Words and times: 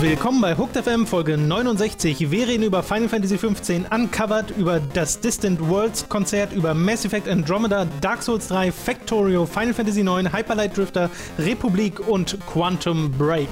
Willkommen 0.00 0.40
bei 0.40 0.56
Hooked 0.56 0.76
FM 0.76 1.06
Folge 1.06 1.36
69. 1.36 2.30
Wir 2.30 2.46
reden 2.46 2.62
über 2.62 2.82
Final 2.82 3.08
Fantasy 3.08 3.36
XV 3.36 3.90
Uncovered, 3.90 4.50
über 4.56 4.80
das 4.80 5.18
Distant 5.18 5.66
Worlds 5.66 6.08
Konzert, 6.08 6.52
über 6.52 6.74
Mass 6.74 7.04
Effect 7.04 7.28
Andromeda, 7.28 7.86
Dark 8.00 8.22
Souls 8.22 8.48
3, 8.48 8.70
Factorio, 8.70 9.46
Final 9.46 9.74
Fantasy 9.74 10.00
IX, 10.00 10.32
Hyperlight 10.32 10.76
Drifter, 10.76 11.10
Republik 11.38 12.06
und 12.06 12.38
Quantum 12.46 13.10
Break. 13.12 13.48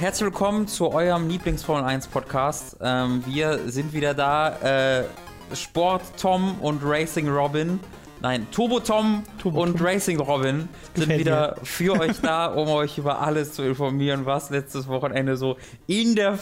Herzlich 0.00 0.26
willkommen 0.26 0.68
zu 0.68 0.92
eurem 0.92 1.28
Lieblings-Formel 1.28 1.82
1 1.82 2.06
Podcast. 2.06 2.76
Ähm, 2.80 3.24
wir 3.26 3.68
sind 3.68 3.92
wieder 3.92 4.14
da. 4.14 5.00
Äh, 5.00 5.04
Sport 5.54 6.02
Tom 6.20 6.56
und 6.60 6.82
Racing 6.84 7.28
Robin. 7.28 7.80
Nein, 8.20 8.46
Turbo 8.52 8.78
Tom 8.78 9.24
Turbo 9.38 9.62
und 9.62 9.78
Tom. 9.78 9.86
Racing 9.86 10.20
Robin 10.20 10.68
sind 10.94 11.08
wieder 11.08 11.56
für 11.64 11.98
euch 11.98 12.18
da, 12.22 12.46
um 12.46 12.68
euch 12.68 12.98
über 12.98 13.20
alles 13.20 13.54
zu 13.54 13.62
informieren, 13.62 14.24
was 14.24 14.50
letztes 14.50 14.86
Wochenende 14.86 15.36
so 15.36 15.56
in 15.88 16.14
der 16.14 16.38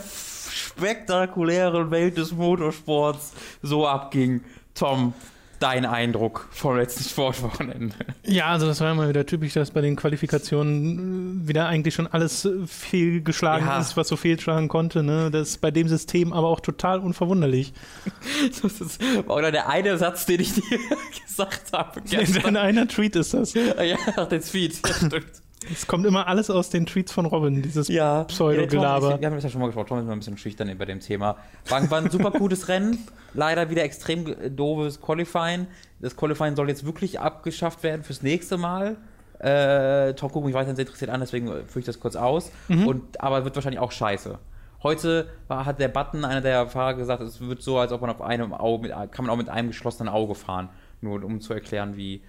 spektakulären 0.51 1.91
Welt 1.91 2.19
des 2.19 2.33
Motorsports 2.33 3.33
so 3.63 3.87
abging. 3.87 4.43
Tom, 4.75 5.15
dein 5.61 5.85
Eindruck 5.87 6.49
vom 6.51 6.77
letzten 6.77 7.05
Sportwochenende. 7.05 7.95
Ja, 8.25 8.47
also 8.49 8.67
das 8.67 8.81
war 8.81 8.93
immer 8.93 9.09
wieder 9.09 9.25
typisch, 9.27 9.55
dass 9.55 9.71
bei 9.71 9.81
den 9.81 9.97
Qualifikationen 9.97 11.45
äh, 11.45 11.49
wieder 11.49 11.67
eigentlich 11.67 11.95
schon 11.95 12.07
alles 12.07 12.45
äh, 12.45 12.67
fehlgeschlagen 12.67 13.67
Ja. 13.67 13.79
ist, 13.79 13.97
was 13.97 14.09
so 14.09 14.17
fehlschlagen 14.17 14.69
konnte. 14.69 15.03
Ne? 15.03 15.31
Das 15.31 15.49
ist 15.49 15.61
bei 15.61 15.71
dem 15.71 15.89
System 15.89 16.33
aber 16.33 16.49
auch 16.49 16.61
total 16.61 17.01
unverwunderlich. 17.01 17.73
Das 18.63 18.81
ist 18.81 19.01
oder 19.29 19.51
der 19.53 19.69
eine 19.69 19.97
Satz, 19.99 20.27
den 20.27 20.41
ich 20.41 20.55
dir 20.55 20.63
gesagt 21.27 21.73
habe. 21.73 22.01
In 22.05 22.07
Gestern. 22.11 22.57
einer 22.57 22.87
Tweet 22.89 23.17
ist 23.17 23.35
das. 23.35 23.55
Ja, 23.55 24.25
den 24.27 24.41
Tweet. 24.41 24.81
Ja, 24.87 24.95
stimmt. 24.95 25.27
Es 25.73 25.87
kommt 25.87 26.07
immer 26.07 26.27
alles 26.27 26.51
aus 26.51 26.71
den 26.71 26.87
Tweets 26.87 27.13
von 27.13 27.27
Robin, 27.27 27.63
dieses 27.63 27.89
Ja, 27.89 28.25
Pseudogelaber. 28.25 29.11
Ja, 29.13 29.21
wir 29.21 29.27
haben 29.27 29.35
das 29.35 29.45
ja 29.45 29.51
schon 29.51 29.61
mal 29.61 29.67
gesprochen, 29.67 29.89
Tom 29.89 29.99
ist 29.99 30.05
immer 30.05 30.13
ein 30.13 30.19
bisschen 30.19 30.39
schüchtern 30.39 30.77
bei 30.79 30.85
dem 30.85 31.01
Thema. 31.01 31.37
War, 31.69 31.91
war 31.91 31.99
ein 31.99 32.11
super 32.11 32.31
gutes 32.31 32.69
Rennen, 32.69 32.99
leider 33.35 33.71
wieder 33.71 33.83
extrem 33.85 34.27
äh, 34.27 34.51
doofes 34.51 35.01
Qualifying. 35.01 35.67
Das 36.01 36.17
Qualifying 36.17 36.57
soll 36.57 36.69
jetzt 36.69 36.85
wirklich 36.85 37.21
abgeschafft 37.21 37.83
werden 37.83 38.03
fürs 38.05 38.23
nächste 38.23 38.57
Mal. 38.57 38.97
Äh, 39.39 40.15
Tom 40.15 40.31
guckt 40.31 40.47
mich 40.47 40.55
weiterhin 40.55 40.77
sehr 40.77 40.85
interessiert 40.85 41.11
an, 41.11 41.21
deswegen 41.21 41.49
führe 41.49 41.81
ich 41.81 41.85
das 41.85 42.01
kurz 42.01 42.17
aus. 42.17 42.51
Und, 42.69 43.21
aber 43.21 43.45
wird 43.45 43.55
wahrscheinlich 43.55 43.81
auch 43.81 43.93
scheiße. 43.93 44.39
Heute 44.83 45.29
war, 45.49 45.65
hat 45.65 45.81
der 45.81 45.89
Button, 45.89 46.25
einer 46.25 46.41
der 46.41 46.69
Fahrer 46.69 46.95
gesagt, 46.95 47.23
es 47.23 47.41
wird 47.41 47.63
so, 47.63 47.79
als 47.79 47.93
ob 47.93 48.03
man 48.03 48.11
auf 48.11 48.23
einem 48.23 48.55
Auge, 48.55 48.83
mit, 48.83 48.93
kann 49.13 49.25
man 49.25 49.31
auch 49.31 49.37
mit 49.37 49.49
einem 49.49 49.69
geschlossenen 49.69 50.13
Auge 50.13 50.35
fahren. 50.35 50.69
Nur 51.01 51.23
um 51.25 51.41
zu 51.41 51.53
erklären, 51.53 51.97
wie, 51.97 52.23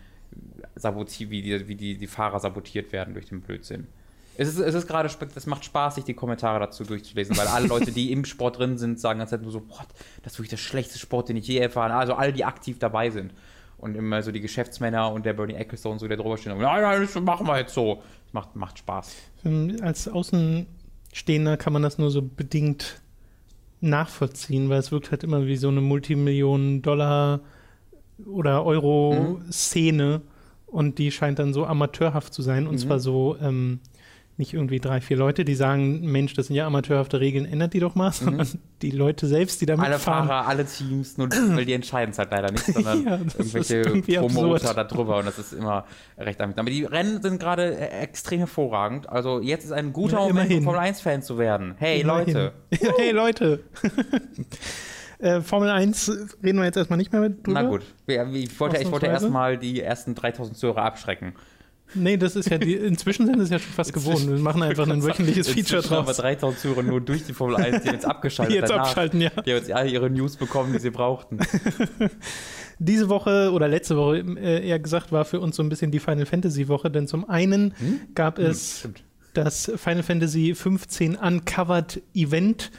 sabotiert, 0.75 1.29
wie, 1.29 1.41
die, 1.41 1.67
wie 1.67 1.75
die, 1.75 1.97
die 1.97 2.07
Fahrer 2.07 2.39
sabotiert 2.39 2.91
werden 2.91 3.13
durch 3.13 3.27
den 3.27 3.41
Blödsinn. 3.41 3.87
Es 4.39 4.47
ist, 4.47 4.59
es 4.59 4.75
ist 4.75 4.87
gerade, 4.87 5.09
es 5.35 5.47
macht 5.47 5.65
Spaß, 5.65 5.95
sich 5.95 6.03
die 6.03 6.13
Kommentare 6.13 6.59
dazu 6.59 6.83
durchzulesen, 6.83 7.35
weil 7.37 7.47
alle 7.47 7.67
Leute, 7.67 7.91
die 7.91 8.11
im 8.11 8.23
Sport 8.23 8.59
drin 8.59 8.77
sind, 8.77 8.99
sagen 8.99 9.17
ganz 9.17 9.31
nur 9.31 9.51
so, 9.51 9.61
boah, 9.61 9.85
das 10.21 10.33
ist 10.33 10.39
wirklich 10.39 10.51
der 10.51 10.57
schlechteste 10.57 10.99
Sport, 10.99 11.29
den 11.29 11.37
ich 11.37 11.47
je 11.47 11.57
erfahren 11.57 11.91
habe. 11.91 12.01
Also 12.01 12.13
alle, 12.13 12.33
die 12.33 12.45
aktiv 12.45 12.77
dabei 12.77 13.09
sind. 13.09 13.33
Und 13.79 13.95
immer 13.95 14.21
so 14.21 14.31
die 14.31 14.41
Geschäftsmänner 14.41 15.11
und 15.11 15.25
der 15.25 15.33
Bernie 15.33 15.55
Ecclestone 15.55 15.99
so, 15.99 16.07
der 16.07 16.17
drüber 16.17 16.37
stehen. 16.37 16.51
und, 16.51 16.59
Nein, 16.59 16.81
nein, 16.81 17.01
das 17.01 17.19
machen 17.21 17.47
wir 17.47 17.57
jetzt 17.57 17.73
so. 17.73 17.95
Das 18.25 18.33
macht, 18.33 18.55
macht 18.55 18.77
Spaß. 18.79 19.15
Ähm, 19.45 19.77
Als 19.81 20.07
Außenstehender 20.07 21.57
kann 21.57 21.73
man 21.73 21.81
das 21.81 21.97
nur 21.97 22.11
so 22.11 22.21
bedingt 22.21 23.01
nachvollziehen, 23.81 24.69
weil 24.69 24.79
es 24.79 24.91
wirkt 24.91 25.11
halt 25.11 25.23
immer 25.23 25.45
wie 25.47 25.57
so 25.57 25.67
eine 25.67 25.81
Multimillionen-Dollar- 25.81 27.39
oder 28.25 28.65
Euro-Szene 28.65 30.21
und 30.65 30.97
die 30.97 31.11
scheint 31.11 31.39
dann 31.39 31.53
so 31.53 31.65
amateurhaft 31.65 32.33
zu 32.33 32.41
sein 32.41 32.67
und 32.67 32.75
Mhm. 32.75 32.79
zwar 32.79 32.99
so 32.99 33.37
ähm, 33.41 33.79
nicht 34.39 34.53
irgendwie 34.53 34.79
drei, 34.79 35.01
vier 35.01 35.17
Leute, 35.17 35.45
die 35.45 35.55
sagen, 35.55 36.11
Mensch, 36.11 36.35
das 36.35 36.45
sind 36.47 36.55
ja 36.55 36.67
amateurhafte 36.67 37.19
Regeln, 37.19 37.45
ändert 37.45 37.73
die 37.73 37.79
doch 37.79 37.95
mal, 37.95 38.11
sondern 38.11 38.47
die 38.83 38.91
Leute 38.91 39.25
selbst, 39.25 39.61
die 39.61 39.65
da 39.65 39.75
Mhm. 39.77 39.81
Alle. 39.83 39.97
Fahrer, 39.97 40.47
alle 40.47 40.63
Teams, 40.65 41.17
nur 41.17 41.29
weil 41.55 41.65
die 41.65 41.73
entscheiden 41.73 42.11
es 42.11 42.19
halt 42.19 42.29
leider 42.29 42.51
nicht, 42.51 42.65
sondern 42.65 43.03
Ja, 43.05 43.17
irgendwelche 43.17 43.81
Promoter 44.19 44.75
da 44.75 44.83
drüber 44.83 45.17
und 45.17 45.25
das 45.25 45.39
ist 45.39 45.53
immer 45.53 45.85
recht 46.19 46.39
amüsant. 46.39 46.59
Aber 46.59 46.69
die 46.69 46.83
Rennen 46.83 47.19
sind 47.21 47.39
gerade 47.39 47.75
äh, 47.77 48.01
extrem 48.03 48.37
hervorragend. 48.39 49.09
Also 49.09 49.39
jetzt 49.41 49.65
ist 49.65 49.71
ein 49.71 49.91
guter 49.91 50.19
Ja, 50.19 50.27
Moment, 50.27 50.51
um. 50.53 50.63
Formel 50.63 50.81
1-Fan 50.81 51.23
zu 51.23 51.39
werden. 51.39 51.73
Hey 51.79 52.01
Immerhin. 52.01 52.33
Leute. 52.35 52.53
Hey 52.97 53.11
Leute. 53.11 53.59
äh, 55.19 55.41
Formel 55.41 55.69
1 55.69 56.09
reden 56.43 56.59
wir 56.59 56.65
jetzt 56.65 56.77
erstmal 56.77 56.97
nicht 56.97 57.11
mehr 57.11 57.21
mit 57.21 57.45
drüber. 57.45 57.61
Na 57.61 57.69
gut, 57.69 57.83
ich 58.05 58.59
wollte, 58.59 58.77
ich 58.81 58.91
wollte 58.91 59.07
erstmal 59.07 59.57
die 59.57 59.81
ersten 59.81 60.15
3000 60.15 60.57
Zuhörer 60.57 60.83
abschrecken. 60.83 61.33
Nee, 61.93 62.17
das 62.17 62.35
ist 62.35 62.49
ja 62.49 62.57
die, 62.57 62.75
inzwischen 62.75 63.25
sind 63.27 63.39
es 63.39 63.49
ja 63.49 63.59
schon 63.59 63.71
fast 63.71 63.93
gewohnt. 63.93 64.27
Wir 64.27 64.37
machen 64.37 64.61
einfach 64.61 64.87
ein 64.87 65.03
wöchentliches 65.05 65.47
Feature 65.47 65.81
draus. 65.81 66.17
3000 66.17 66.59
Zuhörer 66.59 66.83
nur 66.83 66.99
durch 66.99 67.23
die 67.23 67.33
Formel 67.33 67.55
1, 67.55 67.83
die 67.83 67.89
jetzt 67.89 68.05
abgeschaltet 68.05 68.53
Die 68.53 68.59
jetzt 68.59 68.69
danach, 68.69 68.87
abschalten, 68.87 69.21
ja. 69.21 69.29
Die 69.29 69.51
haben 69.51 69.57
jetzt 69.57 69.71
alle 69.71 69.89
ihre 69.89 70.09
News 70.09 70.35
bekommen, 70.35 70.73
die 70.73 70.79
sie 70.79 70.89
brauchten. 70.89 71.39
Diese 72.79 73.09
Woche 73.09 73.51
oder 73.53 73.67
letzte 73.67 73.95
Woche 73.95 74.17
äh, 74.17 74.67
eher 74.67 74.79
gesagt 74.79 75.11
war 75.11 75.25
für 75.25 75.39
uns 75.39 75.55
so 75.55 75.63
ein 75.63 75.69
bisschen 75.69 75.91
die 75.91 75.99
Final 75.99 76.25
Fantasy 76.25 76.67
Woche, 76.67 76.91
denn 76.91 77.07
zum 77.07 77.27
einen 77.29 77.73
gab 78.15 78.37
es 78.37 78.79
Stimmt. 78.79 79.03
das 79.33 79.71
Final 79.77 80.03
Fantasy 80.03 80.53
15 80.55 81.15
Uncovered 81.15 82.01
Event, 82.13 82.71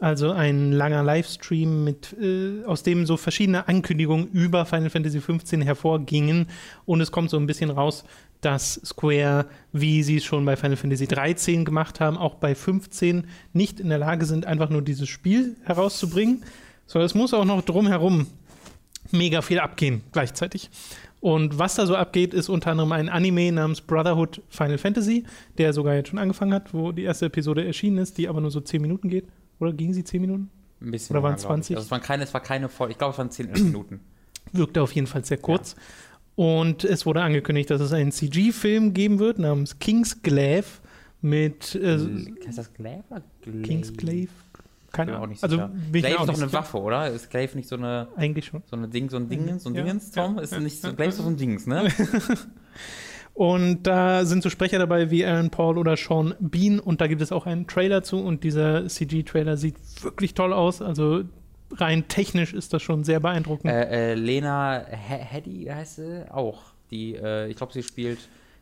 also 0.00 0.30
ein 0.30 0.72
langer 0.72 1.02
Livestream 1.02 1.84
mit 1.84 2.14
äh, 2.20 2.64
aus 2.64 2.82
dem 2.82 3.06
so 3.06 3.16
verschiedene 3.16 3.66
Ankündigungen 3.68 4.28
über 4.28 4.66
Final 4.66 4.90
Fantasy 4.90 5.20
15 5.20 5.62
hervorgingen 5.62 6.48
und 6.84 7.00
es 7.00 7.10
kommt 7.10 7.30
so 7.30 7.38
ein 7.38 7.46
bisschen 7.46 7.70
raus, 7.70 8.04
dass 8.42 8.80
Square, 8.84 9.46
wie 9.72 10.02
sie 10.02 10.18
es 10.18 10.24
schon 10.24 10.44
bei 10.44 10.56
Final 10.56 10.76
Fantasy 10.76 11.06
13 11.06 11.64
gemacht 11.64 12.00
haben, 12.00 12.18
auch 12.18 12.34
bei 12.34 12.54
15 12.54 13.26
nicht 13.54 13.80
in 13.80 13.88
der 13.88 13.98
Lage 13.98 14.26
sind, 14.26 14.46
einfach 14.46 14.68
nur 14.68 14.82
dieses 14.82 15.08
Spiel 15.08 15.56
herauszubringen, 15.64 16.44
sondern 16.86 17.06
es 17.06 17.14
muss 17.14 17.32
auch 17.32 17.46
noch 17.46 17.62
drumherum 17.62 18.26
mega 19.10 19.40
viel 19.40 19.60
abgehen 19.60 20.02
gleichzeitig. 20.12 20.70
Und 21.20 21.58
was 21.58 21.74
da 21.74 21.86
so 21.86 21.96
abgeht, 21.96 22.34
ist 22.34 22.48
unter 22.48 22.70
anderem 22.70 22.92
ein 22.92 23.08
Anime 23.08 23.50
namens 23.50 23.80
Brotherhood 23.80 24.42
Final 24.50 24.78
Fantasy, 24.78 25.24
der 25.56 25.72
sogar 25.72 25.94
jetzt 25.94 26.10
schon 26.10 26.18
angefangen 26.18 26.52
hat, 26.52 26.74
wo 26.74 26.92
die 26.92 27.02
erste 27.02 27.26
Episode 27.26 27.64
erschienen 27.64 27.98
ist, 27.98 28.18
die 28.18 28.28
aber 28.28 28.40
nur 28.40 28.50
so 28.50 28.60
10 28.60 28.82
Minuten 28.82 29.08
geht. 29.08 29.24
Oder 29.58 29.72
ging 29.72 29.92
sie 29.92 30.04
10 30.04 30.20
Minuten? 30.20 30.50
Ein 30.80 30.90
bisschen 30.90 31.16
Oder 31.16 31.22
waren 31.22 31.34
es 31.34 31.40
glaub 31.42 31.52
ich. 31.58 31.64
20? 31.64 31.76
Also 31.76 31.86
es, 31.86 31.90
waren 31.90 32.02
keine, 32.02 32.24
es 32.24 32.34
war 32.34 32.42
keine 32.42 32.68
voll, 32.68 32.90
ich 32.90 32.98
glaube, 32.98 33.12
es 33.12 33.18
waren 33.18 33.30
10 33.30 33.48
11 33.48 33.62
Minuten. 33.64 34.00
Wirkte 34.52 34.82
auf 34.82 34.92
jeden 34.92 35.06
Fall 35.06 35.24
sehr 35.24 35.38
kurz. 35.38 35.74
Und 36.34 36.84
es 36.84 37.06
wurde 37.06 37.22
angekündigt, 37.22 37.70
dass 37.70 37.80
es 37.80 37.92
einen 37.92 38.12
CG-Film 38.12 38.92
geben 38.92 39.18
wird 39.18 39.38
namens 39.38 39.78
Kingsglaive 39.78 40.66
mit 41.22 41.74
äh, 41.74 41.98
Heißt 42.46 42.58
das 42.58 42.72
Glaive 42.74 43.04
oder 43.10 43.22
Glaive? 43.42 43.62
Kingsglaive? 43.62 44.30
Keine 44.92 45.06
Bin 45.06 45.14
mir 45.14 45.18
auch 45.18 45.22
Ahnung. 45.24 45.30
nicht 45.30 45.42
Also 45.42 45.56
Glaive 45.92 46.20
ist 46.20 46.28
doch 46.28 46.42
eine. 46.42 46.52
Waffe, 46.52 46.78
oder? 46.80 47.10
Ist 47.10 47.30
Glaive 47.30 47.56
nicht 47.56 47.68
so 47.68 47.76
eine, 47.76 48.08
Eigentlich 48.16 48.44
schon. 48.46 48.62
so 48.70 48.76
eine 48.76 48.88
Ding, 48.88 49.08
so 49.08 49.16
ein 49.16 49.28
Dingens, 49.30 49.62
so 49.62 49.70
ein 49.70 49.74
Ja, 49.74 49.82
Dingens, 49.82 50.10
Tom? 50.10 50.36
ja, 50.36 50.42
ist 50.42 50.52
ja, 50.52 50.60
nicht 50.60 50.80
so, 50.80 50.88
ja, 50.88 50.94
Glaive 50.94 51.08
ist 51.10 51.18
doch 51.18 51.24
so 51.24 51.30
ein 51.30 51.36
Dingens, 51.38 51.66
ne? 51.66 51.88
Und 53.36 53.82
da 53.82 54.24
sind 54.24 54.42
so 54.42 54.48
Sprecher 54.48 54.78
dabei 54.78 55.10
wie 55.10 55.24
Aaron 55.26 55.50
Paul 55.50 55.76
oder 55.76 55.96
Sean 55.98 56.34
Bean 56.40 56.80
und 56.80 57.02
da 57.02 57.06
gibt 57.06 57.20
es 57.20 57.32
auch 57.32 57.44
einen 57.44 57.66
Trailer 57.66 58.02
zu 58.02 58.18
und 58.18 58.44
dieser 58.44 58.86
CG-Trailer 58.88 59.58
sieht 59.58 59.76
wirklich 60.02 60.32
toll 60.32 60.54
aus. 60.54 60.80
Also 60.80 61.22
rein 61.72 62.08
technisch 62.08 62.54
ist 62.54 62.72
das 62.72 62.80
schon 62.80 63.04
sehr 63.04 63.20
beeindruckend. 63.20 63.70
äh, 63.70 64.12
äh, 64.12 64.14
Lena 64.14 64.86
He- 64.88 65.18
Headey 65.18 65.64
heißt 65.66 65.96
sie 65.96 66.24
auch. 66.32 66.62
Die, 66.90 67.14
äh, 67.14 67.48
ich 67.48 67.56
glaube, 67.56 67.74
sie 67.74 67.82
spielt 67.82 68.20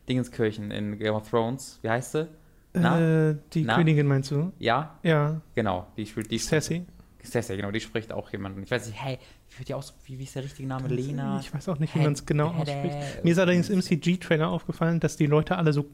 Dingenskirchen 0.09 0.71
in 0.71 0.99
Game 0.99 1.13
of 1.15 1.29
Thrones. 1.29 1.79
Wie 1.81 1.89
heißt 1.89 2.11
sie? 2.11 2.27
Na? 2.73 3.29
Äh, 3.29 3.35
die 3.53 3.63
Na? 3.63 3.75
Königin 3.77 4.07
meinst 4.07 4.31
du? 4.31 4.51
Ja, 4.59 4.97
Ja, 5.03 5.39
genau. 5.53 5.87
Die 5.95 6.05
spielt 6.05 6.29
die 6.31 6.37
Sassy. 6.37 6.85
Cersei, 7.23 7.55
genau, 7.55 7.71
die 7.71 7.79
spricht 7.79 8.11
auch 8.13 8.29
jemanden. 8.31 8.61
Ich 8.61 8.69
weiß 8.69 8.85
nicht, 8.87 9.01
hey, 9.01 9.17
wie 9.55 9.59
wird 9.59 9.69
die 9.69 9.73
aus, 9.73 9.93
wie, 10.05 10.19
wie 10.19 10.23
ist 10.23 10.35
der 10.35 10.43
richtige 10.43 10.67
Name? 10.67 10.87
Lena? 10.89 11.39
Ich 11.39 11.53
weiß 11.53 11.69
auch 11.69 11.79
nicht, 11.79 11.95
wie 11.95 11.99
man 11.99 12.13
es 12.13 12.25
genau 12.25 12.49
ausspricht. 12.49 13.23
Mir 13.23 13.31
ist 13.31 13.39
allerdings 13.39 13.69
im 13.69 13.81
CG-Trailer 13.81 14.49
aufgefallen, 14.49 14.99
dass 14.99 15.15
die 15.15 15.25
Leute 15.27 15.57
alle 15.57 15.71
so 15.73 15.85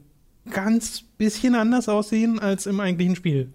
ganz 0.50 1.02
bisschen 1.02 1.54
anders 1.54 1.88
aussehen 1.88 2.40
als 2.40 2.66
im 2.66 2.80
eigentlichen 2.80 3.14
Spiel. 3.16 3.52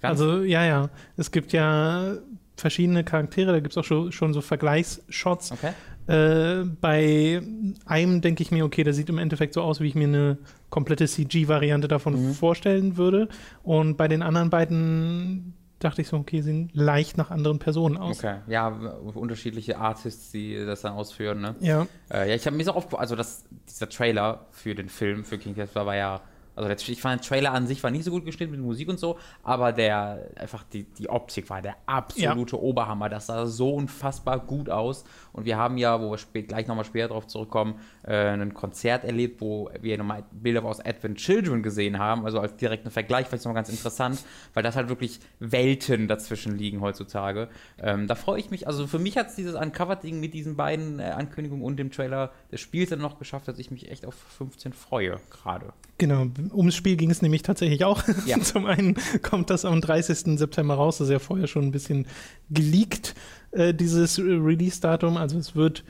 Ganz- 0.00 0.20
Also, 0.20 0.42
ja, 0.44 0.64
ja. 0.64 0.88
Es 1.16 1.32
gibt 1.32 1.52
ja 1.52 2.14
verschiedene 2.56 3.02
Charaktere, 3.04 3.52
da 3.52 3.60
gibt 3.60 3.72
es 3.72 3.78
auch 3.78 3.84
schon, 3.84 4.12
schon 4.12 4.32
so 4.32 4.40
Vergleichsshots. 4.40 5.52
Okay. 5.52 5.72
Äh, 6.06 6.64
bei 6.80 7.42
einem 7.84 8.20
denke 8.20 8.42
ich 8.42 8.50
mir, 8.50 8.64
okay, 8.64 8.82
der 8.84 8.94
sieht 8.94 9.08
im 9.10 9.18
Endeffekt 9.18 9.54
so 9.54 9.62
aus, 9.62 9.80
wie 9.80 9.88
ich 9.88 9.94
mir 9.94 10.06
eine 10.08 10.38
komplette 10.70 11.06
CG-Variante 11.06 11.88
davon 11.88 12.14
Mhm. 12.28 12.34
vorstellen 12.34 12.96
würde. 12.96 13.28
Und 13.64 13.96
bei 13.96 14.06
den 14.08 14.22
anderen 14.22 14.50
beiden 14.50 15.54
dachte 15.78 16.02
ich 16.02 16.08
so, 16.08 16.16
okay, 16.16 16.40
sehen 16.40 16.70
leicht 16.72 17.16
nach 17.16 17.30
anderen 17.30 17.58
Personen 17.58 17.96
aus. 17.96 18.18
Okay, 18.18 18.38
ja, 18.48 18.68
unterschiedliche 18.68 19.78
Artists, 19.78 20.30
die 20.32 20.64
das 20.64 20.82
dann 20.82 20.92
ausführen, 20.94 21.40
ne? 21.40 21.54
Ja, 21.60 21.86
Äh, 22.12 22.28
ja, 22.30 22.34
ich 22.34 22.46
habe 22.46 22.56
mir 22.56 22.64
so 22.64 22.74
oft, 22.74 22.94
also 22.94 23.14
das, 23.16 23.44
dieser 23.68 23.88
Trailer 23.88 24.46
für 24.50 24.74
den 24.74 24.88
Film, 24.88 25.24
für 25.24 25.38
King 25.38 25.54
Kessler 25.54 25.86
war 25.86 25.96
ja, 25.96 26.20
Also 26.58 26.68
der, 26.68 26.76
ich 26.76 27.00
fand, 27.00 27.22
der 27.22 27.28
Trailer 27.28 27.52
an 27.52 27.68
sich 27.68 27.82
war 27.84 27.90
nicht 27.92 28.04
so 28.04 28.10
gut 28.10 28.24
geschnitten 28.24 28.50
mit 28.50 28.60
Musik 28.60 28.88
und 28.88 28.98
so, 28.98 29.16
aber 29.44 29.72
der, 29.72 30.28
einfach 30.34 30.64
die, 30.64 30.84
die 30.84 31.08
Optik 31.08 31.48
war 31.50 31.62
der 31.62 31.76
absolute 31.86 32.56
ja. 32.56 32.62
Oberhammer. 32.62 33.08
Das 33.08 33.26
sah 33.26 33.46
so 33.46 33.74
unfassbar 33.74 34.40
gut 34.40 34.68
aus. 34.68 35.04
Und 35.32 35.44
wir 35.44 35.56
haben 35.56 35.78
ja, 35.78 36.00
wo 36.00 36.10
wir 36.10 36.18
spät, 36.18 36.48
gleich 36.48 36.66
nochmal 36.66 36.84
später 36.84 37.08
drauf 37.08 37.28
zurückkommen, 37.28 37.78
äh, 38.02 38.30
ein 38.30 38.54
Konzert 38.54 39.04
erlebt, 39.04 39.40
wo 39.40 39.70
wir 39.80 39.96
nochmal 39.98 40.24
Bilder 40.32 40.64
aus 40.64 40.84
Advent 40.84 41.18
Children 41.18 41.62
gesehen 41.62 42.00
haben. 42.00 42.24
Also 42.24 42.40
als 42.40 42.56
direkten 42.56 42.90
Vergleich, 42.90 43.28
vielleicht 43.28 43.44
nochmal 43.44 43.62
ganz 43.62 43.68
interessant, 43.68 44.24
weil 44.52 44.64
das 44.64 44.74
halt 44.74 44.88
wirklich 44.88 45.20
Welten 45.38 46.08
dazwischen 46.08 46.58
liegen 46.58 46.80
heutzutage. 46.80 47.48
Ähm, 47.78 48.08
da 48.08 48.16
freue 48.16 48.40
ich 48.40 48.50
mich, 48.50 48.66
also 48.66 48.88
für 48.88 48.98
mich 48.98 49.16
hat 49.16 49.28
es 49.28 49.36
dieses 49.36 49.54
Uncovered-Ding 49.54 50.18
mit 50.18 50.34
diesen 50.34 50.56
beiden 50.56 50.98
äh, 50.98 51.04
Ankündigungen 51.04 51.64
und 51.64 51.76
dem 51.76 51.92
Trailer 51.92 52.32
des 52.50 52.60
Spiels 52.60 52.90
dann 52.90 52.98
noch 52.98 53.20
geschafft, 53.20 53.46
dass 53.46 53.60
ich 53.60 53.70
mich 53.70 53.88
echt 53.92 54.04
auf 54.04 54.14
15 54.14 54.72
freue, 54.72 55.20
gerade. 55.30 55.72
Genau, 55.98 56.26
ums 56.52 56.76
Spiel 56.76 56.96
ging 56.96 57.10
es 57.10 57.22
nämlich 57.22 57.42
tatsächlich 57.42 57.84
auch. 57.84 58.04
Ja. 58.24 58.40
Zum 58.42 58.66
einen 58.66 58.96
kommt 59.22 59.50
das 59.50 59.64
am 59.64 59.80
30. 59.80 60.38
September 60.38 60.74
raus, 60.74 60.98
das 60.98 61.08
ist 61.08 61.12
ja 61.12 61.18
vorher 61.18 61.48
schon 61.48 61.64
ein 61.64 61.72
bisschen 61.72 62.06
geleakt, 62.50 63.16
äh, 63.50 63.74
dieses 63.74 64.18
Release-Datum. 64.18 65.16
Also 65.16 65.38
es 65.38 65.56
wird 65.56 65.84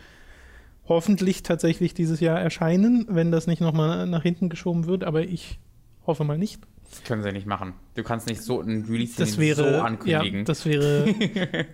hoffentlich 0.89 1.43
tatsächlich 1.43 1.93
dieses 1.93 2.21
Jahr 2.21 2.41
erscheinen, 2.41 3.07
wenn 3.11 3.31
das 3.31 3.47
nicht 3.47 3.61
nochmal 3.61 4.07
nach 4.07 4.23
hinten 4.23 4.49
geschoben 4.49 4.87
wird, 4.87 5.05
aber 5.05 5.23
ich 5.23 5.59
hoffe 6.07 6.25
mal 6.25 6.39
nicht. 6.39 6.61
Das 6.91 7.05
können 7.05 7.23
sie 7.23 7.33
nicht 7.33 7.47
machen. 7.47 7.75
Du 7.97 8.03
kannst 8.03 8.29
nicht 8.29 8.41
so 8.41 8.63
ein 8.63 8.87
Release 8.89 9.13
das 9.19 9.37
wäre, 9.37 9.57
so 9.57 9.79
ankündigen. 9.81 10.39
Ja, 10.39 10.45
das 10.45 10.65
wäre. 10.65 11.15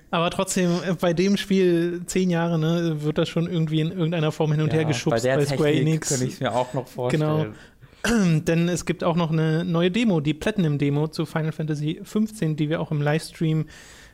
aber 0.11 0.31
trotzdem, 0.31 0.71
äh, 0.85 0.95
bei 1.01 1.13
dem 1.13 1.37
Spiel 1.37 2.03
zehn 2.07 2.31
Jahre, 2.31 2.59
ne, 2.59 3.03
wird 3.03 3.19
das 3.19 3.29
schon 3.29 3.47
irgendwie 3.47 3.81
in 3.81 3.93
irgendeiner 3.93 4.33
Form 4.33 4.51
hin 4.51 4.61
und 4.61 4.73
ja, 4.73 4.79
her 4.81 4.85
geschubst 4.87 5.23
bei, 5.23 5.29
der 5.29 5.37
bei 5.37 5.47
Square 5.47 5.73
Enix. 5.73 6.09
Könnte 6.09 6.25
ich 6.25 6.41
mir 6.41 6.53
auch 6.53 6.75
noch 6.75 6.89
vorstellen. 6.89 7.23
Genau. 7.23 7.55
Denn 8.47 8.69
es 8.69 8.85
gibt 8.85 9.03
auch 9.03 9.17
noch 9.17 9.31
eine 9.31 9.65
neue 9.65 9.91
Demo, 9.91 10.21
die 10.21 10.35
Platinum-Demo 10.35 11.09
zu 11.09 11.25
Final 11.27 11.53
Fantasy 11.53 12.01
XV, 12.03 12.57
die 12.57 12.69
wir 12.69 12.81
auch 12.81 12.91
im 12.91 13.01
Livestream 13.01 13.67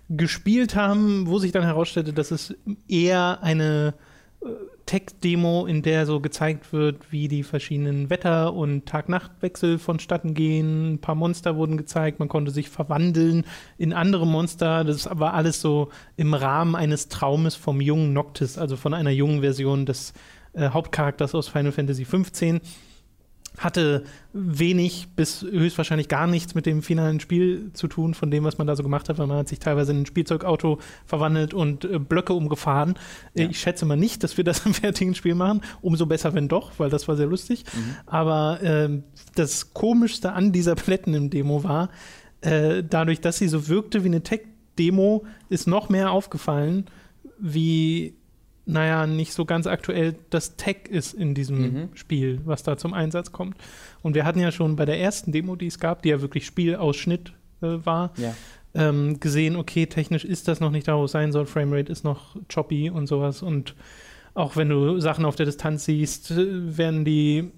gespielt 0.09 0.75
haben, 0.77 1.27
wo 1.27 1.39
sich 1.39 1.53
dann 1.53 1.65
herausstellte, 1.65 2.13
dass 2.13 2.31
es 2.31 2.55
eher 2.89 3.43
eine 3.43 3.95
äh, 4.43 4.47
Tech-Demo, 4.87 5.67
in 5.67 5.83
der 5.83 6.07
so 6.07 6.21
gezeigt 6.21 6.73
wird, 6.73 7.13
wie 7.13 7.29
die 7.29 7.43
verschiedenen 7.43 8.11
Wetter- 8.11 8.55
und 8.55 8.87
Tag-Nacht-Wechsel 8.87 9.79
vonstatten 9.79 10.35
gehen. 10.35 10.95
Ein 10.95 11.01
paar 11.01 11.15
Monster 11.15 11.57
wurden 11.57 11.77
gezeigt, 11.77 12.19
man 12.19 12.29
konnte 12.29 12.51
sich 12.51 12.69
verwandeln 12.69 13.45
in 13.79 13.93
andere 13.93 14.27
Monster. 14.27 14.85
Das 14.85 15.09
war 15.13 15.35
alles 15.35 15.61
so 15.61 15.91
im 16.17 16.35
Rahmen 16.35 16.75
eines 16.75 17.09
Traumes 17.09 17.55
vom 17.55 17.81
jungen 17.81 18.13
Noctis, 18.13 18.59
also 18.59 18.77
von 18.77 18.95
einer 18.95 19.11
jungen 19.11 19.41
Version 19.41 19.87
des 19.87 20.13
äh, 20.53 20.71
Hauptcharakters 20.71 21.35
aus 21.35 21.49
Final 21.49 21.73
Fantasy 21.73 22.05
XV 22.05 22.61
hatte 23.59 24.05
wenig 24.33 25.09
bis 25.17 25.43
höchstwahrscheinlich 25.43 26.09
gar 26.09 26.27
nichts 26.27 26.55
mit 26.55 26.67
dem 26.67 26.83
finalen 26.83 27.21
Spiel 27.21 27.71
zu 27.73 27.89
tun, 27.89 28.15
von 28.15 28.31
dem, 28.31 28.45
was 28.45 28.59
man 28.59 28.67
da 28.67 28.77
so 28.77 28.83
gemacht 28.83 29.09
hat, 29.09 29.19
weil 29.19 29.27
man 29.27 29.39
hat 29.39 29.49
sich 29.49 29.59
teilweise 29.59 29.93
in 29.93 30.03
ein 30.03 30.07
Spielzeugauto 30.07 30.79
verwandelt 31.05 31.53
und 31.53 31.85
äh, 31.85 31.99
Blöcke 31.99 32.33
umgefahren. 32.33 32.95
Ja. 33.35 33.49
Ich 33.49 33.59
schätze 33.59 33.85
mal 33.87 33.97
nicht, 33.97 34.23
dass 34.23 34.37
wir 34.37 34.45
das 34.45 34.61
im 34.67 34.75
fertigen 34.75 35.15
Spiel 35.15 35.35
machen. 35.35 35.63
Umso 35.83 36.07
besser, 36.07 36.35
wenn 36.35 36.49
doch, 36.49 36.73
weil 36.79 36.91
das 36.91 37.09
war 37.09 37.17
sehr 37.17 37.27
lustig. 37.27 37.65
Mhm. 37.75 37.97
Aber 38.07 38.63
äh, 38.63 39.03
das 39.35 39.75
Komischste 39.75 40.33
an 40.33 40.53
dieser 40.53 40.75
Platinum-Demo 40.77 41.65
war, 41.65 41.91
äh, 42.41 42.83
dadurch, 42.89 43.21
dass 43.21 43.39
sie 43.39 43.49
so 43.49 43.69
wirkte 43.69 44.05
wie 44.05 44.09
eine 44.09 44.23
Tech-Demo, 44.23 45.25
ist 45.49 45.67
noch 45.67 45.89
mehr 45.89 46.13
aufgefallen, 46.13 46.87
wie 47.39 48.15
naja, 48.71 49.07
nicht 49.07 49.33
so 49.33 49.45
ganz 49.45 49.67
aktuell 49.67 50.15
das 50.31 50.57
Tech 50.57 50.89
ist 50.89 51.13
in 51.13 51.35
diesem 51.35 51.61
mhm. 51.61 51.89
Spiel, 51.95 52.41
was 52.45 52.63
da 52.63 52.77
zum 52.77 52.95
Einsatz 52.95 53.33
kommt. 53.33 53.57
Und 54.03 54.15
wir 54.15 54.25
hatten 54.25 54.41
ja 54.41 54.53
schon 54.53 54.77
bei 54.77 54.85
der 54.85 55.01
ersten 55.01 55.33
Demo, 55.33 55.57
die 55.57 55.67
es 55.67 55.79
gab, 55.79 56.03
die 56.03 56.11
ja 56.11 56.21
wirklich 56.21 56.47
Spielausschnitt 56.47 57.33
äh, 57.63 57.85
war, 57.85 58.13
ja. 58.17 58.35
ähm, 58.75 59.21
gesehen, 59.21 59.57
okay, 59.57 59.87
technisch 59.87 60.25
ist 60.25 60.49
das 60.49 60.61
noch 60.61 60.71
nicht 60.71 60.89
da, 60.89 60.97
wo 60.97 61.05
es 61.05 61.13
sein 61.13 61.33
soll, 61.33 61.47
Framerate 61.47 61.91
ist 61.91 62.05
noch 62.05 62.37
choppy 62.53 62.91
und 62.91 63.07
sowas. 63.07 63.43
Und 63.43 63.75
auch 64.35 64.57
wenn 64.57 64.69
du 64.69 65.01
Sachen 65.01 65.25
auf 65.25 65.37
der 65.37 65.47
Distanz 65.47 65.85
siehst, 65.85 66.31
äh, 66.31 66.77
werden 66.79 67.05
die 67.05 67.51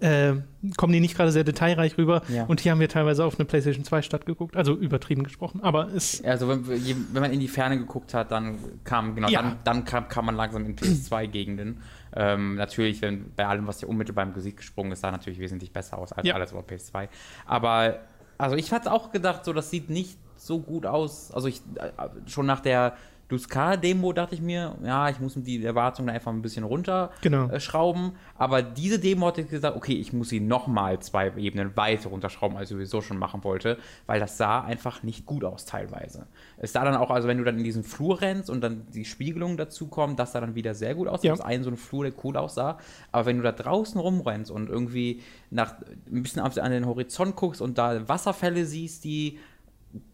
äh, 0.00 0.34
kommen 0.76 0.92
die 0.92 1.00
nicht 1.00 1.16
gerade 1.16 1.32
sehr 1.32 1.44
detailreich 1.44 1.98
rüber. 1.98 2.22
Ja. 2.28 2.44
Und 2.44 2.60
hier 2.60 2.72
haben 2.72 2.80
wir 2.80 2.88
teilweise 2.88 3.24
auf 3.24 3.38
eine 3.38 3.44
PlayStation 3.44 3.84
2 3.84 4.02
Stadt 4.02 4.26
geguckt, 4.26 4.56
also 4.56 4.74
übertrieben 4.74 5.22
gesprochen. 5.22 5.62
Aber 5.62 5.88
es. 5.94 6.22
Also, 6.24 6.48
wenn, 6.48 6.66
wenn 6.66 7.22
man 7.22 7.32
in 7.32 7.40
die 7.40 7.48
Ferne 7.48 7.78
geguckt 7.78 8.14
hat, 8.14 8.30
dann 8.30 8.58
kam, 8.84 9.14
genau, 9.14 9.28
ja. 9.28 9.42
dann, 9.42 9.56
dann 9.64 9.84
kam, 9.84 10.08
kam, 10.08 10.26
man 10.26 10.36
langsam 10.36 10.66
in 10.66 10.76
PS2-Gegenden. 10.76 11.82
Ähm, 12.14 12.56
natürlich, 12.56 13.02
wenn, 13.02 13.32
bei 13.34 13.46
allem, 13.46 13.66
was 13.66 13.80
hier 13.80 13.88
unmittelbar 13.88 14.24
im 14.24 14.34
Gesicht 14.34 14.58
gesprungen 14.58 14.92
ist, 14.92 15.00
sah 15.00 15.10
natürlich 15.10 15.38
wesentlich 15.38 15.72
besser 15.72 15.98
aus 15.98 16.12
als 16.12 16.26
ja. 16.26 16.34
alles 16.34 16.52
auf 16.52 16.66
PS2. 16.66 17.08
Aber, 17.46 18.00
also, 18.38 18.56
ich 18.56 18.72
hatte 18.72 18.92
auch 18.92 19.12
gedacht, 19.12 19.44
so, 19.44 19.52
das 19.52 19.70
sieht 19.70 19.90
nicht 19.90 20.18
so 20.36 20.60
gut 20.60 20.86
aus. 20.86 21.30
Also, 21.32 21.48
ich, 21.48 21.62
äh, 21.76 21.90
schon 22.26 22.46
nach 22.46 22.60
der 22.60 22.94
Duskar-Demo 23.30 24.12
dachte 24.12 24.34
ich 24.34 24.42
mir, 24.42 24.76
ja, 24.84 25.08
ich 25.08 25.20
muss 25.20 25.34
die 25.36 25.64
Erwartungen 25.64 26.10
einfach 26.10 26.32
ein 26.32 26.42
bisschen 26.42 26.64
runterschrauben. 26.64 28.02
Genau. 28.02 28.14
Aber 28.36 28.60
diese 28.60 28.98
Demo 28.98 29.28
hatte 29.28 29.42
ich 29.42 29.48
gesagt, 29.48 29.76
okay, 29.76 29.94
ich 29.94 30.12
muss 30.12 30.30
sie 30.30 30.40
nochmal 30.40 30.98
zwei 30.98 31.32
Ebenen 31.36 31.76
weiter 31.76 32.08
runterschrauben, 32.08 32.56
als 32.56 32.70
ich 32.70 32.76
sowieso 32.76 33.00
schon 33.00 33.18
machen 33.18 33.44
wollte, 33.44 33.78
weil 34.06 34.18
das 34.18 34.36
sah 34.36 34.62
einfach 34.62 35.04
nicht 35.04 35.26
gut 35.26 35.44
aus 35.44 35.64
teilweise. 35.64 36.26
Es 36.58 36.72
sah 36.72 36.84
dann 36.84 36.96
auch, 36.96 37.10
also 37.10 37.28
wenn 37.28 37.38
du 37.38 37.44
dann 37.44 37.56
in 37.56 37.64
diesen 37.64 37.84
Flur 37.84 38.20
rennst 38.20 38.50
und 38.50 38.60
dann 38.62 38.86
die 38.92 39.04
Spiegelung 39.04 39.56
dazu 39.56 39.86
kommt, 39.86 40.18
das 40.18 40.32
sah 40.32 40.40
dann 40.40 40.56
wieder 40.56 40.74
sehr 40.74 40.96
gut 40.96 41.06
aus. 41.06 41.22
Ja. 41.22 41.30
Das 41.30 41.38
ist 41.38 41.46
ein 41.46 41.62
so 41.62 41.70
ein 41.70 41.76
Flur, 41.76 42.04
der 42.04 42.12
cool 42.24 42.36
aussah. 42.36 42.78
Aber 43.12 43.26
wenn 43.26 43.36
du 43.36 43.44
da 43.44 43.52
draußen 43.52 44.00
rumrennst 44.00 44.50
und 44.50 44.68
irgendwie 44.68 45.22
nach 45.50 45.76
ein 46.10 46.22
bisschen 46.22 46.42
an 46.42 46.70
den 46.72 46.86
Horizont 46.86 47.36
guckst 47.36 47.62
und 47.62 47.78
da 47.78 48.08
Wasserfälle 48.08 48.66
siehst, 48.66 49.04
die 49.04 49.38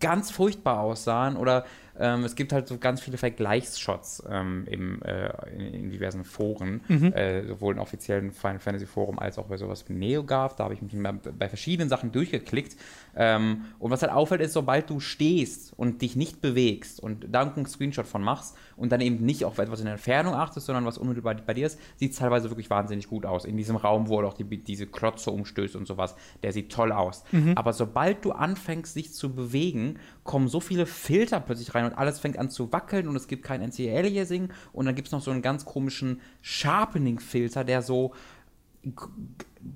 ganz 0.01 0.31
furchtbar 0.31 0.81
aussahen 0.81 1.37
oder 1.37 1.65
ähm, 1.99 2.25
es 2.25 2.35
gibt 2.35 2.53
halt 2.53 2.69
so 2.69 2.79
ganz 2.79 3.01
viele 3.01 3.17
Vergleichsshots 3.17 4.23
ähm, 4.29 4.65
im, 4.69 5.03
äh, 5.03 5.31
in, 5.55 5.75
in, 5.75 5.91
diversen 5.91 6.25
Foren, 6.25 6.83
mhm. 6.89 7.13
äh, 7.13 7.47
sowohl 7.47 7.75
im 7.75 7.81
offiziellen 7.81 8.33
Final 8.33 8.59
Fantasy 8.59 8.87
Forum 8.87 9.19
als 9.19 9.39
auch 9.39 9.47
bei 9.47 9.57
sowas 9.57 9.85
wie 9.89 9.95
NeoGAF. 9.95 10.57
Da 10.57 10.65
habe 10.65 10.75
ich 10.75 10.83
mich 10.83 10.93
bei 11.39 11.49
verschiedenen 11.49 11.89
Sachen 11.89 12.13
durchgeklickt. 12.13 12.77
Ähm, 13.17 13.67
und 13.79 13.91
was 13.91 14.03
halt 14.03 14.13
auffällt, 14.13 14.41
ist, 14.41 14.53
sobald 14.53 14.91
du 14.91 15.01
stehst 15.01 15.73
und 15.77 16.03
dich 16.03 16.17
nicht 16.17 16.41
bewegst 16.41 17.01
und 17.01 17.27
da 17.31 17.43
einen 17.43 17.67
Screenshot 17.67 18.07
von 18.07 18.23
machst 18.23 18.57
und 18.77 18.93
dann 18.93 19.01
eben 19.01 19.25
nicht 19.25 19.45
auf 19.45 19.59
etwas 19.59 19.81
in 19.81 19.87
der 19.87 19.95
Entfernung 19.95 20.35
achtest, 20.35 20.67
sondern 20.67 20.85
was 20.85 20.99
unmittelbar 20.99 21.35
bei 21.35 21.55
dir 21.55 21.67
ist, 21.67 21.79
sieht 21.97 22.13
es 22.13 22.19
teilweise 22.19 22.51
wirklich 22.51 22.71
wahnsinnig 22.71 23.09
gut 23.09 23.25
aus. 23.25 23.45
In 23.45 23.57
diesem 23.57 23.77
Raum, 23.77 24.09
wo 24.09 24.21
er 24.21 24.29
auch 24.29 24.35
die, 24.35 24.45
diese 24.45 24.87
Klotze 24.87 25.31
umstößt 25.31 25.77
und 25.77 25.87
sowas, 25.87 26.15
der 26.43 26.53
sieht 26.53 26.71
toll 26.71 26.93
aus. 26.93 27.25
Mhm. 27.33 27.53
Aber 27.57 27.73
sobald 27.73 28.25
du 28.25 28.33
anfängst, 28.33 28.97
dich 28.97 29.13
zu 29.15 29.35
bewegen, 29.35 29.99
kommen 30.27 30.49
so 30.49 30.61
viele 30.61 30.85
Filter 30.87 31.41
plötzlich 31.41 31.75
rein 31.75 31.87
und 31.87 31.95
alles 31.95 32.19
fängt 32.19 32.39
an 32.39 32.51
zu 32.51 32.73
wackeln 32.73 33.09
und 33.09 33.17
es 33.17 33.29
gibt 33.29 33.45
kein 33.45 33.63
NC-Aliasing 33.63 34.51
und 34.73 34.87
dann 34.87 34.95
gibt 34.95 35.09
es 35.09 35.13
noch 35.13 35.23
so 35.23 35.31
einen 35.31 35.43
ganz 35.43 35.65
komischen 35.65 36.21
Sharpening-Filter, 36.43 37.65
der 37.65 37.83
so 37.83 38.13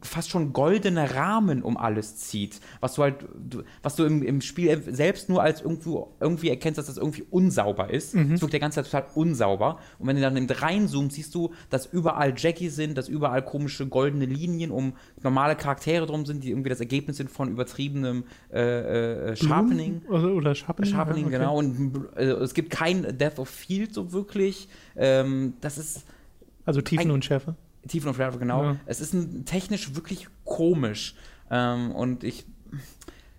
fast 0.02 0.31
schon 0.31 0.52
goldene 0.52 1.14
Rahmen 1.14 1.62
um 1.62 1.76
alles 1.76 2.17
zieht, 2.17 2.61
was 2.81 2.95
du 2.95 3.02
halt, 3.02 3.17
was 3.83 3.97
du 3.97 4.05
im, 4.05 4.23
im 4.23 4.40
Spiel 4.40 4.83
selbst 4.88 5.29
nur 5.29 5.43
als 5.43 5.62
irgendwo, 5.62 6.14
irgendwie 6.21 6.49
erkennst, 6.49 6.79
dass 6.79 6.87
das 6.87 6.97
irgendwie 6.97 7.25
unsauber 7.31 7.90
ist. 7.90 8.14
Mhm. 8.14 8.35
Es 8.35 8.40
wirkt 8.40 8.52
der 8.52 8.61
ganze 8.61 8.83
Zeit 8.83 8.90
total 8.90 9.07
unsauber. 9.14 9.79
Und 9.99 10.07
wenn 10.07 10.17
du 10.17 10.23
dann 10.23 10.37
reinzoomst, 10.49 11.17
siehst 11.17 11.35
du, 11.35 11.52
dass 11.71 11.87
überall 11.87 12.35
Jackie 12.37 12.69
sind, 12.69 12.97
dass 12.97 13.09
überall 13.09 13.43
komische 13.43 13.87
goldene 13.87 14.26
Linien 14.26 14.71
um 14.71 14.95
normale 15.23 15.57
Charaktere 15.57 16.07
drum 16.07 16.25
sind, 16.26 16.45
die 16.45 16.50
irgendwie 16.50 16.71
das 16.71 16.81
Ergebnis 16.81 17.17
sind 17.17 17.31
von 17.31 17.50
übertriebenem 17.50 18.25
äh, 18.52 19.31
äh, 19.31 19.37
Sharpening. 19.37 20.02
Oder, 20.09 20.35
oder 20.35 20.55
Sharpening. 20.55 20.93
Sharpening, 20.93 21.25
okay. 21.26 21.38
genau. 21.38 21.59
Und 21.59 22.09
äh, 22.17 22.25
es 22.25 22.55
gibt 22.55 22.71
kein 22.71 23.19
Death 23.19 23.38
of 23.38 23.49
Field 23.49 23.95
so 23.95 24.12
wirklich. 24.12 24.69
Ähm, 24.97 25.55
das 25.61 25.79
ist. 25.79 26.05
Also 26.64 26.81
Tiefen 26.81 27.11
und 27.11 27.25
Schärfe. 27.25 27.57
Tiefen 27.89 28.09
und 28.09 28.15
Schärfe, 28.15 28.39
genau. 28.39 28.63
Ja. 28.63 28.77
Es 28.87 29.01
ist 29.01 29.15
ein, 29.15 29.45
technisch 29.45 29.95
wirklich 29.95 30.29
komisch. 30.45 31.15
Ähm, 31.51 31.93
und 31.93 32.25
ich, 32.25 32.45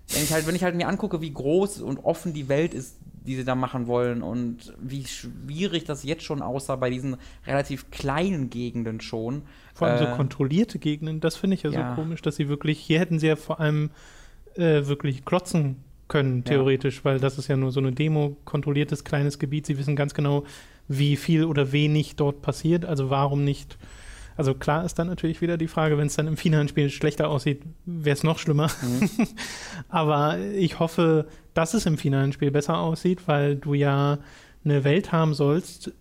wenn 0.09 0.23
ich 0.23 0.31
halt, 0.31 0.47
wenn 0.47 0.55
ich 0.55 0.63
halt 0.63 0.75
mir 0.75 0.87
angucke, 0.87 1.21
wie 1.21 1.31
groß 1.31 1.81
und 1.81 1.99
offen 1.99 2.33
die 2.33 2.49
Welt 2.49 2.73
ist, 2.73 2.97
die 3.25 3.35
sie 3.35 3.45
da 3.45 3.53
machen 3.53 3.87
wollen 3.87 4.23
und 4.23 4.73
wie 4.81 5.05
schwierig 5.05 5.85
das 5.85 6.03
jetzt 6.03 6.23
schon 6.23 6.41
aussah 6.41 6.75
bei 6.75 6.89
diesen 6.89 7.17
relativ 7.45 7.91
kleinen 7.91 8.49
Gegenden 8.49 8.99
schon. 8.99 9.43
Vor 9.75 9.87
allem 9.87 10.03
äh, 10.03 10.09
so 10.09 10.15
kontrollierte 10.15 10.79
Gegenden, 10.79 11.19
das 11.19 11.35
finde 11.35 11.55
ich 11.55 11.63
ja, 11.63 11.69
ja, 11.69 11.89
so 11.95 12.01
komisch, 12.01 12.21
dass 12.21 12.35
sie 12.35 12.49
wirklich, 12.49 12.79
hier 12.79 12.99
hätten 12.99 13.19
sie 13.19 13.27
ja 13.27 13.35
vor 13.35 13.59
allem 13.59 13.91
äh, 14.55 14.87
wirklich 14.87 15.23
klotzen 15.23 15.77
können, 16.07 16.43
theoretisch, 16.43 16.97
ja. 16.97 17.05
weil 17.05 17.19
das 17.19 17.37
ist 17.37 17.47
ja 17.47 17.55
nur 17.55 17.71
so 17.71 17.79
eine 17.79 17.91
Demo, 17.91 18.35
kontrolliertes 18.43 19.03
kleines 19.03 19.37
Gebiet. 19.37 19.67
Sie 19.67 19.77
wissen 19.77 19.95
ganz 19.95 20.13
genau, 20.13 20.43
wie 20.87 21.15
viel 21.15 21.45
oder 21.45 21.71
wenig 21.71 22.15
dort 22.15 22.41
passiert. 22.41 22.85
Also 22.85 23.09
warum 23.09 23.43
nicht 23.43 23.77
also 24.37 24.53
klar 24.53 24.85
ist 24.85 24.97
dann 24.99 25.07
natürlich 25.07 25.41
wieder 25.41 25.57
die 25.57 25.67
Frage, 25.67 25.97
wenn 25.97 26.07
es 26.07 26.15
dann 26.15 26.27
im 26.27 26.37
finalen 26.37 26.67
Spiel 26.67 26.89
schlechter 26.89 27.29
aussieht, 27.29 27.61
wäre 27.85 28.15
es 28.15 28.23
noch 28.23 28.39
schlimmer. 28.39 28.69
Mhm. 28.81 29.09
Aber 29.89 30.37
ich 30.39 30.79
hoffe, 30.79 31.27
dass 31.53 31.73
es 31.73 31.85
im 31.85 31.97
finalen 31.97 32.31
Spiel 32.31 32.51
besser 32.51 32.77
aussieht, 32.77 33.27
weil 33.27 33.55
du 33.55 33.73
ja 33.73 34.19
eine 34.63 34.83
Welt 34.83 35.11
haben 35.11 35.33
sollst, 35.33 35.91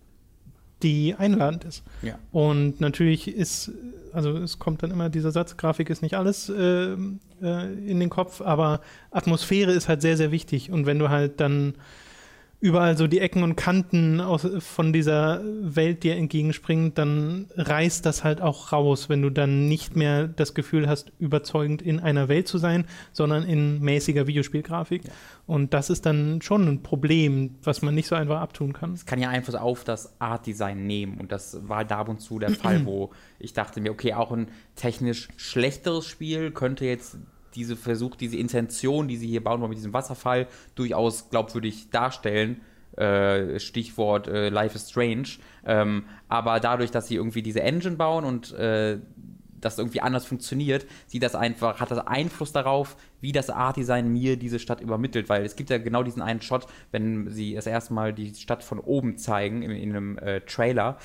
die 0.83 1.15
einladend 1.15 1.63
ist. 1.65 1.83
Ja. 2.01 2.17
Und 2.31 2.81
natürlich 2.81 3.27
ist, 3.27 3.71
also 4.13 4.37
es 4.37 4.59
kommt 4.59 4.83
dann 4.83 4.91
immer 4.91 5.09
dieser 5.09 5.31
Satz, 5.31 5.57
Grafik 5.57 5.89
ist 5.89 6.01
nicht 6.01 6.15
alles 6.15 6.49
äh, 6.49 6.93
äh, 6.93 7.73
in 7.85 7.99
den 7.99 8.09
Kopf, 8.09 8.41
aber 8.41 8.81
Atmosphäre 9.11 9.71
ist 9.71 9.87
halt 9.87 10.01
sehr, 10.01 10.17
sehr 10.17 10.31
wichtig. 10.31 10.71
Und 10.71 10.85
wenn 10.85 10.99
du 10.99 11.09
halt 11.09 11.39
dann 11.39 11.75
überall 12.61 12.95
so 12.95 13.07
die 13.07 13.19
Ecken 13.19 13.41
und 13.41 13.55
Kanten 13.55 14.21
aus, 14.21 14.47
von 14.59 14.93
dieser 14.93 15.41
Welt 15.61 16.03
dir 16.03 16.15
entgegenspringen, 16.15 16.93
dann 16.93 17.47
reißt 17.55 18.05
das 18.05 18.23
halt 18.23 18.39
auch 18.39 18.71
raus, 18.71 19.09
wenn 19.09 19.23
du 19.23 19.31
dann 19.31 19.67
nicht 19.67 19.95
mehr 19.95 20.27
das 20.27 20.53
Gefühl 20.53 20.87
hast, 20.87 21.11
überzeugend 21.19 21.81
in 21.81 21.99
einer 21.99 22.29
Welt 22.29 22.47
zu 22.47 22.59
sein, 22.59 22.85
sondern 23.13 23.43
in 23.43 23.81
mäßiger 23.81 24.27
Videospielgrafik. 24.27 25.05
Ja. 25.05 25.11
Und 25.47 25.73
das 25.73 25.89
ist 25.89 26.05
dann 26.05 26.41
schon 26.41 26.67
ein 26.67 26.83
Problem, 26.83 27.55
was 27.63 27.81
man 27.81 27.95
nicht 27.95 28.07
so 28.07 28.15
einfach 28.15 28.39
abtun 28.39 28.73
kann. 28.73 28.93
Es 28.93 29.07
kann 29.07 29.19
ja 29.19 29.29
Einfluss 29.29 29.55
auf 29.55 29.83
das 29.83 30.13
Art-Design 30.19 30.85
nehmen. 30.85 31.19
Und 31.19 31.31
das 31.31 31.67
war 31.67 31.83
da 31.83 32.01
und 32.01 32.21
zu 32.21 32.37
der 32.37 32.51
Fall, 32.51 32.85
wo 32.85 33.11
ich 33.39 33.53
dachte 33.53 33.81
mir, 33.81 33.91
okay, 33.91 34.13
auch 34.13 34.31
ein 34.31 34.49
technisch 34.75 35.29
schlechteres 35.35 36.05
Spiel 36.05 36.51
könnte 36.51 36.85
jetzt 36.85 37.17
diese 37.55 37.75
Versuch, 37.75 38.15
diese 38.15 38.37
Intention, 38.37 39.07
die 39.07 39.17
sie 39.17 39.27
hier 39.27 39.43
bauen 39.43 39.61
wollen 39.61 39.69
mit 39.69 39.77
diesem 39.77 39.93
Wasserfall, 39.93 40.47
durchaus 40.75 41.29
glaubwürdig 41.29 41.89
darstellen. 41.89 42.61
Äh, 42.97 43.59
Stichwort 43.59 44.27
äh, 44.27 44.49
Life 44.49 44.75
is 44.75 44.89
Strange. 44.89 45.27
Ähm, 45.65 46.03
aber 46.27 46.59
dadurch, 46.59 46.91
dass 46.91 47.07
sie 47.07 47.15
irgendwie 47.15 47.41
diese 47.41 47.61
Engine 47.61 47.95
bauen 47.95 48.25
und 48.25 48.51
äh, 48.53 48.99
das 49.61 49.77
irgendwie 49.77 50.01
anders 50.01 50.25
funktioniert, 50.25 50.85
sieht 51.07 51.23
das 51.23 51.35
einfach, 51.35 51.79
hat 51.79 51.91
das 51.91 51.99
Einfluss 51.99 52.51
darauf, 52.51 52.97
wie 53.21 53.31
das 53.31 53.49
Art-Design 53.49 54.11
mir 54.11 54.37
diese 54.37 54.59
Stadt 54.59 54.81
übermittelt, 54.81 55.29
weil 55.29 55.45
es 55.45 55.55
gibt 55.55 55.69
ja 55.69 55.77
genau 55.77 56.03
diesen 56.03 56.21
einen 56.21 56.41
Shot, 56.41 56.65
wenn 56.91 57.29
sie 57.29 57.53
das 57.53 57.67
erste 57.67 57.93
Mal 57.93 58.13
die 58.13 58.33
Stadt 58.33 58.63
von 58.63 58.79
oben 58.79 59.17
zeigen 59.17 59.61
in, 59.61 59.71
in 59.71 59.89
einem 59.91 60.17
äh, 60.17 60.41
Trailer, 60.41 60.97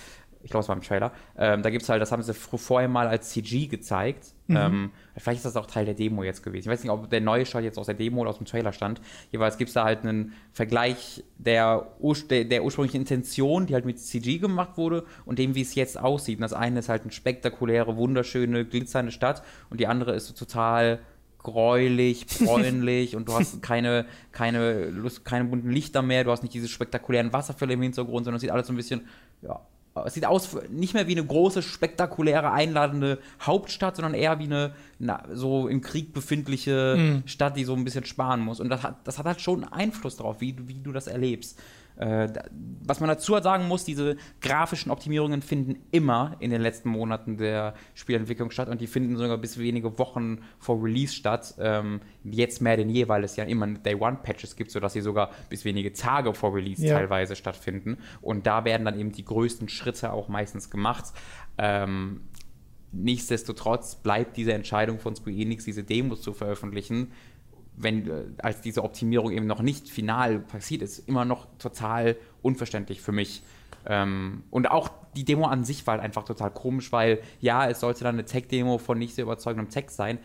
ich 0.46 0.50
glaube, 0.52 0.62
es 0.62 0.68
war 0.68 0.76
im 0.76 0.82
Trailer. 0.82 1.10
Ähm, 1.36 1.64
da 1.64 1.70
gibt 1.70 1.82
es 1.82 1.88
halt, 1.88 2.00
das 2.00 2.12
haben 2.12 2.22
sie 2.22 2.32
vorher 2.32 2.88
mal 2.88 3.08
als 3.08 3.30
CG 3.30 3.66
gezeigt. 3.66 4.26
Mhm. 4.46 4.56
Ähm, 4.56 4.90
vielleicht 5.16 5.38
ist 5.38 5.44
das 5.44 5.56
auch 5.56 5.66
Teil 5.66 5.86
der 5.86 5.94
Demo 5.94 6.22
jetzt 6.22 6.44
gewesen. 6.44 6.68
Ich 6.68 6.72
weiß 6.72 6.84
nicht, 6.84 6.92
ob 6.92 7.10
der 7.10 7.20
neue 7.20 7.44
Shot 7.44 7.64
jetzt 7.64 7.78
aus 7.78 7.86
der 7.86 7.96
Demo 7.96 8.20
oder 8.20 8.30
aus 8.30 8.36
dem 8.36 8.46
Trailer 8.46 8.72
stand. 8.72 9.00
Jeweils 9.32 9.58
gibt 9.58 9.70
es 9.70 9.74
da 9.74 9.82
halt 9.82 10.04
einen 10.04 10.34
Vergleich 10.52 11.24
der, 11.36 11.88
der, 12.30 12.44
der, 12.44 12.62
ursprünglichen 12.62 13.00
Intention, 13.00 13.66
die 13.66 13.74
halt 13.74 13.86
mit 13.86 13.98
CG 13.98 14.38
gemacht 14.38 14.76
wurde, 14.76 15.04
und 15.24 15.40
dem, 15.40 15.56
wie 15.56 15.62
es 15.62 15.74
jetzt 15.74 15.98
aussieht. 15.98 16.38
Und 16.38 16.42
das 16.42 16.52
eine 16.52 16.78
ist 16.78 16.88
halt 16.88 17.02
eine 17.02 17.10
spektakuläre, 17.10 17.96
wunderschöne, 17.96 18.64
glitzernde 18.64 19.10
Stadt 19.10 19.42
und 19.68 19.80
die 19.80 19.88
andere 19.88 20.14
ist 20.14 20.28
so 20.28 20.34
total 20.34 21.00
gräulich, 21.38 22.26
bräunlich 22.44 23.16
und 23.16 23.26
du 23.26 23.32
hast 23.34 23.62
keine, 23.62 24.06
keine, 24.30 24.90
Lust, 24.90 25.24
keine 25.24 25.46
bunten 25.46 25.70
Lichter 25.70 26.02
mehr, 26.02 26.22
du 26.22 26.30
hast 26.30 26.42
nicht 26.42 26.54
diese 26.54 26.68
spektakulären 26.68 27.32
Wasserfälle 27.32 27.72
im 27.74 27.82
Hintergrund, 27.82 28.26
sondern 28.26 28.36
es 28.36 28.42
sieht 28.42 28.50
alles 28.52 28.68
so 28.68 28.72
ein 28.72 28.76
bisschen 28.76 29.08
ja, 29.42 29.60
es 30.04 30.14
sieht 30.14 30.26
aus 30.26 30.56
nicht 30.70 30.94
mehr 30.94 31.06
wie 31.06 31.12
eine 31.12 31.24
große, 31.24 31.62
spektakuläre, 31.62 32.50
einladende 32.50 33.18
Hauptstadt, 33.40 33.96
sondern 33.96 34.14
eher 34.14 34.38
wie 34.38 34.44
eine 34.44 34.74
na, 34.98 35.24
so 35.32 35.68
im 35.68 35.80
Krieg 35.80 36.12
befindliche 36.12 36.96
mhm. 36.96 37.22
Stadt, 37.26 37.56
die 37.56 37.64
so 37.64 37.74
ein 37.74 37.84
bisschen 37.84 38.04
sparen 38.04 38.40
muss. 38.40 38.60
Und 38.60 38.68
das 38.68 38.82
hat, 38.82 38.96
das 39.04 39.18
hat 39.18 39.26
halt 39.26 39.40
schon 39.40 39.64
Einfluss 39.64 40.16
darauf, 40.16 40.40
wie, 40.40 40.56
wie 40.68 40.80
du 40.82 40.92
das 40.92 41.06
erlebst. 41.06 41.58
Äh, 41.96 42.28
was 42.84 43.00
man 43.00 43.08
dazu 43.08 43.38
sagen 43.40 43.66
muss, 43.68 43.84
diese 43.84 44.16
grafischen 44.40 44.90
Optimierungen 44.90 45.42
finden 45.42 45.76
immer 45.90 46.36
in 46.40 46.50
den 46.50 46.60
letzten 46.60 46.88
Monaten 46.88 47.36
der 47.36 47.74
Spielentwicklung 47.94 48.50
statt 48.50 48.68
und 48.68 48.80
die 48.80 48.86
finden 48.86 49.16
sogar 49.16 49.38
bis 49.38 49.58
wenige 49.58 49.98
Wochen 49.98 50.40
vor 50.58 50.82
Release 50.82 51.14
statt. 51.14 51.54
Ähm, 51.58 52.00
jetzt 52.22 52.60
mehr 52.60 52.76
denn 52.76 52.90
je, 52.90 53.08
weil 53.08 53.24
es 53.24 53.36
ja 53.36 53.44
immer 53.44 53.66
Day-One-Patches 53.66 54.56
gibt, 54.56 54.70
sodass 54.70 54.92
sie 54.92 55.00
sogar 55.00 55.30
bis 55.48 55.64
wenige 55.64 55.92
Tage 55.92 56.34
vor 56.34 56.54
Release 56.54 56.86
ja. 56.86 56.96
teilweise 56.96 57.34
stattfinden. 57.34 57.98
Und 58.20 58.46
da 58.46 58.64
werden 58.64 58.84
dann 58.84 58.98
eben 58.98 59.12
die 59.12 59.24
größten 59.24 59.68
Schritte 59.68 60.12
auch 60.12 60.28
meistens 60.28 60.70
gemacht. 60.70 61.06
Ähm, 61.58 62.20
nichtsdestotrotz 62.92 63.96
bleibt 63.96 64.36
diese 64.36 64.52
Entscheidung 64.52 64.98
von 64.98 65.16
Square 65.16 65.36
Enix, 65.36 65.64
diese 65.64 65.82
Demos 65.82 66.22
zu 66.22 66.32
veröffentlichen, 66.32 67.12
wenn, 67.76 68.08
äh, 68.08 68.24
als 68.38 68.60
diese 68.60 68.82
Optimierung 68.82 69.30
eben 69.32 69.46
noch 69.46 69.62
nicht 69.62 69.88
final 69.88 70.38
passiert 70.38 70.82
ist, 70.82 70.98
immer 71.08 71.24
noch 71.24 71.46
total 71.58 72.16
unverständlich 72.42 73.00
für 73.00 73.12
mich. 73.12 73.42
Ähm, 73.86 74.42
und 74.50 74.70
auch 74.70 74.90
die 75.14 75.24
Demo 75.24 75.46
an 75.46 75.64
sich 75.64 75.86
war 75.86 75.92
halt 75.92 76.02
einfach 76.02 76.24
total 76.24 76.50
komisch, 76.50 76.92
weil 76.92 77.20
ja, 77.40 77.68
es 77.68 77.80
sollte 77.80 78.04
dann 78.04 78.16
eine 78.16 78.24
Tech-Demo 78.24 78.78
von 78.78 78.98
nicht 78.98 79.14
sehr 79.14 79.24
überzeugendem 79.24 79.70
Text 79.70 79.96
sein. 79.96 80.18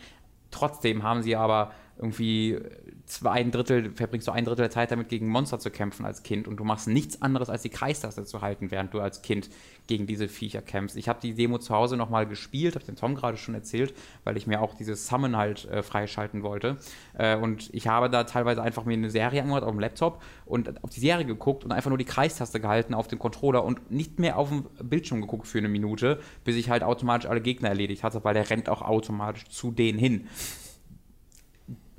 Trotzdem 0.50 1.04
haben 1.04 1.22
sie 1.22 1.36
aber 1.36 1.72
irgendwie 2.02 2.60
zwei 3.06 3.32
ein 3.32 3.52
Drittel, 3.52 3.92
verbringst 3.92 4.28
du 4.28 4.32
ein 4.32 4.44
Drittel 4.44 4.64
der 4.64 4.72
Zeit 4.72 4.92
damit, 4.92 5.10
gegen 5.10 5.28
Monster 5.28 5.60
zu 5.60 5.70
kämpfen 5.70 6.06
als 6.06 6.24
Kind 6.24 6.48
und 6.48 6.58
du 6.58 6.64
machst 6.64 6.88
nichts 6.88 7.22
anderes, 7.22 7.50
als 7.50 7.62
die 7.62 7.70
Kreistaste 7.70 8.24
zu 8.26 8.42
halten, 8.42 8.72
während 8.72 8.94
du 8.94 9.00
als 9.00 9.22
Kind 9.22 9.50
gegen 9.86 10.08
diese 10.08 10.28
Viecher 10.28 10.62
kämpfst. 10.62 10.98
Ich 10.98 11.08
habe 11.08 11.20
die 11.22 11.36
Demo 11.36 11.60
zu 11.60 11.76
Hause 11.76 11.98
nochmal 11.98 12.26
gespielt, 12.26 12.76
habe 12.76 12.86
den 12.86 12.96
Tom 12.96 13.14
gerade 13.14 13.38
schon 13.38 13.54
erzählt, 13.54 13.94
weil 14.24 14.36
ich 14.36 14.48
mir 14.48 14.62
auch 14.62 14.74
dieses 14.74 15.06
Summon 15.08 15.38
halt 15.38 15.66
äh, 15.66 15.84
freischalten 15.84 16.42
wollte. 16.42 16.78
Äh, 17.14 17.36
und 17.36 17.70
ich 17.72 17.88
habe 17.88 18.10
da 18.10 18.24
teilweise 18.24 18.64
einfach 18.64 18.86
mir 18.86 18.94
eine 18.94 19.10
Serie 19.10 19.42
angehört 19.42 19.64
auf 19.64 19.72
dem 19.72 19.80
Laptop 19.80 20.24
und 20.46 20.84
auf 20.84 20.90
die 20.90 21.02
Serie 21.02 21.26
geguckt 21.26 21.64
und 21.64 21.72
einfach 21.72 21.90
nur 21.90 21.98
die 22.00 22.06
Kreistaste 22.06 22.60
gehalten 22.60 22.94
auf 22.94 23.08
dem 23.08 23.20
Controller 23.20 23.64
und 23.64 23.92
nicht 23.92 24.18
mehr 24.20 24.38
auf 24.38 24.50
dem 24.50 24.66
Bildschirm 24.82 25.22
geguckt 25.22 25.48
für 25.48 25.60
eine 25.60 25.70
Minute, 25.70 26.20
bis 26.46 26.56
ich 26.56 26.70
halt 26.70 26.84
automatisch 26.84 27.30
alle 27.30 27.42
Gegner 27.42 27.70
erledigt 27.70 28.04
hatte, 28.04 28.24
weil 28.24 28.34
der 28.34 28.50
rennt 28.50 28.70
auch 28.70 28.82
automatisch 28.82 29.46
zu 29.50 29.72
denen 29.72 30.00
hin. 30.00 30.28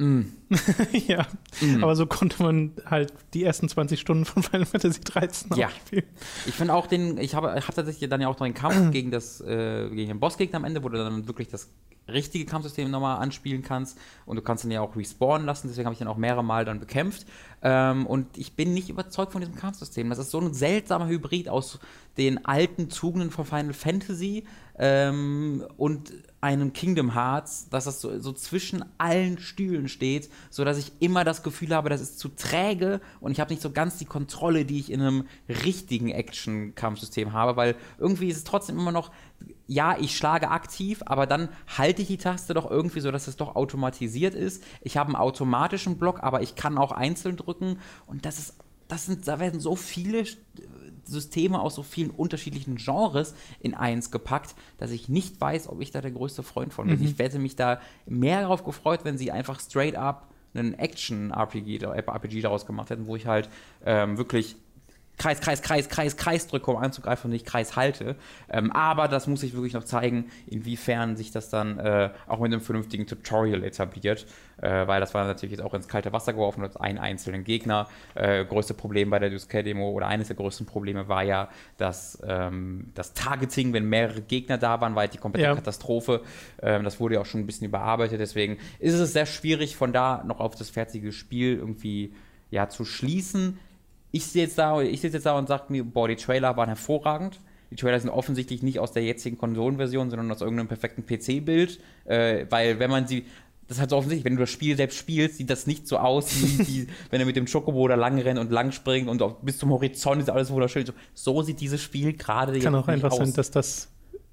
Mm. 0.02 0.22
ja, 1.06 1.26
mm. 1.60 1.82
aber 1.82 1.94
so 1.94 2.06
konnte 2.06 2.42
man 2.42 2.72
halt 2.84 3.12
die 3.34 3.44
ersten 3.44 3.68
20 3.68 4.00
Stunden 4.00 4.24
von 4.24 4.42
Final 4.42 4.66
Fantasy 4.66 5.00
13 5.00 5.56
ja. 5.56 5.70
spielen. 5.70 6.04
Ich 6.46 6.54
finde 6.54 6.74
auch 6.74 6.88
den, 6.88 7.18
ich 7.18 7.34
habe 7.34 7.54
hab 7.54 7.74
tatsächlich 7.74 8.10
dann 8.10 8.20
ja 8.20 8.28
auch 8.28 8.38
noch 8.38 8.46
den 8.46 8.54
Kampf 8.54 8.90
gegen, 8.92 9.10
das, 9.10 9.40
äh, 9.40 9.88
gegen 9.90 10.08
den 10.08 10.20
Bossgegner 10.20 10.56
am 10.56 10.64
Ende, 10.64 10.82
wo 10.82 10.88
du 10.88 10.98
dann 10.98 11.28
wirklich 11.28 11.48
das 11.48 11.70
richtige 12.08 12.44
Kampfsystem 12.44 12.90
nochmal 12.90 13.18
anspielen 13.18 13.62
kannst 13.62 13.98
und 14.26 14.36
du 14.36 14.42
kannst 14.42 14.64
ihn 14.64 14.70
ja 14.70 14.80
auch 14.80 14.96
respawnen 14.96 15.46
lassen, 15.46 15.68
deswegen 15.68 15.86
habe 15.86 15.94
ich 15.94 15.98
den 15.98 16.08
auch 16.08 16.16
mehrere 16.16 16.44
Mal 16.44 16.64
dann 16.64 16.80
bekämpft. 16.80 17.26
Ähm, 17.62 18.06
und 18.06 18.36
ich 18.36 18.54
bin 18.54 18.74
nicht 18.74 18.88
überzeugt 18.88 19.32
von 19.32 19.40
diesem 19.40 19.54
Kampfsystem. 19.54 20.10
Das 20.10 20.18
ist 20.18 20.30
so 20.30 20.40
ein 20.40 20.52
seltsamer 20.52 21.06
Hybrid 21.06 21.48
aus 21.48 21.78
den 22.16 22.44
alten 22.44 22.88
Tugenden 22.88 23.30
von 23.30 23.44
Final 23.44 23.72
Fantasy 23.72 24.44
ähm, 24.78 25.64
und 25.76 26.12
einem 26.40 26.72
Kingdom 26.72 27.14
Hearts, 27.14 27.68
dass 27.68 27.84
das 27.84 28.00
so, 28.00 28.18
so, 28.18 28.32
zwischen 28.32 28.84
allen 28.98 29.38
Stühlen 29.38 29.88
steht, 29.88 30.28
sodass 30.50 30.76
ich 30.76 30.92
immer 30.98 31.24
das 31.24 31.42
Gefühl 31.42 31.74
habe, 31.74 31.88
das 31.88 32.00
ist 32.00 32.18
zu 32.18 32.28
träge 32.28 33.00
und 33.20 33.30
ich 33.30 33.38
habe 33.38 33.52
nicht 33.52 33.62
so 33.62 33.70
ganz 33.70 33.98
die 33.98 34.06
Kontrolle, 34.06 34.64
die 34.64 34.80
ich 34.80 34.90
in 34.90 35.00
einem 35.00 35.24
richtigen 35.48 36.08
Action-Kampfsystem 36.10 37.32
habe, 37.32 37.56
weil 37.56 37.76
irgendwie 37.98 38.28
ist 38.28 38.38
es 38.38 38.44
trotzdem 38.44 38.76
immer 38.76 38.92
noch, 38.92 39.12
ja, 39.72 39.96
ich 39.98 40.16
schlage 40.16 40.50
aktiv, 40.50 41.02
aber 41.06 41.26
dann 41.26 41.48
halte 41.66 42.02
ich 42.02 42.08
die 42.08 42.18
Taste 42.18 42.54
doch 42.54 42.70
irgendwie 42.70 43.00
so, 43.00 43.10
dass 43.10 43.26
es 43.26 43.36
doch 43.36 43.56
automatisiert 43.56 44.34
ist. 44.34 44.62
Ich 44.82 44.96
habe 44.96 45.08
einen 45.08 45.16
automatischen 45.16 45.98
Block, 45.98 46.22
aber 46.22 46.42
ich 46.42 46.54
kann 46.54 46.78
auch 46.78 46.92
einzeln 46.92 47.36
drücken 47.36 47.78
und 48.06 48.26
das 48.26 48.38
ist, 48.38 48.54
das 48.88 49.06
sind, 49.06 49.26
da 49.26 49.40
werden 49.40 49.60
so 49.60 49.74
viele 49.74 50.24
Systeme 51.04 51.60
aus 51.60 51.74
so 51.74 51.82
vielen 51.82 52.10
unterschiedlichen 52.10 52.76
Genres 52.76 53.34
in 53.60 53.74
eins 53.74 54.10
gepackt, 54.10 54.54
dass 54.78 54.90
ich 54.90 55.08
nicht 55.08 55.40
weiß, 55.40 55.68
ob 55.68 55.80
ich 55.80 55.90
da 55.90 56.00
der 56.00 56.10
größte 56.10 56.42
Freund 56.42 56.74
von 56.74 56.86
bin. 56.88 56.98
Mhm. 56.98 57.06
Ich 57.06 57.18
hätte 57.18 57.38
mich 57.38 57.56
da 57.56 57.80
mehr 58.06 58.42
darauf 58.42 58.64
gefreut, 58.64 59.00
wenn 59.04 59.16
sie 59.16 59.32
einfach 59.32 59.58
straight 59.58 59.96
up 59.96 60.28
einen 60.54 60.74
Action-RPG 60.74 61.78
RPG 61.82 62.42
daraus 62.42 62.66
gemacht 62.66 62.90
hätten, 62.90 63.06
wo 63.06 63.16
ich 63.16 63.26
halt 63.26 63.48
ähm, 63.86 64.18
wirklich 64.18 64.56
Kreis, 65.22 65.40
Kreis, 65.40 65.62
Kreis, 65.62 65.88
Kreis, 65.88 66.16
Kreis 66.16 66.48
drücke, 66.48 66.68
um 66.72 66.76
anzugreifen 66.78 67.28
und 67.28 67.32
nicht 67.32 67.46
Kreis 67.46 67.76
halte. 67.76 68.16
Ähm, 68.50 68.72
aber 68.72 69.06
das 69.06 69.28
muss 69.28 69.44
ich 69.44 69.54
wirklich 69.54 69.72
noch 69.72 69.84
zeigen, 69.84 70.26
inwiefern 70.48 71.14
sich 71.14 71.30
das 71.30 71.48
dann 71.48 71.78
äh, 71.78 72.10
auch 72.26 72.40
mit 72.40 72.52
einem 72.52 72.60
vernünftigen 72.60 73.06
Tutorial 73.06 73.62
etabliert. 73.62 74.26
Äh, 74.60 74.86
weil 74.88 75.00
das 75.00 75.14
war 75.14 75.24
natürlich 75.24 75.52
jetzt 75.52 75.64
auch 75.64 75.74
ins 75.74 75.86
kalte 75.86 76.12
Wasser 76.12 76.32
geworfen 76.32 76.62
als 76.62 76.76
einen 76.76 76.98
einzelnen 76.98 77.44
Gegner. 77.44 77.88
Äh, 78.16 78.44
größte 78.44 78.74
Problem 78.74 79.10
bei 79.10 79.20
der 79.20 79.30
Duske-Demo 79.30 79.90
oder 79.90 80.08
eines 80.08 80.26
der 80.26 80.36
größten 80.36 80.66
Probleme 80.66 81.06
war 81.06 81.22
ja, 81.22 81.48
dass 81.78 82.20
ähm, 82.26 82.90
das 82.94 83.12
Targeting, 83.12 83.72
wenn 83.72 83.88
mehrere 83.88 84.22
Gegner 84.22 84.58
da 84.58 84.80
waren, 84.80 84.96
war 84.96 85.02
halt 85.02 85.14
die 85.14 85.18
komplette 85.18 85.48
ja. 85.48 85.54
Katastrophe. 85.54 86.22
Ähm, 86.60 86.82
das 86.82 86.98
wurde 86.98 87.14
ja 87.14 87.20
auch 87.20 87.26
schon 87.26 87.40
ein 87.42 87.46
bisschen 87.46 87.68
überarbeitet. 87.68 88.18
Deswegen 88.18 88.58
ist 88.80 88.94
es 88.94 89.12
sehr 89.12 89.26
schwierig, 89.26 89.76
von 89.76 89.92
da 89.92 90.24
noch 90.26 90.40
auf 90.40 90.56
das 90.56 90.68
fertige 90.68 91.12
Spiel 91.12 91.58
irgendwie 91.58 92.12
ja, 92.50 92.68
zu 92.68 92.84
schließen 92.84 93.58
ich 94.12 94.24
sitze 94.24 94.38
jetzt 94.38 94.58
da, 94.58 94.80
ich 94.80 95.00
sitze 95.00 95.16
jetzt 95.16 95.26
da 95.26 95.36
und 95.36 95.48
sage 95.48 95.64
mir, 95.68 95.84
boah, 95.84 96.06
die 96.06 96.16
Trailer 96.16 96.56
waren 96.56 96.68
hervorragend. 96.68 97.40
Die 97.70 97.76
Trailer 97.76 97.98
sind 97.98 98.10
offensichtlich 98.10 98.62
nicht 98.62 98.78
aus 98.78 98.92
der 98.92 99.02
jetzigen 99.02 99.38
Konsolenversion, 99.38 100.10
sondern 100.10 100.30
aus 100.30 100.42
irgendeinem 100.42 100.68
perfekten 100.68 101.06
PC-Bild. 101.06 101.80
Äh, 102.04 102.44
weil 102.50 102.78
wenn 102.78 102.90
man 102.90 103.06
sie, 103.06 103.24
das 103.66 103.78
ist 103.78 103.80
halt 103.80 103.90
so 103.90 103.96
offensichtlich, 103.96 104.26
wenn 104.26 104.36
du 104.36 104.40
das 104.40 104.50
Spiel 104.50 104.76
selbst 104.76 104.98
spielst, 104.98 105.38
sieht 105.38 105.48
das 105.48 105.66
nicht 105.66 105.88
so 105.88 105.96
aus, 105.96 106.30
wie 106.42 106.64
die, 106.64 106.86
wenn 107.10 107.20
er 107.20 107.26
mit 107.26 107.36
dem 107.36 107.46
Chocobo 107.46 107.88
da 107.88 107.94
lang 107.94 108.18
rennt 108.18 108.38
und 108.38 108.52
lang 108.52 108.72
springt 108.72 109.08
und 109.08 109.22
bis 109.42 109.56
zum 109.56 109.70
Horizont 109.70 110.20
ist 110.20 110.28
alles 110.28 110.50
wunderschön. 110.50 110.84
So 111.14 111.40
sieht 111.40 111.60
dieses 111.60 111.80
Spiel 111.80 112.12
gerade 112.12 112.58
Kann 112.60 112.74
auch 112.74 112.88
einfach 112.88 113.12
aus. 113.12 113.18
sein, 113.18 113.32
dass 113.32 113.50
das 113.50 113.88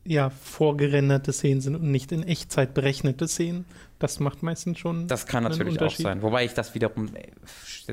ja 0.06 0.29
vorgerenderte 0.29 1.34
Szenen 1.34 1.62
sind 1.62 1.75
und 1.75 1.91
nicht 1.91 2.12
in 2.12 2.24
Echtzeit 2.24 2.74
berechnete 2.74 3.27
Szenen. 3.27 3.65
Das 4.00 4.20
macht 4.20 4.44
meistens 4.44 4.79
schon. 4.79 5.08
Das 5.08 5.27
kann 5.27 5.44
natürlich 5.44 5.79
auch 5.82 5.91
sein. 5.91 6.22
Wobei 6.22 6.46
ich 6.46 6.53
das 6.53 6.74
wiederum 6.74 7.10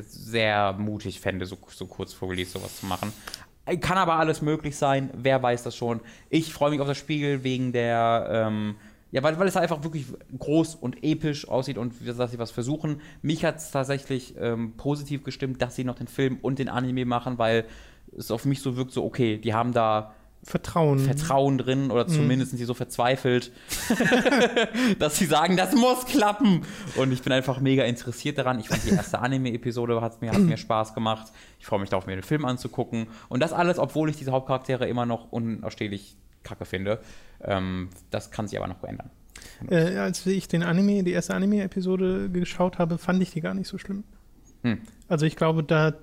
sehr 0.01 0.73
mutig 0.75 1.21
fände, 1.21 1.47
so, 1.47 1.59
so 1.69 1.87
kurz 1.87 2.13
vor 2.13 2.31
Release 2.31 2.53
sowas 2.53 2.81
zu 2.81 2.87
machen. 2.87 3.13
Kann 3.81 3.99
aber 3.99 4.15
alles 4.15 4.43
möglich 4.43 4.77
sein, 4.77 5.11
wer 5.15 5.43
weiß 5.43 5.65
das 5.65 5.75
schon. 5.75 6.01
Ich 6.31 6.53
freue 6.53 6.71
mich 6.71 6.81
auf 6.81 6.87
das 6.87 6.97
Spiel 6.99 7.43
wegen 7.43 7.73
der, 7.73 8.29
ähm, 8.31 8.77
ja, 9.11 9.25
weil, 9.25 9.37
weil 9.41 9.49
es 9.49 9.57
einfach 9.57 9.83
wirklich 9.83 10.07
groß 10.39 10.77
und 10.77 11.03
episch 11.03 11.49
aussieht 11.49 11.77
und 11.77 11.95
dass 12.07 12.31
sie 12.31 12.39
was 12.39 12.53
versuchen. 12.53 13.01
Mich 13.23 13.45
hat 13.45 13.57
es 13.57 13.73
tatsächlich 13.73 14.35
ähm, 14.39 14.75
positiv 14.77 15.25
gestimmt, 15.25 15.61
dass 15.61 15.75
sie 15.75 15.83
noch 15.83 15.97
den 15.97 16.07
Film 16.07 16.39
und 16.43 16.61
den 16.61 16.69
Anime 16.69 17.05
machen, 17.05 17.39
weil 17.39 17.65
es 18.17 18.31
auf 18.31 18.45
mich 18.45 18.61
so 18.61 18.77
wirkt, 18.77 18.93
so, 18.93 19.05
okay, 19.05 19.39
die 19.39 19.53
haben 19.53 19.73
da 19.73 20.15
Vertrauen. 20.47 21.01
Vertrauen 21.01 21.59
drin 21.59 21.91
oder 21.91 22.07
zumindest 22.07 22.53
sind 22.53 22.59
sie 22.59 22.67
so 22.67 22.75
verzweifelt, 22.75 23.51
dass 25.01 25.19
sie 25.19 25.27
sagen, 25.27 25.57
das 25.57 25.75
muss 25.75 26.07
klappen. 26.07 26.63
Und 26.95 27.11
ich 27.11 27.23
bin 27.23 27.33
einfach 27.33 27.59
mega 27.59 27.83
interessiert 27.83 28.39
daran. 28.39 28.61
Ich 28.61 28.69
fand 28.69 28.85
die 28.85 28.91
erste 28.91 29.19
Anime-Episode 29.19 30.01
hat 30.01 30.23
mir, 30.23 30.31
hat 30.31 30.39
mir 30.39 30.57
Spaß 30.57 30.95
gemacht. 30.95 31.33
Ich 31.59 31.67
freue 31.67 31.81
mich 31.81 31.91
darauf, 31.91 32.07
mir 32.07 32.15
den 32.15 32.23
Film 32.23 32.45
anzugucken. 32.45 33.09
Und 33.29 33.41
das 33.41 33.53
alles, 33.53 33.81
obwohl 33.81 34.09
ich 34.09 34.17
diese 34.17 34.31
Hauptcharaktere 34.31 34.87
immer 34.87 35.05
noch 35.05 35.33
unausstehlich 35.33 36.17
kacke 36.45 36.65
finde. 36.65 37.01
Ähm, 37.43 37.89
das 38.13 38.31
kann 38.31 38.47
sich 38.47 38.57
aber 38.57 38.69
noch 38.69 38.85
ändern. 38.85 39.11
Äh, 39.69 39.97
als 39.97 40.25
ich 40.27 40.47
den 40.47 40.63
Anime, 40.63 41.03
die 41.03 41.11
erste 41.11 41.35
Anime-Episode 41.35 42.31
geschaut 42.31 42.79
habe, 42.79 42.99
fand 42.99 43.21
ich 43.21 43.33
die 43.33 43.41
gar 43.41 43.55
nicht 43.55 43.67
so 43.67 43.79
schlimm. 43.79 44.05
Hm. 44.63 44.79
Also 45.09 45.27
ich 45.27 45.35
glaube, 45.35 45.65
da 45.65 45.95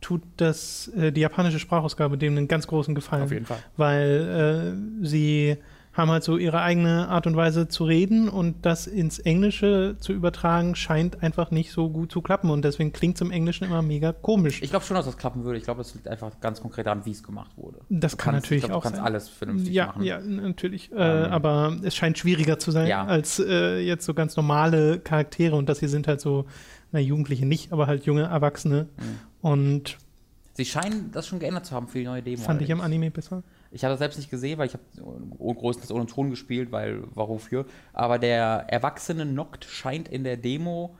tut 0.00 0.22
das 0.36 0.88
äh, 0.88 1.12
die 1.12 1.20
japanische 1.20 1.58
Sprachausgabe 1.58 2.18
dem 2.18 2.36
einen 2.36 2.48
ganz 2.48 2.66
großen 2.66 2.94
Gefallen. 2.94 3.24
Auf 3.24 3.32
jeden 3.32 3.46
Fall. 3.46 3.58
Weil 3.76 4.74
äh, 5.02 5.06
sie 5.06 5.58
haben 5.92 6.10
halt 6.10 6.24
so 6.24 6.38
ihre 6.38 6.60
eigene 6.60 7.08
Art 7.08 7.26
und 7.26 7.36
Weise 7.36 7.68
zu 7.68 7.84
reden 7.84 8.28
und 8.28 8.64
das 8.64 8.86
ins 8.86 9.18
Englische 9.18 9.96
zu 10.00 10.12
übertragen 10.12 10.74
scheint 10.74 11.22
einfach 11.22 11.50
nicht 11.50 11.70
so 11.70 11.90
gut 11.90 12.10
zu 12.10 12.22
klappen 12.22 12.50
und 12.50 12.64
deswegen 12.64 12.92
klingt 12.92 13.16
es 13.16 13.20
im 13.20 13.30
Englischen 13.30 13.64
immer 13.64 13.82
mega 13.82 14.12
komisch. 14.12 14.62
Ich 14.62 14.70
glaube 14.70 14.86
schon, 14.86 14.96
dass 14.96 15.04
das 15.04 15.18
klappen 15.18 15.44
würde. 15.44 15.58
Ich 15.58 15.64
glaube, 15.64 15.78
das 15.78 15.94
liegt 15.94 16.08
einfach 16.08 16.40
ganz 16.40 16.62
konkret 16.62 16.86
daran, 16.86 17.04
wie 17.04 17.10
es 17.10 17.22
gemacht 17.22 17.50
wurde. 17.56 17.80
Das 17.90 18.12
du 18.12 18.16
kann 18.16 18.32
kannst, 18.32 18.46
natürlich 18.46 18.64
glaub, 18.64 18.78
auch 18.78 18.82
Du 18.82 18.88
kannst 18.88 18.96
sein. 18.96 19.04
alles 19.04 19.28
vernünftig 19.28 19.74
ja, 19.74 19.86
machen. 19.88 20.02
Ja, 20.02 20.20
natürlich. 20.20 20.90
Äh, 20.92 20.94
ähm. 20.94 21.24
Äh, 21.24 21.28
aber 21.28 21.76
es 21.82 21.94
scheint 21.94 22.16
schwieriger 22.16 22.58
zu 22.58 22.70
sein 22.70 22.86
ja. 22.86 23.04
als 23.04 23.38
äh, 23.38 23.78
jetzt 23.80 24.06
so 24.06 24.14
ganz 24.14 24.36
normale 24.36 24.98
Charaktere 24.98 25.56
und 25.56 25.68
das 25.68 25.80
hier 25.80 25.90
sind 25.90 26.08
halt 26.08 26.22
so, 26.22 26.46
na 26.92 27.00
Jugendliche 27.00 27.46
nicht, 27.46 27.72
aber 27.72 27.86
halt 27.86 28.04
junge 28.04 28.22
Erwachsene 28.22 28.88
mhm. 28.96 29.18
und 29.40 29.98
Sie 30.54 30.66
scheinen 30.66 31.10
das 31.12 31.26
schon 31.26 31.38
geändert 31.38 31.64
zu 31.64 31.74
haben 31.74 31.88
für 31.88 31.98
die 31.98 32.04
neue 32.04 32.22
Demo. 32.22 32.42
Fand 32.42 32.60
ich 32.60 32.68
im 32.68 32.82
Anime 32.82 33.10
besser. 33.10 33.42
Ich 33.70 33.84
habe 33.84 33.92
das 33.92 34.00
selbst 34.00 34.18
nicht 34.18 34.30
gesehen, 34.30 34.58
weil 34.58 34.66
ich 34.66 34.74
habe 34.74 34.84
größtenteils 35.54 35.90
ohne 35.92 36.06
Ton 36.06 36.28
gespielt, 36.28 36.72
weil 36.72 37.04
warum 37.14 37.38
für. 37.38 37.64
Aber 37.94 38.18
der 38.18 38.66
erwachsene 38.68 39.24
Noct 39.24 39.64
scheint 39.64 40.08
in 40.08 40.24
der 40.24 40.36
Demo, 40.36 40.94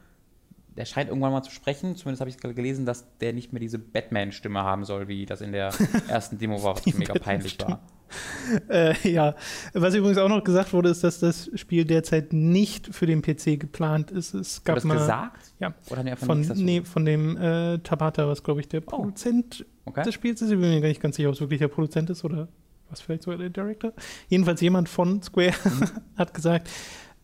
der 0.77 0.87
scheint 0.87 1.11
irgendwann 1.11 1.33
mal 1.33 1.43
zu 1.43 1.51
sprechen. 1.51 1.97
Zumindest 1.97 2.21
habe 2.21 2.31
ich 2.31 2.39
gerade 2.39 2.55
gelesen, 2.55 2.87
dass 2.87 3.19
der 3.19 3.35
nicht 3.35 3.53
mehr 3.53 3.61
diese 3.61 3.79
Batman-Stimme 3.79 4.63
haben 4.63 4.87
soll, 4.87 5.07
wie 5.09 5.27
das 5.27 5.43
in 5.43 5.53
der 5.53 5.75
ersten 6.09 6.39
Demo 6.39 6.63
war, 6.63 6.77
was 6.77 6.95
mega 6.95 7.13
peinlich 7.15 7.61
war. 7.61 7.83
Äh, 8.69 8.95
ja, 9.11 9.35
was 9.73 9.95
übrigens 9.95 10.19
auch 10.19 10.29
noch 10.29 10.45
gesagt 10.45 10.73
wurde, 10.73 10.91
ist, 10.91 11.03
dass 11.05 11.21
das 11.21 11.51
Spiel 11.55 11.85
derzeit 11.85 12.33
nicht 12.33 12.95
für 12.95 13.07
den 13.07 13.23
PC 13.23 13.59
geplant 13.59 14.11
ist. 14.11 14.35
Es 14.35 14.63
gab 14.65 14.77
Wurde 14.77 14.81
das 14.81 14.85
mal, 14.85 14.99
gesagt? 14.99 15.53
Ja, 15.61 15.75
Oder 15.91 16.01
einfach 16.01 16.27
von, 16.27 16.41
nee, 16.57 16.83
von 16.83 17.05
dem 17.05 17.37
äh, 17.37 17.79
Tabata, 17.79 18.27
was 18.29 18.43
glaube 18.43 18.61
ich 18.61 18.69
der 18.69 18.83
Oh. 18.87 18.91
Produzent 18.97 19.65
Okay. 19.85 20.03
des 20.05 20.15
Spiels 20.15 20.41
ist. 20.43 20.51
Ich 20.51 20.59
bin 20.61 20.71
mir 20.71 20.81
gar 20.81 20.89
nicht 20.89 21.01
ganz 21.01 21.17
sicher, 21.17 21.29
ob 21.29 21.35
es 21.35 21.41
wirklich 21.41 21.59
der 21.59 21.69
Produzent 21.69 22.09
ist 22.11 22.25
oder 22.25 22.49
was 22.91 23.01
vielleicht 23.01 23.23
sogar 23.25 23.39
der 23.39 23.51
Director. 23.51 23.93
Jedenfalls 24.29 24.61
jemand 24.61 24.89
von 24.89 25.23
Square 25.23 25.55
Mhm. 25.65 25.89
hat 26.17 26.35
gesagt, 26.35 26.69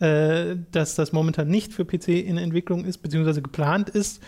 äh, 0.01 0.57
dass 0.73 0.95
das 0.95 1.13
momentan 1.13 1.49
nicht 1.49 1.73
für 1.73 1.85
PC 1.85 2.09
in 2.09 2.39
Entwicklung 2.39 2.85
ist, 2.85 2.99
beziehungsweise 2.99 3.43
geplant 3.43 3.91
ist, 3.91 4.23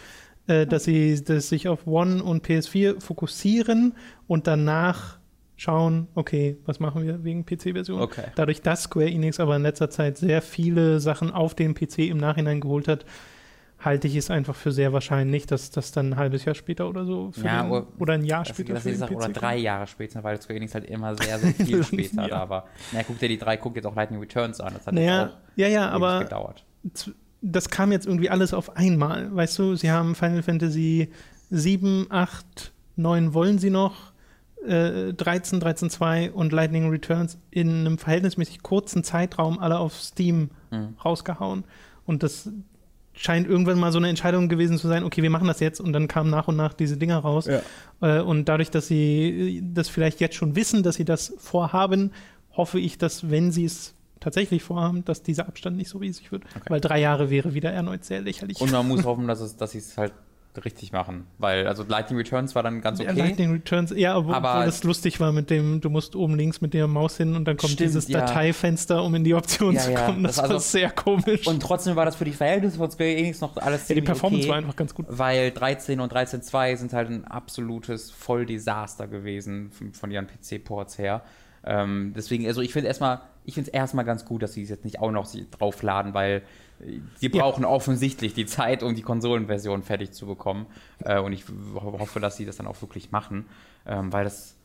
äh, 0.49 0.67
dass 0.67 0.85
sie 0.85 1.23
dass 1.25 1.49
sich 1.49 1.69
auf 1.69 1.87
One 1.87 2.23
und 2.23 2.45
PS4 2.47 3.01
fokussieren 3.01 3.95
und 4.27 4.47
danach 4.47 5.19
schauen, 5.61 6.09
okay, 6.15 6.57
was 6.65 6.81
machen 6.81 7.03
wir 7.05 7.23
wegen 7.23 7.45
PC-Version. 7.45 8.01
Okay. 8.01 8.25
Dadurch, 8.35 8.63
dass 8.63 8.85
Square 8.85 9.11
Enix 9.11 9.39
aber 9.41 9.57
in 9.57 9.63
letzter 9.63 9.91
Zeit 9.91 10.17
sehr 10.17 10.41
viele 10.41 11.01
Sachen 11.01 11.31
auf 11.31 11.55
den 11.55 11.75
PC 11.75 11.99
im 12.09 12.17
Nachhinein 12.17 12.61
geholt 12.61 12.89
hat, 12.89 13.05
halte 13.79 14.09
ich 14.09 14.17
es 14.17 14.31
einfach 14.31 14.55
für 14.55 14.73
sehr 14.73 14.93
wahrscheinlich, 14.95 15.47
dass 15.47 15.71
das 15.71 15.93
dann 15.93 16.13
ein 16.13 16.17
halbes 16.17 16.45
Jahr 16.47 16.55
später 16.55 16.89
oder 16.89 17.05
so 17.05 17.31
Ja, 17.43 17.63
den, 17.63 17.71
oder- 17.73 17.87
oder 17.99 18.15
ein 18.15 18.25
Jahr 18.25 18.45
Das, 18.45 18.55
später 18.57 18.73
das 18.75 18.87
ist 18.87 19.03
oder 19.11 19.29
drei. 19.29 19.57
Jahre 19.59 19.87
später, 19.87 20.25
weil 20.25 20.41
Square 20.41 20.57
Enix 20.57 20.75
halt 20.75 20.85
immer 20.87 21.15
sehr, 21.17 21.39
sehr 21.39 21.53
viel 21.67 21.85
später 21.85 22.23
Ja. 22.23 22.29
da 22.29 22.49
war. 22.49 22.67
Na, 22.93 23.03
guck 23.03 23.19
dir 23.19 23.29
die 23.29 23.39
drei, 23.39 23.57
guck 23.59 23.77
jetzt 23.77 23.87
auch 23.87 23.95
Lightning 23.95 24.21
Returns 24.21 24.61
an. 24.61 24.73
Das 24.75 24.87
hat 24.87 24.95
Naja, 24.95 25.23
jetzt 25.25 25.33
auch 25.33 25.37
ja, 25.57 25.69
ja, 25.69 25.89
aber 25.91 26.21
gedauert. 26.25 26.65
das 27.43 27.69
kam 27.69 27.93
jetzt 27.93 28.07
irgendwie 28.07 28.31
alles 28.31 28.55
auf 28.55 28.77
einmal. 28.77 29.35
Weißt 29.35 29.59
du, 29.59 29.77
sie 29.77 29.91
haben 29.91 30.15
Final 30.15 30.43
Fantasy 30.43 31.11
7, 31.51 32.07
8, 32.11 32.73
9 32.97 33.35
wollen 33.35 33.59
sie 33.59 33.71
noch, 33.71 34.10
äh, 34.67 35.13
13, 35.15 35.61
13.2 35.61 36.31
und 36.31 36.53
Lightning 36.53 36.89
Returns 36.91 37.39
in 37.51 37.69
einem 37.81 37.99
verhältnismäßig 37.99 38.63
kurzen 38.63 39.05
Zeitraum 39.05 39.59
alle 39.59 39.79
auf 39.79 39.95
Steam 39.95 40.51
Mhm. 40.71 40.95
rausgehauen. 41.05 41.65
Und 42.07 42.23
das 42.23 42.49
scheint 43.13 43.49
irgendwann 43.49 43.79
mal 43.79 43.91
so 43.93 43.99
eine 43.99 44.09
Entscheidung 44.09 44.49
gewesen 44.49 44.79
zu 44.79 44.87
sein, 44.89 45.03
okay, 45.05 45.23
wir 45.23 45.31
machen 45.31 45.49
das 45.49 45.59
jetzt 45.61 45.81
und 45.81 45.93
dann 45.93 46.07
kamen 46.09 46.31
nach 46.31 46.47
und 46.49 46.57
nach 46.57 46.73
diese 46.75 46.97
Dinger 46.97 47.19
raus. 47.19 47.49
Äh, 48.01 48.21
und 48.21 48.45
dadurch, 48.49 48.71
dass 48.71 48.87
sie 48.87 49.63
das 49.75 49.89
vielleicht 49.89 50.21
jetzt 50.21 50.37
schon 50.37 50.55
wissen, 50.57 50.83
dass 50.83 50.95
sie 50.95 51.05
das 51.05 51.35
vorhaben, 51.39 52.13
hoffe 52.57 52.79
ich, 52.79 52.99
dass 52.99 53.31
wenn 53.31 53.51
sie 53.53 53.65
es 53.65 53.95
tatsächlich 54.21 54.63
vorhaben, 54.63 55.05
dass 55.05 55.23
dieser 55.23 55.49
Abstand 55.49 55.77
nicht 55.77 55.89
so 55.89 55.99
riesig 55.99 56.31
wird. 56.31 56.45
Okay. 56.55 56.65
Weil 56.69 56.81
drei 56.81 57.01
Jahre 57.01 57.31
wäre 57.31 57.53
wieder 57.55 57.73
erneut 57.73 58.05
sehr 58.05 58.21
lächerlich. 58.21 58.61
Und 58.61 58.71
man 58.71 58.87
muss 58.87 59.05
hoffen, 59.05 59.27
dass, 59.27 59.41
es, 59.41 59.57
dass 59.57 59.73
sie 59.73 59.79
es 59.79 59.97
halt 59.99 60.13
richtig 60.65 60.93
machen. 60.93 61.27
Weil, 61.39 61.67
also 61.67 61.85
Lightning 61.87 62.19
Returns 62.19 62.55
war 62.55 62.63
dann 62.63 62.81
ganz 62.81 62.99
Ja, 62.99 63.11
okay. 63.11 63.19
Lightning 63.21 63.53
Returns, 63.53 63.93
ja, 63.97 64.17
obwohl, 64.17 64.35
Aber- 64.35 64.65
das 64.65 64.83
lustig 64.85 65.21
war 65.21 65.33
mit 65.33 65.49
dem, 65.51 65.81
du 65.81 65.91
musst 65.91 66.17
oben 66.17 66.35
links 66.37 66.61
mit 66.61 66.75
der 66.75 66.87
Maus 66.89 67.17
hin 67.17 67.37
und 67.37 67.45
dann 67.47 67.57
kommt 67.57 67.73
Stimmt, 67.73 67.89
dieses 67.89 68.09
ja. 68.09 68.21
Dateifenster, 68.21 69.03
um 69.05 69.15
in 69.15 69.25
die 69.25 69.35
Option 69.35 69.75
Ja, 69.75 69.81
zu 69.81 69.93
ja, 69.93 70.07
kommen. 70.07 70.23
Das, 70.25 70.37
das 70.37 70.45
war 70.45 70.51
also- 70.57 70.59
sehr 70.71 70.91
komisch. 70.91 71.47
Und 71.47 71.61
trotzdem 71.63 71.97
war 71.97 72.05
das 72.05 72.17
für 72.17 72.25
die 72.25 72.33
Verhältnisse 72.33 72.79
von 72.79 72.91
Square 72.91 73.15
Enix 73.17 73.41
noch 73.41 73.57
alles 73.57 73.83
ja, 73.83 73.95
die 73.95 74.01
ziemlich 74.01 74.05
Performance 74.07 74.43
okay, 74.45 74.51
war 74.51 74.57
einfach 74.59 74.77
ganz 74.77 74.95
gut. 74.95 75.07
Weil 75.09 75.51
13 75.53 76.01
und 76.01 76.13
13.2 76.13 76.77
sind 76.77 76.93
halt 76.93 77.11
ein 77.11 77.25
absolutes 77.25 78.11
Volldesaster 78.11 79.07
gewesen 79.07 79.71
von, 79.71 79.93
von 79.93 80.11
ihren 80.11 80.27
PC-Ports 80.27 80.99
her. 80.99 81.23
Ähm, 81.65 82.13
deswegen, 82.17 82.47
also 82.47 82.63
ich 82.63 82.73
finde 82.73 82.89
erstmal, 82.89 83.21
ich 83.45 83.55
finde 83.55 83.69
es 83.71 83.75
erstmal 83.75 84.05
ganz 84.05 84.25
gut, 84.25 84.43
dass 84.43 84.55
sie 84.55 84.63
es 84.63 84.69
jetzt 84.71 84.85
nicht 84.85 84.99
auch 85.01 85.11
noch 85.11 85.29
draufladen, 85.51 86.15
weil 86.15 86.43
die 87.21 87.27
Ja. 87.29 87.43
brauchen 87.43 87.65
offensichtlich 87.65 88.35
die 88.35 88.47
Zeit, 88.47 88.83
um 88.83 88.95
die 88.95 89.03
Konsolenversion 89.03 89.83
fertig 89.83 90.13
zu 90.13 90.27
bekommen. 90.27 90.67
Äh, 91.05 91.19
und 91.21 91.33
ich 91.33 91.45
ho- 91.75 91.99
hoffe, 91.99 92.21
dass 92.21 92.37
sie 92.37 92.45
das 92.47 92.57
dann 92.57 92.67
auch 92.67 92.81
wirklich 92.83 93.11
machen, 93.11 93.47
ähm, 93.87 94.13
weil 94.13 94.25
das 94.25 94.57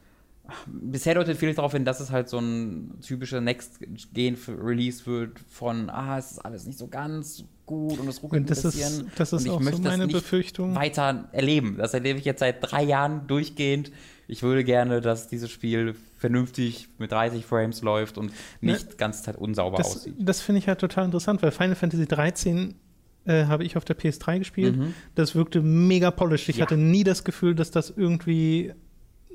bisher 0.67 1.15
deutet 1.15 1.37
viel 1.37 1.51
darauf 1.55 1.71
hin, 1.71 1.85
dass 1.85 1.99
es 1.99 2.11
halt 2.11 2.29
so 2.29 2.37
ein 2.37 2.99
typischer 3.01 3.41
Next-Gen-Release 3.41 5.05
wird 5.05 5.39
von, 5.49 5.89
ah, 5.89 6.17
es 6.17 6.33
ist 6.33 6.39
alles 6.45 6.65
nicht 6.65 6.77
so 6.77 6.87
ganz 6.87 7.43
gut 7.65 7.99
und 7.99 8.07
es 8.07 8.21
ruckelt 8.21 8.41
Und 8.43 8.49
das 8.51 8.63
ein 8.63 8.69
ist, 8.69 8.75
bisschen. 8.77 9.11
das 9.17 9.33
und 9.33 9.39
ist 9.39 9.45
ich 9.45 9.51
auch 9.51 9.57
so 9.57 9.63
möchte 9.63 9.81
das 9.81 9.91
meine 9.91 10.05
nicht 10.05 10.13
Befürchtung. 10.15 10.75
weiter 10.75 11.29
erleben. 11.31 11.77
Das 11.77 11.93
erlebe 11.93 12.19
ich 12.19 12.25
jetzt 12.25 12.39
seit 12.39 12.57
drei 12.61 12.83
Jahren 12.83 13.25
durchgehend. 13.27 13.91
Ich 14.27 14.43
würde 14.43 14.63
gerne, 14.63 15.01
dass 15.01 15.27
dieses 15.27 15.49
Spiel 15.51 15.95
vernünftig 16.29 16.89
mit 16.97 17.11
30 17.11 17.45
Frames 17.45 17.81
läuft 17.81 18.17
und 18.17 18.31
nicht 18.61 18.97
ganz 18.97 19.23
Zeit 19.23 19.37
unsauber 19.37 19.77
Das, 19.77 19.95
aussieht. 19.97 20.15
das 20.19 20.41
finde 20.41 20.59
ich 20.59 20.67
halt 20.67 20.79
total 20.79 21.05
interessant, 21.05 21.41
weil 21.43 21.51
Final 21.51 21.75
Fantasy 21.75 22.05
13 22.07 22.75
äh, 23.25 23.45
habe 23.45 23.63
ich 23.63 23.75
auf 23.77 23.85
der 23.85 23.97
PS3 23.97 24.39
gespielt. 24.39 24.77
Das 25.15 25.33
wirkte 25.35 25.61
mega 25.61 26.11
polished. 26.11 26.47
Ich 26.49 26.57
Mhm. 26.57 26.59
Ja. 26.59 26.65
hatte 26.65 26.77
nie 26.77 27.03
das 27.03 27.23
Gefühl, 27.23 27.55
dass 27.55 27.71
das 27.71 27.89
irgendwie 27.89 28.73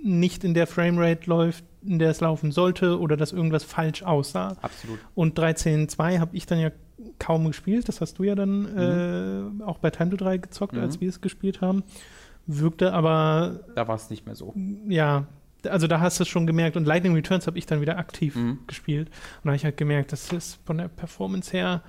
nicht 0.02 0.44
in 0.44 0.54
der 0.54 0.66
Framerate 0.66 1.28
läuft, 1.28 1.64
in 1.84 1.98
der 1.98 2.10
es 2.10 2.20
laufen 2.20 2.52
sollte 2.52 2.98
oder 3.00 3.16
dass 3.16 3.32
irgendwas 3.32 3.64
falsch 3.64 4.02
aussah. 4.02 4.56
Absolut. 4.62 4.98
Und 5.14 5.38
13.2 5.38 6.18
habe 6.20 6.36
ich 6.36 6.46
dann 6.46 6.58
ja 6.60 6.70
kaum 7.18 7.46
gespielt. 7.46 7.88
Das 7.88 8.00
hast 8.00 8.18
du 8.18 8.22
ja 8.24 8.34
dann 8.34 8.60
Mhm. 8.62 9.60
äh, 9.60 9.64
auch 9.64 9.78
bei 9.78 9.90
Time 9.90 10.10
to 10.10 10.16
3 10.16 10.38
gezockt, 10.38 10.76
als 10.78 11.00
wir 11.00 11.08
es 11.08 11.20
gespielt 11.20 11.60
haben. 11.60 11.82
Wirkte 12.46 12.92
aber, 12.92 13.60
Da 13.74 13.86
war 13.88 13.96
es 13.96 14.08
nicht 14.10 14.24
mehr 14.26 14.34
so. 14.36 14.54
ja, 14.88 15.26
also 15.68 15.86
da 15.86 16.00
hast 16.00 16.18
du 16.18 16.22
es 16.22 16.28
schon 16.28 16.46
gemerkt. 16.46 16.76
Und 16.76 16.84
Lightning 16.86 17.14
Returns 17.14 17.46
habe 17.46 17.58
ich 17.58 17.66
dann 17.66 17.80
wieder 17.80 17.98
aktiv 17.98 18.36
Mhm. 18.36 18.58
gespielt. 18.66 19.08
Und 19.08 19.44
da 19.44 19.48
habe 19.50 19.56
ich 19.56 19.64
halt 19.64 19.76
gemerkt, 19.76 20.12
das 20.12 20.32
ist 20.32 20.58
von 20.64 20.78
der 20.78 20.88
Performance 20.88 21.52
her 21.52 21.82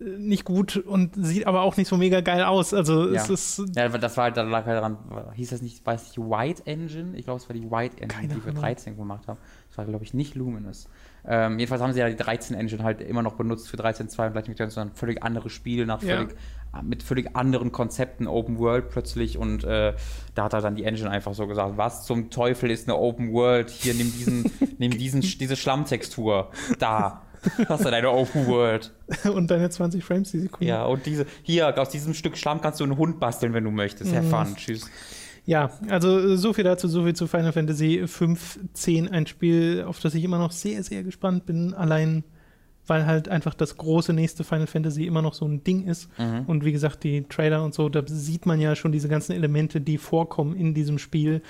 äh, 0.00 0.04
nicht 0.04 0.44
gut 0.44 0.76
und 0.76 1.14
sieht 1.16 1.46
aber 1.46 1.62
auch 1.62 1.76
nicht 1.76 1.88
so 1.88 1.96
mega 1.96 2.20
geil 2.20 2.44
aus. 2.44 2.72
Also 2.72 3.08
Ja. 3.12 3.20
es 3.22 3.30
ist 3.30 3.62
Ja, 3.76 3.88
das 3.88 4.16
war 4.16 4.24
halt, 4.24 4.36
da 4.36 4.42
lag 4.42 4.64
halt 4.66 4.76
daran, 4.78 4.96
hieß 5.34 5.50
das 5.50 5.60
nicht, 5.62 5.82
es 5.86 6.02
nicht 6.16 6.18
White 6.18 6.62
Engine? 6.66 7.16
Ich 7.16 7.24
glaube, 7.24 7.40
es 7.40 7.48
war 7.48 7.54
die 7.54 7.68
White 7.70 7.96
Engine, 8.00 8.08
Keine 8.22 8.34
die 8.34 8.44
wir 8.44 8.50
Ahnung. 8.52 8.62
13 8.62 8.96
gemacht 8.96 9.26
haben. 9.26 9.38
Das 9.68 9.78
war, 9.78 9.84
glaube 9.86 10.04
ich, 10.04 10.14
nicht 10.14 10.34
Luminous. 10.34 10.88
Ähm, 11.30 11.58
jedenfalls 11.58 11.82
haben 11.82 11.92
sie 11.92 11.98
ja 12.00 12.08
die 12.08 12.16
13 12.16 12.56
Engine 12.56 12.82
halt 12.84 13.00
immer 13.02 13.22
noch 13.22 13.34
benutzt 13.34 13.68
für 13.68 13.76
13.2 13.76 14.28
und 14.28 14.34
Lightning 14.34 14.54
Returns, 14.54 14.74
sondern 14.74 14.94
völlig 14.94 15.22
andere 15.22 15.50
Spiele 15.50 15.84
nach 15.84 16.00
Ja. 16.02 16.20
Mit 16.82 17.02
völlig 17.02 17.34
anderen 17.34 17.72
Konzepten, 17.72 18.26
Open 18.26 18.58
World 18.58 18.90
plötzlich 18.90 19.38
und 19.38 19.64
äh, 19.64 19.94
da 20.34 20.44
hat 20.44 20.52
er 20.52 20.60
dann 20.60 20.76
die 20.76 20.84
Engine 20.84 21.10
einfach 21.10 21.34
so 21.34 21.46
gesagt, 21.46 21.76
was 21.76 22.04
zum 22.04 22.30
Teufel 22.30 22.70
ist 22.70 22.88
eine 22.88 22.96
Open 22.98 23.32
World? 23.32 23.70
Hier, 23.70 23.94
nimm 23.94 24.12
diesen, 24.12 24.50
nimm 24.78 24.92
diesen, 24.92 25.20
diese 25.20 25.56
Schlammtextur. 25.56 26.50
Da. 26.78 27.22
Hast 27.68 27.84
du 27.84 27.90
deine 27.90 28.10
Open 28.10 28.46
World. 28.46 28.92
und 29.32 29.50
deine 29.50 29.70
20 29.70 30.04
Frames 30.04 30.30
die 30.32 30.40
Sekunde. 30.40 30.66
Ja, 30.66 30.84
und 30.84 31.06
diese, 31.06 31.26
hier, 31.42 31.78
aus 31.78 31.88
diesem 31.88 32.14
Stück 32.14 32.36
Schlamm 32.36 32.60
kannst 32.60 32.80
du 32.80 32.84
einen 32.84 32.96
Hund 32.96 33.20
basteln, 33.20 33.54
wenn 33.54 33.64
du 33.64 33.70
möchtest. 33.70 34.14
Have 34.14 34.28
fun. 34.28 34.56
Tschüss. 34.56 34.90
Ja, 35.48 35.70
also 35.88 36.36
so 36.36 36.52
viel 36.52 36.64
dazu, 36.64 36.88
so 36.88 37.04
viel 37.04 37.14
zu 37.14 37.26
Final 37.26 37.52
Fantasy 37.52 38.02
15, 38.06 39.08
ein 39.08 39.26
Spiel, 39.26 39.82
auf 39.86 39.98
das 39.98 40.14
ich 40.14 40.22
immer 40.22 40.36
noch 40.36 40.52
sehr, 40.52 40.82
sehr 40.82 41.02
gespannt 41.02 41.46
bin. 41.46 41.72
Allein 41.72 42.24
weil 42.88 43.06
halt 43.06 43.28
einfach 43.28 43.54
das 43.54 43.76
große 43.76 44.12
nächste 44.12 44.44
Final 44.44 44.66
Fantasy 44.66 45.04
immer 45.06 45.22
noch 45.22 45.34
so 45.34 45.46
ein 45.46 45.62
Ding 45.64 45.86
ist. 45.86 46.08
Mhm. 46.18 46.44
Und 46.46 46.64
wie 46.64 46.72
gesagt, 46.72 47.04
die 47.04 47.22
Trailer 47.22 47.62
und 47.64 47.74
so, 47.74 47.88
da 47.88 48.02
sieht 48.06 48.46
man 48.46 48.60
ja 48.60 48.74
schon 48.74 48.92
diese 48.92 49.08
ganzen 49.08 49.32
Elemente, 49.32 49.80
die 49.80 49.98
vorkommen 49.98 50.56
in 50.56 50.74
diesem 50.74 50.98
Spiel. 50.98 51.42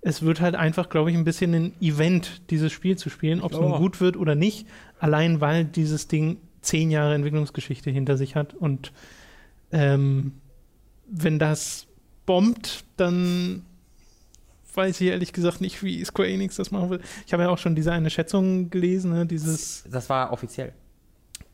Es 0.00 0.22
wird 0.22 0.40
halt 0.40 0.56
einfach, 0.56 0.88
glaube 0.88 1.10
ich, 1.10 1.16
ein 1.16 1.24
bisschen 1.24 1.54
ein 1.54 1.72
Event, 1.80 2.42
dieses 2.50 2.72
Spiel 2.72 2.96
zu 2.96 3.08
spielen, 3.10 3.40
ob 3.40 3.52
es 3.52 3.60
nun 3.60 3.72
Ja. 3.72 3.78
gut 3.78 4.00
wird 4.00 4.16
oder 4.16 4.34
nicht. 4.34 4.66
Allein 4.98 5.40
weil 5.40 5.64
dieses 5.64 6.08
Ding 6.08 6.38
zehn 6.60 6.90
Jahre 6.90 7.14
Entwicklungsgeschichte 7.14 7.90
hinter 7.90 8.16
sich 8.16 8.34
hat. 8.34 8.54
Und 8.54 8.92
ähm, 9.70 10.32
wenn 11.08 11.38
das 11.38 11.86
bombt, 12.26 12.84
dann 12.96 13.62
weiß 14.76 15.00
ich 15.00 15.08
ehrlich 15.08 15.32
gesagt 15.32 15.60
nicht, 15.60 15.82
wie 15.82 16.04
Square 16.04 16.28
Enix 16.28 16.56
das 16.56 16.70
machen 16.70 16.90
will. 16.90 17.00
Ich 17.26 17.32
habe 17.32 17.42
ja 17.44 17.48
auch 17.50 17.58
schon 17.58 17.74
diese 17.74 17.92
eine 17.92 18.10
Schätzung 18.10 18.70
gelesen, 18.70 19.12
ne, 19.12 19.26
dieses 19.26 19.84
Das 19.90 20.08
war 20.08 20.32
offiziell. 20.32 20.72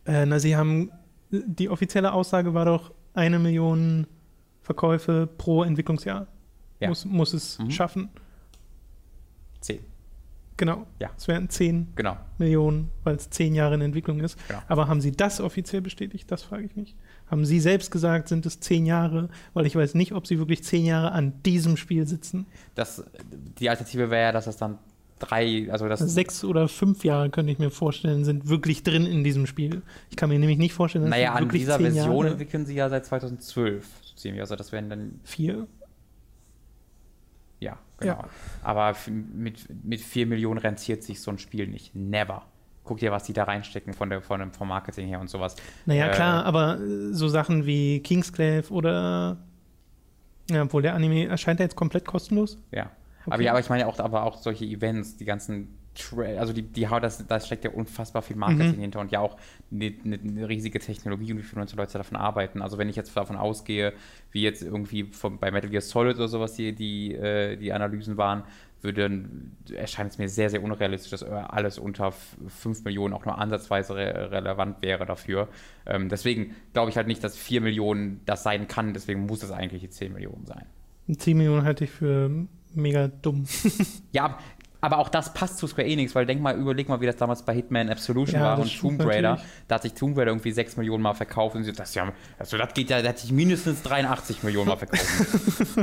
äh, 0.07 0.25
na, 0.27 0.39
sie 0.39 0.57
haben, 0.57 0.91
die 1.31 1.69
offizielle 1.69 2.13
Aussage 2.13 2.55
war 2.55 2.65
doch, 2.65 2.93
eine 3.15 3.39
Million 3.39 4.07
Verkäufe 4.63 5.27
pro 5.39 5.63
Entwicklungsjahr 5.65 6.27
Ja. 6.81 6.89
muss, 6.89 7.05
muss 7.05 7.33
es 7.35 7.59
Mhm. 7.59 7.71
schaffen. 7.71 8.09
Zehn. 9.61 9.81
Genau. 10.57 10.87
Ja. 10.99 11.11
Es 11.17 11.29
wären 11.29 11.49
10 11.49 11.89
Genau. 11.95 12.17
Millionen, 12.39 12.91
weil 13.05 13.17
es 13.17 13.31
10 13.31 13.55
Jahre 13.55 13.75
in 13.75 13.81
Entwicklung 13.81 14.21
ist. 14.21 14.39
Genau. 14.49 14.61
Aber 14.69 14.89
haben 14.89 15.01
Sie 15.01 15.13
das 15.13 15.41
offiziell 15.41 15.81
bestätigt? 15.83 16.31
Das 16.31 16.43
frage 16.43 16.65
ich 16.65 16.75
mich. 16.77 16.97
Haben 17.31 17.45
Sie 17.45 17.61
selbst 17.61 17.91
gesagt, 17.91 18.29
sind 18.29 18.47
es 18.47 18.61
10 18.61 18.87
Jahre? 18.87 19.29
Weil 19.55 19.67
ich 19.67 19.77
weiß 19.77 19.95
nicht, 19.95 20.13
ob 20.13 20.27
Sie 20.27 20.39
wirklich 20.39 20.65
10 20.65 20.85
Jahre 20.85 21.13
an 21.13 21.43
diesem 21.45 21.77
Spiel 21.77 22.07
sitzen. 22.07 22.47
Das, 22.75 23.05
die 23.61 23.69
Alternative 23.69 24.11
wäre 24.11 24.23
ja, 24.23 24.33
dass 24.33 24.47
es 24.47 24.57
dann 24.57 24.79
drei, 25.19 25.69
also 25.71 25.89
das. 25.89 26.01
Sechs 26.01 26.45
oder 26.45 26.69
fünf 26.69 27.05
Jahre, 27.05 27.31
könnte 27.31 27.53
ich 27.53 27.59
mir 27.59 27.71
vorstellen, 27.71 28.25
sind 28.25 28.49
wirklich 28.49 28.83
drin 28.83 29.07
in 29.07 29.25
diesem 29.25 29.47
Spiel. 29.47 29.83
Ich 30.11 30.17
kann 30.17 30.29
mir 30.29 30.39
nämlich 30.39 30.59
nicht 30.59 30.73
vorstellen, 30.73 31.05
dass 31.05 31.11
naja, 31.11 31.35
an 31.35 31.49
dieser 31.49 31.77
10 31.77 31.93
Version 31.93 32.17
Jahre, 32.17 32.29
entwickeln 32.31 32.67
sie 32.67 32.75
ja 32.75 32.89
seit 32.89 33.07
2012. 33.07 33.87
So 34.03 34.17
ziemlich. 34.17 34.41
Also 34.41 34.57
das 34.57 34.73
wären 34.73 34.89
dann, 34.89 35.21
vier. 35.25 35.67
ja, 37.61 37.79
genau. 37.99 38.13
Ja. 38.13 38.29
Aber 38.63 38.97
mit, 39.35 39.67
mit 39.85 40.01
4 40.01 40.27
Millionen 40.27 40.59
rentiert 40.59 41.03
sich 41.03 41.21
so 41.21 41.31
ein 41.31 41.39
Spiel 41.39 41.67
nicht. 41.67 41.95
Never. 41.95 42.43
Guck 42.89 42.99
dir, 42.99 43.13
was 43.13 43.25
die 43.25 43.35
da 43.35 43.45
reinstecken 43.45 43.93
von 43.93 44.09
der, 44.09 44.23
von 44.23 44.41
dem, 44.41 44.51
vom 44.53 44.69
Marketing 44.69 45.07
her 45.09 45.21
und 45.21 45.29
sowas. 45.29 45.55
Naja, 45.85 46.07
Äh, 46.09 46.11
klar, 46.15 46.45
aber 46.47 46.81
äh, 46.81 47.13
so 47.13 47.29
Sachen 47.29 47.67
wie 47.67 48.01
Kingsclave 48.01 48.65
oder. 48.73 49.37
Ja, 50.51 50.63
obwohl 50.63 50.81
der 50.81 50.95
Anime 50.95 51.27
erscheint 51.27 51.61
ja 51.61 51.65
jetzt 51.65 51.77
komplett 51.77 52.07
kostenlos. 52.07 52.59
Ja. 52.73 52.91
Aber 53.27 53.35
Okay. 53.35 53.45
ja, 53.45 53.51
aber 53.53 53.61
ich 53.61 53.69
meine 53.69 53.87
auch, 53.87 53.99
aber 53.99 54.23
auch 54.25 54.39
solche 54.39 54.65
Events, 54.65 55.19
die 55.19 55.27
ganzen, 55.27 55.77
Tra 55.95 56.23
also 56.23 56.53
die, 56.55 56.63
die 56.63 56.87
das, 57.03 57.27
da 57.27 57.41
steckt 57.41 57.65
ja 57.65 57.71
unfassbar 57.71 58.23
viel 58.23 58.37
Marketing 58.37 58.77
Mhm. 58.77 58.81
hinter 58.81 59.01
und 59.01 59.11
ja 59.13 59.19
auch 59.21 59.37
eine, 59.71 59.93
eine, 60.05 60.19
eine 60.19 60.49
riesige 60.49 60.79
Technologie 60.79 61.33
und 61.33 61.39
wie 61.39 61.43
viele 61.43 61.67
Leute 61.77 61.99
davon 61.99 62.17
arbeiten. 62.17 62.63
Also 62.63 62.79
wenn 62.79 62.89
ich 62.89 62.97
jetzt 62.97 63.15
davon 63.17 63.37
ausgehe, 63.37 63.93
wie 64.31 64.43
jetzt 64.43 64.63
irgendwie 64.63 65.05
von, 65.05 65.39
bei 65.39 65.51
Metal 65.51 65.69
Gear 65.69 65.83
Solid 65.83 66.17
oder 66.17 66.29
sowas 66.29 66.55
die, 66.55 66.73
die, 66.75 67.15
äh, 67.15 67.57
die 67.57 67.73
Analysen 67.73 68.17
waren, 68.17 68.45
würde, 68.83 69.11
erscheint 69.75 70.13
es 70.13 70.19
mir 70.19 70.29
sehr, 70.29 70.51
sehr 70.51 70.63
unrealistisch, 70.63 71.11
dass 71.11 71.23
alles 71.23 71.79
unter 71.79 72.13
5 72.13 72.85
Millionen 72.85 73.15
auch 73.15 73.25
nur 73.25 73.39
ansatzweise 73.39 73.97
re 73.97 74.31
relevant 74.31 74.83
wäre 74.83 75.05
dafür. 75.07 75.49
Ähm, 75.87 76.09
deswegen 76.09 76.55
glaube 76.73 76.91
ich 76.91 76.97
halt 76.97 77.07
nicht, 77.07 77.23
dass 77.25 77.37
4 77.37 77.61
Millionen 77.61 78.21
das 78.25 78.43
sein 78.43 78.69
kann, 78.69 78.95
deswegen 78.95 79.27
muss 79.27 79.43
es 79.43 79.51
eigentlich 79.51 79.83
die 79.83 79.91
10 79.91 80.13
Millionen 80.13 80.47
sein. 80.47 80.67
10 81.17 81.37
Millionen 81.37 81.65
halte 81.65 81.85
ich 81.85 81.91
für 81.91 82.31
mega 82.75 83.09
dumm. 83.09 83.45
Ja, 84.13 84.39
aber 84.81 84.99
auch 84.99 85.09
das 85.09 85.35
passt 85.35 85.59
zu 85.59 85.67
Square 85.67 85.89
Enix, 85.89 86.15
weil 86.15 86.25
denk 86.25 86.41
mal, 86.41 86.57
überleg 86.57 86.89
mal, 86.89 87.01
wie 87.01 87.07
das 87.07 87.17
damals 87.17 87.45
bei 87.45 87.55
Hitman 87.55 87.89
Absolution 87.89 88.41
Ja, 88.41 88.47
war 88.47 88.59
und 88.61 88.79
Tomb 88.79 89.01
Raider. 89.05 89.31
natürlich. 89.31 89.51
Da 89.67 89.75
hat 89.75 89.83
sich 89.83 89.95
Tomb 89.95 90.17
Raider 90.17 90.31
irgendwie 90.31 90.53
6 90.53 90.77
Millionen 90.77 91.03
Mal 91.03 91.15
verkauft 91.15 91.57
und 91.57 91.65
sie, 91.65 91.73
das, 91.73 91.95
ja, 91.95 92.13
also 92.39 92.57
das 92.57 92.75
geht 92.75 92.91
ja, 92.91 93.03
da 93.03 93.09
hat 93.09 93.19
sich 93.19 93.33
mindestens 93.33 93.83
83 93.83 94.45
Millionen 94.45 94.69
Mal 94.69 94.77
verkauft. 94.77 95.05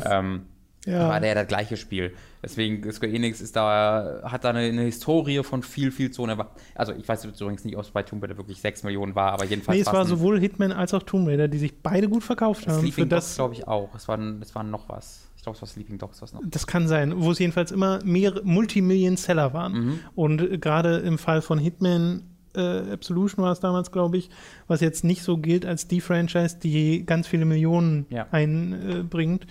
ähm, 0.10 0.46
Ja. 0.86 1.10
War 1.10 1.20
der 1.20 1.34
das 1.36 1.48
gleiche 1.48 1.78
Spiel. 1.78 2.14
Deswegen, 2.44 2.92
Square 2.92 3.12
Enix 3.12 3.42
ist 3.42 3.56
da, 3.56 4.22
hat 4.24 4.44
da 4.44 4.50
eine, 4.52 4.60
eine 4.60 4.84
Historie 4.84 5.42
von 5.44 5.64
viel, 5.64 5.92
viel 5.92 6.12
zu. 6.12 6.28
Also, 6.76 6.94
ich 6.94 7.08
weiß 7.08 7.26
übrigens 7.26 7.66
nicht, 7.66 7.76
ob 7.76 7.84
es 7.84 7.90
bei 7.92 8.04
Tomb 8.04 8.22
Raider 8.22 8.38
wirklich 8.38 8.62
6 8.62 8.84
Millionen 8.84 9.16
war, 9.16 9.32
aber 9.32 9.46
jedenfalls 9.46 9.76
Nee, 9.76 9.82
es 9.82 9.92
war 9.92 10.06
sowohl 10.06 10.40
Hitman 10.40 10.72
als 10.72 10.94
auch 10.94 11.02
Tomb 11.04 11.28
Raider, 11.28 11.48
die 11.48 11.58
sich 11.58 11.82
beide 11.82 12.08
gut 12.08 12.24
verkauft 12.24 12.68
haben. 12.68 12.76
Für 12.76 12.80
Sleeping 12.82 13.10
Dogs, 13.10 13.26
das, 13.30 13.36
glaube 13.36 13.56
ich, 13.56 13.68
auch. 13.68 13.96
Es 13.96 14.08
war, 14.08 14.20
es 14.42 14.54
war 14.54 14.64
noch 14.64 14.88
was. 14.90 15.28
Ich 15.38 15.42
glaube, 15.44 15.56
es 15.56 15.62
war 15.62 15.68
Sleeping 15.68 15.98
Dogs, 15.98 16.22
was 16.22 16.34
noch. 16.34 16.42
das 16.46 16.68
kann 16.68 16.88
sein, 16.88 17.14
wo 17.22 17.32
es 17.32 17.40
jedenfalls 17.40 17.72
immer 17.72 18.00
mehrere 18.04 18.44
Multimillion-Seller 18.44 19.54
waren. 19.54 19.74
Mhm. 19.74 20.00
Und 20.16 20.42
äh, 20.42 20.58
gerade 20.60 20.98
im 20.98 21.18
Fall 21.18 21.42
von 21.42 21.58
Hitman 21.58 22.24
äh, 22.56 22.92
Absolution 22.94 23.44
war 23.44 23.52
es 23.52 23.60
damals, 23.60 23.92
glaube 23.92 24.18
ich, 24.18 24.30
was 24.68 24.82
jetzt 24.82 25.04
nicht 25.04 25.24
so 25.24 25.38
gilt 25.38 25.66
als 25.66 25.88
die 25.88 26.00
Franchise, 26.00 26.58
die 26.62 27.06
ganz 27.06 27.28
viele 27.28 27.46
Millionen 27.46 28.06
Ja. 28.10 28.28
einbringt. 28.32 29.44
Äh, 29.44 29.48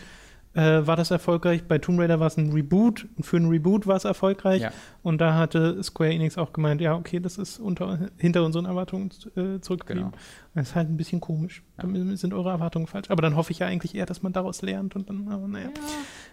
war 0.61 0.97
das 0.97 1.11
erfolgreich? 1.11 1.65
Bei 1.65 1.79
Tomb 1.79 1.99
Raider 1.99 2.21
war 2.21 2.29
es 2.29 2.37
ein 2.37 2.53
Reboot. 2.53 3.07
Und 3.17 3.25
für 3.27 3.37
ein 3.39 3.49
Reboot 3.49 3.87
war 3.87 3.97
es 3.97 4.05
erfolgreich. 4.05 4.63
Ja. 4.63 4.73
Und 5.03 5.21
da 5.21 5.35
hatte 5.35 5.83
Square 5.83 6.13
Enix 6.13 6.39
auch 6.39 6.53
gemeint, 6.53 6.81
ja, 6.81 6.95
okay, 6.95 7.19
das 7.21 7.39
ist 7.39 7.59
unter, 7.59 8.09
hinter 8.19 8.45
unseren 8.45 8.65
Erwartungen 8.67 9.11
äh, 9.37 9.61
zurückgeblieben. 9.61 10.13
Genau. 10.13 10.23
Das 10.55 10.69
ist 10.69 10.75
halt 10.77 10.89
ein 10.89 10.97
bisschen 10.97 11.21
komisch. 11.21 11.65
Ja. 11.79 11.83
Dann 11.89 12.17
sind 12.17 12.33
eure 12.33 12.51
Erwartungen 12.51 12.87
falsch. 12.87 13.11
Aber 13.11 13.23
dann 13.23 13.35
hoffe 13.35 13.51
ich 13.51 13.59
ja 13.59 13.67
eigentlich 13.67 13.95
eher, 13.97 14.07
dass 14.07 14.23
man 14.23 14.33
daraus 14.33 14.63
lernt 14.63 14.95
und 14.95 15.09
dann, 15.11 15.27
aber 15.29 15.49
naja. 15.49 15.71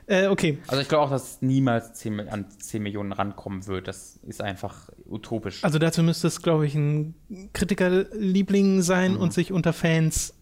Äh, 0.05 0.27
okay. 0.27 0.59
Also 0.67 0.81
ich 0.81 0.87
glaube 0.87 1.05
auch, 1.05 1.09
dass 1.09 1.41
niemals 1.41 1.93
10, 1.93 2.13
Mi- 2.19 2.27
an 2.29 2.45
10 2.49 2.83
Millionen 2.83 3.13
rankommen 3.13 3.65
wird. 3.65 3.87
Das 3.87 4.17
ist 4.27 4.41
einfach 4.41 4.89
utopisch. 5.09 5.63
Also 5.63 5.79
dazu 5.79 6.03
müsste 6.03 6.27
es, 6.27 6.41
glaube 6.43 6.67
ich, 6.67 6.75
ein 6.75 7.15
Kritikerliebling 7.53 8.81
sein 8.81 9.13
Mhm. 9.13 9.17
und 9.19 9.33
sich 9.33 9.51
unter 9.51 9.73
Fans 9.73 10.33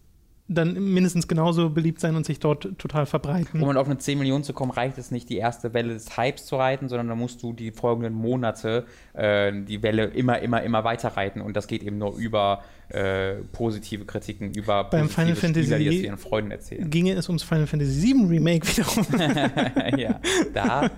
dann 0.52 0.74
mindestens 0.74 1.28
genauso 1.28 1.70
beliebt 1.70 2.00
sein 2.00 2.16
und 2.16 2.26
sich 2.26 2.40
dort 2.40 2.76
total 2.76 3.06
verbreiten. 3.06 3.62
um 3.62 3.76
auf 3.76 3.86
eine 3.86 3.98
10 3.98 4.18
Millionen 4.18 4.42
zu 4.42 4.52
kommen, 4.52 4.72
reicht 4.72 4.98
es 4.98 5.12
nicht, 5.12 5.28
die 5.28 5.36
erste 5.36 5.72
Welle 5.74 5.94
des 5.94 6.16
Hypes 6.16 6.46
zu 6.46 6.56
reiten, 6.56 6.88
sondern 6.88 7.08
da 7.08 7.14
musst 7.14 7.42
du 7.42 7.52
die 7.52 7.70
folgenden 7.70 8.14
Monate 8.14 8.84
äh, 9.12 9.52
die 9.62 9.82
Welle 9.82 10.06
immer, 10.06 10.40
immer, 10.40 10.62
immer 10.62 10.82
weiter 10.82 11.10
reiten. 11.10 11.40
Und 11.40 11.56
das 11.56 11.68
geht 11.68 11.84
eben 11.84 11.98
nur 11.98 12.16
über 12.16 12.62
äh, 12.90 13.34
positive 13.52 14.04
Kritiken, 14.04 14.52
über 14.52 14.84
Beim 14.84 15.08
Final 15.08 15.34
positive 15.34 15.64
Spieler, 15.64 15.78
die 15.78 15.84
Fantasy- 15.84 15.96
das 15.96 16.04
ihren 16.06 16.18
Freunden 16.18 16.50
erzählen. 16.50 16.90
Ginge 16.90 17.14
es 17.14 17.28
ums 17.28 17.42
Final 17.42 17.66
Fantasy 17.66 18.02
VII 18.02 18.26
Remake 18.26 18.66
wiederum. 18.68 19.06
ja, 19.98 20.20
da, 20.52 20.90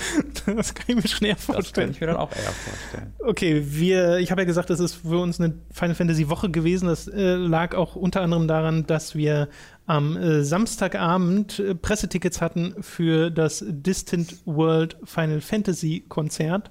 das 0.46 0.74
kann 0.74 0.84
ich 0.88 0.94
mir 0.96 1.08
schon 1.08 1.26
eher 1.26 1.34
das 1.34 1.46
kann 1.46 1.54
vorstellen. 1.54 1.90
ich 1.90 2.00
mir 2.00 2.06
dann 2.08 2.16
auch 2.16 2.30
eher 2.30 2.50
vorstellen. 2.52 3.14
Okay, 3.18 3.62
wir, 3.66 4.18
ich 4.18 4.30
habe 4.30 4.42
ja 4.42 4.46
gesagt, 4.46 4.70
das 4.70 4.80
ist 4.80 4.94
für 4.94 5.18
uns 5.20 5.40
eine 5.40 5.54
Final 5.72 5.94
Fantasy 5.94 6.28
Woche 6.28 6.50
gewesen. 6.50 6.86
Das 6.86 7.08
äh, 7.08 7.34
lag 7.34 7.74
auch 7.74 7.96
unter 7.96 8.20
anderem 8.22 8.46
daran, 8.48 8.86
dass 8.86 9.14
wir 9.14 9.48
am 9.86 10.16
äh, 10.16 10.44
Samstagabend 10.44 11.58
äh, 11.58 11.74
Pressetickets 11.74 12.40
hatten 12.40 12.74
für 12.80 13.30
das 13.30 13.64
Distant 13.68 14.36
World 14.44 14.96
Final 15.04 15.40
Fantasy 15.40 16.04
Konzert, 16.08 16.70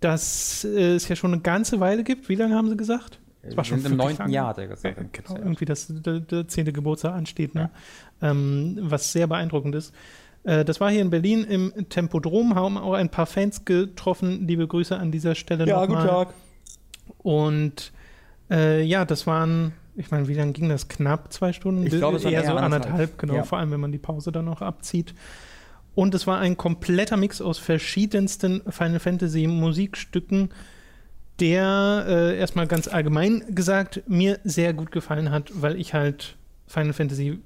das 0.00 0.64
äh, 0.64 0.94
es 0.94 1.08
ja 1.08 1.16
schon 1.16 1.32
eine 1.32 1.42
ganze 1.42 1.80
Weile 1.80 2.04
gibt. 2.04 2.28
Wie 2.28 2.34
lange 2.34 2.54
haben 2.54 2.68
sie 2.68 2.76
gesagt? 2.76 3.18
Es 3.48 3.56
war 3.56 3.64
Wir 3.64 3.68
schon 3.78 3.84
im 3.84 3.96
neunten. 3.96 4.30
Jahr, 4.30 4.48
hat 4.48 4.58
er 4.58 4.68
gesagt. 4.68 4.98
Ja, 4.98 5.04
genau, 5.10 5.38
irgendwie 5.38 5.64
das, 5.64 5.86
der, 5.90 6.20
der 6.20 6.48
zehnte 6.48 6.72
Geburtstag 6.72 7.14
ansteht, 7.14 7.54
ne? 7.54 7.70
ähm, 8.22 8.78
was 8.80 9.12
sehr 9.12 9.26
beeindruckend 9.26 9.74
ist. 9.74 9.94
Äh, 10.44 10.64
das 10.64 10.80
war 10.80 10.90
hier 10.90 11.02
in 11.02 11.10
Berlin 11.10 11.44
im 11.44 11.88
Tempodrom, 11.88 12.54
haben 12.54 12.78
auch 12.78 12.94
ein 12.94 13.08
paar 13.10 13.26
Fans 13.26 13.64
getroffen. 13.64 14.46
Liebe 14.46 14.66
Grüße 14.66 14.96
an 14.96 15.10
dieser 15.10 15.34
Stelle 15.34 15.66
nochmal. 15.66 16.26
Und 17.18 17.92
äh, 18.50 18.82
ja, 18.82 19.04
das 19.04 19.26
waren, 19.26 19.72
ich 19.96 20.10
meine, 20.10 20.28
wie 20.28 20.34
lange 20.34 20.52
ging 20.52 20.68
das? 20.68 20.88
Knapp 20.88 21.32
zwei 21.32 21.52
Stunden? 21.52 21.84
Ich 21.86 21.92
glaube, 21.92 22.16
es 22.18 22.24
waren 22.24 22.32
eher 22.32 22.42
eher 22.44 22.50
so 22.50 22.56
anderthalb. 22.56 22.84
anderthalb, 22.86 23.18
genau, 23.18 23.34
Ja. 23.34 23.42
vor 23.44 23.58
allem 23.58 23.70
wenn 23.70 23.80
man 23.80 23.92
die 23.92 23.98
Pause 23.98 24.32
dann 24.32 24.44
noch 24.44 24.62
abzieht. 24.62 25.14
Und 25.94 26.14
es 26.14 26.26
war 26.26 26.38
ein 26.38 26.56
kompletter 26.56 27.16
Mix 27.16 27.40
aus 27.40 27.58
verschiedensten 27.58 28.62
Final 28.70 29.00
Fantasy 29.00 29.46
Musikstücken, 29.48 30.50
der 31.40 32.04
äh, 32.08 32.38
erstmal 32.38 32.66
ganz 32.66 32.88
allgemein 32.88 33.42
gesagt 33.54 34.02
mir 34.06 34.38
sehr 34.44 34.72
gut 34.72 34.90
gefallen 34.90 35.30
hat, 35.30 35.50
weil 35.54 35.80
ich 35.80 35.94
halt 35.94 36.36
Final 36.66 36.92
Fantasy 36.92 37.38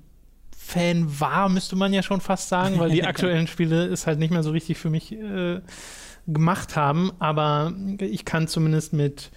Fan 0.56 1.20
war, 1.20 1.48
müsste 1.48 1.76
man 1.76 1.92
ja 1.92 2.02
schon 2.02 2.20
fast 2.20 2.48
sagen, 2.48 2.78
weil 2.78 2.90
die 2.90 3.04
aktuellen 3.04 3.46
Spiele 3.46 3.86
es 3.86 4.06
halt 4.06 4.18
nicht 4.18 4.30
mehr 4.30 4.42
so 4.42 4.50
richtig 4.52 4.78
für 4.78 4.90
mich 4.90 5.12
äh, 5.12 5.60
gemacht 6.26 6.76
haben. 6.76 7.12
Aber 7.18 7.74
ich 7.98 8.24
kann 8.24 8.48
zumindest 8.48 8.92
mit 8.92 9.30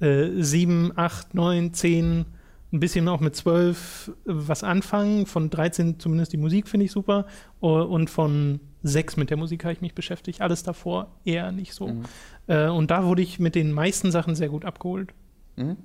äh, 0.00 0.28
7, 0.36 0.92
8, 0.96 1.34
9, 1.34 1.72
10, 1.72 2.26
ein 2.74 2.80
bisschen 2.80 3.08
auch 3.08 3.20
mit 3.20 3.36
12 3.36 4.12
was 4.24 4.64
anfangen. 4.64 5.26
Von 5.26 5.48
13 5.48 6.00
zumindest 6.00 6.32
die 6.32 6.36
Musik 6.36 6.68
finde 6.68 6.86
ich 6.86 6.92
super. 6.92 7.26
Oh, 7.60 7.80
Und 7.80 8.10
von 8.10 8.60
6 8.82 9.16
mit 9.16 9.30
der 9.30 9.36
Musik 9.36 9.64
habe 9.64 9.72
ich 9.72 9.80
mich 9.80 9.94
beschäftigt. 9.94 10.40
Alles 10.40 10.62
davor 10.64 11.12
eher 11.24 11.52
nicht 11.52 11.72
so. 11.72 11.88
Mhm. 11.88 12.04
Äh, 12.48 12.68
und 12.68 12.90
da 12.90 13.04
wurde 13.04 13.22
ich 13.22 13.38
mit 13.38 13.54
den 13.54 13.72
meisten 13.72 14.10
Sachen 14.10 14.34
sehr 14.34 14.48
gut 14.48 14.64
abgeholt. 14.64 15.14
Mhm. 15.56 15.76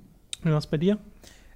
Es 0.44 0.66
bei 0.66 0.78
dir? 0.78 0.98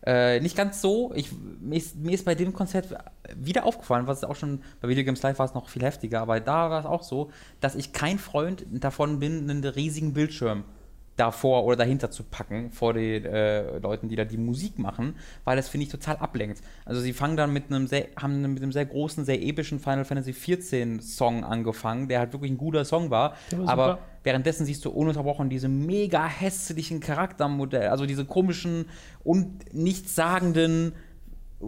Äh, 0.07 0.40
nicht 0.40 0.57
ganz 0.57 0.81
so. 0.81 1.12
Ich, 1.14 1.31
mir, 1.61 1.79
ist, 1.79 1.97
mir 1.97 2.12
ist 2.12 2.25
bei 2.25 2.35
dem 2.35 2.53
Konzert 2.53 2.94
wieder 3.35 3.64
aufgefallen, 3.64 4.07
was 4.07 4.23
auch 4.23 4.37
schon 4.37 4.61
bei 4.81 4.88
Video 4.88 5.05
Games 5.05 5.23
Live 5.23 5.38
war 5.38 5.47
es 5.47 5.55
noch 5.55 5.68
viel 5.68 5.83
heftiger, 5.83 6.20
aber 6.20 6.40
da 6.40 6.70
war 6.70 6.81
es 6.81 6.87
auch 6.87 7.03
so, 7.03 7.31
dass 7.61 7.75
ich 7.75 7.92
kein 7.92 8.18
Freund 8.18 8.66
davon 8.70 9.18
bin, 9.18 9.51
einen 9.51 9.64
riesigen 9.64 10.12
Bildschirm 10.12 10.64
davor 11.16 11.64
oder 11.64 11.77
dahinter 11.77 12.11
zu 12.11 12.24
packen, 12.24 12.70
vor 12.72 12.92
den 12.92 13.24
äh, 13.24 13.79
Leuten, 13.79 14.09
die 14.09 14.16
da 14.16 14.24
die 14.24 14.37
Musik 14.37 14.79
machen, 14.79 15.14
weil 15.44 15.57
das 15.57 15.68
finde 15.68 15.85
ich 15.85 15.90
total 15.90 16.16
ablenkt. 16.16 16.61
Also 16.85 17.00
sie 17.00 17.12
fangen 17.12 17.37
dann 17.37 17.53
mit 17.53 17.70
einem 17.70 17.87
sehr, 17.87 18.09
haben 18.20 18.40
mit 18.53 18.62
einem 18.62 18.72
sehr 18.72 18.87
großen, 18.87 19.24
sehr 19.24 19.40
epischen 19.40 19.79
Final 19.79 20.05
Fantasy 20.05 20.33
XIV 20.33 21.00
Song 21.00 21.44
angefangen, 21.44 22.09
der 22.09 22.18
halt 22.18 22.33
wirklich 22.33 22.50
ein 22.50 22.59
guter 22.59 22.85
Song 22.85 23.11
war, 23.11 23.35
war 23.53 23.68
aber 23.68 23.87
super. 23.87 23.98
währenddessen 24.24 24.66
siehst 24.66 24.85
du 24.85 24.90
ununterbrochen 24.90 25.48
diese 25.48 25.68
mega 25.68 26.27
hässlichen 26.27 27.00
Charaktermodelle, 27.00 27.90
also 27.90 28.07
diese 28.07 28.24
komischen 28.24 28.87
und 29.22 29.72
nichtssagenden 29.72 30.94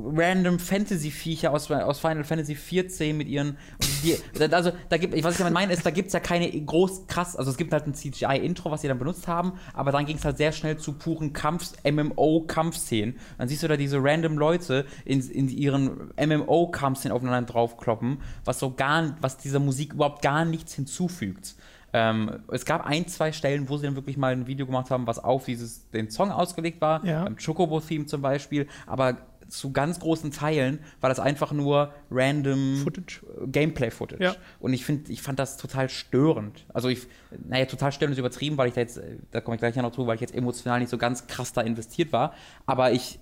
random 0.05 0.59
Fantasy-Viecher 0.59 1.53
aus, 1.53 1.71
aus 1.71 1.99
Final 1.99 2.25
Fantasy 2.25 2.55
14 2.55 3.17
mit 3.17 3.29
ihren. 3.29 3.57
Die, 4.03 4.17
also, 4.53 4.73
da 4.89 4.97
gibt, 4.97 5.15
was 5.25 5.35
ich 5.35 5.39
damit 5.39 5.55
meine, 5.55 5.73
ist, 5.73 5.85
da 5.85 5.91
gibt 5.91 6.09
es 6.09 6.13
ja 6.13 6.21
keine 6.21 6.51
groß 6.51 7.07
krass. 7.07 7.37
Also, 7.37 7.51
es 7.51 7.57
gibt 7.57 7.73
halt 7.73 7.87
ein 7.87 7.95
CGI-Intro, 7.95 8.71
was 8.71 8.83
sie 8.83 8.89
dann 8.89 8.99
benutzt 8.99 9.29
haben, 9.29 9.55
aber 9.75 9.93
dann 9.93 10.07
ging 10.07 10.17
es 10.17 10.25
halt 10.25 10.37
sehr 10.37 10.53
schnell 10.53 10.77
zu 10.77 10.93
puren 10.93 11.33
Kampf-MMO-Kampfszenen. 11.33 13.17
Dann 13.39 13.49
siehst 13.49 13.63
du 13.63 13.69
da 13.69 13.77
diese 13.77 14.03
random 14.03 14.39
Leute 14.39 14.87
in, 15.05 15.21
in 15.31 15.49
ihren 15.49 16.11
MMO-Kampfszenen 16.19 17.17
aufeinander 17.17 17.53
draufkloppen, 17.53 18.19
was 18.45 18.59
so 18.59 18.75
gar, 18.75 19.17
was 19.21 19.39
dieser 19.39 19.59
Musik 19.59 19.95
überhaupt 19.95 20.23
gar 20.23 20.45
nichts 20.45 20.75
hinzufügt. 20.75 21.57
Ähm, 21.93 22.41
es 22.49 22.67
gab 22.67 22.85
ein, 22.85 23.07
zwei 23.09 23.33
Stellen, 23.33 23.71
wo 23.71 23.79
sie 23.79 23.87
dann 23.87 23.95
wirklich 23.95 24.17
mal 24.19 24.33
ein 24.33 24.47
Video 24.47 24.67
gemacht 24.67 24.91
haben, 24.91 25.07
was 25.07 25.19
auf 25.19 25.47
dieses, 25.47 25.89
den 25.91 26.11
Song 26.11 26.31
ausgelegt 26.31 26.81
war, 26.83 27.05
ja. 27.07 27.25
beim 27.25 27.37
Chocobo-Theme 27.37 28.05
zum 28.05 28.21
Beispiel, 28.21 28.67
aber 28.87 29.17
zu 29.49 29.73
ganz 29.73 30.01
großen 30.01 30.31
Teilen 30.31 30.81
war 31.01 31.09
das 31.09 31.21
einfach 31.21 31.53
nur 31.53 31.93
random 32.11 32.77
Footage. 32.83 33.21
Gameplay-Footage. 33.47 34.23
Ja. 34.23 34.37
Und 34.61 34.73
ich 34.73 34.85
finde, 34.85 35.13
ich 35.13 35.23
fand 35.23 35.39
das 35.39 35.57
total 35.57 35.89
störend. 35.89 36.67
Also 36.73 36.89
ich, 36.89 37.07
naja, 37.47 37.67
total 37.67 37.93
störend 37.93 38.15
ist 38.15 38.19
übertrieben, 38.19 38.57
weil 38.57 38.69
ich 38.69 38.75
da 38.75 38.81
jetzt, 38.81 39.01
da 39.31 39.41
komme 39.41 39.57
ich 39.57 39.61
gleich 39.61 39.77
noch 39.77 39.93
zu, 39.93 40.07
weil 40.07 40.17
ich 40.17 40.21
jetzt 40.21 40.35
emotional 40.35 40.81
nicht 40.81 40.91
so 40.91 40.99
ganz 40.99 41.27
krass 41.27 41.53
da 41.53 41.61
investiert 41.61 42.13
war. 42.13 42.35
Aber 42.67 42.93
ich, 42.93 43.19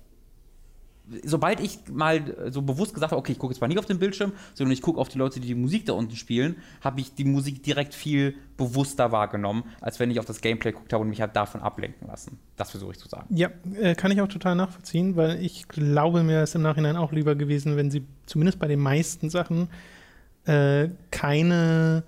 sobald 1.24 1.60
ich 1.60 1.78
mal 1.92 2.50
so 2.50 2.62
bewusst 2.62 2.94
gesagt 2.94 3.12
habe, 3.12 3.18
okay, 3.18 3.32
ich 3.32 3.38
gucke 3.38 3.52
jetzt 3.52 3.60
mal 3.60 3.68
nicht 3.68 3.78
auf 3.78 3.86
den 3.86 3.98
Bildschirm, 3.98 4.32
sondern 4.54 4.72
ich 4.72 4.80
gucke 4.80 4.98
auf 4.98 5.08
die 5.08 5.18
Leute, 5.18 5.38
die 5.38 5.48
die 5.48 5.54
Musik 5.54 5.84
da 5.86 5.92
unten 5.92 6.16
spielen, 6.16 6.56
habe 6.80 7.00
ich 7.00 7.14
die 7.14 7.24
Musik 7.24 7.62
direkt 7.62 7.94
viel 7.94 8.34
bewusster 8.56 9.12
wahrgenommen, 9.12 9.64
als 9.80 10.00
wenn 10.00 10.10
ich 10.10 10.18
auf 10.18 10.24
das 10.24 10.40
Gameplay 10.40 10.72
geguckt 10.72 10.92
habe 10.92 11.02
und 11.02 11.10
mich 11.10 11.20
halt 11.20 11.36
davon 11.36 11.60
ablenken 11.60 12.08
lassen. 12.08 12.38
Das 12.56 12.70
versuche 12.70 12.92
ich 12.92 12.98
zu 12.98 13.08
sagen. 13.08 13.26
Ja, 13.34 13.50
äh, 13.78 13.94
kann 13.94 14.10
ich 14.12 14.20
auch 14.20 14.28
total 14.28 14.54
nachvollziehen, 14.54 15.16
weil 15.16 15.42
ich 15.42 15.68
glaube, 15.68 16.22
mir 16.22 16.42
ist 16.42 16.54
im 16.54 16.62
Nachhinein 16.62 16.96
auch 16.96 17.12
lieber 17.12 17.34
gewesen, 17.34 17.76
wenn 17.76 17.90
sie 17.90 18.06
zumindest 18.24 18.58
bei 18.58 18.68
den 18.68 18.80
meisten 18.80 19.28
Sachen 19.28 19.68
äh, 20.46 20.88
keine 21.10 22.04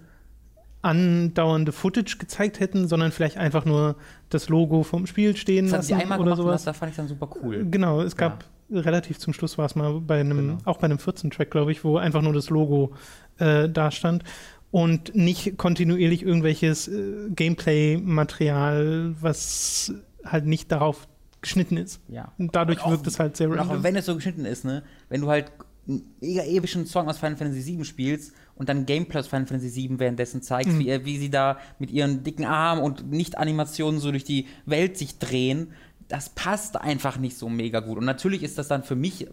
andauernde 0.80 1.72
Footage 1.72 2.16
gezeigt 2.18 2.60
hätten, 2.60 2.86
sondern 2.86 3.10
vielleicht 3.10 3.36
einfach 3.36 3.64
nur 3.64 3.96
das 4.30 4.48
Logo 4.48 4.84
vom 4.84 5.06
Spiel 5.06 5.36
stehen 5.36 5.68
das 5.68 5.90
lassen 5.90 6.12
oder 6.12 6.36
sowas. 6.36 6.64
Das 6.64 6.76
fand 6.76 6.92
ich 6.92 6.96
dann 6.96 7.08
super 7.08 7.28
cool. 7.42 7.66
Genau, 7.68 8.02
es 8.02 8.16
gab 8.16 8.44
ja 8.44 8.48
relativ 8.70 9.18
zum 9.18 9.32
Schluss 9.32 9.58
war 9.58 9.66
es 9.66 9.74
mal 9.74 10.00
bei 10.00 10.20
einem, 10.20 10.36
genau. 10.36 10.58
auch 10.64 10.78
bei 10.78 10.84
einem 10.86 10.98
14-Track, 10.98 11.50
glaube 11.50 11.72
ich, 11.72 11.84
wo 11.84 11.98
einfach 11.98 12.22
nur 12.22 12.32
das 12.32 12.50
Logo 12.50 12.94
äh, 13.38 13.68
da 13.68 13.90
stand 13.90 14.24
und 14.70 15.14
nicht 15.14 15.56
kontinuierlich 15.56 16.22
irgendwelches 16.22 16.88
äh, 16.88 17.30
Gameplay-Material, 17.30 19.14
was 19.20 19.94
halt 20.24 20.46
nicht 20.46 20.72
darauf 20.72 21.08
geschnitten 21.40 21.76
ist. 21.76 22.00
Ja. 22.08 22.32
Und 22.38 22.56
dadurch 22.56 22.82
auch, 22.82 22.90
wirkt 22.90 23.06
es 23.06 23.18
halt 23.18 23.36
sehr 23.36 23.48
random. 23.48 23.70
Auch 23.70 23.82
wenn 23.82 23.96
es 23.96 24.06
so 24.06 24.14
geschnitten 24.14 24.44
ist, 24.44 24.64
ne? 24.64 24.82
Wenn 25.08 25.20
du 25.20 25.28
halt 25.28 25.52
einen 25.88 26.02
mega 26.20 26.42
epischen 26.42 26.86
Song 26.86 27.08
aus 27.08 27.18
Final 27.18 27.36
Fantasy 27.36 27.64
VII 27.76 27.84
spielst 27.84 28.32
und 28.56 28.68
dann 28.68 28.86
Gameplay 28.86 29.20
aus 29.20 29.28
Final 29.28 29.46
Fantasy 29.46 29.88
VII 29.88 30.00
währenddessen 30.00 30.42
zeigst, 30.42 30.72
mhm. 30.72 30.80
wie, 30.80 31.04
wie 31.04 31.18
sie 31.18 31.30
da 31.30 31.58
mit 31.78 31.90
ihren 31.92 32.24
dicken 32.24 32.44
Armen 32.44 32.82
und 32.82 33.08
Nicht-Animationen 33.10 34.00
so 34.00 34.10
durch 34.10 34.24
die 34.24 34.46
Welt 34.64 34.98
sich 34.98 35.18
drehen 35.18 35.72
das 36.08 36.30
passt 36.30 36.80
einfach 36.80 37.18
nicht 37.18 37.36
so 37.36 37.48
mega 37.48 37.80
gut. 37.80 37.98
Und 37.98 38.04
natürlich 38.04 38.42
ist 38.42 38.58
das 38.58 38.68
dann 38.68 38.84
für 38.84 38.94
mich, 38.94 39.26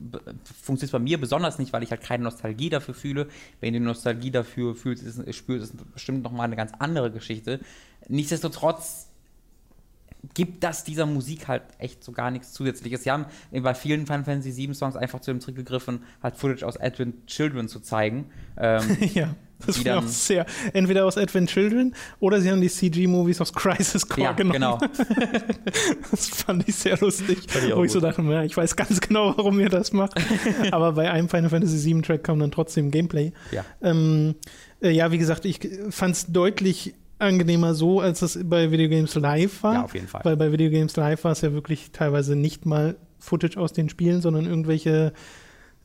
funktioniert 0.62 0.92
bei 0.92 1.00
mir 1.00 1.20
besonders 1.20 1.60
nicht, 1.60 1.72
weil 1.72 1.84
ich 1.84 1.92
halt 1.92 2.02
keine 2.02 2.24
Nostalgie 2.24 2.70
dafür 2.70 2.94
fühle. 2.94 3.28
Wenn 3.60 3.74
du 3.74 3.80
Nostalgie 3.80 4.32
dafür 4.32 4.76
fühlst, 4.76 5.04
ist, 5.04 5.36
spürst, 5.36 5.74
ist 5.74 5.80
es 5.80 5.86
bestimmt 5.94 6.24
nochmal 6.24 6.46
eine 6.46 6.56
ganz 6.56 6.72
andere 6.80 7.12
Geschichte. 7.12 7.60
Nichtsdestotrotz 8.08 9.10
gibt 10.34 10.64
das 10.64 10.84
dieser 10.84 11.06
Musik 11.06 11.48
halt 11.48 11.64
echt 11.80 12.04
so 12.04 12.12
gar 12.12 12.32
nichts 12.32 12.54
Zusätzliches. 12.54 13.04
Sie 13.04 13.12
haben 13.12 13.26
bei 13.52 13.76
vielen 13.76 14.08
Final 14.08 14.24
Fantasy 14.24 14.56
VII 14.56 14.74
Songs 14.74 14.96
einfach 14.96 15.20
zu 15.20 15.32
dem 15.32 15.42
Trick 15.42 15.56
gegriffen, 15.56 16.04
halt 16.22 16.38
Footage 16.38 16.66
aus 16.66 16.78
Advent 16.78 17.28
Children 17.28 17.68
zu 17.68 17.82
zeigen. 17.82 18.32
Ähm, 18.58 18.98
ja. 19.14 19.36
Das 19.66 19.84
wäre 19.84 20.00
auch 20.00 20.08
sehr. 20.08 20.46
Entweder 20.74 21.06
aus 21.06 21.18
Advent 21.18 21.50
Children 21.50 21.94
oder 22.20 22.42
sie 22.42 22.52
haben 22.52 22.62
die 22.62 22.70
CG-Movies 22.70 23.42
aus 23.42 23.54
Crisis 23.54 24.08
Core 24.08 24.22
ja, 24.22 24.32
genommen. 24.34 24.54
genau. 24.54 24.78
das 26.12 26.28
fand 26.30 26.68
ich 26.68 26.76
sehr 26.76 26.98
lustig. 26.98 27.40
Ich 27.46 27.76
wo 27.76 27.84
ich 27.84 27.92
so 27.92 28.00
dachte, 28.00 28.22
ja, 28.24 28.44
ich 28.44 28.56
weiß 28.56 28.76
ganz 28.76 29.00
genau, 29.02 29.34
warum 29.38 29.60
ihr 29.60 29.70
das 29.70 29.94
macht. 29.94 30.14
Aber 30.72 30.94
bei 30.94 31.10
einem 31.12 31.30
Final 31.30 31.50
Fantasy 31.50 31.94
VII 31.94 32.02
Track 32.02 32.24
kam 32.24 32.40
dann 32.40 32.52
trotzdem 32.52 32.92
Gameplay. 32.92 33.32
Ja, 33.52 33.66
ähm, 33.82 34.36
äh, 34.82 34.92
ja 34.92 35.12
wie 35.12 35.18
gesagt, 35.18 35.46
ich 35.46 35.60
fand 35.90 36.16
es 36.16 36.28
deutlich 36.28 36.94
angenehmer 37.20 37.74
so, 37.74 38.00
als 38.00 38.22
es 38.22 38.40
bei 38.44 38.72
Video 38.72 38.90
Games 38.90 39.16
Live 39.16 39.64
war. 39.64 39.74
Ja, 39.76 39.84
auf 39.84 39.94
jeden 39.94 40.08
Fall. 40.08 40.22
Weil 40.24 40.38
bei 40.38 40.52
Video 40.52 40.70
Games 40.70 40.96
Live 40.96 41.24
war 41.24 41.32
es 41.32 41.42
ja 41.42 41.54
wirklich 41.54 41.92
teilweise 41.92 42.36
nicht 42.36 42.66
mal 42.66 42.96
Footage 43.20 43.58
aus 43.58 43.72
den 43.72 43.90
Spielen, 43.90 44.22
sondern 44.22 44.46
irgendwelche 44.46 45.14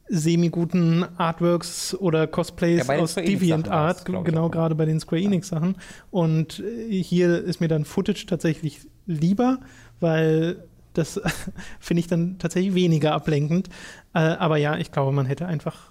semi-guten 0.08 1.04
Artworks 1.16 1.94
oder 1.94 2.26
Cosplays 2.26 2.86
ja, 2.86 2.96
aus 2.96 3.14
DeviantArt, 3.14 4.04
genau 4.04 4.48
gerade 4.48 4.74
bei 4.74 4.84
den 4.84 5.00
Square 5.00 5.22
Enix 5.22 5.48
Sachen. 5.48 5.76
Und 6.10 6.60
äh, 6.60 7.02
hier 7.02 7.42
ist 7.42 7.60
mir 7.60 7.68
dann 7.68 7.84
Footage 7.84 8.26
tatsächlich 8.26 8.80
lieber, 9.06 9.58
weil 10.00 10.64
das 10.94 11.20
finde 11.80 12.00
ich 12.00 12.06
dann 12.06 12.38
tatsächlich 12.38 12.74
weniger 12.74 13.12
ablenkend. 13.12 13.68
Äh, 14.14 14.18
aber 14.18 14.56
ja, 14.56 14.76
ich 14.76 14.92
glaube, 14.92 15.12
man 15.12 15.26
hätte 15.26 15.46
einfach 15.46 15.87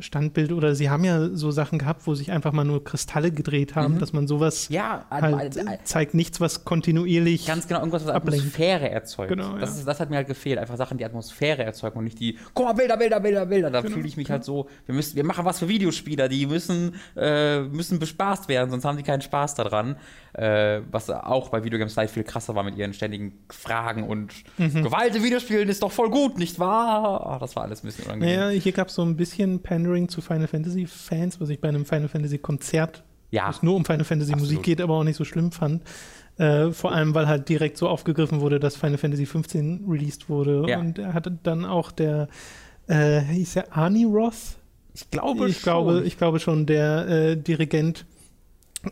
Standbild 0.00 0.50
oder 0.50 0.74
sie 0.74 0.90
haben 0.90 1.04
ja 1.04 1.28
so 1.28 1.52
Sachen 1.52 1.78
gehabt, 1.78 2.06
wo 2.08 2.14
sich 2.14 2.32
einfach 2.32 2.52
mal 2.52 2.64
nur 2.64 2.82
Kristalle 2.82 3.30
gedreht 3.30 3.76
haben, 3.76 3.94
mhm. 3.94 3.98
dass 4.00 4.12
man 4.12 4.26
sowas 4.26 4.68
ja, 4.70 5.06
halt 5.08 5.56
äh, 5.56 5.78
zeigt, 5.84 6.14
nichts, 6.14 6.40
was 6.40 6.64
kontinuierlich 6.64 7.46
ganz 7.46 7.68
genau 7.68 7.78
irgendwas, 7.78 8.04
was 8.04 8.12
ablenkt. 8.12 8.40
Atmosphäre 8.40 8.90
erzeugt. 8.90 9.28
Genau, 9.28 9.56
das, 9.56 9.70
ja. 9.70 9.78
ist, 9.78 9.88
das 9.88 10.00
hat 10.00 10.10
mir 10.10 10.16
halt 10.16 10.26
gefehlt, 10.26 10.58
einfach 10.58 10.76
Sachen, 10.76 10.98
die 10.98 11.04
Atmosphäre 11.04 11.62
erzeugen 11.62 11.96
und 11.98 12.04
nicht 12.04 12.18
die, 12.18 12.36
guck 12.54 12.66
mal, 12.66 12.72
Bilder, 12.72 12.96
Bilder, 12.96 13.20
Bilder, 13.20 13.46
Bilder. 13.46 13.70
Da 13.70 13.82
genau, 13.82 13.94
fühle 13.94 14.08
ich 14.08 14.16
mich 14.16 14.30
halt 14.30 14.44
so, 14.44 14.68
wir 14.84 14.94
müssen, 14.96 15.14
wir 15.14 15.24
machen 15.24 15.44
was 15.44 15.60
für 15.60 15.68
Videospieler, 15.68 16.28
die 16.28 16.46
müssen, 16.46 16.96
äh, 17.16 17.60
müssen 17.60 18.00
bespaßt 18.00 18.48
werden, 18.48 18.70
sonst 18.70 18.84
haben 18.84 18.96
die 18.96 19.04
keinen 19.04 19.22
Spaß 19.22 19.54
daran 19.54 19.96
äh, 20.36 20.82
was 20.90 21.08
auch 21.08 21.48
bei 21.48 21.64
Videogames 21.64 21.96
Live 21.96 22.12
viel 22.12 22.24
krasser 22.24 22.54
war 22.54 22.62
mit 22.62 22.76
ihren 22.76 22.92
ständigen 22.92 23.38
Fragen 23.48 24.02
und 24.04 24.34
mhm. 24.58 24.82
Gewalt 24.82 25.16
in 25.16 25.24
Videospielen 25.24 25.66
ist 25.68 25.82
doch 25.82 25.90
voll 25.90 26.10
gut, 26.10 26.38
nicht 26.38 26.58
wahr? 26.58 27.36
Oh, 27.36 27.38
das 27.40 27.56
war 27.56 27.62
alles 27.62 27.82
ein 27.82 27.86
bisschen 27.86 28.04
unangenehm. 28.04 28.38
Naja, 28.38 28.60
hier 28.60 28.72
gab 28.72 28.88
es 28.88 28.94
so 28.94 29.02
ein 29.02 29.16
bisschen 29.16 29.62
Pandering 29.62 30.10
zu 30.10 30.20
Final 30.20 30.46
Fantasy 30.46 30.86
Fans, 30.86 31.40
was 31.40 31.48
ich 31.48 31.58
bei 31.58 31.68
einem 31.68 31.86
Final 31.86 32.08
Fantasy 32.08 32.36
Konzert, 32.36 33.02
ja. 33.30 33.46
wo 33.46 33.50
es 33.50 33.62
nur 33.62 33.76
um 33.76 33.86
Final 33.86 34.04
Fantasy 34.04 34.32
Absolut. 34.32 34.50
Musik 34.52 34.62
geht, 34.62 34.80
aber 34.82 34.94
auch 34.94 35.04
nicht 35.04 35.16
so 35.16 35.24
schlimm 35.24 35.52
fand. 35.52 35.82
Äh, 36.36 36.70
vor 36.72 36.92
allem, 36.92 37.14
weil 37.14 37.26
halt 37.28 37.48
direkt 37.48 37.78
so 37.78 37.88
aufgegriffen 37.88 38.42
wurde, 38.42 38.60
dass 38.60 38.76
Final 38.76 38.98
Fantasy 38.98 39.24
15 39.24 39.86
released 39.88 40.28
wurde. 40.28 40.66
Ja. 40.68 40.78
Und 40.80 40.98
er 40.98 41.14
hatte 41.14 41.30
dann 41.42 41.64
auch 41.64 41.90
der, 41.90 42.28
äh, 42.88 43.20
hieß 43.20 43.54
der 43.54 43.74
Arnie 43.74 44.04
Roth? 44.04 44.58
Ich 44.92 45.10
glaube 45.10 45.48
ich 45.48 45.60
schon. 45.60 45.62
Glaube, 45.62 46.02
ich 46.04 46.18
glaube 46.18 46.40
schon, 46.40 46.66
der 46.66 47.08
äh, 47.08 47.36
Dirigent 47.36 48.04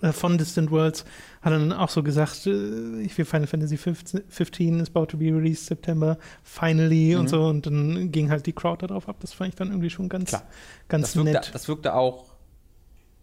äh, 0.03 0.13
von 0.13 0.39
Distant 0.39 0.71
Worlds 0.71 1.05
hat 1.45 1.53
dann 1.53 1.73
auch 1.73 1.91
so 1.91 2.03
gesagt, 2.03 2.47
äh, 2.47 3.01
ich 3.03 3.17
will 3.19 3.25
Final 3.25 3.47
Fantasy 3.47 3.77
15 3.77 4.81
is 4.81 4.89
about 4.89 5.07
to 5.07 5.19
be 5.19 5.27
released 5.27 5.67
September, 5.67 6.17
finally 6.43 7.15
mhm. 7.15 7.21
und 7.21 7.29
so. 7.29 7.45
Und 7.45 7.67
dann 7.67 8.11
ging 8.11 8.31
halt 8.31 8.47
die 8.47 8.53
Crowd 8.53 8.87
darauf 8.87 9.09
ab. 9.09 9.17
Das 9.21 9.35
fand 9.35 9.51
ich 9.51 9.55
dann 9.55 9.69
irgendwie 9.69 9.91
schon 9.91 10.09
ganz, 10.09 10.31
Klar. 10.31 10.43
ganz 10.89 11.09
das 11.09 11.17
wirkte, 11.17 11.33
nett. 11.33 11.51
Das 11.53 11.69
wirkte 11.69 11.95
auch 11.95 12.25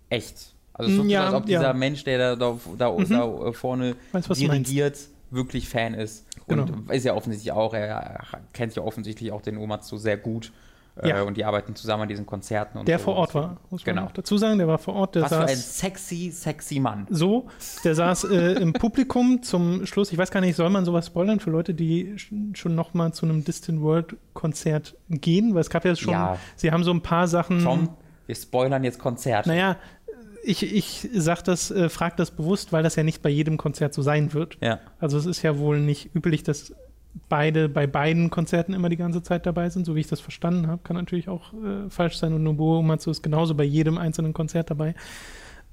echt. 0.09 0.53
Also 0.73 0.91
es 0.91 0.97
wirkte 0.97 1.11
ja, 1.11 1.21
so, 1.21 1.25
als 1.27 1.35
ob 1.35 1.45
dieser 1.47 1.61
ja. 1.63 1.73
Mensch, 1.73 2.03
der 2.03 2.35
da, 2.35 2.57
da, 2.77 2.91
mhm. 2.91 3.09
da 3.09 3.51
vorne 3.53 3.95
Meinst, 4.13 4.29
dirigiert, 4.39 4.99
wirklich 5.31 5.67
Fan 5.67 5.95
ist. 5.95 6.25
Genau. 6.47 6.63
Und 6.63 6.91
ist 6.91 7.05
ja 7.05 7.15
offensichtlich 7.15 7.51
auch, 7.51 7.73
er 7.73 8.21
kennt 8.53 8.75
ja 8.75 8.83
offensichtlich 8.83 9.31
auch 9.31 9.41
den 9.41 9.57
Omatsu 9.57 9.97
sehr 9.97 10.17
gut. 10.17 10.51
Äh, 10.95 11.09
ja. 11.09 11.21
Und 11.21 11.37
die 11.37 11.45
arbeiten 11.45 11.75
zusammen 11.75 12.03
an 12.03 12.09
diesen 12.09 12.25
Konzerten. 12.25 12.77
Und 12.79 12.87
der 12.87 12.99
so. 12.99 13.05
vor 13.05 13.15
Ort 13.15 13.33
war, 13.33 13.57
muss 13.69 13.85
man 13.85 13.95
genau. 13.95 14.07
auch 14.07 14.11
dazu 14.11 14.37
sagen. 14.37 14.57
Der 14.57 14.67
war 14.67 14.77
vor 14.77 14.95
Ort. 14.95 15.15
Der 15.15 15.23
Was 15.23 15.29
saß, 15.29 15.39
für 15.39 15.49
ein 15.49 15.57
sexy, 15.57 16.31
sexy 16.31 16.79
Mann. 16.79 17.07
So, 17.09 17.47
der 17.83 17.95
saß 17.95 18.25
äh, 18.25 18.53
im 18.53 18.73
Publikum 18.73 19.41
zum 19.41 19.85
Schluss. 19.85 20.11
Ich 20.11 20.17
weiß 20.17 20.31
gar 20.31 20.41
nicht, 20.41 20.55
soll 20.55 20.69
man 20.69 20.85
sowas 20.85 21.07
spoilern 21.07 21.39
für 21.39 21.49
Leute, 21.49 21.73
die 21.73 22.15
schon 22.17 22.75
noch 22.75 22.93
mal 22.93 23.13
zu 23.13 23.25
einem 23.25 23.43
Distant 23.43 23.81
World 23.81 24.15
Konzert 24.33 24.95
gehen? 25.09 25.53
Weil 25.53 25.61
es 25.61 25.69
gab 25.69 25.85
ja 25.85 25.95
schon, 25.95 26.13
ja. 26.13 26.37
sie 26.55 26.71
haben 26.71 26.83
so 26.83 26.91
ein 26.91 27.01
paar 27.01 27.27
Sachen. 27.27 27.63
Tom, 27.63 27.89
wir 28.25 28.35
spoilern 28.35 28.83
jetzt 28.83 28.99
Konzerte. 28.99 29.49
Naja, 29.49 29.77
ich, 30.43 30.63
ich 30.63 31.09
sag 31.13 31.43
das, 31.43 31.71
äh, 31.71 31.89
frag 31.89 32.17
das 32.17 32.31
bewusst, 32.31 32.73
weil 32.73 32.83
das 32.83 32.95
ja 32.95 33.03
nicht 33.03 33.21
bei 33.21 33.29
jedem 33.29 33.57
Konzert 33.57 33.93
so 33.93 34.01
sein 34.01 34.33
wird. 34.33 34.57
Ja. 34.61 34.79
Also 34.99 35.17
es 35.17 35.25
ist 35.25 35.41
ja 35.41 35.57
wohl 35.57 35.79
nicht 35.79 36.15
üblich, 36.15 36.43
dass 36.43 36.73
beide 37.29 37.69
bei 37.69 37.87
beiden 37.87 38.29
Konzerten 38.29 38.73
immer 38.73 38.89
die 38.89 38.97
ganze 38.97 39.21
Zeit 39.21 39.45
dabei 39.45 39.69
sind, 39.69 39.85
so 39.85 39.95
wie 39.95 39.99
ich 40.01 40.07
das 40.07 40.19
verstanden 40.19 40.67
habe. 40.67 40.81
Kann 40.83 40.95
natürlich 40.95 41.29
auch 41.29 41.53
äh, 41.53 41.89
falsch 41.89 42.17
sein 42.17 42.33
und 42.33 42.43
Nobuo 42.43 42.77
Uematsu 42.77 43.11
ist 43.11 43.21
genauso 43.21 43.55
bei 43.55 43.63
jedem 43.63 43.97
einzelnen 43.97 44.33
Konzert 44.33 44.69
dabei. 44.69 44.95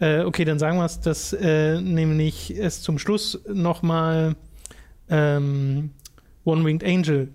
Äh, 0.01 0.23
okay, 0.23 0.45
dann 0.45 0.59
sagen 0.59 0.79
wir 0.79 0.85
es, 0.85 1.01
dass 1.01 1.33
äh, 1.33 1.81
nämlich 1.81 2.57
es 2.57 2.83
zum 2.83 2.99
Schluss 2.99 3.41
nochmal 3.53 4.37
ähm, 5.09 5.91
One 6.45 6.65
Winged 6.65 6.85
Angel 6.85 7.29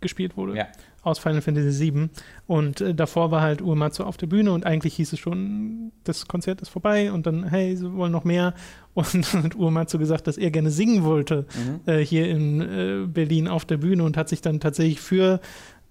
gespielt 0.00 0.36
wurde. 0.36 0.56
Ja. 0.56 0.66
Aus 1.02 1.18
Final 1.18 1.40
Fantasy 1.40 1.92
VII. 1.92 2.08
Und 2.46 2.80
äh, 2.80 2.94
davor 2.94 3.30
war 3.30 3.40
halt 3.40 3.62
Uematsu 3.62 4.04
auf 4.04 4.16
der 4.16 4.26
Bühne 4.26 4.52
und 4.52 4.66
eigentlich 4.66 4.94
hieß 4.96 5.12
es 5.14 5.18
schon, 5.18 5.92
das 6.04 6.26
Konzert 6.28 6.60
ist 6.60 6.68
vorbei 6.68 7.10
und 7.12 7.26
dann, 7.26 7.44
hey, 7.44 7.76
sie 7.76 7.92
wollen 7.94 8.12
noch 8.12 8.24
mehr. 8.24 8.54
Und 8.94 9.14
dann 9.32 9.44
hat 9.44 9.54
Uematsu 9.54 9.98
gesagt, 10.00 10.26
dass 10.26 10.36
er 10.36 10.50
gerne 10.50 10.70
singen 10.72 11.04
wollte 11.04 11.46
Mhm. 11.54 11.80
äh, 11.90 11.98
hier 12.04 12.28
in 12.28 12.60
äh, 12.60 13.06
Berlin 13.06 13.46
auf 13.46 13.64
der 13.64 13.76
Bühne 13.76 14.02
und 14.02 14.16
hat 14.16 14.28
sich 14.28 14.40
dann 14.42 14.58
tatsächlich 14.58 15.00
für, 15.00 15.40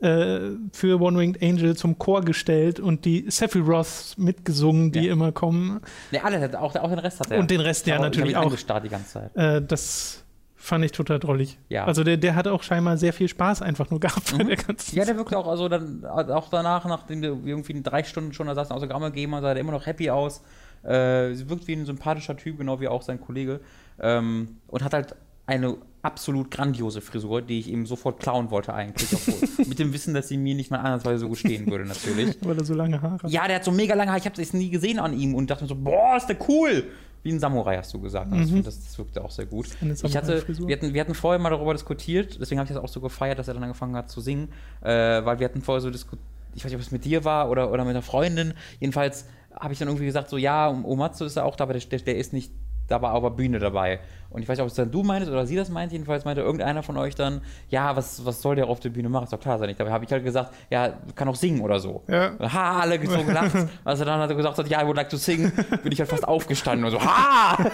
äh, 0.02 0.40
für 0.74 1.00
One 1.00 1.18
Winged 1.18 1.42
Angel 1.42 1.78
zum 1.78 1.98
Chor 1.98 2.22
gestellt 2.24 2.82
und 2.82 3.06
die 3.06 3.24
Sephiroths 3.30 4.18
mitgesungen, 4.18 4.92
die 4.92 5.00
Ja. 5.06 5.14
immer 5.14 5.32
kommen. 5.32 5.80
Ne, 6.12 6.24
alle, 6.24 6.42
hat- 6.42 6.58
auch, 6.58 6.76
auch 6.76 6.90
den 6.90 7.00
Rest 7.00 7.22
hat 7.22 7.32
er. 7.32 7.40
Und 7.40 7.50
den 7.50 7.62
Rest 7.62 7.88
ja 7.88 8.00
natürlich 8.00 8.36
auch. 8.36 8.54
die 8.82 8.90
ganze 8.90 9.08
Zeit. 9.14 9.36
Äh, 9.38 9.62
das 9.66 10.26
fand 10.60 10.84
ich 10.84 10.92
total 10.92 11.20
drollig. 11.20 11.58
Ja. 11.70 11.86
Also 11.86 12.04
der, 12.04 12.18
der 12.18 12.36
hat 12.36 12.48
auch 12.48 12.62
scheinbar 12.64 12.98
sehr 12.98 13.14
viel 13.14 13.30
Spaß 13.30 13.62
einfach 13.62 13.90
nur 13.90 14.00
gehabt 14.00 14.38
bei 14.38 14.44
der 14.44 14.58
ganzen 14.58 14.96
Ja, 14.96 15.06
der 15.06 15.16
wirkte 15.16 15.38
auch, 15.38 15.48
also 15.48 15.70
dann, 15.70 16.06
auch 16.06 16.50
danach, 16.50 16.86
nachdem 16.86 17.22
wir 17.22 17.38
irgendwie 17.46 17.82
drei 17.82 18.04
Stunden 18.04 18.34
schon 18.34 18.48
da 18.48 18.56
saßen, 18.56 18.76
Autogramme 18.76 19.10
gegeben 19.10 19.34
hat, 19.36 19.42
sah 19.42 19.54
der 19.54 19.62
immer 19.62 19.72
noch 19.72 19.86
happy 19.86 20.10
aus. 20.10 20.42
Äh, 20.84 21.34
sie 21.34 21.50
wirkt 21.50 21.68
wie 21.68 21.74
ein 21.74 21.86
sympathischer 21.86 22.36
Typ, 22.36 22.58
genau 22.58 22.80
wie 22.82 22.90
auch 22.90 23.02
sein 23.02 23.22
Kollege. 23.22 23.62
Ähm, 24.00 24.58
und 24.68 24.84
hat 24.84 24.94
halt 24.94 25.16
eine 25.46 25.78
absolut 26.02 26.52
grandiose 26.52 27.02
Frisur, 27.02 27.42
die 27.42 27.60
ich 27.60 27.70
ihm 27.70 27.86
sofort 27.86 28.20
klauen 28.20 28.52
wollte 28.52 28.74
eigentlich. 28.74 29.12
Obwohl, 29.14 29.66
mit 29.66 29.80
dem 29.80 29.94
Wissen, 29.94 30.14
dass 30.14 30.28
sie 30.28 30.38
mir 30.38 30.56
nicht 30.56 30.72
mal 30.72 30.80
ansatzweise 30.80 31.20
so 31.20 31.30
gut 31.30 31.38
stehen 31.38 31.70
würde, 31.72 31.86
natürlich. 31.86 32.38
weil 32.42 32.58
er 32.58 32.66
so 32.66 32.74
lange 32.74 33.02
Haare 33.02 33.24
hat. 33.24 33.32
Ja, 33.32 33.48
der 33.48 33.58
hat 33.58 33.64
so 33.64 33.72
mega 33.72 33.96
lange 33.96 34.12
Haare, 34.12 34.20
ich 34.20 34.26
habe 34.26 34.42
es 34.42 34.54
nie 34.54 34.70
gesehen 34.70 35.00
an 35.00 35.18
ihm 35.18 35.36
und 35.36 35.50
dachte 35.50 35.64
mir 35.64 35.70
so, 35.70 35.76
boah, 35.76 36.18
ist 36.18 36.28
der 36.28 36.38
cool. 36.48 36.84
Wie 37.24 37.32
ein 37.32 37.40
Samurai, 37.40 37.78
hast 37.78 37.94
du 37.94 38.00
gesagt. 38.00 38.32
Also 38.32 38.56
Mhm. 38.56 38.64
das, 38.64 38.84
das 38.84 38.98
wirkte 38.98 39.24
auch 39.24 39.32
sehr 39.32 39.46
gut. 39.46 39.68
Ich 40.04 40.16
hatte, 40.16 40.44
wir 40.48 40.76
hatten, 40.76 40.94
wir 40.94 41.02
hatten 41.02 41.14
vorher 41.14 41.40
mal 41.40 41.50
darüber 41.50 41.74
diskutiert, 41.74 42.40
deswegen 42.40 42.60
habe 42.60 42.70
ich 42.70 42.74
das 42.74 42.84
auch 42.84 42.88
so 42.90 43.02
gefeiert, 43.02 43.38
dass 43.40 43.48
er 43.48 43.54
dann 43.56 43.64
angefangen 43.64 43.96
hat 43.96 44.10
zu 44.10 44.22
singen, 44.22 44.50
äh, 44.82 44.90
weil 44.90 45.40
wir 45.40 45.46
hatten 45.46 45.62
vorher 45.62 45.82
so 45.82 45.90
diskutiert, 45.90 46.24
ich 46.56 46.64
weiß 46.64 46.72
nicht, 46.72 46.80
ob 46.80 46.82
es 46.82 46.92
mit 46.92 47.06
dir 47.06 47.26
war 47.26 47.50
oder, 47.50 47.72
oder 47.72 47.84
mit 47.84 47.92
einer 47.92 48.02
Freundin, 48.02 48.54
jedenfalls 48.80 49.26
habe 49.54 49.74
ich 49.74 49.80
dann 49.80 49.88
irgendwie 49.88 50.06
gesagt, 50.06 50.30
so 50.30 50.38
ja, 50.38 50.70
Omatsu 50.70 51.26
ist 51.26 51.36
ja 51.36 51.44
auch 51.44 51.56
da, 51.56 51.66
aber 51.66 51.74
der, 51.74 52.00
der, 52.00 52.18
ist 52.18 52.34
nicht 52.34 52.52
da 52.88 53.02
war 53.02 53.14
auf 53.14 53.24
der 53.24 53.30
Bühne 53.30 53.60
dabei. 53.60 54.00
Und 54.32 54.44
ich 54.44 54.48
weiß 54.48 54.58
nicht, 54.58 54.64
ob 54.64 54.70
es 54.70 54.76
dann 54.76 54.92
du 54.92 55.02
meintest 55.02 55.32
oder 55.32 55.48
sie 55.48 55.56
das 55.56 55.70
meint, 55.70 55.92
jedenfalls 55.92 56.24
meinte 56.24 56.42
irgendeiner 56.42 56.84
von 56.84 56.98
euch 56.98 57.16
dann, 57.16 57.42
ja, 57.70 57.96
was, 57.96 58.24
was 58.26 58.42
soll 58.42 58.56
der 58.56 58.68
auf 58.68 58.80
der 58.80 58.90
Bühne 58.90 59.10
machen? 59.10 59.24
Ist 59.24 59.34
doch 59.34 59.40
klar, 59.40 59.58
sei 59.58 59.66
nicht. 59.66 59.80
Dabei 59.80 59.92
habe 59.92 60.06
ich 60.06 60.12
halt 60.12 60.24
gesagt, 60.24 60.54
ja, 60.70 60.94
kann 61.16 61.28
auch 61.28 61.36
singen 61.36 61.62
oder 61.62 61.80
so. 61.80 62.04
Ja. 62.08 62.34
Ha, 62.40 62.80
alle 62.82 63.04
so 63.06 63.24
gelacht. 63.24 63.56
Als 63.84 64.00
er 64.02 64.06
dann 64.06 64.20
er 64.30 64.36
gesagt 64.36 64.58
hat, 64.60 64.70
ja, 64.70 64.84
I 64.84 64.86
would 64.86 64.96
like 64.96 65.10
to 65.10 65.18
sing, 65.18 65.52
bin 65.82 65.92
ich 65.92 66.00
halt 66.00 66.10
fast 66.12 66.28
aufgestanden 66.28 66.86
und 66.86 66.92
so, 66.92 67.02
ha! 67.02 67.58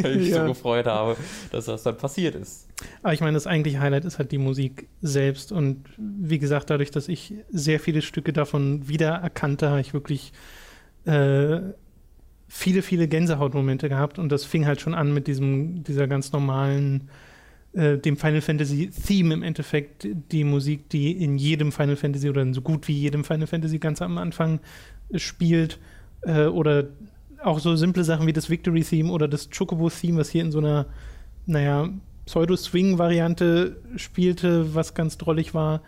Weil 0.00 0.20
ich 0.20 0.28
Ja. 0.30 0.42
so 0.42 0.48
gefreut 0.48 0.86
habe, 0.86 1.16
dass 1.50 1.66
das 1.66 1.82
dann 1.82 1.96
passiert 1.96 2.34
ist. 2.34 2.68
Aber 3.02 3.12
ich 3.12 3.20
meine, 3.20 3.34
das 3.34 3.46
eigentliche 3.46 3.80
Highlight 3.80 4.04
ist 4.04 4.18
halt 4.18 4.32
die 4.32 4.38
Musik 4.38 4.88
selbst. 5.02 5.52
Und 5.52 5.84
wie 5.98 6.38
gesagt, 6.38 6.70
dadurch, 6.70 6.90
dass 6.90 7.08
ich 7.08 7.34
sehr 7.50 7.80
viele 7.80 8.02
Stücke 8.02 8.32
davon 8.32 8.88
wiedererkannte, 8.88 9.68
habe 9.68 9.80
ich 9.80 9.92
wirklich 9.92 10.32
äh, 11.04 11.60
viele, 12.54 12.82
viele 12.82 13.08
Gänsehautmomente 13.08 13.88
gehabt. 13.88 14.18
Und 14.18 14.30
das 14.30 14.44
fing 14.44 14.66
halt 14.66 14.80
schon 14.80 14.94
an 14.94 15.14
mit 15.14 15.26
diesem, 15.26 15.82
dieser 15.84 16.06
ganz 16.06 16.32
normalen, 16.32 17.08
äh, 17.72 17.96
dem 17.96 18.18
Final 18.18 18.42
Fantasy 18.42 18.90
Theme 18.90 19.32
im 19.32 19.42
Endeffekt. 19.42 20.06
Die 20.30 20.44
Musik, 20.44 20.90
die 20.90 21.12
in 21.12 21.38
jedem 21.38 21.72
Final 21.72 21.96
Fantasy 21.96 22.28
oder 22.28 22.42
in 22.42 22.52
so 22.52 22.60
gut 22.60 22.86
wie 22.88 22.92
jedem 22.92 23.24
Final 23.24 23.46
Fantasy 23.46 23.78
ganz 23.78 24.02
am 24.02 24.18
Anfang 24.18 24.60
spielt. 25.14 25.78
Äh, 26.20 26.44
oder 26.44 26.88
auch 27.42 27.58
so 27.58 27.74
simple 27.74 28.04
Sachen 28.04 28.26
wie 28.26 28.34
das 28.34 28.50
Victory 28.50 28.82
Theme 28.82 29.10
oder 29.10 29.28
das 29.28 29.48
Chocobo 29.48 29.88
Theme, 29.88 30.18
was 30.18 30.28
hier 30.28 30.42
in 30.42 30.52
so 30.52 30.58
einer, 30.58 30.86
naja, 31.46 31.88
Pseudo-Swing-Variante 32.26 33.76
spielte, 33.96 34.74
was 34.74 34.94
ganz 34.94 35.16
drollig 35.16 35.54
war. 35.54 35.80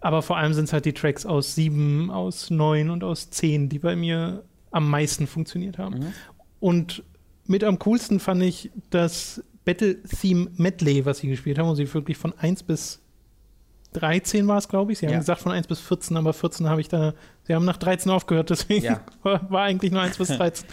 Aber 0.00 0.20
vor 0.20 0.36
allem 0.36 0.52
sind 0.52 0.66
es 0.66 0.74
halt 0.74 0.84
die 0.84 0.92
Tracks 0.92 1.24
aus 1.24 1.54
sieben, 1.54 2.10
aus 2.10 2.50
neun 2.50 2.90
und 2.90 3.02
aus 3.02 3.30
zehn, 3.30 3.70
die 3.70 3.78
bei 3.78 3.96
mir 3.96 4.44
am 4.76 4.88
meisten 4.90 5.26
funktioniert 5.26 5.78
haben. 5.78 5.98
Mhm. 5.98 6.12
Und 6.60 7.02
mit 7.46 7.64
am 7.64 7.78
coolsten 7.78 8.20
fand 8.20 8.42
ich 8.42 8.70
das 8.90 9.42
Battle 9.64 10.00
Theme 10.02 10.50
Medley, 10.56 11.04
was 11.04 11.18
sie 11.18 11.28
gespielt 11.28 11.58
haben, 11.58 11.68
wo 11.68 11.74
sie 11.74 11.92
wirklich 11.92 12.16
von 12.16 12.32
1 12.38 12.62
bis 12.64 13.00
13 13.94 14.46
war 14.46 14.58
es, 14.58 14.68
glaube 14.68 14.92
ich. 14.92 14.98
Sie 14.98 15.06
haben 15.06 15.12
Ja. 15.14 15.18
gesagt 15.20 15.40
von 15.40 15.52
1 15.52 15.66
bis 15.66 15.80
14, 15.80 16.16
aber 16.16 16.32
14 16.32 16.68
habe 16.68 16.80
ich 16.80 16.88
da, 16.88 17.14
sie 17.44 17.54
haben 17.54 17.64
nach 17.64 17.76
13 17.78 18.10
aufgehört, 18.12 18.50
deswegen 18.50 18.84
Ja. 18.84 19.00
war, 19.22 19.62
eigentlich 19.62 19.90
nur 19.92 20.02
1 20.02 20.18
bis 20.18 20.28
13. 20.36 20.66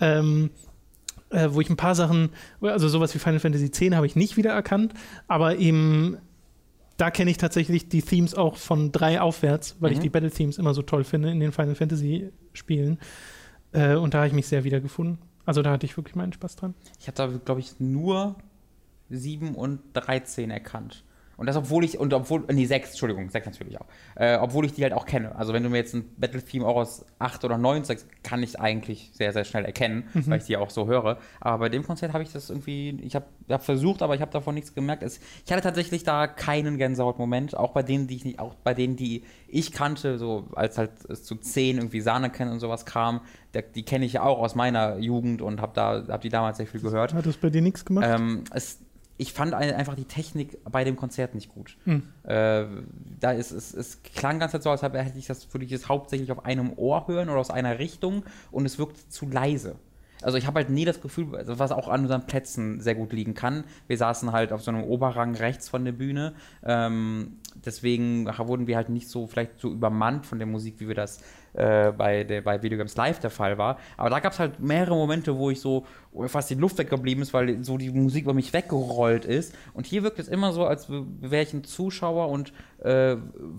ähm, 0.00 0.50
äh, 1.30 1.48
wo 1.50 1.60
ich 1.60 1.70
ein 1.70 1.76
paar 1.76 1.94
Sachen, 1.94 2.30
also 2.60 2.88
sowas 2.88 3.14
wie 3.14 3.18
Final 3.18 3.40
Fantasy 3.40 3.66
X 3.66 3.80
habe 3.96 4.06
ich 4.06 4.16
nicht 4.16 4.36
wiedererkannt, 4.36 4.92
aber 5.28 5.56
eben 5.56 6.18
da 6.98 7.10
kenne 7.10 7.30
ich 7.30 7.38
tatsächlich 7.38 7.88
die 7.88 8.02
Themes 8.02 8.34
auch 8.34 8.56
von 8.56 8.92
drei 8.92 9.20
aufwärts, 9.20 9.76
weil 9.80 9.92
ich 9.92 9.98
Mhm. 9.98 10.02
die 10.02 10.10
Battle 10.10 10.30
Themes 10.30 10.58
immer 10.58 10.74
so 10.74 10.82
toll 10.82 11.04
finde 11.04 11.30
in 11.30 11.40
den 11.40 11.50
Final 11.50 11.74
Fantasy 11.74 12.30
Spielen. 12.52 12.98
Äh, 13.72 13.96
und 13.96 14.14
da 14.14 14.18
habe 14.18 14.28
ich 14.28 14.32
mich 14.32 14.46
sehr 14.46 14.64
wiedergefunden. 14.64 15.18
Also 15.44 15.62
da 15.62 15.72
hatte 15.72 15.86
ich 15.86 15.96
wirklich 15.96 16.14
meinen 16.14 16.32
Spaß 16.32 16.56
dran. 16.56 16.74
Ich 17.00 17.08
habe 17.08 17.16
da, 17.16 17.26
glaube 17.26 17.60
ich, 17.60 17.80
nur 17.80 18.36
7 19.10 19.54
und 19.54 19.80
13 19.94 20.50
erkannt. 20.50 21.04
Und 21.36 21.46
das, 21.46 21.56
obwohl 21.56 21.84
ich, 21.84 21.98
und 21.98 22.12
obwohl, 22.12 22.44
nee, 22.52 22.66
6, 22.66 22.90
Entschuldigung, 22.90 23.30
6 23.30 23.46
natürlich 23.46 23.80
auch. 23.80 23.86
Äh, 24.14 24.36
obwohl 24.36 24.64
ich 24.66 24.72
die 24.74 24.82
halt 24.82 24.92
auch 24.92 25.06
kenne. 25.06 25.34
Also, 25.34 25.52
wenn 25.52 25.62
du 25.62 25.70
mir 25.70 25.78
jetzt 25.78 25.94
ein 25.94 26.04
Battle-Theme 26.16 26.66
auch 26.66 26.76
aus 26.76 27.04
8 27.18 27.44
oder 27.44 27.58
9 27.58 27.84
sagst, 27.84 28.06
kann 28.22 28.42
ich 28.42 28.60
eigentlich 28.60 29.10
sehr, 29.14 29.32
sehr 29.32 29.44
schnell 29.44 29.64
erkennen, 29.64 30.04
weil 30.12 30.38
ich 30.38 30.44
die 30.44 30.56
auch 30.56 30.70
so 30.70 30.86
höre. 30.86 31.18
Aber 31.40 31.58
bei 31.58 31.68
dem 31.68 31.82
Konzert 31.84 32.12
habe 32.12 32.22
ich 32.22 32.32
das 32.32 32.50
irgendwie, 32.50 32.98
ich 33.02 33.14
habe 33.14 33.26
hab 33.48 33.64
versucht, 33.64 34.02
aber 34.02 34.14
ich 34.14 34.20
habe 34.20 34.30
davon 34.30 34.54
nichts 34.54 34.74
gemerkt. 34.74 35.02
Es, 35.02 35.20
ich 35.44 35.52
hatte 35.52 35.62
tatsächlich 35.62 36.04
da 36.04 36.26
keinen 36.26 36.78
Gänsehaut-Moment, 36.78 37.56
auch 37.56 37.72
bei 37.72 37.82
denen, 37.82 38.06
die 38.06 38.16
ich 38.16 38.24
nicht, 38.24 38.38
auch 38.38 38.54
bei 38.54 38.74
denen, 38.74 38.96
die 38.96 39.24
ich 39.48 39.72
kannte, 39.72 40.18
so 40.18 40.48
als 40.54 40.78
halt 40.78 40.90
es 41.08 41.24
zu 41.24 41.36
10 41.36 41.76
irgendwie 41.76 42.00
Sahne 42.00 42.30
kennen 42.30 42.52
und 42.52 42.60
sowas 42.60 42.86
kam, 42.86 43.20
der, 43.54 43.62
die 43.62 43.84
kenne 43.84 44.04
ich 44.04 44.14
ja 44.14 44.22
auch 44.22 44.38
aus 44.38 44.54
meiner 44.54 44.98
Jugend 44.98 45.42
und 45.42 45.60
habe 45.60 45.72
da, 45.74 46.04
hab 46.08 46.22
die 46.22 46.30
damals 46.30 46.56
sehr 46.56 46.66
viel 46.66 46.80
gehört. 46.80 47.14
Hat 47.14 47.26
das 47.26 47.36
bei 47.36 47.50
dir 47.50 47.62
nichts 47.62 47.84
gemacht? 47.84 48.06
Ähm, 48.08 48.44
es, 48.52 48.78
ich 49.22 49.32
fand 49.32 49.54
ein- 49.54 49.72
einfach 49.74 49.94
die 49.94 50.04
Technik 50.04 50.58
bei 50.70 50.82
dem 50.82 50.96
Konzert 50.96 51.34
nicht 51.34 51.48
gut. 51.48 51.76
Hm. 51.84 52.02
Äh, 52.24 52.64
da 53.20 53.30
ist 53.30 53.52
es, 53.52 53.72
es 53.72 54.02
klang 54.02 54.40
ganz 54.40 54.52
so, 54.52 54.68
als 54.70 54.82
hätte 54.82 55.12
ich 55.16 55.26
das, 55.26 55.52
würde 55.54 55.64
ich 55.64 55.72
es 55.72 55.88
hauptsächlich 55.88 56.32
auf 56.32 56.44
einem 56.44 56.72
Ohr 56.76 57.06
hören 57.06 57.28
oder 57.28 57.38
aus 57.38 57.50
einer 57.50 57.78
Richtung 57.78 58.24
und 58.50 58.66
es 58.66 58.78
wirkt 58.78 59.12
zu 59.12 59.28
leise. 59.28 59.76
Also 60.22 60.38
ich 60.38 60.46
habe 60.46 60.58
halt 60.60 60.70
nie 60.70 60.84
das 60.84 61.00
Gefühl, 61.00 61.34
also 61.36 61.58
was 61.58 61.72
auch 61.72 61.88
an 61.88 62.02
unseren 62.02 62.26
Plätzen 62.26 62.80
sehr 62.80 62.94
gut 62.94 63.12
liegen 63.12 63.34
kann. 63.34 63.64
Wir 63.88 63.96
saßen 63.96 64.30
halt 64.32 64.52
auf 64.52 64.62
so 64.62 64.70
einem 64.70 64.84
Oberrang 64.84 65.34
rechts 65.34 65.68
von 65.68 65.84
der 65.84 65.92
Bühne. 65.92 66.34
Ähm, 66.64 67.38
deswegen 67.64 68.26
wurden 68.26 68.66
wir 68.66 68.76
halt 68.76 68.88
nicht 68.88 69.08
so 69.08 69.26
vielleicht 69.26 69.60
so 69.60 69.70
übermannt 69.70 70.26
von 70.26 70.38
der 70.38 70.46
Musik, 70.46 70.76
wie 70.78 70.88
wir 70.88 70.94
das 70.94 71.20
äh, 71.54 71.92
bei, 71.92 72.24
der, 72.24 72.40
bei 72.40 72.62
Videogames 72.62 72.96
Live 72.96 73.18
der 73.20 73.30
Fall 73.30 73.58
war. 73.58 73.78
Aber 73.96 74.10
da 74.10 74.20
gab 74.20 74.32
es 74.32 74.38
halt 74.38 74.60
mehrere 74.60 74.94
Momente, 74.94 75.36
wo 75.36 75.50
ich 75.50 75.60
so 75.60 75.86
fast 76.26 76.50
die 76.50 76.54
Luft 76.54 76.78
weggeblieben 76.78 77.22
ist, 77.22 77.32
weil 77.32 77.62
so 77.62 77.78
die 77.78 77.90
Musik 77.90 78.24
über 78.24 78.34
mich 78.34 78.52
weggerollt 78.52 79.24
ist. 79.24 79.54
Und 79.74 79.86
hier 79.86 80.02
wirkt 80.02 80.18
es 80.18 80.28
immer 80.28 80.52
so, 80.52 80.64
als 80.64 80.88
wäre 80.88 81.42
ich 81.42 81.52
ein 81.52 81.64
Zuschauer 81.64 82.28
und 82.28 82.52
äh, 82.82 83.16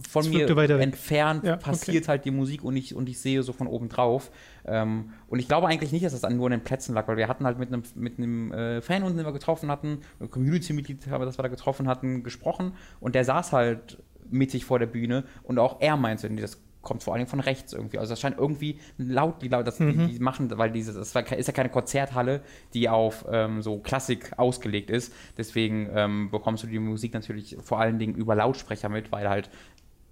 von 0.10 0.30
mir 0.30 0.50
entfernt 0.80 1.44
Ja, 1.44 1.54
okay. 1.54 1.64
passiert 1.64 2.08
halt 2.08 2.26
die 2.26 2.32
Musik 2.32 2.64
und 2.64 2.76
ich, 2.76 2.96
und 2.96 3.08
ich 3.10 3.20
sehe 3.20 3.42
so 3.44 3.54
von 3.54 3.68
oben 3.68 3.90
drauf. 3.90 4.32
Ähm, 4.66 5.12
und 5.28 5.40
ich 5.40 5.48
glaube 5.48 5.68
eigentlich 5.68 5.92
nicht, 5.92 6.06
dass 6.06 6.14
das 6.14 6.24
an 6.24 6.36
nur 6.36 6.48
an 6.48 6.52
den 6.52 6.64
Plätzen 6.64 6.94
lag, 6.94 7.08
weil 7.08 7.18
wir 7.18 7.28
hatten 7.28 7.46
halt 7.46 7.60
mit 7.60 7.72
einem, 7.72 7.84
mit 7.96 8.18
einem 8.18 8.52
äh, 8.54 8.82
Fan 8.82 9.04
unten, 9.04 9.18
den 9.18 9.26
wir 9.26 9.34
getroffen 9.34 9.70
hatten, 9.70 10.00
Community-Mitglied, 10.30 11.06
das 11.06 11.38
wir 11.38 11.44
da 11.44 11.48
getroffen 11.48 11.88
hatten, 11.88 12.24
gesprochen 12.24 12.74
und 13.00 13.16
der 13.16 13.26
saß 13.26 13.52
halt 13.54 13.93
mittig 14.34 14.66
vor 14.66 14.80
der 14.80 14.88
Bühne 14.88 15.24
und 15.44 15.60
auch 15.60 15.78
er 15.82 15.96
meinte, 15.98 16.30
nee, 16.30 16.42
das 16.42 16.60
kommt 16.82 17.02
vor 17.02 17.14
allem 17.14 17.28
von 17.28 17.40
rechts 17.40 17.72
irgendwie. 17.72 17.98
Also 17.98 18.12
das 18.12 18.20
scheint 18.20 18.38
irgendwie 18.38 18.78
laut, 18.98 19.42
die, 19.42 19.48
laut 19.48 19.66
das, 19.66 19.80
Mhm. 19.80 20.08
die, 20.08 20.14
die 20.16 20.20
machen, 20.20 20.52
weil 20.58 20.70
diese, 20.70 20.92
das 20.92 21.16
ist 21.16 21.48
ja 21.48 21.54
keine 21.54 21.70
Konzerthalle, 21.70 22.42
die 22.74 22.90
auf 22.90 23.24
ähm, 23.32 23.62
so 23.62 23.78
Klassik 23.80 24.34
ausgelegt 24.38 24.90
ist. 24.90 25.14
Deswegen 25.38 25.90
ähm, 25.96 26.30
bekommst 26.30 26.64
du 26.64 26.68
die 26.68 26.80
Musik 26.80 27.14
natürlich 27.14 27.56
vor 27.62 27.80
allen 27.80 28.00
Dingen 28.00 28.16
über 28.16 28.36
Lautsprecher 28.36 28.90
mit, 28.90 29.14
weil 29.14 29.30
halt 29.30 29.50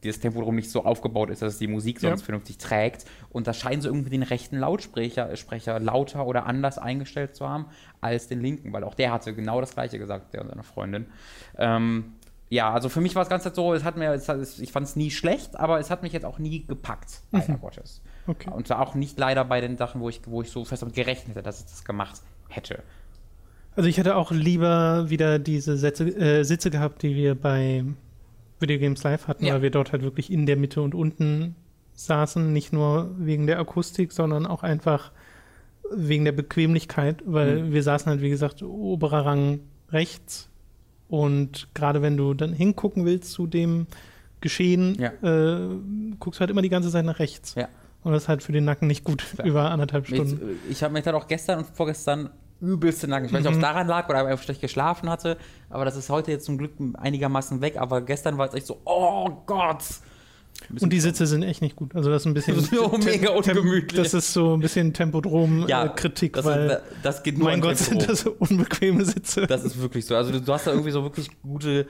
dieses 0.04 0.20
Tempodrom 0.22 0.56
nicht 0.56 0.72
so 0.72 0.84
aufgebaut 0.86 1.30
ist, 1.30 1.42
dass 1.42 1.54
es 1.54 1.60
die 1.60 1.68
Musik 1.68 2.00
sonst 2.00 2.22
Ja. 2.22 2.26
vernünftig 2.26 2.58
trägt. 2.58 3.06
Und 3.30 3.48
da 3.48 3.54
scheinen 3.54 3.82
sie 3.82 3.90
irgendwie 3.90 4.10
den 4.10 4.24
rechten 4.24 4.58
Lautsprecher 4.58 5.36
Sprecher 5.36 5.78
lauter 5.80 6.26
oder 6.26 6.46
anders 6.46 6.78
eingestellt 6.78 7.36
zu 7.36 7.48
haben 7.50 7.66
als 8.00 8.28
den 8.30 8.40
linken, 8.42 8.72
weil 8.74 8.84
auch 8.86 8.96
der 8.96 9.12
hatte 9.12 9.36
genau 9.36 9.60
das 9.60 9.74
gleiche 9.74 10.00
gesagt, 10.00 10.34
der 10.34 10.42
und 10.42 10.48
seine 10.48 10.64
Freundin. 10.64 11.06
Ähm, 11.58 12.14
ja, 12.52 12.72
also 12.72 12.90
für 12.90 13.00
mich 13.02 13.16
war 13.16 13.24
es 13.24 13.30
ganz 13.30 13.46
so, 13.56 13.74
es 13.74 13.84
hat 13.86 13.96
mir, 13.98 14.12
es 14.14 14.60
ich 14.60 14.72
fand 14.74 14.86
es 14.86 14.96
nie 14.98 15.10
schlecht, 15.10 15.56
aber 15.56 15.80
es 15.80 15.90
hat 15.90 16.04
mich 16.04 16.12
jetzt 16.12 16.26
auch 16.26 16.38
nie 16.38 16.66
gepackt, 16.68 17.22
leider 17.32 17.56
Gottes. 17.56 18.02
Okay. 18.28 18.52
Und 18.52 18.68
zwar 18.68 18.82
auch 18.82 18.94
nicht 18.94 19.18
leider 19.18 19.46
bei 19.46 19.62
den 19.62 19.78
Sachen, 19.78 20.02
wo 20.02 20.10
ich, 20.10 20.20
wo 20.26 20.42
ich 20.42 20.52
so 20.52 20.66
fest 20.66 20.82
damit 20.82 20.94
gerechnet 20.96 21.30
hätte, 21.38 21.44
dass 21.44 21.60
es 21.60 21.66
das 21.68 21.86
gemacht 21.86 22.22
hätte. 22.50 22.84
Also 23.78 23.88
ich 23.88 23.98
hätte 23.98 24.18
auch 24.18 24.32
lieber 24.32 25.10
wieder 25.10 25.40
diese 25.40 25.78
Sätze, 25.78 26.04
äh, 26.10 26.44
Sitze 26.44 26.70
gehabt, 26.72 27.02
die 27.04 27.16
wir 27.16 27.36
bei 27.36 27.86
Video 28.60 28.78
Games 28.78 29.02
Live 29.04 29.28
hatten, 29.30 29.46
Ja. 29.46 29.54
weil 29.56 29.62
wir 29.62 29.72
dort 29.72 29.94
halt 29.94 30.04
wirklich 30.04 30.30
in 30.32 30.46
der 30.46 30.58
Mitte 30.58 30.82
und 30.82 30.94
unten 30.94 31.56
saßen, 31.94 32.52
nicht 32.52 32.74
nur 32.74 33.12
wegen 33.18 33.48
der 33.48 33.60
Akustik, 33.60 34.12
sondern 34.12 34.46
auch 34.46 34.62
einfach 34.64 35.12
wegen 35.90 36.26
der 36.26 36.32
Bequemlichkeit, 36.34 37.24
weil 37.26 37.64
Mhm. 37.64 37.72
wir 37.74 37.82
saßen 37.84 38.10
halt, 38.10 38.22
wie 38.22 38.30
gesagt, 38.30 38.62
oberer 38.62 39.26
Rang 39.26 39.62
rechts 39.90 40.50
und 41.12 41.68
gerade 41.76 42.02
wenn 42.02 42.18
du 42.18 42.34
dann 42.34 42.54
hingucken 42.54 43.06
willst 43.06 43.32
zu 43.34 43.46
dem 43.46 43.86
Geschehen, 44.40 44.96
Ja. 45.00 45.12
äh, 45.22 45.76
guckst 46.20 46.40
du 46.40 46.42
halt 46.42 46.50
immer 46.50 46.64
die 46.64 46.70
ganze 46.70 46.90
Zeit 46.90 47.06
nach 47.06 47.20
rechts. 47.20 47.54
Ja. 47.56 47.68
Und 48.04 48.14
das 48.14 48.24
ist 48.24 48.30
halt 48.30 48.42
für 48.42 48.52
den 48.52 48.66
Nacken 48.66 48.88
nicht 48.88 49.04
gut 49.04 49.24
Klar. 49.36 49.46
über 49.48 49.70
anderthalb 49.70 50.08
Stunden. 50.08 50.42
äh, 50.42 50.72
ich 50.72 50.82
habe 50.82 50.94
mich 50.94 51.04
dann 51.04 51.14
auch 51.14 51.28
gestern 51.28 51.60
und 51.60 51.68
vorgestern 51.68 52.32
übelste 52.60 53.08
Nacken. 53.08 53.26
Ich 53.28 53.34
weiß 53.34 53.40
nicht, 53.42 53.48
ob 53.48 53.54
es 53.54 53.58
Mhm. 53.58 53.62
daran 53.62 53.88
lag 53.88 54.10
oder 54.10 54.26
einfach 54.26 54.44
schlecht 54.44 54.62
geschlafen 54.62 55.10
hatte, 55.10 55.38
aber 55.70 55.86
das 55.86 55.96
ist 55.96 56.10
heute 56.10 56.32
jetzt 56.32 56.46
zum 56.46 56.58
Glück 56.58 56.72
einigermaßen 56.96 57.62
weg. 57.62 57.78
Aber 57.78 58.02
gestern 58.02 58.38
war 58.40 58.48
es 58.48 58.54
echt 58.56 58.66
so, 58.68 58.80
oh 58.86 59.30
Gott. 59.46 59.84
Und 60.80 60.94
die 60.94 61.00
Sitze 61.00 61.26
sind 61.28 61.44
echt 61.44 61.62
nicht 61.62 61.76
gut. 61.76 61.96
Also 61.96 62.10
das 62.10 62.22
ist 62.22 62.26
ein 62.28 62.34
bisschen 62.34 62.60
So 62.60 62.96
mega 63.04 63.32
ungemütlich. 63.32 64.02
Das 64.02 64.14
ist 64.14 64.32
so 64.34 64.54
ein 64.56 64.60
bisschen 64.60 64.88
Ja, 64.88 64.94
Tempodrom-Kritik, 64.94 66.34
das, 66.34 66.46
weil 66.46 66.70
ist, 66.70 66.82
das 67.04 67.24
geht 67.24 67.38
nur 67.38 67.50
mein 67.50 67.62
Gott 67.62 67.78
Tempo. 67.78 68.00
sind 68.00 68.10
das 68.10 68.22
so 68.22 68.36
unbequeme 68.40 69.04
Sitze. 69.06 69.48
Das 69.48 69.64
ist 69.64 69.80
wirklich 69.82 70.06
so. 70.06 70.16
Also 70.16 70.38
du, 70.40 70.54
hast 70.54 70.68
da 70.68 70.72
irgendwie 70.72 70.92
so 70.92 71.04
wirklich 71.04 71.30
gute, 71.42 71.88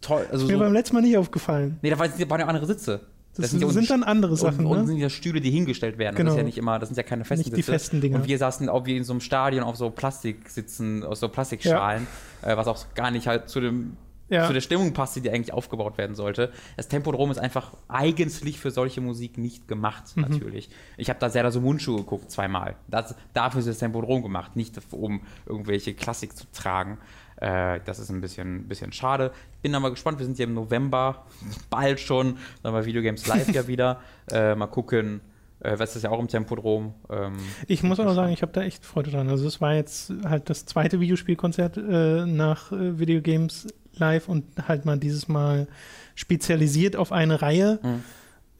toll, 0.00 0.26
also 0.30 0.46
Mir 0.46 0.54
so, 0.54 0.58
beim 0.58 0.72
letzten 0.72 0.96
Mal 0.96 1.02
nicht 1.02 1.16
aufgefallen. 1.16 1.78
nee, 1.82 1.90
da 1.90 1.98
waren 1.98 2.10
ja 2.40 2.46
andere 2.46 2.66
Sitze. 2.66 3.00
Das, 3.36 3.52
ja 3.52 3.58
sind, 3.58 3.64
unten- 3.68 3.86
dann 3.86 4.02
andere 4.02 4.36
Sachen, 4.36 4.66
und, 4.66 4.72
und 4.72 4.80
ne? 4.80 4.86
sind 4.88 4.96
ja 4.96 5.08
Stühle, 5.08 5.40
die 5.40 5.50
hingestellt 5.52 5.96
werden. 5.96 6.16
Das 6.16 6.18
Genau. 6.18 6.32
ist 6.32 6.36
ja 6.38 6.42
nicht 6.42 6.58
immer, 6.58 6.80
das 6.80 6.88
sind 6.88 6.96
ja 6.96 7.04
keine 7.04 7.24
festen 7.24 7.44
Nicht 7.44 7.52
die 7.56 7.62
Sitze. 7.62 7.70
festen 7.72 8.00
Dinger. 8.00 8.16
Und 8.16 8.26
wir 8.26 8.36
saßen 8.36 8.68
auch 8.68 8.84
wie 8.86 8.96
in 8.96 9.04
so 9.04 9.12
einem 9.12 9.20
Stadion 9.20 9.62
auf 9.62 9.76
so 9.76 9.90
Plastiksitzen, 9.90 11.04
aus 11.04 11.20
so 11.20 11.28
Plastikschalen, 11.28 12.08
äh, 12.42 12.56
was 12.56 12.66
auch 12.66 12.84
gar 12.96 13.12
nicht 13.12 13.28
halt 13.28 13.48
zu 13.48 13.60
dem 13.60 13.96
Ja. 14.30 14.46
zu 14.46 14.52
der 14.52 14.60
Stimmung 14.60 14.92
passt, 14.92 15.16
die 15.16 15.30
eigentlich 15.30 15.52
aufgebaut 15.52 15.96
werden 15.98 16.14
sollte. 16.14 16.52
Das 16.76 16.88
Tempodrom 16.88 17.30
ist 17.30 17.38
einfach 17.38 17.72
eigentlich 17.88 18.58
für 18.58 18.70
solche 18.70 19.00
Musik 19.00 19.38
nicht 19.38 19.68
gemacht, 19.68 20.16
Mhm. 20.16 20.22
natürlich. 20.22 20.68
Ich 20.96 21.08
habe 21.08 21.18
da 21.18 21.30
Serda 21.30 21.50
so 21.50 21.60
Mundschuh 21.60 21.96
geguckt, 21.96 22.30
zweimal. 22.30 22.76
Das, 22.88 23.14
dafür 23.32 23.60
ist 23.60 23.68
das 23.68 23.78
Tempodrom 23.78 24.22
gemacht, 24.22 24.54
nicht 24.56 24.78
um 24.90 25.22
irgendwelche 25.46 25.94
Klassik 25.94 26.36
zu 26.36 26.44
tragen. 26.52 26.98
Äh, 27.36 27.80
das 27.84 27.98
ist 28.00 28.10
ein 28.10 28.20
bisschen, 28.20 28.66
bisschen 28.68 28.92
schade. 28.92 29.30
Bin 29.62 29.74
aber 29.74 29.90
gespannt, 29.90 30.18
wir 30.18 30.26
sind 30.26 30.38
ja 30.38 30.44
im 30.44 30.54
November, 30.54 31.24
bald 31.70 32.00
schon, 32.00 32.36
dann 32.62 32.72
bei 32.72 32.84
Videogames 32.84 33.26
Live 33.26 33.48
ja 33.54 33.66
wieder. 33.68 34.00
Äh, 34.30 34.54
mal 34.56 34.66
gucken, 34.66 35.20
äh, 35.60 35.78
was 35.78 35.94
ist 35.96 36.02
ja 36.02 36.10
auch 36.10 36.18
im 36.20 36.28
Tempodrom. 36.28 36.94
Ähm, 37.10 37.36
Ich 37.66 37.82
muss 37.82 37.98
aber 38.00 38.14
sagen, 38.14 38.32
ich 38.32 38.42
habe 38.42 38.52
da 38.52 38.62
echt 38.62 38.84
Freude 38.84 39.10
dran. 39.10 39.28
Also 39.28 39.46
es 39.46 39.60
war 39.60 39.74
jetzt 39.74 40.12
halt 40.24 40.50
das 40.50 40.66
zweite 40.66 41.00
Videospielkonzert 41.00 41.76
äh, 41.76 42.26
nach 42.26 42.70
äh, 42.72 42.98
Videogames 42.98 43.66
Live 43.98 44.28
und 44.28 44.44
halt 44.66 44.84
mal 44.84 44.98
dieses 44.98 45.28
Mal 45.28 45.66
spezialisiert 46.14 46.96
auf 46.96 47.12
eine 47.12 47.42
Reihe, 47.42 47.78
Mhm. 47.82 48.02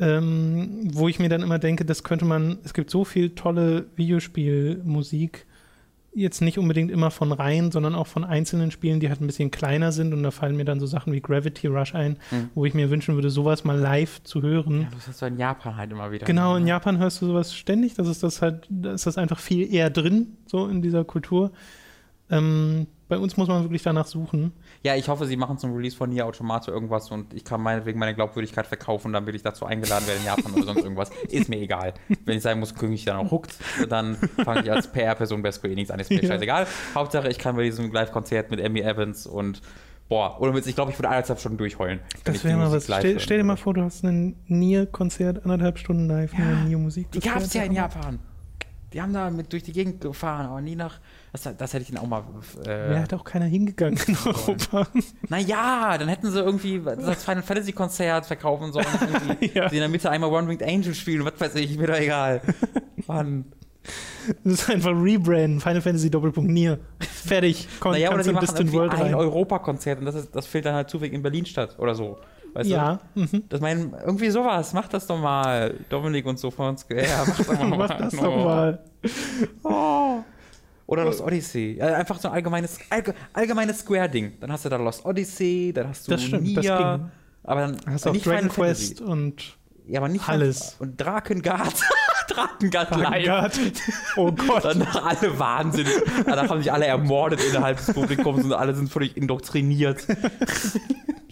ähm, 0.01 0.91
wo 0.93 1.09
ich 1.09 1.18
mir 1.18 1.28
dann 1.28 1.43
immer 1.43 1.59
denke, 1.59 1.84
das 1.84 2.05
könnte 2.05 2.24
man, 2.24 2.59
es 2.64 2.72
gibt 2.74 2.91
so 2.91 3.05
viel 3.05 3.30
tolle 3.30 3.86
Videospielmusik, 3.97 5.47
jetzt 6.14 6.41
nicht 6.41 6.59
unbedingt 6.59 6.91
immer 6.91 7.11
von 7.11 7.30
Reihen, 7.32 7.70
sondern 7.70 7.95
auch 7.95 8.07
von 8.09 8.24
einzelnen 8.24 8.70
Spielen, 8.70 8.99
die 8.99 9.09
halt 9.09 9.20
ein 9.20 9.26
bisschen 9.26 9.51
kleiner 9.51 9.93
sind 9.93 10.12
und 10.12 10.22
da 10.22 10.30
fallen 10.32 10.57
mir 10.57 10.64
dann 10.64 10.80
so 10.80 10.86
Sachen 10.86 11.12
wie 11.12 11.20
Gravity 11.20 11.66
Rush 11.68 11.95
ein, 11.95 12.16
Mhm. 12.32 12.51
wo 12.55 12.64
ich 12.64 12.74
mir 12.74 12.91
wünschen 12.91 13.14
würde, 13.14 13.30
sowas 13.30 13.62
mal 13.64 13.78
live 13.78 14.22
zu 14.24 14.43
hören. 14.43 14.82
ja, 14.82 14.89
das 14.93 15.07
hast 15.07 15.22
du 15.22 15.26
in 15.26 15.36
Japan 15.36 15.76
halt 15.76 15.93
immer 15.93 16.11
wieder. 16.11 16.26
Genau, 16.26 16.57
in 16.57 16.66
Japan 16.66 16.99
hörst 16.99 17.22
du 17.22 17.26
sowas 17.26 17.55
ständig. 17.55 17.95
Das 17.95 18.09
ist 18.09 18.22
das 18.22 18.43
halt, 18.43 18.66
da 18.70 18.95
ist 18.95 19.07
das 19.07 19.16
einfach 19.18 19.39
viel 19.39 19.72
eher 19.72 19.91
drin, 19.91 20.36
so 20.47 20.66
in 20.66 20.82
dieser 20.82 21.05
Kultur. 21.05 21.53
Ähm, 22.31 22.87
bei 23.09 23.16
uns 23.16 23.39
muss 23.39 23.49
man 23.49 23.62
wirklich 23.62 23.83
danach 23.83 24.07
suchen. 24.07 24.53
Ja, 24.83 24.95
ich 24.95 25.09
hoffe, 25.09 25.24
sie 25.24 25.37
machen 25.37 25.57
zum 25.57 25.74
Release 25.74 25.97
von 25.97 26.11
Nier 26.11 26.26
Automata 26.26 26.70
irgendwas 26.70 27.11
und 27.11 27.33
ich 27.33 27.43
kann 27.43 27.62
meinetwegen 27.62 27.99
meine 27.99 28.14
Glaubwürdigkeit 28.14 28.66
verkaufen, 28.66 29.14
dann 29.14 29.24
will 29.26 29.35
ich 29.35 29.43
dazu 29.43 29.64
eingeladen 29.64 30.07
werden 30.07 30.18
in 30.20 30.26
Japan 30.26 30.53
oder 30.53 30.64
sonst 30.64 30.83
irgendwas. 30.83 31.11
Ist 31.31 31.49
mir 31.49 31.59
egal. 31.59 31.95
Wenn 32.26 32.37
ich 32.37 32.43
sagen 32.43 32.61
muss, 32.61 32.74
kriege 32.74 32.93
ich 32.93 33.07
dann 33.07 33.16
auch 33.16 33.31
hooked, 33.31 33.55
dann 33.89 34.16
fange 34.45 34.61
ich 34.62 34.70
als 34.70 34.93
PR-Person 34.93 35.41
bei 35.41 35.51
Square 35.53 35.72
Enix 35.72 35.91
an. 35.91 36.01
Ist 36.01 36.11
mir 36.11 36.20
Ja. 36.22 36.29
scheißegal. 36.29 36.66
Hauptsache, 36.95 37.29
ich 37.29 37.39
kann 37.39 37.57
bei 37.57 37.62
diesem 37.62 37.91
Live-Konzert 37.91 38.51
mit 38.51 38.61
Emmy 38.61 38.81
Evans 38.81 39.26
und 39.26 39.62
boah, 40.11 40.39
oder 40.41 40.53
mit, 40.53 40.66
ich 40.66 40.74
glaube, 40.74 40.91
ich 40.91 40.99
würde 40.99 41.09
eineinhalb 41.09 41.39
Stunden 41.41 41.57
durchheulen. 41.57 42.01
Das 42.24 42.45
wäre 42.45 42.59
mal 42.59 42.70
was. 42.70 42.85
Stell, 42.85 43.20
stell 43.20 43.39
dir 43.39 43.45
mal 43.45 43.57
vor, 43.57 43.72
du 43.72 43.83
hast 43.83 44.05
ein 44.05 44.37
Nier-Konzert, 44.49 45.45
anderthalb 45.45 45.79
Stunden 45.79 46.09
live, 46.09 46.33
Ja, 46.35 46.45
nur 46.45 46.57
Nier-Musik. 46.64 47.11
Die 47.12 47.20
gab 47.20 47.39
es 47.39 47.55
ja 47.55 47.62
in 47.62 47.72
Japan. 47.72 48.18
Die 48.93 49.01
haben 49.03 49.12
da 49.12 49.31
mit 49.31 49.53
durch 49.53 49.62
die 49.62 49.72
Gegend 49.72 50.01
gefahren, 50.03 50.47
aber 50.47 50.61
nie 50.61 50.76
nach. 50.76 50.99
Das, 51.33 51.43
das 51.57 51.72
hätte 51.72 51.83
ich 51.83 51.91
ihnen 51.91 51.99
auch 51.99 52.07
mal. 52.07 52.24
Wäre 52.64 52.95
Äh, 52.95 52.99
halt 53.01 53.14
auch 53.14 53.24
keiner 53.24 53.45
hingegangen 53.45 53.99
in 54.07 54.16
Europa. 54.24 54.87
naja, 55.29 55.97
dann 55.99 56.09
hätten 56.09 56.31
sie 56.31 56.41
irgendwie 56.41 56.81
das 56.83 57.24
Final 57.24 57.43
Fantasy 57.43 57.72
Konzert 57.72 58.26
verkaufen 58.26 58.72
sollen. 58.72 58.87
Ja. 59.55 59.68
Die 59.68 59.76
in 59.76 59.81
der 59.81 59.89
Mitte 59.89 60.11
einmal 60.11 60.31
One 60.31 60.49
Winged 60.49 60.62
Angel 60.62 60.95
spielen, 60.95 61.24
was 61.24 61.35
weiß 61.39 61.55
ich, 61.57 61.76
mir 61.76 61.87
doch 61.87 61.99
egal. 61.99 62.41
Mann. 63.07 63.45
Das 64.45 64.55
ist 64.55 64.70
einfach 64.70 64.91
Rebrand, 64.91 65.62
Final 65.62 65.81
Fantasy 65.81 66.11
Doppelpunkt 66.11 66.51
Nier. 66.51 66.79
Fertig. 67.01 67.66
Komm, 67.81 67.93
Naja, 67.93 68.12
oder 68.12 68.22
die 68.22 68.33
machen 68.33 68.72
World 68.72 68.93
ein. 68.93 69.14
Europakonzert 69.14 70.01
und 70.01 70.05
das, 70.07 70.14
ist, 70.14 70.35
das 70.37 70.47
findet 70.47 70.66
dann 70.66 70.74
halt 70.74 70.91
zufällig 70.91 71.14
in 71.14 71.22
Berlin 71.22 71.47
statt 71.47 71.76
oder 71.79 71.95
so. 71.95 72.18
Weißt 72.55 72.68
du? 72.68 72.74
Ja, 72.74 73.01
mhm. 73.14 73.45
Das 73.49 73.61
mein, 73.61 73.95
irgendwie 74.05 74.31
sowas, 74.31 74.72
mach 74.72 74.89
das 74.89 75.07
doch 75.07 75.18
mal. 75.18 75.74
Dominik 75.89 76.26
und 76.26 76.39
so 76.39 76.51
von 76.51 76.76
Square, 76.76 77.07
mach 77.26 77.37
das 77.37 77.47
doch 77.47 77.59
mal. 77.68 77.79
mach 77.79 77.99
das 77.99 78.14
doch 78.16 78.45
mal. 78.45 78.79
Oh. 79.62 80.18
Oder 80.89 81.05
Lost 81.05 81.20
Odyssey. 81.20 81.78
Einfach 81.82 82.18
so 82.18 82.28
ein 82.28 82.34
allgemeines, 82.34 82.78
allge, 82.89 83.14
allgemeines 83.34 83.80
Square-Ding. 83.80 84.32
Dann 84.41 84.51
hast 84.51 84.64
du 84.64 84.70
da 84.70 84.76
Lost 84.76 85.05
Odyssey, 85.05 85.70
dann 85.74 85.89
hast 85.89 86.07
du 86.09 86.12
Das 86.12 86.24
stimmt, 86.24 86.45
Nier, 86.45 86.55
das 86.55 86.64
ging. 86.64 87.11
aber 87.45 87.61
dann 87.61 87.76
Hast 87.86 88.07
auch 88.07 88.12
nicht 88.14 88.24
Dragon 88.24 88.51
Final 88.51 88.70
Quest 88.70 89.01
und 89.03 89.59
Ja, 89.86 90.01
aber 90.01 90.09
nicht 90.09 90.26
Alles. 90.26 90.76
Und 90.78 90.99
Drakengard. 90.99 91.74
Drakengard 92.28 92.97
live. 92.97 93.26
Gott. 93.26 93.61
Oh 94.16 94.32
Gott. 94.32 94.64
Danach 94.64 95.05
alle 95.05 95.39
Wahnsinn. 95.39 95.86
Danach 96.24 96.49
haben 96.49 96.62
sich 96.62 96.72
alle 96.72 96.86
ermordet 96.86 97.41
innerhalb 97.45 97.76
des 97.76 97.93
Publikums 97.93 98.45
und 98.45 98.55
alle 98.55 98.74
sind 98.74 98.89
völlig 98.91 99.14
indoktriniert. 99.14 100.07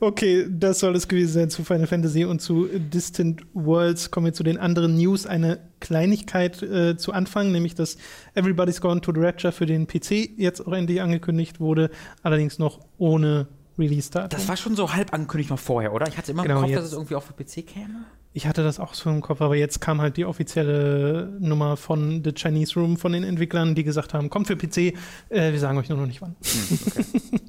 Okay, 0.00 0.46
das 0.48 0.78
soll 0.78 0.94
es 0.94 1.08
gewesen 1.08 1.32
sein 1.32 1.50
zu 1.50 1.64
Final 1.64 1.88
Fantasy 1.88 2.24
und 2.24 2.40
zu 2.40 2.68
Distant 2.72 3.42
Worlds. 3.52 4.10
Kommen 4.12 4.26
wir 4.26 4.32
zu 4.32 4.44
den 4.44 4.56
anderen 4.56 4.96
News. 4.96 5.26
Eine 5.26 5.58
Kleinigkeit 5.80 6.62
äh, 6.62 6.96
zu 6.96 7.12
Anfang, 7.12 7.50
nämlich 7.50 7.74
dass 7.74 7.96
Everybody's 8.34 8.80
Gone 8.80 9.00
to 9.00 9.12
the 9.12 9.20
Rapture 9.20 9.50
für 9.52 9.66
den 9.66 9.88
PC 9.88 10.38
jetzt 10.38 10.64
auch 10.64 10.72
endlich 10.72 11.00
angekündigt 11.02 11.58
wurde, 11.58 11.90
allerdings 12.22 12.60
noch 12.60 12.78
ohne 12.98 13.48
Release-Datum. 13.76 14.28
Das 14.30 14.46
war 14.48 14.56
schon 14.56 14.76
so 14.76 14.92
halb 14.92 15.12
angekündigt 15.12 15.50
mal 15.50 15.56
vorher, 15.56 15.92
oder? 15.92 16.06
Ich 16.06 16.16
hatte 16.16 16.30
immer 16.30 16.42
Genau, 16.44 16.56
im 16.56 16.60
Kopf, 16.62 16.70
jetzt- 16.70 16.78
dass 16.80 16.86
es 16.86 16.92
irgendwie 16.92 17.14
auch 17.16 17.22
für 17.24 17.32
PC 17.32 17.66
käme. 17.66 18.04
Ich 18.34 18.46
hatte 18.46 18.62
das 18.62 18.78
auch 18.78 18.94
so 18.94 19.10
im 19.10 19.20
Kopf, 19.20 19.40
aber 19.40 19.56
jetzt 19.56 19.80
kam 19.80 20.00
halt 20.00 20.16
die 20.16 20.24
offizielle 20.24 21.36
Nummer 21.40 21.76
von 21.76 22.22
The 22.22 22.32
Chinese 22.32 22.78
Room 22.78 22.96
von 22.98 23.12
den 23.12 23.24
Entwicklern, 23.24 23.74
die 23.74 23.82
gesagt 23.82 24.14
haben, 24.14 24.30
kommt 24.30 24.46
für 24.46 24.54
PC, 24.56 24.94
äh, 25.28 25.50
wir 25.52 25.58
sagen 25.58 25.76
euch 25.78 25.88
nur 25.88 25.98
noch 25.98 26.06
nicht 26.06 26.20
wann. 26.22 26.36
Hm, 26.44 26.78
okay. 26.86 27.04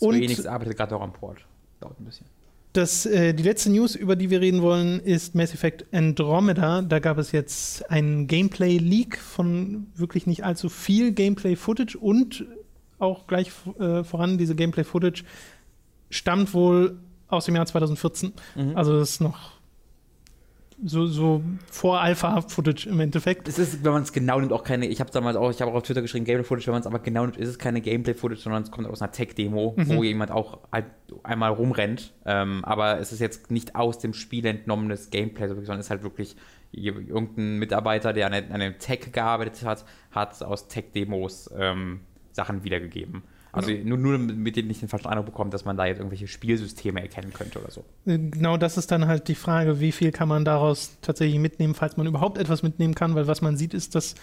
Und- 0.00 0.14
Square 0.14 0.24
Enix 0.24 0.46
arbeitet 0.46 0.76
gerade 0.76 0.96
auch 0.96 1.02
am 1.02 1.12
Port. 1.12 1.38
Dauert 1.80 1.98
ein 2.00 2.04
bisschen. 2.04 2.26
Das, 2.74 3.06
äh, 3.06 3.32
die 3.32 3.42
letzte 3.42 3.70
News, 3.70 3.94
über 3.94 4.14
die 4.14 4.30
wir 4.30 4.40
reden 4.40 4.62
wollen, 4.62 5.00
ist 5.00 5.34
Mass 5.34 5.54
Effect 5.54 5.86
Andromeda. 5.92 6.82
Da 6.82 6.98
gab 6.98 7.18
es 7.18 7.32
jetzt 7.32 7.90
einen 7.90 8.26
Gameplay-Leak 8.26 9.18
von 9.18 9.86
wirklich 9.96 10.26
nicht 10.26 10.44
allzu 10.44 10.68
viel 10.68 11.12
Gameplay-Footage 11.12 11.96
und 11.98 12.44
auch 12.98 13.26
gleich 13.26 13.50
äh, 13.78 14.04
voran, 14.04 14.38
diese 14.38 14.54
Gameplay-Footage 14.54 15.24
stammt 16.10 16.52
wohl 16.54 16.98
aus 17.28 17.46
dem 17.46 17.56
Jahr 17.56 17.66
2014. 17.66 18.32
Mhm. 18.54 18.76
Also 18.76 18.98
das 18.98 19.10
ist 19.12 19.20
noch 19.20 19.57
so, 20.84 21.06
so 21.06 21.42
vor 21.70 22.00
Alpha-Footage 22.00 22.88
im 22.88 23.00
Endeffekt. 23.00 23.48
Es 23.48 23.58
ist, 23.58 23.84
wenn 23.84 23.92
man 23.92 24.02
es 24.02 24.12
genau 24.12 24.38
nimmt, 24.38 24.52
auch 24.52 24.62
keine. 24.64 24.86
Ich 24.86 25.00
habe 25.00 25.10
damals 25.10 25.36
auch, 25.36 25.50
ich 25.50 25.60
habe 25.60 25.70
auch 25.72 25.76
auf 25.76 25.82
Twitter 25.82 26.02
geschrieben, 26.02 26.24
Gameplay-Footage, 26.24 26.66
wenn 26.68 26.74
man 26.74 26.80
es 26.82 26.86
aber 26.86 26.98
genau 27.00 27.22
nimmt, 27.22 27.36
ist 27.36 27.48
es 27.48 27.58
keine 27.58 27.80
Gameplay-Footage, 27.80 28.40
sondern 28.40 28.62
es 28.62 28.70
kommt 28.70 28.86
aus 28.88 29.02
einer 29.02 29.10
Tech-Demo, 29.12 29.74
Mhm. 29.76 29.88
wo 29.88 30.02
jemand 30.04 30.30
auch 30.30 30.58
ein, 30.70 30.84
einmal 31.22 31.50
rumrennt. 31.52 32.12
Ähm, 32.24 32.64
aber 32.64 32.98
es 33.00 33.12
ist 33.12 33.20
jetzt 33.20 33.50
nicht 33.50 33.74
aus 33.74 33.98
dem 33.98 34.14
Spiel 34.14 34.46
entnommenes 34.46 35.10
Gameplay, 35.10 35.48
sondern 35.48 35.78
es 35.80 35.86
ist 35.86 35.90
halt 35.90 36.02
wirklich 36.02 36.36
irgendein 36.70 37.58
Mitarbeiter, 37.58 38.12
der 38.12 38.26
an 38.26 38.34
einem 38.34 38.78
Tech 38.78 39.10
gearbeitet 39.12 39.64
hat, 39.64 39.84
hat 40.10 40.42
aus 40.42 40.68
Tech-Demos 40.68 41.50
ähm, 41.58 42.00
Sachen 42.32 42.62
wiedergegeben. 42.62 43.22
Also 43.52 43.70
nur, 43.70 43.96
nur 43.98 44.18
mit 44.18 44.56
dem 44.56 44.66
nicht 44.68 44.82
den 44.82 44.88
falschen 44.88 45.06
Eindruck 45.08 45.26
bekommt, 45.26 45.54
dass 45.54 45.64
man 45.64 45.76
da 45.76 45.86
jetzt 45.86 45.98
irgendwelche 45.98 46.26
Spielsysteme 46.28 47.00
erkennen 47.00 47.32
könnte 47.32 47.58
oder 47.60 47.70
so. 47.70 47.84
Äh, 48.06 48.18
Genau 48.18 48.56
das 48.56 48.76
ist 48.76 48.90
dann 48.90 49.06
halt 49.06 49.28
die 49.28 49.34
Frage, 49.34 49.80
wie 49.80 49.92
viel 49.92 50.12
kann 50.12 50.28
man 50.28 50.44
daraus 50.44 50.98
tatsächlich 51.02 51.38
mitnehmen, 51.40 51.74
falls 51.74 51.96
man 51.96 52.06
überhaupt 52.06 52.38
etwas 52.38 52.62
mitnehmen 52.62 52.94
kann, 52.94 53.14
weil 53.14 53.26
was 53.26 53.40
man 53.40 53.56
sieht, 53.56 53.72
ist, 53.74 53.94
dass 53.94 54.14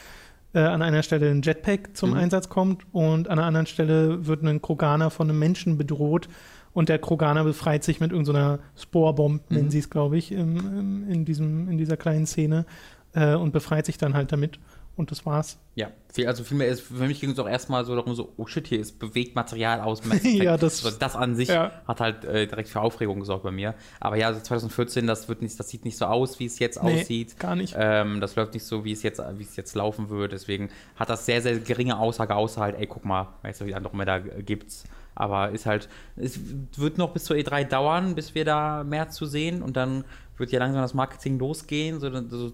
äh, 0.54 0.60
an 0.60 0.82
einer 0.82 1.02
Stelle 1.04 1.30
ein 1.32 1.42
Jetpack 1.42 1.98
zum 1.98 2.12
Mhm. 2.12 2.18
Einsatz 2.18 2.50
kommt 2.50 2.86
und 2.94 3.28
an 3.30 3.40
einer 3.40 3.48
anderen 3.48 3.66
Stelle 3.68 4.26
wird 4.28 4.44
ein 4.44 4.62
Kroganer 4.62 5.10
von 5.10 5.30
einem 5.30 5.40
Menschen 5.40 5.78
bedroht 5.78 6.30
und 6.74 6.88
der 6.90 7.00
Kroganer 7.00 7.44
befreit 7.46 7.84
sich 7.84 8.00
mit 8.00 8.12
irgendeiner 8.12 8.60
Sporbomb, 8.78 9.50
nennen 9.50 9.66
Mhm. 9.66 9.72
sie 9.72 9.80
es, 9.80 9.90
glaube 9.90 10.18
ich, 10.18 10.32
im, 10.32 10.58
im, 10.58 11.10
in, 11.10 11.26
diesem, 11.26 11.68
in 11.70 11.78
dieser 11.78 11.98
kleinen 11.98 12.26
Szene 12.28 12.66
äh, 13.14 13.34
und 13.34 13.54
befreit 13.54 13.86
sich 13.86 13.98
dann 13.98 14.14
halt 14.14 14.32
damit. 14.32 14.60
Und 14.98 15.12
das 15.12 15.26
war's. 15.26 15.58
Ja, 15.76 15.90
viel, 16.14 16.28
also 16.28 16.44
vielmehr 16.44 16.68
ist, 16.68 16.82
für 16.82 16.94
mich 16.94 17.20
ging 17.20 17.32
es 17.32 17.40
auch 17.40 17.50
erstmal 17.50 17.84
so 17.84 17.96
darum, 17.96 18.16
so, 18.16 18.32
oh 18.38 18.48
shit, 18.48 18.66
hier 18.68 18.80
ist 18.80 18.98
Bewegtmaterial 18.98 19.82
aus 19.82 20.06
Mass 20.06 20.22
ja, 20.24 20.56
das, 20.56 20.86
also 20.86 20.98
das 20.98 21.16
an 21.16 21.36
sich 21.36 21.50
ja. 21.50 21.72
hat 21.86 22.00
halt 22.00 22.24
äh, 22.24 22.48
direkt 22.48 22.70
für 22.70 22.80
Aufregung 22.80 23.20
gesorgt 23.20 23.44
bei 23.44 23.52
mir. 23.52 23.76
Aber 24.00 24.16
ja, 24.16 24.28
also 24.28 24.40
2014, 24.40 25.06
das 25.06 25.28
wird 25.28 25.42
nicht, 25.42 25.60
das 25.60 25.70
sieht 25.70 25.84
nicht 25.84 25.98
so 25.98 26.06
aus, 26.06 26.40
wie 26.40 26.46
es 26.46 26.60
jetzt 26.60 26.82
nee, 26.82 27.02
aussieht. 27.02 27.38
Gar 27.40 27.58
nicht. 27.58 27.76
Ähm, 27.78 28.22
das 28.22 28.36
läuft 28.36 28.54
nicht 28.54 28.66
so, 28.66 28.86
wie 28.86 28.94
es 28.94 29.04
jetzt, 29.04 29.22
wie 29.38 29.44
es 29.44 29.56
jetzt 29.58 29.76
laufen 29.76 30.10
wird. 30.10 30.32
Deswegen 30.32 30.70
hat 30.96 31.10
das 31.10 31.26
sehr, 31.26 31.42
sehr 31.42 31.60
geringe 31.60 32.00
Aussage, 32.00 32.36
außer 32.36 32.62
halt, 32.62 32.80
ey, 32.80 32.88
guck 32.88 33.04
mal, 33.04 33.28
weißt 33.42 33.62
du, 33.62 33.66
wie 33.66 33.76
Andromeda 33.76 34.20
gibt's. 34.20 34.86
Aber 35.16 35.52
ist 35.52 35.66
halt, 35.66 35.88
es 36.18 36.40
wird 36.78 36.98
noch 36.98 37.12
bis 37.12 37.24
zur 37.24 37.38
E3 37.38 37.64
dauern, 37.66 38.16
bis 38.16 38.36
wir 38.36 38.46
da 38.46 38.84
mehr 38.84 39.10
zu 39.10 39.26
sehen 39.26 39.62
und 39.62 39.78
dann 39.78 40.04
wird 40.38 40.52
ja 40.52 40.60
langsam 40.60 40.82
das 40.82 40.94
Marketing 40.94 41.40
losgehen. 41.40 42.00
So, 42.00 42.10
so 42.28 42.52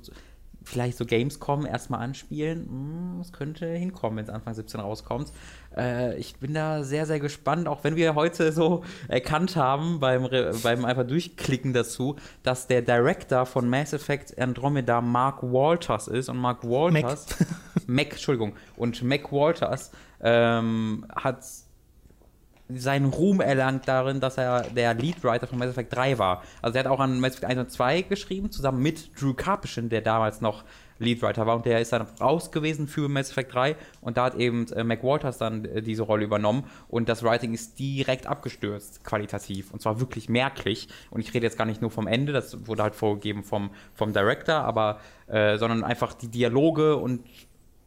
vielleicht 0.63 0.97
so 0.97 1.05
Gamescom 1.05 1.65
erstmal 1.65 2.01
anspielen. 2.01 3.19
Es 3.21 3.27
hm, 3.27 3.33
könnte 3.33 3.67
hinkommen, 3.67 4.17
wenn 4.17 4.25
es 4.25 4.29
Anfang 4.29 4.53
17 4.53 4.79
rauskommt. 4.79 5.31
Äh, 5.75 6.17
ich 6.17 6.35
bin 6.35 6.53
da 6.53 6.83
sehr, 6.83 7.05
sehr 7.05 7.19
gespannt, 7.19 7.67
auch 7.67 7.83
wenn 7.83 7.95
wir 7.95 8.15
heute 8.15 8.51
so 8.51 8.83
erkannt 9.07 9.55
haben 9.55 9.99
beim, 9.99 10.27
beim 10.63 10.85
einfach 10.85 11.05
durchklicken 11.05 11.73
dazu, 11.73 12.15
dass 12.43 12.67
der 12.67 12.81
Director 12.81 13.45
von 13.45 13.69
Mass 13.69 13.93
Effect 13.93 14.37
Andromeda 14.39 15.01
Mark 15.01 15.43
Walters 15.43 16.07
ist. 16.07 16.29
Und 16.29 16.37
Mark 16.37 16.63
Walters, 16.63 17.27
Mac, 17.29 17.87
Mac 17.87 18.11
Entschuldigung, 18.11 18.53
und 18.75 19.01
Mac 19.03 19.31
Walters 19.31 19.91
ähm, 20.21 21.05
hat 21.15 21.43
seinen 22.75 23.07
Ruhm 23.07 23.41
erlangt 23.41 23.87
darin, 23.87 24.19
dass 24.19 24.37
er 24.37 24.63
der 24.63 24.93
Leadwriter 24.93 25.47
von 25.47 25.59
Mass 25.59 25.69
Effect 25.69 25.95
3 25.95 26.17
war. 26.17 26.43
Also 26.61 26.77
er 26.77 26.85
hat 26.85 26.91
auch 26.91 26.99
an 26.99 27.19
Mass 27.19 27.33
Effect 27.33 27.45
1 27.45 27.59
und 27.59 27.71
2 27.71 28.01
geschrieben, 28.03 28.51
zusammen 28.51 28.81
mit 28.81 29.19
Drew 29.19 29.33
Karpyshyn, 29.33 29.89
der 29.89 30.01
damals 30.01 30.41
noch 30.41 30.63
Leadwriter 31.01 31.45
war. 31.45 31.55
Und 31.55 31.65
der 31.65 31.81
ist 31.81 31.91
dann 31.91 32.03
raus 32.19 32.51
gewesen 32.51 32.87
für 32.87 33.09
Mass 33.09 33.31
Effect 33.31 33.53
3 33.53 33.75
und 34.01 34.17
da 34.17 34.25
hat 34.25 34.35
eben 34.35 34.71
äh, 34.71 34.83
Mac 34.83 35.03
Walters 35.03 35.37
dann 35.37 35.65
äh, 35.65 35.81
diese 35.81 36.03
Rolle 36.03 36.23
übernommen. 36.23 36.63
Und 36.87 37.09
das 37.09 37.23
Writing 37.23 37.53
ist 37.53 37.79
direkt 37.79 38.27
abgestürzt, 38.27 39.03
qualitativ. 39.03 39.71
Und 39.71 39.81
zwar 39.81 39.99
wirklich 39.99 40.29
merklich. 40.29 40.87
Und 41.09 41.21
ich 41.21 41.33
rede 41.33 41.45
jetzt 41.45 41.57
gar 41.57 41.65
nicht 41.65 41.81
nur 41.81 41.91
vom 41.91 42.07
Ende, 42.07 42.31
das 42.31 42.67
wurde 42.67 42.83
halt 42.83 42.95
vorgegeben 42.95 43.43
vom, 43.43 43.71
vom 43.93 44.13
Director, 44.13 44.55
aber 44.55 44.99
äh, 45.27 45.57
sondern 45.57 45.83
einfach 45.83 46.13
die 46.13 46.27
Dialoge 46.27 46.95
und 46.95 47.21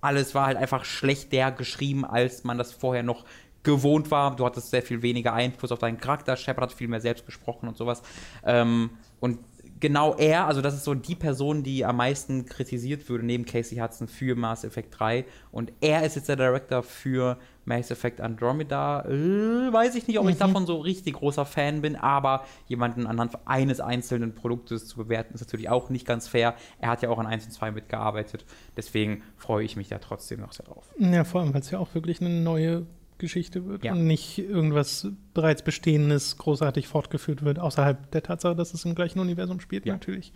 alles 0.05 0.35
war 0.35 0.47
halt 0.47 0.59
einfach 0.59 0.85
schlechter 0.85 1.51
geschrieben, 1.51 2.05
als 2.05 2.45
man 2.45 2.59
das 2.59 2.73
vorher 2.73 3.03
noch 3.03 3.25
gewohnt 3.65 4.11
war. 4.11 4.37
Du 4.37 4.45
hattest 4.45 4.71
sehr 4.71 4.83
viel 4.83 5.03
weniger 5.03 5.33
Einfluss 5.33 5.73
auf 5.73 5.79
deinen 5.79 5.99
Charakter. 5.99 6.37
Shepard 6.37 6.71
hat 6.71 6.77
viel 6.77 6.89
mehr 6.89 7.01
selbst 7.01 7.27
gesprochen 7.27 7.69
und 7.69 7.77
sowas. 7.77 8.03
Ähm, 8.45 8.91
und 9.21 9.39
genau 9.81 10.15
er, 10.15 10.47
also 10.47 10.63
das 10.63 10.75
ist 10.75 10.85
so 10.85 10.95
die 10.95 11.15
Person, 11.15 11.63
die 11.63 11.85
am 11.85 11.97
meisten 11.97 12.47
kritisiert 12.47 13.09
würde, 13.09 13.27
neben 13.27 13.45
Casey 13.45 13.79
Hudson 13.79 14.09
für 14.09 14.35
Mass 14.35 14.65
Effect 14.65 14.99
3. 14.99 15.25
Und 15.51 15.73
er 15.81 16.05
ist 16.05 16.17
jetzt 16.17 16.29
der 16.29 16.37
Director 16.37 16.83
für 16.83 17.39
Mass 17.65 17.91
Effect 17.91 18.21
Andromeda. 18.21 19.05
Äh, 19.05 19.73
weiß 19.73 19.95
ich 19.95 20.07
nicht, 20.07 20.19
ob 20.19 20.29
ich 20.29 20.37
mhm. 20.37 20.41
davon 20.41 20.67
so 20.67 20.79
richtig 20.79 21.15
großer 21.15 21.45
Fan 21.45 21.83
bin, 21.83 21.97
aber 21.97 22.45
jemanden 22.67 23.07
anhand 23.07 23.39
eines 23.47 23.81
einzelnen 23.81 24.35
Produktes 24.35 24.87
zu 24.87 24.97
bewerten, 24.97 25.35
ist 25.35 25.41
natürlich 25.41 25.69
auch 25.69 25.91
nicht 25.91 26.07
ganz 26.07 26.29
fair. 26.29 26.55
Er 26.79 26.91
hat 26.91 27.03
ja 27.03 27.11
auch 27.11 27.19
an 27.19 27.27
1 27.27 27.47
und 27.47 27.51
2 27.53 27.71
mitgearbeitet. 27.73 28.45
Deswegen 28.77 29.23
freue 29.37 29.65
ich 29.65 29.77
mich 29.77 29.89
da 29.89 29.99
trotzdem 29.99 30.41
noch 30.41 30.53
sehr 30.53 30.67
drauf. 30.67 30.85
Ja, 30.99 31.25
vor 31.25 31.41
allem, 31.41 31.53
weil 31.55 31.61
es 31.61 31.71
ja 31.71 31.79
auch 31.79 31.95
wirklich 31.95 32.21
eine 32.21 32.31
neue 32.31 32.87
Geschichte 33.19 33.67
wird 33.67 33.85
ja. 33.85 33.93
und 33.93 34.07
nicht 34.07 34.39
irgendwas 34.39 35.09
bereits 35.33 35.63
Bestehendes 35.63 36.37
großartig 36.39 36.89
fortgeführt 36.89 37.45
wird, 37.45 37.59
außerhalb 37.59 38.11
der 38.11 38.23
Tatsache, 38.23 38.57
dass 38.57 38.75
es 38.75 38.85
im 38.85 38.95
gleichen 38.95 39.21
Universum 39.21 39.61
spielt, 39.61 39.87
ja. 39.87 39.95
natürlich. 39.95 40.33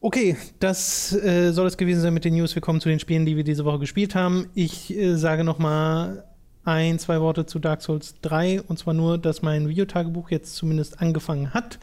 Okay, 0.00 0.36
das 0.60 1.14
äh, 1.14 1.52
soll 1.52 1.66
es 1.66 1.76
gewesen 1.76 2.02
sein 2.02 2.12
mit 2.12 2.24
den 2.24 2.34
News. 2.34 2.54
Wir 2.54 2.60
kommen 2.60 2.80
zu 2.80 2.90
den 2.90 3.00
Spielen, 3.00 3.24
die 3.24 3.36
wir 3.36 3.44
diese 3.44 3.64
Woche 3.64 3.78
gespielt 3.78 4.14
haben. 4.14 4.50
Ich 4.54 4.94
äh, 4.94 5.16
sage 5.16 5.44
noch 5.44 5.58
mal 5.58 6.24
ein, 6.64 6.98
zwei 6.98 7.20
Worte 7.20 7.46
zu 7.46 7.58
Dark 7.58 7.82
Souls 7.82 8.16
3 8.22 8.62
und 8.62 8.78
zwar 8.78 8.94
nur, 8.94 9.18
dass 9.18 9.42
mein 9.42 9.68
Videotagebuch 9.68 10.30
jetzt 10.30 10.56
zumindest 10.56 11.00
angefangen 11.00 11.54
hat 11.54 11.78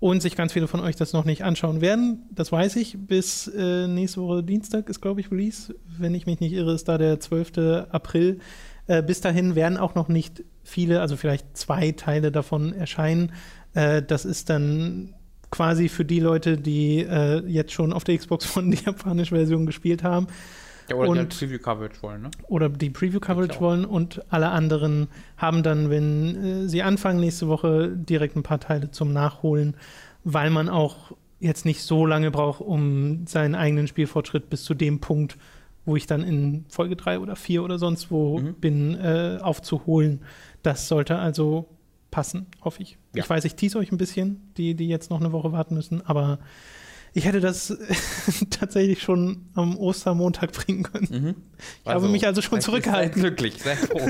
und 0.00 0.22
sich 0.22 0.34
ganz 0.34 0.54
viele 0.54 0.66
von 0.66 0.80
euch 0.80 0.96
das 0.96 1.12
noch 1.12 1.26
nicht 1.26 1.44
anschauen 1.44 1.82
werden. 1.82 2.22
Das 2.34 2.50
weiß 2.50 2.76
ich. 2.76 2.96
Bis 2.98 3.46
äh, 3.48 3.86
nächste 3.86 4.22
Woche 4.22 4.42
Dienstag 4.42 4.88
ist, 4.88 5.02
glaube 5.02 5.20
ich, 5.20 5.30
Release. 5.30 5.74
Wenn 5.98 6.14
ich 6.14 6.26
mich 6.26 6.40
nicht 6.40 6.54
irre, 6.54 6.72
ist 6.72 6.88
da 6.88 6.96
der 6.96 7.20
12. 7.20 7.86
April. 7.90 8.40
Äh, 8.86 9.02
bis 9.02 9.20
dahin 9.20 9.54
werden 9.54 9.76
auch 9.76 9.94
noch 9.94 10.08
nicht 10.08 10.42
viele, 10.64 11.02
also 11.02 11.16
vielleicht 11.16 11.56
zwei 11.56 11.92
Teile 11.92 12.32
davon 12.32 12.72
erscheinen. 12.72 13.32
Äh, 13.74 14.02
das 14.02 14.24
ist 14.24 14.48
dann 14.48 15.14
quasi 15.50 15.88
für 15.88 16.06
die 16.06 16.20
Leute, 16.20 16.56
die 16.56 17.00
äh, 17.00 17.46
jetzt 17.46 17.72
schon 17.72 17.92
auf 17.92 18.04
der 18.04 18.16
Xbox 18.16 18.56
One 18.56 18.74
die 18.74 18.82
japanische 18.82 19.34
Version 19.34 19.66
gespielt 19.66 20.02
haben. 20.02 20.28
Ja, 20.90 20.96
oder 20.96 21.08
und, 21.08 21.16
die 21.16 21.20
halt 21.20 21.38
Preview-Coverage 21.38 22.02
wollen, 22.02 22.22
ne? 22.22 22.30
Oder 22.48 22.68
die 22.68 22.90
Preview-Coverage 22.90 23.60
wollen 23.60 23.84
und 23.84 24.22
alle 24.28 24.50
anderen 24.50 25.08
haben 25.36 25.62
dann, 25.62 25.88
wenn 25.88 26.64
äh, 26.64 26.68
sie 26.68 26.82
anfangen 26.82 27.20
nächste 27.20 27.48
Woche, 27.48 27.90
direkt 27.94 28.36
ein 28.36 28.42
paar 28.42 28.60
Teile 28.60 28.90
zum 28.90 29.12
Nachholen, 29.12 29.76
weil 30.24 30.50
man 30.50 30.68
auch 30.68 31.12
jetzt 31.38 31.64
nicht 31.64 31.82
so 31.82 32.04
lange 32.04 32.30
braucht, 32.30 32.60
um 32.60 33.26
seinen 33.26 33.54
eigenen 33.54 33.86
Spielfortschritt 33.86 34.50
bis 34.50 34.64
zu 34.64 34.74
dem 34.74 35.00
Punkt, 35.00 35.38
wo 35.86 35.96
ich 35.96 36.06
dann 36.06 36.22
in 36.22 36.66
Folge 36.68 36.96
3 36.96 37.20
oder 37.20 37.36
4 37.36 37.62
oder 37.62 37.78
sonst 37.78 38.10
wo 38.10 38.38
mhm. 38.38 38.54
bin, 38.54 38.94
äh, 38.96 39.38
aufzuholen. 39.40 40.20
Das 40.62 40.88
sollte 40.88 41.18
also 41.18 41.68
passen, 42.10 42.46
hoffe 42.62 42.82
ich. 42.82 42.98
Ja. 43.14 43.22
Ich 43.22 43.30
weiß, 43.30 43.44
ich 43.44 43.54
tease 43.54 43.78
euch 43.78 43.92
ein 43.92 43.98
bisschen, 43.98 44.52
die, 44.56 44.74
die 44.74 44.88
jetzt 44.88 45.10
noch 45.10 45.20
eine 45.20 45.32
Woche 45.32 45.52
warten 45.52 45.74
müssen, 45.74 46.04
aber 46.04 46.40
ich 47.12 47.24
hätte 47.24 47.40
das 47.40 47.76
tatsächlich 48.50 49.02
schon 49.02 49.46
am 49.54 49.76
Ostermontag 49.76 50.52
bringen 50.52 50.82
können. 50.82 51.08
Mhm. 51.10 51.34
Ich 51.82 51.88
also, 51.88 52.02
habe 52.02 52.12
mich 52.12 52.26
also 52.26 52.42
schon 52.42 52.60
zurückgehalten. 52.60 53.20
Sehr 53.20 53.30
glücklich, 53.30 53.62
sehr 53.62 53.76
froh. 53.76 54.00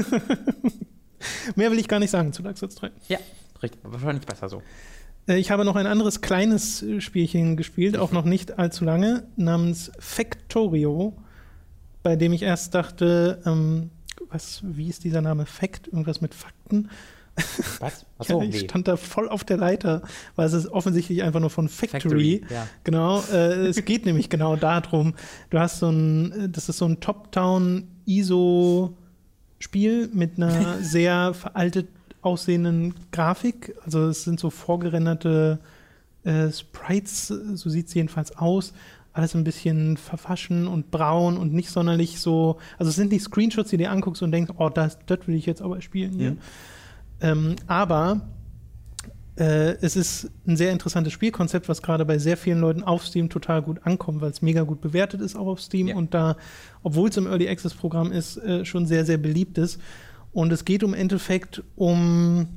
Mehr 1.54 1.70
will 1.70 1.78
ich 1.78 1.88
gar 1.88 1.98
nicht 1.98 2.10
sagen 2.10 2.32
zu 2.32 2.42
Dark 2.42 2.58
Souls 2.58 2.74
3. 2.76 2.90
Ja, 3.08 3.18
richtig, 3.62 3.80
wahrscheinlich 3.82 4.26
besser 4.26 4.48
so. 4.48 4.62
Äh, 5.26 5.38
ich 5.38 5.50
habe 5.50 5.64
noch 5.64 5.76
ein 5.76 5.86
anderes 5.86 6.20
kleines 6.20 6.84
Spielchen 6.98 7.56
gespielt, 7.56 7.96
auch 7.96 8.12
noch 8.12 8.24
nicht 8.24 8.58
allzu 8.58 8.84
lange, 8.84 9.26
namens 9.36 9.92
Factorio, 9.98 11.16
bei 12.02 12.16
dem 12.16 12.32
ich 12.32 12.42
erst 12.42 12.74
dachte, 12.74 13.40
ähm, 13.46 13.90
was, 14.28 14.60
wie 14.62 14.88
ist 14.88 15.04
dieser 15.04 15.22
Name? 15.22 15.46
Fact? 15.46 15.88
Irgendwas 15.88 16.20
mit 16.20 16.34
Fakten? 16.34 16.90
Was? 17.80 18.06
Achso, 18.18 18.42
ja, 18.42 18.48
ich 18.48 18.60
stand 18.60 18.88
da 18.88 18.96
voll 18.96 19.28
auf 19.28 19.44
der 19.44 19.56
Leiter, 19.56 20.02
weil 20.36 20.46
es 20.46 20.52
ist 20.52 20.68
offensichtlich 20.68 21.22
einfach 21.22 21.40
nur 21.40 21.50
von 21.50 21.68
Factory. 21.68 22.00
Factory 22.00 22.42
ja. 22.50 22.66
Genau, 22.84 23.22
äh, 23.32 23.66
es 23.66 23.84
geht 23.84 24.06
nämlich 24.06 24.28
genau 24.28 24.56
darum. 24.56 25.14
Du 25.50 25.58
hast 25.58 25.78
so 25.78 25.90
ein, 25.90 26.52
das 26.52 26.68
ist 26.68 26.78
so 26.78 26.86
ein 26.86 27.00
Top-Down 27.00 27.88
ISO-Spiel 28.06 28.90
mit 30.12 30.36
einer 30.36 30.78
sehr 30.82 31.34
veraltet 31.34 31.88
aussehenden 32.22 32.94
Grafik. 33.12 33.74
Also 33.84 34.08
es 34.08 34.24
sind 34.24 34.40
so 34.40 34.50
vorgerenderte 34.50 35.58
äh, 36.24 36.50
Sprites, 36.50 37.28
so 37.28 37.70
sieht 37.70 37.88
es 37.88 37.94
jedenfalls 37.94 38.36
aus. 38.36 38.72
Alles 39.12 39.34
ein 39.34 39.42
bisschen 39.42 39.96
verfaschen 39.96 40.68
und 40.68 40.90
braun 40.90 41.36
und 41.36 41.52
nicht 41.52 41.70
sonderlich 41.70 42.20
so. 42.20 42.58
Also 42.78 42.90
es 42.90 42.96
sind 42.96 43.10
nicht 43.10 43.24
Screenshots, 43.24 43.70
die 43.70 43.76
du 43.76 43.84
dir 43.84 43.90
anguckst 43.90 44.22
und 44.22 44.30
denkst, 44.30 44.52
oh, 44.58 44.68
das, 44.68 44.98
das 45.06 45.26
will 45.26 45.34
ich 45.34 45.46
jetzt 45.46 45.62
aber 45.62 45.80
spielen 45.80 46.12
hier. 46.12 46.32
Mhm. 46.32 46.38
Ähm, 47.20 47.56
aber 47.66 48.22
äh, 49.36 49.76
es 49.80 49.96
ist 49.96 50.30
ein 50.46 50.56
sehr 50.56 50.72
interessantes 50.72 51.12
Spielkonzept, 51.12 51.68
was 51.68 51.82
gerade 51.82 52.04
bei 52.04 52.18
sehr 52.18 52.36
vielen 52.36 52.60
Leuten 52.60 52.82
auf 52.82 53.06
Steam 53.06 53.30
total 53.30 53.62
gut 53.62 53.78
ankommt, 53.84 54.20
weil 54.20 54.30
es 54.30 54.42
mega 54.42 54.62
gut 54.62 54.80
bewertet 54.80 55.20
ist 55.20 55.36
auch 55.36 55.46
auf 55.46 55.60
Steam 55.60 55.88
ja. 55.88 55.96
und 55.96 56.12
da, 56.12 56.36
obwohl 56.82 57.08
es 57.08 57.16
im 57.16 57.26
Early 57.26 57.48
Access 57.48 57.74
Programm 57.74 58.12
ist, 58.12 58.36
äh, 58.36 58.64
schon 58.64 58.86
sehr, 58.86 59.04
sehr 59.04 59.18
beliebt 59.18 59.56
ist. 59.58 59.80
Und 60.32 60.52
es 60.52 60.64
geht 60.64 60.82
im 60.82 60.94
Endeffekt 60.94 61.62
um 61.74 62.48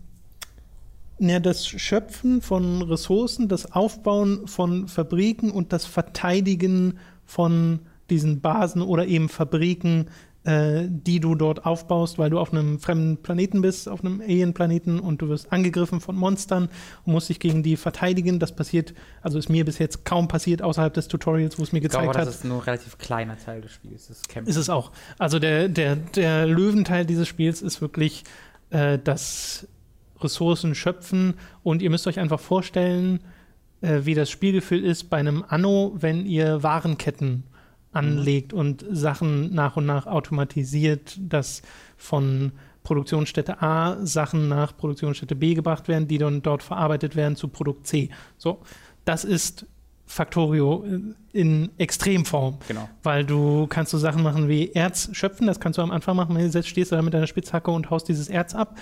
ja, 1.19 1.39
das 1.39 1.65
Schöpfen 1.65 2.41
von 2.41 2.81
Ressourcen, 2.81 3.47
das 3.47 3.71
Aufbauen 3.71 4.47
von 4.47 4.87
Fabriken 4.87 5.51
und 5.51 5.73
das 5.73 5.85
Verteidigen 5.85 6.99
von 7.25 7.79
diesen 8.09 8.41
Basen 8.41 8.81
oder 8.81 9.07
eben 9.07 9.29
Fabriken, 9.29 10.07
äh, 10.45 10.87
die 10.89 11.19
du 11.19 11.35
dort 11.35 11.65
aufbaust, 11.65 12.17
weil 12.17 12.29
du 12.29 12.39
auf 12.39 12.51
einem 12.51 12.79
fremden 12.79 13.17
Planeten 13.17 13.61
bist, 13.61 13.87
auf 13.87 14.03
einem 14.03 14.19
Alien-Planeten 14.19 14.99
und 14.99 15.21
du 15.21 15.29
wirst 15.29 15.53
angegriffen 15.53 16.01
von 16.01 16.15
Monstern 16.15 16.69
und 17.05 17.13
musst 17.13 17.29
dich 17.29 17.39
gegen 17.39 17.63
die 17.63 17.77
verteidigen. 17.77 18.39
Das 18.39 18.53
passiert, 18.53 18.93
also 19.21 19.37
ist 19.37 19.49
mir 19.49 19.63
bis 19.63 19.79
jetzt 19.79 20.03
kaum 20.03 20.27
passiert 20.27 20.61
außerhalb 20.61 20.93
des 20.93 21.07
Tutorials, 21.07 21.57
wo 21.59 21.63
es 21.63 21.71
mir 21.71 21.79
gezeigt 21.79 22.03
ich 22.03 22.11
glaube, 22.11 22.19
hat. 22.19 22.27
Das 22.27 22.35
ist 22.35 22.45
nur 22.45 22.57
ein 22.57 22.63
relativ 22.63 22.97
kleiner 22.97 23.37
Teil 23.37 23.61
des 23.61 23.71
Spiels. 23.71 24.07
Das 24.07 24.21
ist 24.45 24.57
es 24.57 24.69
auch. 24.69 24.91
Also 25.17 25.39
der, 25.39 25.69
der, 25.69 25.95
der 25.95 26.45
Löwenteil 26.45 27.05
dieses 27.05 27.27
Spiels 27.27 27.61
ist 27.61 27.81
wirklich 27.81 28.23
äh, 28.69 28.99
das 29.01 29.67
Ressourcen 30.19 30.75
schöpfen 30.75 31.35
und 31.63 31.81
ihr 31.81 31.89
müsst 31.89 32.07
euch 32.07 32.19
einfach 32.19 32.39
vorstellen, 32.39 33.21
äh, 33.81 34.01
wie 34.03 34.13
das 34.13 34.29
Spielgefühl 34.29 34.83
ist 34.83 35.09
bei 35.09 35.17
einem 35.17 35.43
Anno, 35.47 35.93
wenn 35.95 36.25
ihr 36.25 36.63
Warenketten 36.63 37.43
anlegt 37.93 38.53
und 38.53 38.85
Sachen 38.91 39.53
nach 39.53 39.77
und 39.77 39.85
nach 39.85 40.07
automatisiert, 40.07 41.17
dass 41.19 41.61
von 41.95 42.51
Produktionsstätte 42.83 43.61
A 43.61 43.97
Sachen 44.05 44.49
nach 44.49 44.75
Produktionsstätte 44.75 45.35
B 45.35 45.53
gebracht 45.53 45.87
werden, 45.87 46.07
die 46.07 46.17
dann 46.17 46.41
dort 46.41 46.63
verarbeitet 46.63 47.15
werden 47.15 47.35
zu 47.35 47.47
Produkt 47.47 47.87
C. 47.87 48.09
So, 48.37 48.61
das 49.05 49.23
ist 49.23 49.65
Factorio 50.05 50.85
in 51.31 51.69
Extremform. 51.77 52.59
Genau. 52.67 52.89
Weil 53.01 53.25
du 53.25 53.67
kannst 53.67 53.91
so 53.91 53.97
Sachen 53.97 54.21
machen 54.21 54.49
wie 54.49 54.71
Erz 54.71 55.09
schöpfen, 55.13 55.47
das 55.47 55.59
kannst 55.59 55.77
du 55.77 55.81
am 55.81 55.91
Anfang 55.91 56.15
machen, 56.15 56.35
wenn 56.35 56.51
du 56.51 56.63
stehst 56.63 56.91
du 56.91 56.95
da 56.95 57.01
mit 57.01 57.13
deiner 57.13 57.27
Spitzhacke 57.27 57.71
und 57.71 57.89
haust 57.89 58.07
dieses 58.09 58.27
Erz 58.27 58.53
ab. 58.53 58.77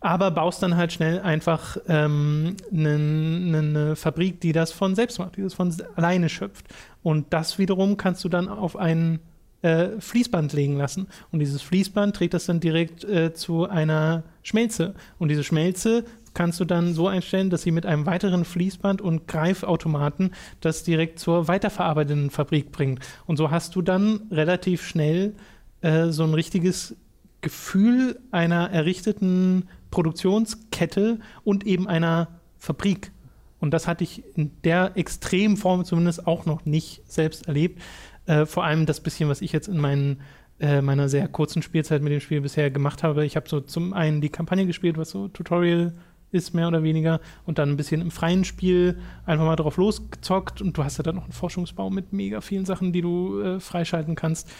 Aber 0.00 0.30
baust 0.30 0.62
dann 0.62 0.76
halt 0.76 0.92
schnell 0.92 1.20
einfach 1.20 1.76
ähm, 1.88 2.56
eine, 2.72 2.94
eine 2.94 3.96
Fabrik, 3.96 4.40
die 4.40 4.52
das 4.52 4.70
von 4.70 4.94
selbst 4.94 5.18
macht, 5.18 5.36
die 5.36 5.42
das 5.42 5.54
von 5.54 5.74
alleine 5.96 6.28
schöpft. 6.28 6.66
Und 7.02 7.32
das 7.32 7.58
wiederum 7.58 7.96
kannst 7.96 8.24
du 8.24 8.28
dann 8.28 8.48
auf 8.48 8.76
ein 8.76 9.18
äh, 9.62 10.00
Fließband 10.00 10.52
legen 10.52 10.76
lassen. 10.76 11.08
Und 11.32 11.40
dieses 11.40 11.62
Fließband 11.62 12.14
trägt 12.14 12.34
das 12.34 12.46
dann 12.46 12.60
direkt 12.60 13.04
äh, 13.04 13.34
zu 13.34 13.68
einer 13.68 14.22
Schmelze. 14.42 14.94
Und 15.18 15.28
diese 15.30 15.42
Schmelze 15.42 16.04
kannst 16.34 16.60
du 16.60 16.64
dann 16.64 16.94
so 16.94 17.08
einstellen, 17.08 17.50
dass 17.50 17.62
sie 17.62 17.72
mit 17.72 17.84
einem 17.84 18.06
weiteren 18.06 18.44
Fließband 18.44 19.00
und 19.00 19.26
Greifautomaten 19.26 20.32
das 20.60 20.84
direkt 20.84 21.18
zur 21.18 21.48
weiterverarbeitenden 21.48 22.30
Fabrik 22.30 22.70
bringt. 22.70 23.00
Und 23.26 23.36
so 23.36 23.50
hast 23.50 23.74
du 23.74 23.82
dann 23.82 24.20
relativ 24.30 24.86
schnell 24.86 25.34
äh, 25.80 26.10
so 26.10 26.22
ein 26.22 26.34
richtiges 26.34 26.94
Gefühl 27.40 28.20
einer 28.30 28.70
errichteten 28.70 29.68
Produktionskette 29.90 31.20
und 31.44 31.66
eben 31.66 31.86
einer 31.88 32.28
Fabrik. 32.58 33.12
Und 33.60 33.72
das 33.72 33.86
hatte 33.88 34.04
ich 34.04 34.22
in 34.36 34.52
der 34.62 34.96
extremen 34.96 35.56
Form 35.56 35.84
zumindest 35.84 36.26
auch 36.26 36.46
noch 36.46 36.64
nicht 36.64 37.02
selbst 37.10 37.48
erlebt. 37.48 37.80
Äh, 38.26 38.46
vor 38.46 38.64
allem 38.64 38.86
das 38.86 39.00
bisschen, 39.00 39.28
was 39.28 39.40
ich 39.40 39.52
jetzt 39.52 39.68
in 39.68 39.78
meinen, 39.78 40.20
äh, 40.60 40.80
meiner 40.80 41.08
sehr 41.08 41.26
kurzen 41.28 41.62
Spielzeit 41.62 42.02
mit 42.02 42.12
dem 42.12 42.20
Spiel 42.20 42.40
bisher 42.40 42.70
gemacht 42.70 43.02
habe. 43.02 43.24
Ich 43.24 43.36
habe 43.36 43.48
so 43.48 43.60
zum 43.60 43.92
einen 43.92 44.20
die 44.20 44.28
Kampagne 44.28 44.66
gespielt, 44.66 44.96
was 44.96 45.10
so 45.10 45.28
Tutorial 45.28 45.94
ist, 46.30 46.54
mehr 46.54 46.68
oder 46.68 46.82
weniger, 46.82 47.20
und 47.46 47.58
dann 47.58 47.70
ein 47.70 47.76
bisschen 47.76 48.02
im 48.02 48.10
freien 48.10 48.44
Spiel 48.44 48.98
einfach 49.24 49.46
mal 49.46 49.56
drauf 49.56 49.76
losgezockt. 49.76 50.60
Und 50.60 50.76
du 50.76 50.84
hast 50.84 50.98
ja 50.98 51.02
dann 51.02 51.16
noch 51.16 51.24
einen 51.24 51.32
Forschungsbau 51.32 51.90
mit 51.90 52.12
mega 52.12 52.40
vielen 52.40 52.66
Sachen, 52.66 52.92
die 52.92 53.00
du 53.00 53.40
äh, 53.40 53.60
freischalten 53.60 54.14
kannst. 54.14 54.50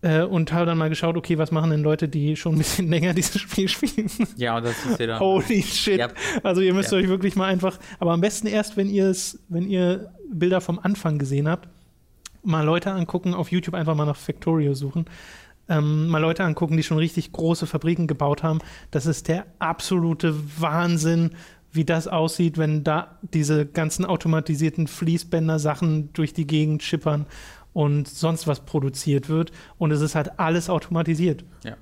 Äh, 0.00 0.22
und 0.22 0.52
habe 0.52 0.64
dann 0.64 0.78
mal 0.78 0.88
geschaut, 0.88 1.16
okay, 1.16 1.38
was 1.38 1.50
machen 1.50 1.70
denn 1.70 1.82
Leute, 1.82 2.08
die 2.08 2.36
schon 2.36 2.54
ein 2.54 2.58
bisschen 2.58 2.88
länger 2.90 3.14
dieses 3.14 3.40
Spiel 3.40 3.68
spielen? 3.68 4.08
Ja, 4.36 4.56
und 4.58 4.64
das 4.64 4.86
ist 4.86 5.00
ja 5.00 5.06
dann. 5.08 5.20
Holy 5.20 5.62
shit. 5.62 5.98
Ja. 5.98 6.08
Also 6.44 6.60
ihr 6.60 6.72
müsst 6.72 6.92
ja. 6.92 6.98
euch 6.98 7.08
wirklich 7.08 7.34
mal 7.34 7.46
einfach, 7.46 7.78
aber 7.98 8.12
am 8.12 8.20
besten 8.20 8.46
erst, 8.46 8.76
wenn 8.76 8.88
ihr 8.88 9.06
es, 9.06 9.40
wenn 9.48 9.68
ihr 9.68 10.12
Bilder 10.30 10.60
vom 10.60 10.78
Anfang 10.78 11.18
gesehen 11.18 11.48
habt, 11.48 11.68
mal 12.44 12.64
Leute 12.64 12.92
angucken, 12.92 13.34
auf 13.34 13.50
YouTube 13.50 13.74
einfach 13.74 13.96
mal 13.96 14.06
nach 14.06 14.16
Factorio 14.16 14.74
suchen. 14.74 15.06
Ähm, 15.68 16.06
mal 16.06 16.18
Leute 16.18 16.44
angucken, 16.44 16.76
die 16.76 16.82
schon 16.82 16.98
richtig 16.98 17.32
große 17.32 17.66
Fabriken 17.66 18.06
gebaut 18.06 18.42
haben. 18.42 18.60
Das 18.90 19.04
ist 19.04 19.28
der 19.28 19.46
absolute 19.58 20.34
Wahnsinn, 20.60 21.32
wie 21.72 21.84
das 21.84 22.08
aussieht, 22.08 22.56
wenn 22.56 22.84
da 22.84 23.18
diese 23.34 23.66
ganzen 23.66 24.04
automatisierten 24.04 24.86
Fließbänder-Sachen 24.86 26.12
durch 26.14 26.32
die 26.32 26.46
Gegend 26.46 26.82
schippern 26.82 27.26
und 27.72 28.08
sonst 28.08 28.46
was 28.46 28.60
produziert 28.60 29.28
wird. 29.28 29.52
Und 29.78 29.90
es 29.90 30.00
ist 30.00 30.14
halt 30.14 30.38
alles 30.38 30.70
automatisiert. 30.70 31.44
Ja. 31.64 31.76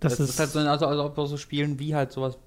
Das, 0.00 0.16
das 0.16 0.20
ist, 0.20 0.30
ist, 0.30 0.40
halt 0.40 0.50
so, 0.50 0.58
also, 0.60 0.86
also 0.86 1.04
ob 1.04 1.16
wir 1.16 1.26
so 1.26 1.36
spielen 1.36 1.78
wie 1.78 1.94
halt 1.94 2.12
sowas. 2.12 2.38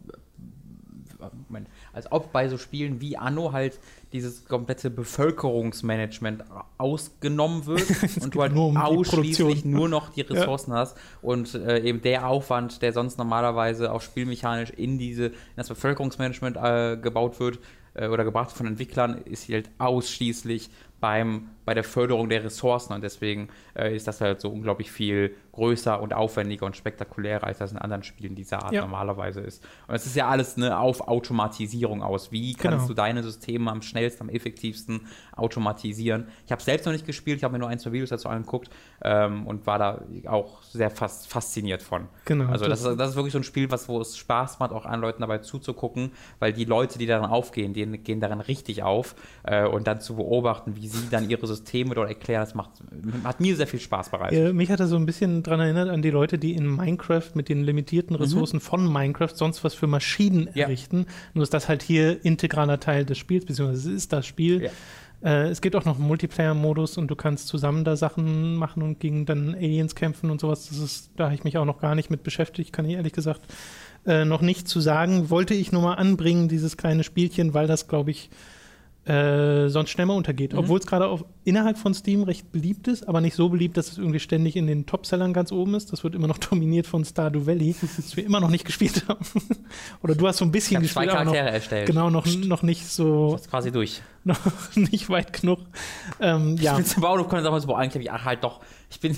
Moment, 1.47 1.67
als 1.93 2.11
ob 2.11 2.31
bei 2.31 2.47
so 2.49 2.57
Spielen 2.57 2.99
wie 2.99 3.15
Anno 3.15 3.51
halt 3.51 3.79
dieses 4.11 4.45
komplette 4.45 4.89
Bevölkerungsmanagement 4.89 6.43
ausgenommen 6.79 7.67
wird 7.67 7.85
und 8.21 8.33
du 8.33 8.41
halt 8.41 8.53
nur 8.53 8.67
um 8.67 8.77
ausschließlich 8.77 9.63
nur 9.63 9.87
noch 9.87 10.09
die 10.09 10.21
Ressourcen 10.21 10.71
ja. 10.71 10.77
hast 10.77 10.97
und 11.21 11.53
äh, 11.53 11.79
eben 11.81 12.01
der 12.01 12.27
Aufwand, 12.27 12.81
der 12.81 12.91
sonst 12.91 13.19
normalerweise 13.19 13.91
auch 13.91 14.01
spielmechanisch 14.01 14.71
in 14.71 14.97
diese 14.97 15.27
in 15.27 15.33
das 15.57 15.69
Bevölkerungsmanagement 15.69 16.57
äh, 16.57 16.97
gebaut 16.97 17.39
wird 17.39 17.59
äh, 17.93 18.07
oder 18.07 18.23
gebracht 18.23 18.51
von 18.51 18.65
Entwicklern, 18.65 19.21
ist 19.25 19.49
halt 19.49 19.69
ausschließlich 19.77 20.69
beim, 20.99 21.49
bei 21.65 21.73
der 21.73 21.83
Förderung 21.83 22.29
der 22.29 22.43
Ressourcen 22.43 22.93
und 22.93 23.03
deswegen 23.03 23.49
äh, 23.75 23.95
ist 23.95 24.07
das 24.07 24.21
halt 24.21 24.41
so 24.41 24.49
unglaublich 24.49 24.91
viel 24.91 25.35
größer 25.51 26.01
und 26.01 26.13
aufwendiger 26.13 26.65
und 26.65 26.75
spektakulärer, 26.75 27.43
als 27.43 27.59
das 27.59 27.71
in 27.71 27.77
anderen 27.77 28.03
Spielen 28.03 28.35
dieser 28.35 28.63
Art 28.63 28.71
ja. 28.71 28.81
normalerweise 28.81 29.41
ist. 29.41 29.63
Und 29.87 29.95
es 29.95 30.05
ist 30.05 30.15
ja 30.15 30.27
alles 30.27 30.57
eine 30.57 30.79
auf 30.79 31.07
Automatisierung 31.07 32.01
aus. 32.01 32.31
Wie 32.31 32.53
kannst 32.53 32.79
genau. 32.79 32.87
du 32.87 32.93
deine 32.93 33.21
Systeme 33.21 33.69
am 33.69 33.81
schnellsten, 33.81 34.23
am 34.23 34.29
effektivsten 34.29 35.01
automatisieren? 35.35 36.27
Ich 36.45 36.51
habe 36.51 36.61
selbst 36.61 36.85
noch 36.85 36.93
nicht 36.93 37.05
gespielt, 37.05 37.37
ich 37.37 37.43
habe 37.43 37.53
mir 37.53 37.59
nur 37.59 37.69
ein, 37.69 37.79
zwei 37.79 37.91
Videos 37.91 38.09
dazu 38.09 38.29
angeguckt 38.29 38.69
ähm, 39.03 39.45
und 39.45 39.67
war 39.67 39.77
da 39.77 40.01
auch 40.27 40.63
sehr 40.63 40.89
fast 40.89 41.27
fasziniert 41.27 41.83
von. 41.83 42.07
Genau. 42.25 42.45
Also 42.45 42.65
das, 42.65 42.81
das, 42.81 42.91
ist, 42.91 42.99
das 42.99 43.09
ist 43.11 43.15
wirklich 43.15 43.33
so 43.33 43.39
ein 43.39 43.43
Spiel, 43.43 43.69
was, 43.69 43.87
wo 43.87 43.99
es 43.99 44.17
Spaß 44.17 44.59
macht, 44.59 44.71
auch 44.71 44.85
an 44.85 45.01
Leuten 45.01 45.21
dabei 45.21 45.39
zuzugucken, 45.39 46.11
weil 46.39 46.53
die 46.53 46.65
Leute, 46.65 46.97
die 46.97 47.05
daran 47.05 47.29
aufgehen, 47.29 47.73
die 47.73 47.85
gehen 47.85 48.21
daran 48.21 48.41
richtig 48.41 48.83
auf 48.83 49.15
äh, 49.43 49.65
und 49.65 49.85
dann 49.87 49.99
zu 49.99 50.15
beobachten, 50.15 50.75
wie 50.75 50.87
sie 50.87 51.09
dann 51.09 51.29
ihre 51.29 51.50
Systeme 51.51 51.95
dort 51.95 52.09
erklären, 52.09 52.41
das 52.41 52.55
macht, 52.55 52.71
hat 53.23 53.39
mir 53.39 53.55
sehr 53.55 53.67
viel 53.67 53.79
Spaß 53.79 54.09
bereitet. 54.09 54.37
Ja, 54.37 54.53
mich 54.53 54.69
hat 54.71 54.79
er 54.79 54.87
so 54.87 54.95
ein 54.95 55.05
bisschen 55.05 55.43
daran 55.43 55.59
erinnert 55.59 55.89
an 55.89 56.01
die 56.01 56.09
Leute, 56.09 56.37
die 56.37 56.53
in 56.53 56.67
Minecraft 56.67 57.29
mit 57.33 57.49
den 57.49 57.63
limitierten 57.63 58.15
mhm. 58.15 58.21
Ressourcen 58.21 58.57
mhm. 58.57 58.61
von 58.61 58.91
Minecraft 58.91 59.33
sonst 59.33 59.63
was 59.63 59.73
für 59.73 59.87
Maschinen 59.87 60.49
ja. 60.53 60.65
errichten. 60.65 61.05
Nur 61.33 61.43
ist 61.43 61.53
das 61.53 61.69
halt 61.69 61.83
hier 61.83 62.23
integraler 62.25 62.79
Teil 62.79 63.05
des 63.05 63.17
Spiels, 63.17 63.45
beziehungsweise 63.45 63.89
es 63.89 63.95
ist 63.95 64.13
das 64.13 64.25
Spiel. 64.25 64.63
Ja. 64.63 64.71
Äh, 65.23 65.49
es 65.49 65.61
gibt 65.61 65.75
auch 65.75 65.85
noch 65.85 65.97
einen 65.97 66.07
Multiplayer-Modus 66.07 66.97
und 66.97 67.07
du 67.07 67.15
kannst 67.15 67.47
zusammen 67.47 67.83
da 67.83 67.95
Sachen 67.95 68.55
machen 68.55 68.81
und 68.81 68.99
gegen 68.99 69.25
dann 69.25 69.53
Aliens 69.53 69.95
kämpfen 69.95 70.31
und 70.31 70.41
sowas. 70.41 70.67
Das 70.69 70.79
ist, 70.79 71.11
da 71.15 71.25
habe 71.25 71.35
ich 71.35 71.43
mich 71.43 71.57
auch 71.57 71.65
noch 71.65 71.79
gar 71.79 71.95
nicht 71.95 72.09
mit 72.09 72.23
beschäftigt, 72.23 72.73
kann 72.73 72.85
ich 72.85 72.95
ehrlich 72.95 73.13
gesagt 73.13 73.41
äh, 74.05 74.25
noch 74.25 74.41
nicht 74.41 74.67
zu 74.67 74.79
sagen. 74.79 75.29
Wollte 75.29 75.53
ich 75.53 75.71
nur 75.71 75.81
mal 75.81 75.95
anbringen, 75.95 76.47
dieses 76.47 76.77
kleine 76.77 77.03
Spielchen, 77.03 77.53
weil 77.53 77.67
das, 77.67 77.87
glaube 77.87 78.11
ich, 78.11 78.29
äh, 79.11 79.67
sonst 79.69 79.89
schnell 79.89 80.05
mal 80.05 80.13
untergeht. 80.13 80.53
Mhm. 80.53 80.59
Obwohl 80.59 80.79
es 80.79 80.87
gerade 80.87 81.19
innerhalb 81.43 81.77
von 81.77 81.93
Steam 81.93 82.23
recht 82.23 82.51
beliebt 82.51 82.87
ist, 82.87 83.09
aber 83.09 83.19
nicht 83.19 83.35
so 83.35 83.49
beliebt, 83.49 83.75
dass 83.75 83.91
es 83.91 83.97
irgendwie 83.97 84.19
ständig 84.19 84.55
in 84.55 84.67
den 84.67 84.85
Topsellern 84.85 85.33
ganz 85.33 85.51
oben 85.51 85.73
ist. 85.73 85.91
Das 85.91 86.03
wird 86.05 86.15
immer 86.15 86.27
noch 86.27 86.37
dominiert 86.49 86.87
von 86.87 87.03
Stardew 87.03 87.45
Valley, 87.45 87.75
das 87.81 88.15
wir 88.15 88.25
immer 88.25 88.39
noch 88.39 88.49
nicht 88.49 88.63
gespielt 88.63 89.05
haben. 89.09 89.25
Oder 90.03 90.15
du 90.15 90.27
hast 90.27 90.37
so 90.37 90.45
ein 90.45 90.51
bisschen 90.51 90.77
ich 90.77 90.89
gespielt. 90.93 91.09
Zwei 91.09 91.17
Charaktere 91.17 91.45
noch, 91.45 91.53
erstellt. 91.53 91.87
Genau, 91.87 92.09
noch, 92.09 92.25
noch 92.25 92.63
nicht 92.63 92.87
so. 92.87 93.33
Das 93.33 93.41
ist 93.41 93.49
quasi 93.49 93.71
durch. 93.71 94.01
Noch 94.23 94.37
nicht 94.75 95.09
weit 95.09 95.33
genug. 95.33 95.61
Ähm, 96.19 96.55
ja. 96.57 96.73
Ich 96.73 96.77
bin 96.77 96.85
zum 96.85 97.01
Bauhof, 97.01 97.27
kann 97.27 97.43
sagen, 97.43 97.59
so, 97.59 97.65
boah, 97.65 97.79
eigentlich 97.79 97.95
habe 97.95 98.03
ich 98.03 98.11
ach, 98.11 98.23
halt 98.23 98.43
doch. 98.43 98.59
Ich 98.91 98.99
bin 98.99 99.17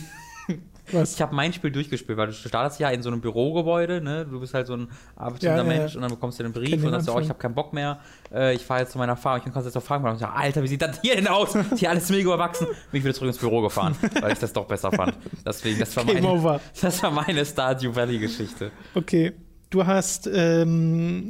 was? 0.92 1.16
Ich 1.16 1.22
habe 1.22 1.34
mein 1.34 1.54
Spiel 1.54 1.72
durchgespielt, 1.72 2.18
weil 2.18 2.28
du 2.28 2.34
startest 2.34 2.80
ja 2.80 2.90
in 2.90 3.02
so 3.02 3.10
einem 3.10 3.22
Bürogebäude, 3.22 4.02
ne? 4.02 4.26
Du 4.26 4.40
bist 4.40 4.54
halt 4.54 4.68
so 4.68 4.74
ein 4.74 4.88
arbeitender 5.16 5.58
ja, 5.58 5.64
Mensch 5.64 5.94
ja. 5.94 5.98
und 5.98 6.02
dann 6.02 6.12
bekommst 6.12 6.40
du 6.40 6.44
den 6.44 6.54
Brief 6.54 6.72
Kenn 6.72 6.86
und 6.86 6.92
dann 6.92 7.02
sagst 7.02 7.08
du, 7.08 7.14
oh, 7.14 7.22
ich 7.22 7.30
habe 7.30 7.40
keinen 7.40 7.56
Bock 7.56 7.74
mehr, 7.74 8.00
äh, 8.34 8.54
ich 8.54 8.64
fahre 8.64 8.82
jetzt 8.82 8.92
zu 8.92 8.98
meiner 8.98 9.16
Farm. 9.16 9.38
Ich 9.38 9.52
kann 9.52 9.64
jetzt 9.64 9.78
auch 9.78 9.84
fragen, 9.84 10.06
und 10.06 10.16
ich 10.16 10.20
sag, 10.20 10.36
Alter, 10.36 10.64
wie 10.64 10.68
sieht 10.68 10.82
das 10.82 11.02
hier 11.02 11.16
denn 11.16 11.28
aus? 11.28 11.56
Ist 11.56 11.80
hier 11.80 11.90
alles 11.90 12.10
mega 12.10 12.26
überwachsen. 12.26 12.68
Bin 12.92 13.00
ich 13.00 13.04
wieder 13.04 13.14
zurück 13.14 13.30
ins 13.30 13.38
Büro 13.38 13.62
gefahren, 13.62 13.96
weil 14.22 14.34
ich 14.34 14.40
das 14.40 14.54
doch 14.54 14.66
besser 14.66 14.92
fand. 14.92 15.16
Deswegen, 15.46 15.80
das 15.80 15.96
war 15.96 16.04
meine, 16.06 16.60
das 16.82 17.04
war 17.04 17.12
meine 17.12 17.46
Stardew 17.46 17.96
Valley-Geschichte. 17.96 18.72
Okay. 18.96 19.34
Du 19.70 19.88
hast 19.88 20.30
ähm, 20.32 21.30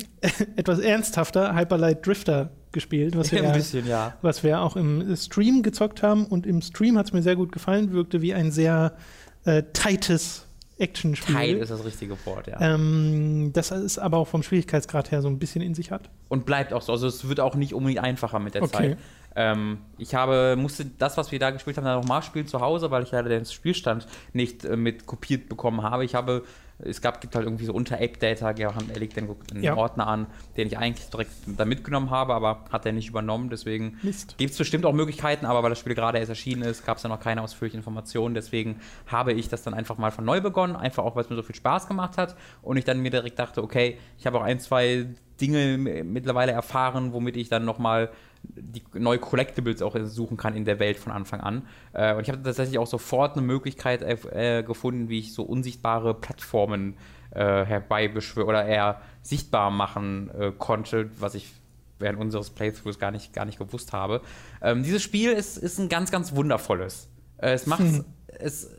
etwas 0.58 0.80
ernsthafter 0.80 1.56
Hyperlight 1.56 2.06
Drifter 2.06 2.52
gespielt, 2.74 3.16
was 3.16 3.32
wir, 3.32 3.42
bisschen, 3.52 3.88
ja. 3.88 4.18
was 4.22 4.44
wir 4.44 4.60
auch 4.60 4.76
im 4.76 5.16
Stream 5.16 5.64
gezockt 5.64 6.04
haben. 6.04 6.26
Und 6.26 6.46
im 6.46 6.62
Stream 6.62 6.98
hat 6.98 7.06
es 7.06 7.14
mir 7.14 7.22
sehr 7.22 7.38
gut 7.38 7.54
gefallen, 7.54 7.94
wirkte 7.94 8.22
wie 8.22 8.34
ein 8.34 8.52
sehr 8.52 8.98
äh, 9.46 9.64
tightes 9.74 10.46
Actionspiel. 10.78 11.36
Tight 11.36 11.58
ist 11.60 11.70
das 11.70 11.86
richtige 11.86 12.18
Wort, 12.26 12.48
ja. 12.48 12.60
Ähm, 12.60 13.52
das 13.54 13.72
ist 13.72 14.00
aber 14.00 14.18
auch 14.18 14.28
vom 14.28 14.44
Schwierigkeitsgrad 14.44 15.12
her 15.12 15.22
so 15.22 15.28
ein 15.28 15.40
bisschen 15.40 15.62
in 15.62 15.76
sich 15.76 15.92
hat. 15.92 16.10
Und 16.30 16.46
bleibt 16.46 16.74
auch 16.74 16.82
so. 16.82 16.92
Also 16.92 17.08
es 17.08 17.28
wird 17.28 17.40
auch 17.40 17.56
nicht 17.56 17.74
unbedingt 17.74 18.04
einfacher 18.04 18.40
mit 18.40 18.56
der 18.56 18.64
okay. 18.64 18.72
Zeit. 18.72 18.98
Ähm, 19.36 19.80
ich 19.98 20.14
habe, 20.16 20.56
musste 20.58 20.86
das, 20.86 21.18
was 21.18 21.32
wir 21.32 21.40
da 21.40 21.52
gespielt 21.52 21.78
haben, 21.78 21.86
dann 21.86 22.00
nochmal 22.00 22.22
spielen 22.22 22.48
zu 22.48 22.60
Hause, 22.62 22.92
weil 22.92 23.04
ich 23.04 23.12
leider 23.12 23.30
den 23.30 23.46
Spielstand 23.46 24.08
nicht 24.34 24.66
äh, 24.66 24.76
mit 24.76 25.06
kopiert 25.06 25.50
bekommen 25.50 25.84
habe. 25.84 26.06
Ich 26.06 26.16
habe 26.16 26.44
es 26.80 27.02
gab, 27.02 27.22
gibt 27.22 27.36
halt 27.36 27.46
irgendwie 27.46 27.66
so 27.66 27.74
unter 27.74 27.96
Ape 27.96 28.18
Data, 28.20 28.52
er 28.52 29.00
legt 29.00 29.16
den, 29.16 29.30
den 29.52 29.64
ja. 29.64 29.76
Ordner 29.76 30.08
an, 30.08 30.28
den 30.58 30.68
ich 30.68 30.78
eigentlich 30.78 31.10
direkt 31.10 31.32
da 31.46 31.66
mitgenommen 31.66 32.10
habe, 32.10 32.34
aber 32.34 32.66
hat 32.72 32.86
er 32.86 32.92
nicht 32.92 33.10
übernommen. 33.10 33.50
Deswegen 33.50 33.98
gibt 34.38 34.52
es 34.52 34.58
bestimmt 34.58 34.86
auch 34.86 34.94
Möglichkeiten, 34.94 35.46
aber 35.46 35.64
weil 35.64 35.70
das 35.70 35.80
Spiel 35.80 35.96
gerade 35.96 36.18
erst 36.18 36.30
erschienen 36.30 36.64
ist, 36.64 36.86
gab 36.86 36.98
es 36.98 37.04
ja 37.04 37.10
noch 37.10 37.20
keine 37.20 37.42
ausführlichen 37.42 37.80
Informationen. 37.80 38.36
Deswegen 38.36 38.80
habe 39.08 39.34
ich 39.34 39.50
das 39.50 39.64
dann 39.64 39.74
einfach 39.74 39.98
mal 39.98 40.12
von 40.12 40.26
neu 40.26 40.42
begonnen, 40.42 40.76
einfach 40.76 41.04
auch, 41.04 41.16
weil 41.16 41.24
es 41.24 41.30
mir 41.30 41.36
so 41.36 41.44
viel 41.44 41.56
Spaß 41.56 41.88
gemacht 41.88 42.18
hat 42.18 42.36
und 42.62 42.78
ich 42.78 42.86
dann 42.86 43.02
mir 43.02 43.12
direkt 43.12 43.40
dachte, 43.40 43.64
okay, 43.64 43.98
ich 44.18 44.26
habe 44.26 44.40
auch 44.40 44.44
ein, 44.44 44.60
zwei 44.60 45.08
Dinge 45.40 45.78
mittlerweile 45.78 46.52
erfahren, 46.52 47.14
womit 47.14 47.38
ich 47.38 47.50
dann 47.50 47.66
nochmal 47.66 48.12
die 48.44 48.84
neue 48.94 49.20
Collectibles 49.20 49.82
auch 49.82 49.96
suchen 50.04 50.38
kann 50.38 50.56
in 50.56 50.66
der 50.66 50.80
Welt 50.80 50.98
von 50.98 51.12
Anfang 51.12 51.42
an. 51.42 51.68
Äh, 51.94 52.14
und 52.16 52.22
ich 52.22 52.30
habe 52.30 52.42
tatsächlich 52.44 52.78
auch 52.78 52.88
sofort 52.88 53.38
eine 53.38 53.46
Möglichkeit 53.46 54.02
äh, 54.02 54.64
gefunden, 54.64 55.10
wie 55.10 55.20
ich 55.20 55.34
so 55.34 55.44
unsichtbare 55.44 56.14
Plattformen 56.14 56.96
äh, 57.32 57.66
herbeibeschwören 57.66 58.50
oder 58.50 58.66
eher 58.66 59.02
sichtbar 59.22 59.72
machen 59.72 60.30
äh, 60.38 60.52
konnte, 60.58 61.10
was 61.20 61.36
ich 61.36 61.52
während 62.00 62.20
unseres 62.20 62.50
Playthroughs 62.50 63.00
gar 63.00 63.12
nicht, 63.12 63.34
gar 63.34 63.46
nicht 63.46 63.58
gewusst 63.58 63.94
habe. 63.94 64.22
Ähm, 64.62 64.84
dieses 64.84 65.02
Spiel 65.02 65.32
ist, 65.32 65.58
ist 65.58 65.80
ein 65.80 65.90
ganz, 65.90 66.12
ganz 66.12 66.36
wundervolles. 66.36 67.08
Äh, 67.38 67.54
es 67.54 67.66
macht 67.66 67.82
hm. 67.82 68.06
es. 68.28 68.70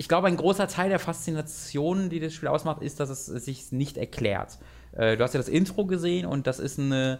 Ich 0.00 0.08
glaube, 0.08 0.28
ein 0.28 0.36
großer 0.36 0.68
Teil 0.68 0.90
der 0.90 1.00
Faszination, 1.00 2.08
die 2.08 2.20
das 2.20 2.32
Spiel 2.32 2.48
ausmacht, 2.48 2.82
ist, 2.82 3.00
dass 3.00 3.10
es 3.10 3.26
sich 3.26 3.72
nicht 3.72 3.96
erklärt. 3.96 4.58
Äh, 4.92 5.16
du 5.16 5.24
hast 5.24 5.34
ja 5.34 5.38
das 5.38 5.48
Intro 5.48 5.86
gesehen 5.86 6.24
und 6.24 6.46
das 6.46 6.60
ist 6.60 6.78
eine 6.78 7.18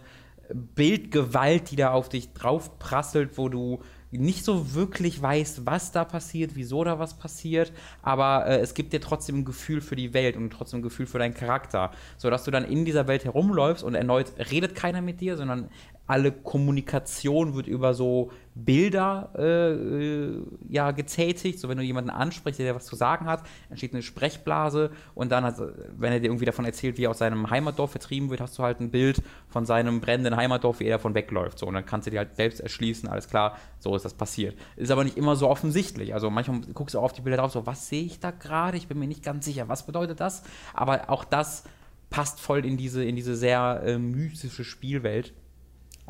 Bildgewalt, 0.53 1.71
die 1.71 1.75
da 1.75 1.91
auf 1.91 2.09
dich 2.09 2.33
drauf 2.33 2.79
prasselt, 2.79 3.37
wo 3.37 3.49
du 3.49 3.81
nicht 4.11 4.43
so 4.43 4.73
wirklich 4.73 5.21
weißt, 5.21 5.65
was 5.65 5.91
da 5.91 6.03
passiert, 6.03 6.51
wieso 6.55 6.83
da 6.83 6.97
was 6.97 7.17
passiert, 7.17 7.71
aber 8.01 8.47
äh, 8.47 8.59
es 8.59 8.73
gibt 8.73 8.91
dir 8.91 9.01
trotzdem 9.01 9.39
ein 9.39 9.45
Gefühl 9.45 9.81
für 9.81 9.95
die 9.95 10.13
Welt 10.13 10.35
und 10.35 10.49
trotzdem 10.49 10.79
ein 10.79 10.83
Gefühl 10.83 11.05
für 11.05 11.19
deinen 11.19 11.35
Charakter, 11.35 11.91
sodass 12.17 12.43
du 12.43 12.51
dann 12.51 12.65
in 12.65 12.85
dieser 12.85 13.07
Welt 13.07 13.25
herumläufst 13.25 13.83
und 13.83 13.93
erneut 13.93 14.33
redet 14.51 14.73
keiner 14.73 15.01
mit 15.01 15.21
dir, 15.21 15.37
sondern 15.37 15.69
alle 16.09 16.31
Kommunikation 16.31 17.53
wird 17.53 17.67
über 17.67 17.93
so 17.93 18.31
Bilder 18.55 19.31
äh, 19.37 19.71
äh, 19.71 20.43
ja, 20.67 20.89
getätigt. 20.89 21.59
So, 21.59 21.69
wenn 21.69 21.77
du 21.77 21.83
jemanden 21.83 22.09
ansprichst, 22.09 22.59
der 22.59 22.71
dir 22.71 22.75
was 22.75 22.87
zu 22.87 22.95
sagen 22.95 23.27
hat, 23.27 23.43
entsteht 23.69 23.93
eine 23.93 24.01
Sprechblase 24.01 24.89
und 25.13 25.31
dann, 25.31 25.45
also, 25.45 25.67
wenn 25.97 26.11
er 26.11 26.19
dir 26.19 26.25
irgendwie 26.25 26.45
davon 26.45 26.65
erzählt, 26.65 26.97
wie 26.97 27.03
er 27.03 27.11
aus 27.11 27.19
seinem 27.19 27.51
Heimatdorf 27.51 27.91
vertrieben 27.91 28.31
wird, 28.31 28.41
hast 28.41 28.57
du 28.57 28.63
halt 28.63 28.79
ein 28.79 28.89
Bild 28.89 29.21
von 29.49 29.67
seinem 29.67 30.01
brennenden 30.01 30.35
Heimatdorf, 30.35 30.79
wie 30.79 30.85
er 30.85 30.97
davon 30.97 31.13
wegläuft. 31.13 31.59
So, 31.59 31.67
und 31.67 31.75
dann 31.75 31.85
kannst 31.85 32.07
du 32.07 32.11
dir 32.11 32.17
halt 32.17 32.35
selbst 32.35 32.59
erschließen, 32.59 33.07
alles 33.07 33.29
klar, 33.29 33.57
so 33.77 33.95
ist 33.95 34.03
das 34.03 34.15
passiert. 34.15 34.57
Ist 34.77 34.89
aber 34.89 35.03
nicht 35.03 35.15
immer 35.15 35.35
so 35.35 35.47
offensichtlich. 35.47 36.15
Also 36.15 36.31
manchmal 36.31 36.61
guckst 36.73 36.95
du 36.95 36.99
auf 36.99 37.13
die 37.13 37.21
Bilder 37.21 37.37
drauf, 37.37 37.51
so, 37.51 37.67
was 37.67 37.87
sehe 37.87 38.03
ich 38.03 38.19
da 38.19 38.31
gerade? 38.31 38.77
Ich 38.77 38.87
bin 38.87 38.97
mir 38.97 39.07
nicht 39.07 39.23
ganz 39.23 39.45
sicher, 39.45 39.69
was 39.69 39.85
bedeutet 39.85 40.19
das? 40.19 40.41
Aber 40.73 41.11
auch 41.11 41.23
das 41.23 41.65
passt 42.09 42.39
voll 42.39 42.65
in 42.65 42.77
diese, 42.77 43.03
in 43.03 43.15
diese 43.15 43.35
sehr 43.35 43.83
äh, 43.85 43.99
mystische 43.99 44.63
Spielwelt. 44.63 45.33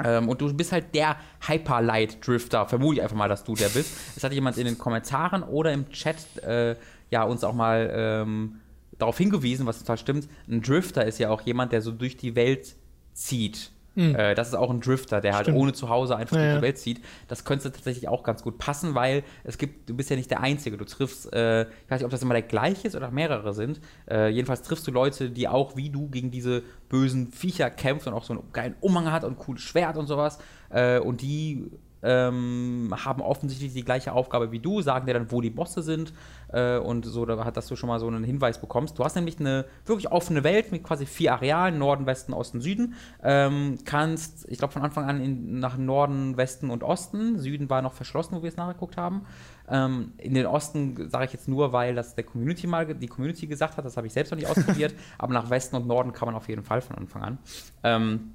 Ähm, 0.04 0.30
und 0.30 0.42
du 0.42 0.54
bist 0.54 0.72
halt 0.72 0.94
der 0.96 1.18
Hyperlight-Drifter. 1.48 2.68
Vermute 2.68 2.98
ich 2.98 3.04
einfach 3.04 3.16
mal, 3.16 3.30
dass 3.30 3.44
du 3.44 3.56
der 3.56 3.70
bist. 3.70 3.92
Es 4.16 4.24
hat 4.24 4.34
jemand 4.34 4.58
in 4.58 4.66
den 4.66 4.78
Kommentaren 4.78 5.44
oder 5.44 5.72
im 5.72 5.90
Chat 5.90 6.18
äh, 6.44 6.76
ja, 7.10 7.24
uns 7.24 7.44
auch 7.44 7.54
mal 7.54 7.92
ähm, 7.94 8.60
darauf 8.98 9.18
hingewiesen, 9.18 9.66
was 9.66 9.80
total 9.80 9.98
stimmt. 9.98 10.28
Ein 10.48 10.62
Drifter 10.62 11.06
ist 11.06 11.20
ja 11.20 11.30
auch 11.30 11.42
jemand, 11.42 11.72
der 11.72 11.82
so 11.82 11.92
durch 11.92 12.18
die 12.18 12.36
Welt 12.36 12.76
zieht. 13.14 13.72
Mhm. 13.96 14.16
Äh, 14.16 14.36
das 14.36 14.50
ist 14.50 14.56
auch 14.56 14.70
ein 14.70 14.82
Drifter, 14.82 15.22
der 15.22 15.34
halt 15.34 15.46
Stimmt. 15.46 15.58
halt 15.58 15.64
ohne 15.64 15.74
Zuhause 15.74 16.16
einfach 16.16 16.38
ja, 16.38 16.44
durch 16.44 16.56
die 16.56 16.62
Welt 16.62 16.78
zieht. 16.78 17.02
Das 17.28 17.44
könnte 17.44 17.72
tatsächlich 17.72 18.08
auch 18.08 18.24
ganz 18.24 18.44
gut 18.44 18.58
passen, 18.58 18.96
weil 18.96 19.24
es 19.44 19.58
gibt, 19.58 19.90
du 19.90 19.96
bist 19.96 20.10
ja 20.10 20.16
nicht 20.16 20.32
der 20.32 20.42
Einzige. 20.42 20.78
Du 20.78 20.86
triffst, 20.86 21.34
äh, 21.34 21.64
ich 21.64 21.68
weiß 21.90 22.00
nicht, 22.00 22.06
ob 22.06 22.12
das 22.12 22.22
immer 22.22 22.34
der 22.34 22.44
gleiche 22.44 22.88
ist 22.88 22.96
oder 22.96 23.12
mehrere 23.12 23.54
sind. 23.54 23.82
Äh, 24.10 24.30
jedenfalls 24.30 24.62
triffst 24.62 24.88
du 24.88 24.92
Leute, 24.92 25.32
die 25.32 25.48
auch 25.48 25.76
wie 25.76 25.90
du 25.90 26.08
gegen 26.10 26.32
diese 26.32 26.64
bösen 26.88 27.32
Viecher 27.32 27.70
kämpfen 27.70 28.10
und 28.10 28.16
auch 28.16 28.24
so 28.24 28.34
einen 28.34 28.52
geilen 28.54 28.76
Umhang 28.80 29.12
hat 29.12 29.24
und 29.24 29.34
ein 29.34 29.38
cooles 29.38 29.62
Schwert 29.62 29.98
und 29.98 30.08
sowas. 30.08 30.40
Äh, 30.70 31.00
und 31.00 31.22
die 31.22 31.70
ähm, 32.02 32.94
haben 33.06 33.22
offensichtlich 33.22 33.74
die 33.74 33.84
gleiche 33.84 34.14
Aufgabe 34.14 34.52
wie 34.52 34.60
du, 34.60 34.82
sagen 34.82 35.06
dir 35.06 35.14
dann, 35.14 35.32
wo 35.32 35.42
die 35.42 35.50
Bosse 35.50 35.82
sind 35.82 36.14
äh, 36.52 36.78
und 36.78 37.06
so, 37.06 37.26
da, 37.26 37.52
dass 37.52 37.68
du 37.68 37.76
schon 37.76 37.90
mal 37.90 38.00
so 38.00 38.08
einen 38.08 38.24
Hinweis 38.24 38.60
bekommst. 38.60 38.98
Du 38.98 39.04
hast 39.04 39.16
nämlich 39.16 39.40
eine 39.40 39.66
wirklich 39.86 40.12
offene 40.12 40.44
Welt 40.44 40.72
mit 40.72 40.84
quasi 40.84 41.06
vier 41.06 41.34
Arealen, 41.34 41.78
Norden, 41.78 42.06
Westen, 42.06 42.34
Osten, 42.34 42.62
Süden. 42.62 42.96
Ähm, 43.24 43.80
kannst, 43.86 44.48
ich 44.50 44.58
glaube, 44.58 44.74
von 44.74 44.82
Anfang 44.82 45.06
an 45.06 45.22
in, 45.22 45.60
nach 45.60 45.78
Norden, 45.78 46.38
Westen 46.38 46.70
und 46.70 46.84
Osten. 46.84 47.40
Süden 47.40 47.70
war 47.70 47.82
noch 47.82 47.94
verschlossen, 47.94 48.36
wo 48.36 48.44
wir 48.44 48.50
es 48.50 48.58
nachgeguckt 48.58 48.98
haben. 48.98 49.26
Ähm, 49.70 50.14
in 50.18 50.34
den 50.34 50.46
Osten 50.46 51.10
sage 51.10 51.26
ich 51.26 51.34
jetzt 51.34 51.48
nur, 51.48 51.74
weil 51.74 51.96
das 51.96 52.16
der 52.16 52.24
Community 52.24 52.66
mal 52.68 52.86
die 52.96 53.08
Community 53.08 53.48
gesagt 53.48 53.78
hat, 53.78 53.86
das 53.86 53.98
habe 53.98 54.08
ich 54.08 54.14
selbst 54.14 54.32
noch 54.32 54.38
nicht 54.38 54.48
ausprobiert, 54.48 54.96
aber 55.18 55.34
nach 55.34 55.50
Westen 55.50 55.76
und 55.76 55.88
Norden 55.88 56.14
kann 56.14 56.28
man 56.28 56.36
auf 56.36 56.50
jeden 56.50 56.64
Fall 56.64 56.82
von 56.82 56.98
Anfang 56.98 57.22
an. 57.22 57.38
Ähm, 57.84 58.34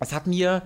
es 0.00 0.12
hat 0.12 0.26
mir 0.26 0.62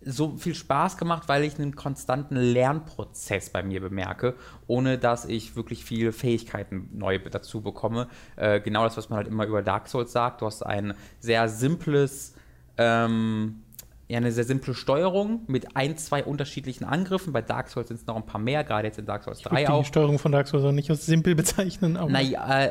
so 0.00 0.36
viel 0.36 0.54
Spaß 0.54 0.96
gemacht, 0.96 1.28
weil 1.28 1.44
ich 1.44 1.58
einen 1.58 1.74
konstanten 1.74 2.36
Lernprozess 2.36 3.50
bei 3.50 3.62
mir 3.62 3.80
bemerke, 3.80 4.34
ohne 4.66 4.98
dass 4.98 5.24
ich 5.24 5.56
wirklich 5.56 5.84
viele 5.84 6.12
Fähigkeiten 6.12 6.88
neu 6.92 7.18
dazu 7.18 7.60
bekomme. 7.60 8.08
Äh, 8.36 8.60
genau 8.60 8.84
das, 8.84 8.96
was 8.96 9.08
man 9.08 9.18
halt 9.18 9.28
immer 9.28 9.46
über 9.46 9.62
Dark 9.62 9.88
Souls 9.88 10.12
sagt. 10.12 10.40
Du 10.40 10.46
hast 10.46 10.62
ein 10.64 10.94
sehr 11.20 11.48
simples 11.48 12.34
ähm, 12.76 13.62
ja, 14.08 14.16
eine 14.16 14.32
sehr 14.32 14.44
simple 14.44 14.74
Steuerung 14.74 15.42
mit 15.48 15.76
ein, 15.76 15.98
zwei 15.98 16.24
unterschiedlichen 16.24 16.84
Angriffen. 16.84 17.34
Bei 17.34 17.42
Dark 17.42 17.68
Souls 17.68 17.88
sind 17.88 18.00
es 18.00 18.06
noch 18.06 18.16
ein 18.16 18.24
paar 18.24 18.40
mehr, 18.40 18.64
gerade 18.64 18.88
jetzt 18.88 18.98
in 18.98 19.04
Dark 19.04 19.22
Souls 19.22 19.40
3 19.42 19.62
ich 19.62 19.68
auch. 19.68 19.82
Die 19.82 19.88
Steuerung 19.88 20.18
von 20.18 20.32
Dark 20.32 20.48
Souls 20.48 20.64
auch 20.64 20.72
nicht 20.72 20.88
als 20.88 21.04
simpel 21.04 21.34
bezeichnen. 21.34 21.98
Aber 21.98 22.10
naja, 22.10 22.64
äh, 22.64 22.70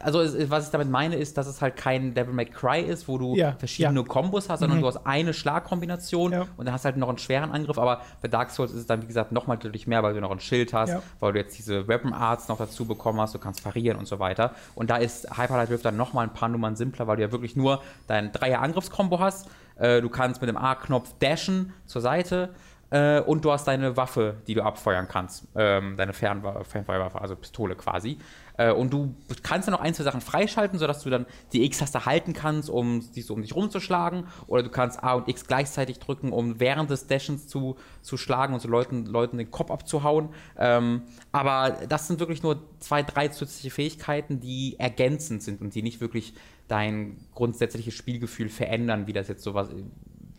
also 0.00 0.20
was 0.50 0.66
ich 0.66 0.70
damit 0.70 0.90
meine, 0.90 1.16
ist, 1.16 1.36
dass 1.36 1.46
es 1.46 1.60
halt 1.60 1.76
kein 1.76 2.14
Devil 2.14 2.34
May 2.34 2.46
Cry 2.46 2.80
ist, 2.80 3.08
wo 3.08 3.18
du 3.18 3.34
ja, 3.34 3.52
verschiedene 3.52 4.00
ja. 4.00 4.06
Kombos 4.06 4.48
hast, 4.48 4.60
sondern 4.60 4.78
mhm. 4.78 4.82
du 4.82 4.88
hast 4.88 5.06
eine 5.06 5.34
Schlagkombination 5.34 6.32
ja. 6.32 6.46
und 6.56 6.66
dann 6.66 6.72
hast 6.72 6.84
halt 6.84 6.96
noch 6.96 7.08
einen 7.08 7.18
schweren 7.18 7.50
Angriff. 7.50 7.78
Aber 7.78 8.02
bei 8.22 8.28
Dark 8.28 8.50
Souls 8.50 8.72
ist 8.72 8.80
es 8.80 8.86
dann, 8.86 9.02
wie 9.02 9.06
gesagt, 9.06 9.32
nochmal 9.32 9.58
deutlich 9.58 9.86
mehr, 9.86 10.02
weil 10.02 10.14
du 10.14 10.20
noch 10.20 10.30
ein 10.30 10.40
Schild 10.40 10.72
hast, 10.72 10.94
weil 11.20 11.32
du 11.32 11.38
jetzt 11.38 11.58
diese 11.58 11.88
Weapon 11.88 12.12
Arts 12.12 12.48
noch 12.48 12.58
dazu 12.58 12.86
bekommen 12.86 13.20
hast, 13.20 13.34
du 13.34 13.38
kannst 13.38 13.64
parieren 13.64 13.98
und 13.98 14.06
so 14.06 14.18
weiter. 14.18 14.52
Und 14.74 14.90
da 14.90 14.96
ist 14.96 15.36
Hyperlight 15.36 15.70
Rift 15.70 15.84
dann 15.84 15.96
nochmal 15.96 16.26
ein 16.26 16.32
paar 16.32 16.48
Nummern 16.48 16.76
simpler, 16.76 17.06
weil 17.06 17.16
du 17.16 17.22
ja 17.22 17.32
wirklich 17.32 17.56
nur 17.56 17.82
dein 18.06 18.32
Dreier-Angriffskombo 18.32 19.18
hast 19.18 19.48
äh, 19.78 20.00
du 20.00 20.08
kannst 20.08 20.40
mit 20.40 20.48
dem 20.48 20.56
A-Knopf 20.56 21.14
dashen 21.20 21.72
zur 21.86 22.02
Seite. 22.02 22.50
Äh, 22.90 23.20
und 23.20 23.44
du 23.44 23.52
hast 23.52 23.68
deine 23.68 23.96
Waffe, 23.96 24.36
die 24.46 24.54
du 24.54 24.62
abfeuern 24.62 25.08
kannst. 25.08 25.46
Ähm, 25.54 25.96
deine 25.96 26.14
Fernfeuerwaffe, 26.14 27.20
also 27.20 27.36
Pistole 27.36 27.74
quasi. 27.74 28.18
Äh, 28.58 28.72
und 28.72 28.92
du 28.92 29.14
kannst 29.42 29.66
dann 29.66 29.72
noch 29.72 29.80
ein, 29.80 29.94
zwei 29.94 30.04
Sachen 30.04 30.20
freischalten, 30.20 30.78
sodass 30.78 31.02
du 31.02 31.08
dann 31.08 31.24
die 31.54 31.64
X-Taste 31.64 32.04
halten 32.04 32.34
kannst, 32.34 32.68
um 32.68 33.02
die 33.14 33.22
so 33.22 33.32
um 33.32 33.40
dich 33.40 33.54
rumzuschlagen. 33.54 34.26
Oder 34.46 34.62
du 34.62 34.68
kannst 34.68 35.02
A 35.02 35.14
und 35.14 35.28
X 35.28 35.46
gleichzeitig 35.46 35.98
drücken, 35.98 36.32
um 36.32 36.60
während 36.60 36.90
des 36.90 37.06
Dashens 37.06 37.48
zu, 37.48 37.76
zu 38.02 38.18
schlagen 38.18 38.52
und 38.52 38.60
so 38.60 38.68
Leuten, 38.68 39.06
Leuten 39.06 39.38
den 39.38 39.50
Kopf 39.50 39.70
abzuhauen. 39.70 40.28
Ähm, 40.58 41.02
aber 41.32 41.78
das 41.88 42.08
sind 42.08 42.20
wirklich 42.20 42.42
nur 42.42 42.62
zwei, 42.80 43.02
drei 43.02 43.28
zusätzliche 43.28 43.70
Fähigkeiten, 43.70 44.40
die 44.40 44.76
ergänzend 44.78 45.42
sind 45.42 45.62
und 45.62 45.74
die 45.74 45.82
nicht 45.82 46.00
wirklich 46.00 46.34
dein 46.66 47.16
grundsätzliches 47.34 47.94
Spielgefühl 47.94 48.50
verändern, 48.50 49.06
wie 49.06 49.14
das 49.14 49.28
jetzt 49.28 49.42
sowas 49.42 49.70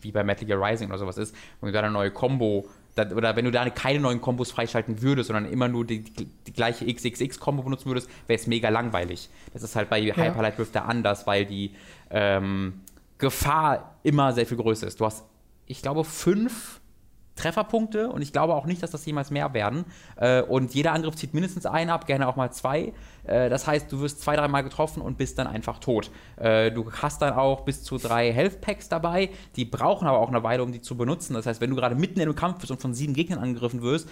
wie 0.01 0.11
bei 0.11 0.23
Metal 0.23 0.45
Gear 0.45 0.61
Rising 0.61 0.89
oder 0.89 0.97
sowas 0.97 1.17
ist, 1.17 1.35
wenn 1.59 1.67
du 1.67 1.73
da 1.73 1.79
eine 1.79 1.91
neue 1.91 2.11
Combo 2.11 2.67
oder 3.13 3.35
wenn 3.35 3.45
du 3.45 3.51
da 3.51 3.69
keine 3.69 3.99
neuen 3.99 4.21
Kombos 4.21 4.51
freischalten 4.51 5.01
würdest, 5.01 5.27
sondern 5.27 5.45
immer 5.45 5.67
nur 5.67 5.85
die, 5.85 6.01
die, 6.01 6.53
gleiche 6.53 6.85
XXX-Kombo 6.85 7.63
benutzen 7.63 7.87
würdest, 7.87 8.09
wäre 8.27 8.39
es 8.39 8.47
mega 8.47 8.69
langweilig. 8.69 9.29
Das 9.53 9.63
ist 9.63 9.75
halt 9.75 9.89
bei 9.89 9.99
ja. 9.99 10.15
Hyperlight 10.15 10.57
Drifter 10.57 10.85
anders, 10.85 11.27
weil 11.27 11.45
die 11.45 11.71
ähm, 12.09 12.81
Gefahr 13.17 13.95
immer 14.03 14.33
sehr 14.33 14.45
viel 14.45 14.57
größer 14.57 14.87
ist. 14.87 14.99
Du 14.99 15.05
hast, 15.05 15.23
ich 15.65 15.81
glaube, 15.81 16.03
fünf 16.03 16.78
Trefferpunkte 17.39 18.09
und 18.09 18.21
ich 18.21 18.31
glaube 18.31 18.53
auch 18.55 18.65
nicht, 18.65 18.83
dass 18.83 18.91
das 18.91 19.05
jemals 19.05 19.31
mehr 19.31 19.53
werden. 19.53 19.85
Äh, 20.17 20.41
und 20.41 20.73
jeder 20.73 20.93
Angriff 20.93 21.15
zieht 21.15 21.33
mindestens 21.33 21.65
einen 21.65 21.89
ab, 21.89 22.05
gerne 22.05 22.27
auch 22.27 22.35
mal 22.35 22.51
zwei. 22.51 22.93
Äh, 23.23 23.49
das 23.49 23.67
heißt, 23.67 23.91
du 23.91 24.01
wirst 24.01 24.21
zwei, 24.21 24.35
dreimal 24.35 24.63
getroffen 24.63 25.01
und 25.01 25.17
bist 25.17 25.39
dann 25.39 25.47
einfach 25.47 25.79
tot. 25.79 26.11
Äh, 26.37 26.71
du 26.71 26.91
hast 26.91 27.21
dann 27.21 27.33
auch 27.33 27.61
bis 27.61 27.83
zu 27.83 27.97
drei 27.97 28.31
Health 28.31 28.61
Packs 28.61 28.89
dabei, 28.89 29.29
die 29.55 29.65
brauchen 29.65 30.07
aber 30.07 30.19
auch 30.19 30.29
eine 30.29 30.43
Weile, 30.43 30.63
um 30.63 30.71
die 30.71 30.81
zu 30.81 30.97
benutzen. 30.97 31.33
Das 31.33 31.45
heißt, 31.45 31.61
wenn 31.61 31.69
du 31.69 31.75
gerade 31.75 31.95
mitten 31.95 32.19
in 32.19 32.23
einem 32.23 32.35
Kampf 32.35 32.59
bist 32.59 32.71
und 32.71 32.81
von 32.81 32.93
sieben 32.93 33.13
Gegnern 33.13 33.39
angegriffen 33.39 33.81
wirst, 33.81 34.07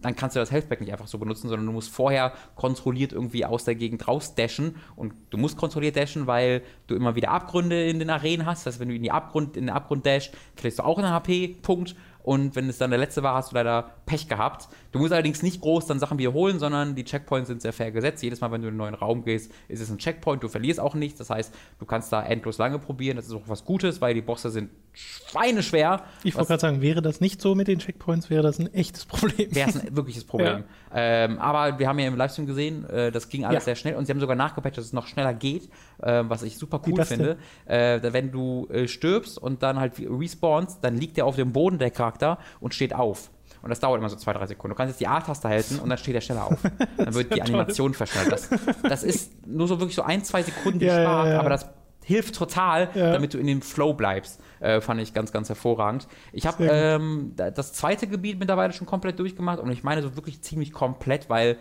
dann 0.00 0.14
kannst 0.14 0.36
du 0.36 0.40
das 0.40 0.50
Healthpack 0.50 0.80
nicht 0.80 0.92
einfach 0.92 1.08
so 1.08 1.18
benutzen, 1.18 1.48
sondern 1.48 1.66
du 1.66 1.72
musst 1.72 1.90
vorher 1.90 2.32
kontrolliert 2.54 3.12
irgendwie 3.12 3.44
aus 3.44 3.64
der 3.64 3.74
Gegend 3.74 4.06
rausdashen 4.06 4.76
und 4.96 5.12
du 5.30 5.38
musst 5.38 5.56
kontrolliert 5.56 5.96
dashen, 5.96 6.26
weil 6.26 6.62
du 6.86 6.94
immer 6.94 7.16
wieder 7.16 7.30
Abgründe 7.30 7.88
in 7.88 7.98
den 7.98 8.10
Arenen 8.10 8.46
hast. 8.46 8.64
Das 8.64 8.74
heißt, 8.74 8.80
wenn 8.80 8.88
du 8.88 8.94
in, 8.94 9.02
die 9.02 9.10
Abgrund, 9.10 9.56
in 9.56 9.66
den 9.66 9.74
Abgrund 9.74 10.06
dashst, 10.06 10.32
kriegst 10.56 10.78
du 10.78 10.84
auch 10.84 10.98
einen 10.98 11.10
HP-Punkt 11.10 11.96
und 12.28 12.56
wenn 12.56 12.68
es 12.68 12.76
dann 12.76 12.90
der 12.90 12.98
letzte 12.98 13.22
war, 13.22 13.34
hast 13.36 13.52
du 13.52 13.54
leider 13.56 13.90
Pech 14.04 14.28
gehabt. 14.28 14.68
Du 14.92 14.98
musst 14.98 15.12
allerdings 15.12 15.42
nicht 15.42 15.60
groß 15.60 15.86
dann 15.86 15.98
Sachen 15.98 16.18
wiederholen, 16.18 16.58
sondern 16.58 16.94
die 16.94 17.04
Checkpoints 17.04 17.48
sind 17.48 17.60
sehr 17.60 17.72
fair 17.72 17.90
gesetzt. 17.90 18.22
Jedes 18.22 18.40
Mal, 18.40 18.50
wenn 18.52 18.62
du 18.62 18.68
in 18.68 18.72
einen 18.72 18.78
neuen 18.78 18.94
Raum 18.94 19.24
gehst, 19.24 19.52
ist 19.68 19.80
es 19.80 19.90
ein 19.90 19.98
Checkpoint. 19.98 20.42
Du 20.42 20.48
verlierst 20.48 20.80
auch 20.80 20.94
nichts. 20.94 21.18
Das 21.18 21.30
heißt, 21.30 21.54
du 21.78 21.84
kannst 21.84 22.12
da 22.12 22.22
endlos 22.22 22.58
lange 22.58 22.78
probieren. 22.78 23.16
Das 23.16 23.26
ist 23.26 23.32
auch 23.32 23.42
was 23.46 23.64
Gutes, 23.64 24.00
weil 24.00 24.14
die 24.14 24.22
Bosse 24.22 24.50
sind 24.50 24.70
schweineschwer. 24.92 26.02
Ich 26.24 26.34
wollte 26.34 26.48
gerade 26.48 26.60
sagen, 26.60 26.82
wäre 26.82 27.02
das 27.02 27.20
nicht 27.20 27.40
so 27.40 27.54
mit 27.54 27.68
den 27.68 27.78
Checkpoints, 27.78 28.30
wäre 28.30 28.42
das 28.42 28.58
ein 28.58 28.72
echtes 28.72 29.04
Problem. 29.04 29.54
Wäre 29.54 29.70
es 29.70 29.76
ein 29.80 29.88
wirkliches 29.96 30.24
Problem. 30.24 30.64
Ja. 30.92 31.24
Ähm, 31.24 31.38
aber 31.38 31.78
wir 31.78 31.86
haben 31.86 31.98
ja 31.98 32.08
im 32.08 32.16
Livestream 32.16 32.46
gesehen, 32.46 32.88
äh, 32.88 33.12
das 33.12 33.28
ging 33.28 33.44
alles 33.44 33.62
ja. 33.62 33.64
sehr 33.66 33.76
schnell 33.76 33.94
und 33.96 34.06
sie 34.06 34.12
haben 34.12 34.20
sogar 34.20 34.36
nachgepatcht, 34.36 34.78
dass 34.78 34.86
es 34.86 34.92
noch 34.92 35.06
schneller 35.06 35.34
geht, 35.34 35.68
äh, 36.02 36.24
was 36.26 36.42
ich 36.42 36.58
super 36.58 36.80
cool 36.86 37.04
finde. 37.04 37.36
Äh, 37.66 38.00
wenn 38.02 38.32
du 38.32 38.66
äh, 38.70 38.88
stirbst 38.88 39.38
und 39.38 39.62
dann 39.62 39.78
halt 39.78 39.94
respawnst, 39.98 40.82
dann 40.82 40.96
liegt 40.96 41.16
der 41.16 41.26
auf 41.26 41.36
dem 41.36 41.52
Boden, 41.52 41.78
der 41.78 41.90
Charakter, 41.90 42.38
und 42.60 42.74
steht 42.74 42.94
auf. 42.94 43.30
Und 43.62 43.70
das 43.70 43.80
dauert 43.80 43.98
immer 43.98 44.08
so 44.08 44.16
zwei, 44.16 44.32
drei 44.32 44.46
Sekunden. 44.46 44.74
Du 44.74 44.76
kannst 44.76 44.92
jetzt 44.92 45.00
die 45.00 45.06
A-Taste 45.06 45.48
halten 45.48 45.78
und 45.78 45.88
dann 45.88 45.98
steht 45.98 46.14
der 46.14 46.20
schneller 46.20 46.46
auf. 46.46 46.58
Dann 46.96 47.14
wird 47.14 47.34
die 47.34 47.42
Animation 47.42 47.94
verschnellt. 47.94 48.32
Das, 48.32 48.48
das, 48.82 49.02
ist 49.02 49.46
nur 49.46 49.68
so 49.68 49.80
wirklich 49.80 49.96
so 49.96 50.02
ein, 50.02 50.24
zwei 50.24 50.42
Sekunden, 50.42 50.78
die 50.78 50.86
ja, 50.86 51.02
ja, 51.02 51.28
ja. 51.28 51.40
aber 51.40 51.50
das 51.50 51.66
hilft 52.04 52.36
total, 52.36 52.88
damit 52.94 53.34
du 53.34 53.38
in 53.38 53.46
dem 53.46 53.60
Flow 53.60 53.92
bleibst. 53.92 54.40
Äh, 54.60 54.80
fand 54.80 55.00
ich 55.00 55.12
ganz, 55.12 55.30
ganz 55.30 55.48
hervorragend. 55.48 56.08
Ich 56.32 56.46
habe 56.46 56.66
ähm, 56.66 57.34
das 57.36 57.74
zweite 57.74 58.06
Gebiet 58.06 58.38
mittlerweile 58.38 58.72
schon 58.72 58.86
komplett 58.86 59.18
durchgemacht 59.18 59.60
und 59.60 59.70
ich 59.70 59.84
meine 59.84 60.02
so 60.02 60.16
wirklich 60.16 60.42
ziemlich 60.42 60.72
komplett, 60.72 61.28
weil 61.28 61.58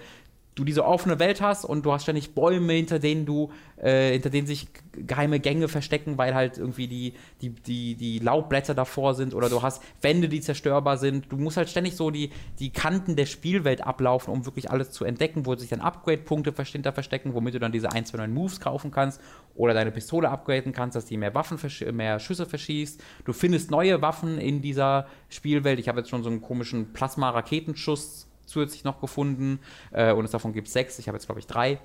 du 0.57 0.63
diese 0.63 0.85
offene 0.85 1.19
Welt 1.19 1.39
hast 1.39 1.65
und 1.65 1.85
du 1.85 1.93
hast 1.93 2.03
ständig 2.03 2.33
Bäume, 2.33 2.73
hinter 2.73 2.97
denen 2.97 3.25
du, 3.25 3.51
äh, 3.77 4.11
hinter 4.13 4.31
denen 4.31 4.47
sich 4.47 4.67
geheime 4.93 5.39
Gänge 5.39 5.67
verstecken, 5.67 6.17
weil 6.17 6.33
halt 6.33 6.57
irgendwie 6.57 6.87
die, 6.87 7.13
die, 7.41 7.49
die, 7.51 7.95
die 7.95 8.19
Laubblätter 8.19 8.73
davor 8.73 9.13
sind 9.13 9.35
oder 9.35 9.49
du 9.49 9.61
hast 9.61 9.83
Wände, 10.01 10.27
die 10.27 10.41
zerstörbar 10.41 10.97
sind. 10.97 11.31
Du 11.31 11.37
musst 11.37 11.57
halt 11.57 11.69
ständig 11.69 11.95
so 11.95 12.09
die, 12.09 12.31
die 12.57 12.71
Kanten 12.71 13.15
der 13.15 13.27
Spielwelt 13.27 13.85
ablaufen, 13.85 14.33
um 14.33 14.45
wirklich 14.45 14.71
alles 14.71 14.89
zu 14.89 15.05
entdecken, 15.05 15.45
wo 15.45 15.55
sich 15.55 15.69
dann 15.69 15.81
Upgrade-Punkte 15.81 16.53
hinter 16.63 16.91
verstecken, 16.91 17.35
womit 17.35 17.53
du 17.53 17.59
dann 17.59 17.71
diese 17.71 17.91
1, 17.91 18.09
2, 18.09 18.17
9 18.17 18.33
Moves 18.33 18.59
kaufen 18.59 18.89
kannst 18.89 19.21
oder 19.53 19.75
deine 19.75 19.91
Pistole 19.91 20.29
upgraden 20.29 20.73
kannst, 20.73 20.95
dass 20.95 21.05
die 21.05 21.17
mehr 21.17 21.35
Waffen, 21.35 21.59
mehr 21.93 22.19
Schüsse 22.19 22.47
verschießt. 22.47 22.99
Du 23.25 23.33
findest 23.33 23.69
neue 23.69 24.01
Waffen 24.01 24.39
in 24.39 24.61
dieser 24.61 25.05
Spielwelt. 25.29 25.77
Ich 25.77 25.87
habe 25.87 25.99
jetzt 25.99 26.09
schon 26.09 26.23
so 26.23 26.29
einen 26.29 26.41
komischen 26.41 26.93
Plasma-Raketenschuss 26.93 28.27
zusätzlich 28.47 28.83
noch 28.83 28.99
gefunden 28.99 29.59
äh, 29.91 30.11
und 30.11 30.25
es 30.25 30.31
davon 30.31 30.53
gibt 30.53 30.69
sechs. 30.69 30.97
Ich 30.99 31.07
habe 31.07 31.17
jetzt, 31.17 31.27
glaube 31.27 31.39
ich, 31.39 31.47
drei. 31.47 31.79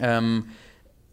Ähm, 0.00 0.48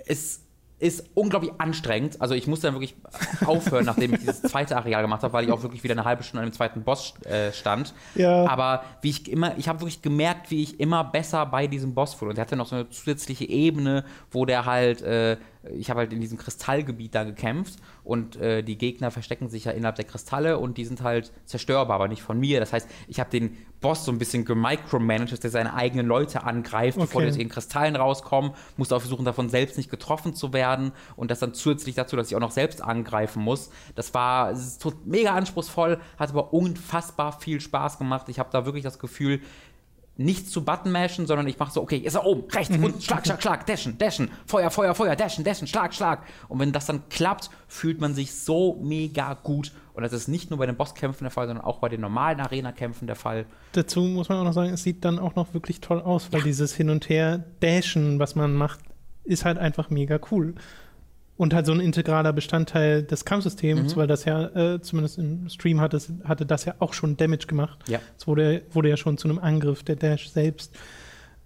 es 0.05 0.41
ist 0.77 1.09
unglaublich 1.13 1.51
anstrengend. 1.57 2.21
Also 2.21 2.35
ich 2.35 2.47
musste 2.47 2.67
dann 2.67 2.75
wirklich 2.75 2.95
aufhören, 3.45 3.85
nachdem 3.85 4.13
ich 4.13 4.19
dieses 4.19 4.41
zweite 4.41 4.75
Areal 4.75 5.01
gemacht 5.01 5.23
habe, 5.23 5.33
weil 5.33 5.45
ich 5.45 5.51
auch 5.51 5.63
wirklich 5.63 5.83
wieder 5.83 5.93
eine 5.93 6.03
halbe 6.03 6.23
Stunde 6.23 6.43
an 6.43 6.49
dem 6.49 6.53
zweiten 6.53 6.83
Boss 6.83 7.13
äh, 7.23 7.53
stand. 7.53 7.93
Ja. 8.15 8.45
Aber 8.47 8.83
wie 9.01 9.11
ich 9.11 9.31
immer, 9.31 9.57
ich 9.57 9.69
habe 9.69 9.79
wirklich 9.79 10.01
gemerkt, 10.01 10.51
wie 10.51 10.61
ich 10.61 10.79
immer 10.79 11.03
besser 11.05 11.45
bei 11.45 11.67
diesem 11.67 11.93
Boss 11.93 12.19
wurde. 12.19 12.31
Und 12.31 12.37
der 12.37 12.43
hatte 12.43 12.57
noch 12.57 12.67
so 12.67 12.75
eine 12.75 12.89
zusätzliche 12.89 13.45
Ebene, 13.45 14.03
wo 14.31 14.45
der 14.45 14.65
halt 14.65 15.01
äh, 15.01 15.37
ich 15.73 15.89
habe 15.89 16.01
halt 16.01 16.13
in 16.13 16.21
diesem 16.21 16.37
Kristallgebiet 16.37 17.15
da 17.15 17.23
gekämpft 17.23 17.79
und 18.03 18.35
äh, 18.37 18.63
die 18.63 18.77
Gegner 18.77 19.11
verstecken 19.11 19.49
sich 19.49 19.65
ja 19.65 19.71
innerhalb 19.71 19.95
der 19.95 20.05
Kristalle 20.05 20.57
und 20.59 20.77
die 20.77 20.85
sind 20.85 21.01
halt 21.01 21.31
zerstörbar, 21.45 21.95
aber 21.95 22.07
nicht 22.07 22.21
von 22.21 22.39
mir. 22.39 22.59
Das 22.59 22.73
heißt, 22.73 22.87
ich 23.07 23.19
habe 23.19 23.29
den 23.29 23.57
Boss 23.81 24.05
so 24.05 24.11
ein 24.11 24.17
bisschen 24.17 24.45
gemicromanaged, 24.45 25.31
dass 25.31 25.39
der 25.41 25.51
seine 25.51 25.73
eigenen 25.73 26.07
Leute 26.07 26.43
angreift, 26.43 26.97
okay. 26.97 27.05
bevor 27.05 27.21
die 27.21 27.29
aus 27.29 27.37
ihren 27.37 27.49
Kristallen 27.49 27.95
rauskommen, 27.95 28.51
musste 28.77 28.95
auch 28.95 28.99
versuchen, 28.99 29.25
davon 29.25 29.49
selbst 29.49 29.77
nicht 29.77 29.89
getroffen 29.89 30.33
zu 30.33 30.53
werden 30.53 30.91
und 31.15 31.29
das 31.29 31.39
dann 31.39 31.53
zusätzlich 31.53 31.95
dazu, 31.95 32.15
dass 32.15 32.29
ich 32.29 32.35
auch 32.35 32.41
noch 32.41 32.51
selbst 32.51 32.81
angreifen 32.81 33.43
muss. 33.43 33.69
Das 33.93 34.13
war 34.13 34.53
mega 35.03 35.35
anspruchsvoll, 35.35 35.99
hat 36.17 36.29
aber 36.29 36.53
unfassbar 36.53 37.39
viel 37.39 37.61
Spaß 37.61 37.97
gemacht. 37.97 38.27
Ich 38.29 38.39
habe 38.39 38.49
da 38.51 38.65
wirklich 38.65 38.83
das 38.83 38.97
Gefühl, 38.97 39.41
nicht 40.17 40.49
zu 40.49 40.63
Button 40.63 40.91
mashen, 40.91 41.27
sondern 41.27 41.47
ich 41.47 41.59
mache 41.59 41.73
so, 41.73 41.81
okay, 41.81 41.97
ist 41.97 42.15
er 42.15 42.25
oben, 42.25 42.49
rechts, 42.49 42.75
mhm. 42.75 42.83
unten, 42.83 43.01
schlag, 43.01 43.25
schlag, 43.25 43.41
schlag, 43.41 43.65
dashen, 43.65 43.97
dashen, 43.97 44.31
Feuer, 44.45 44.69
Feuer, 44.69 44.95
Feuer, 44.95 45.15
dashen, 45.15 45.43
dashen, 45.43 45.67
schlag, 45.67 45.93
schlag. 45.93 46.23
Und 46.47 46.59
wenn 46.59 46.71
das 46.71 46.85
dann 46.85 47.09
klappt, 47.09 47.49
fühlt 47.67 47.99
man 47.99 48.13
sich 48.13 48.33
so 48.33 48.79
mega 48.81 49.33
gut. 49.33 49.73
Und 49.93 50.03
das 50.03 50.13
ist 50.13 50.27
nicht 50.27 50.49
nur 50.49 50.59
bei 50.59 50.65
den 50.65 50.75
Bosskämpfen 50.75 51.25
der 51.25 51.31
Fall, 51.31 51.47
sondern 51.47 51.65
auch 51.65 51.79
bei 51.79 51.89
den 51.89 52.01
normalen 52.01 52.39
Arena-Kämpfen 52.39 53.07
der 53.07 53.15
Fall. 53.15 53.45
Dazu 53.73 54.01
muss 54.01 54.29
man 54.29 54.39
auch 54.39 54.43
noch 54.43 54.53
sagen, 54.53 54.73
es 54.73 54.83
sieht 54.83 55.05
dann 55.05 55.19
auch 55.19 55.35
noch 55.35 55.53
wirklich 55.53 55.81
toll 55.81 56.01
aus, 56.01 56.31
weil 56.31 56.39
ja. 56.39 56.45
dieses 56.45 56.75
Hin 56.75 56.89
und 56.89 57.09
Her 57.09 57.43
dashen, 57.59 58.19
was 58.19 58.35
man 58.35 58.53
macht, 58.53 58.79
ist 59.23 59.43
halt 59.43 59.57
einfach 59.57 59.89
mega 59.89 60.19
cool 60.31 60.55
und 61.37 61.53
halt 61.53 61.65
so 61.65 61.73
ein 61.73 61.79
integraler 61.79 62.31
Bestandteil 62.31 63.03
des 63.03 63.25
Kampfsystems, 63.25 63.95
mhm. 63.95 63.99
weil 63.99 64.07
das 64.07 64.25
ja, 64.25 64.45
äh, 64.55 64.81
zumindest 64.81 65.17
im 65.17 65.49
Stream 65.49 65.81
hatte, 65.81 65.99
hatte 66.23 66.45
das 66.45 66.65
ja 66.65 66.75
auch 66.79 66.93
schon 66.93 67.17
Damage 67.17 67.47
gemacht. 67.47 67.79
Ja. 67.87 67.99
Es 68.17 68.25
wurde, 68.27 68.63
wurde 68.71 68.89
ja 68.89 68.97
schon 68.97 69.17
zu 69.17 69.27
einem 69.27 69.39
Angriff 69.39 69.83
der 69.83 69.97
Dash 69.97 70.29
selbst. 70.29 70.75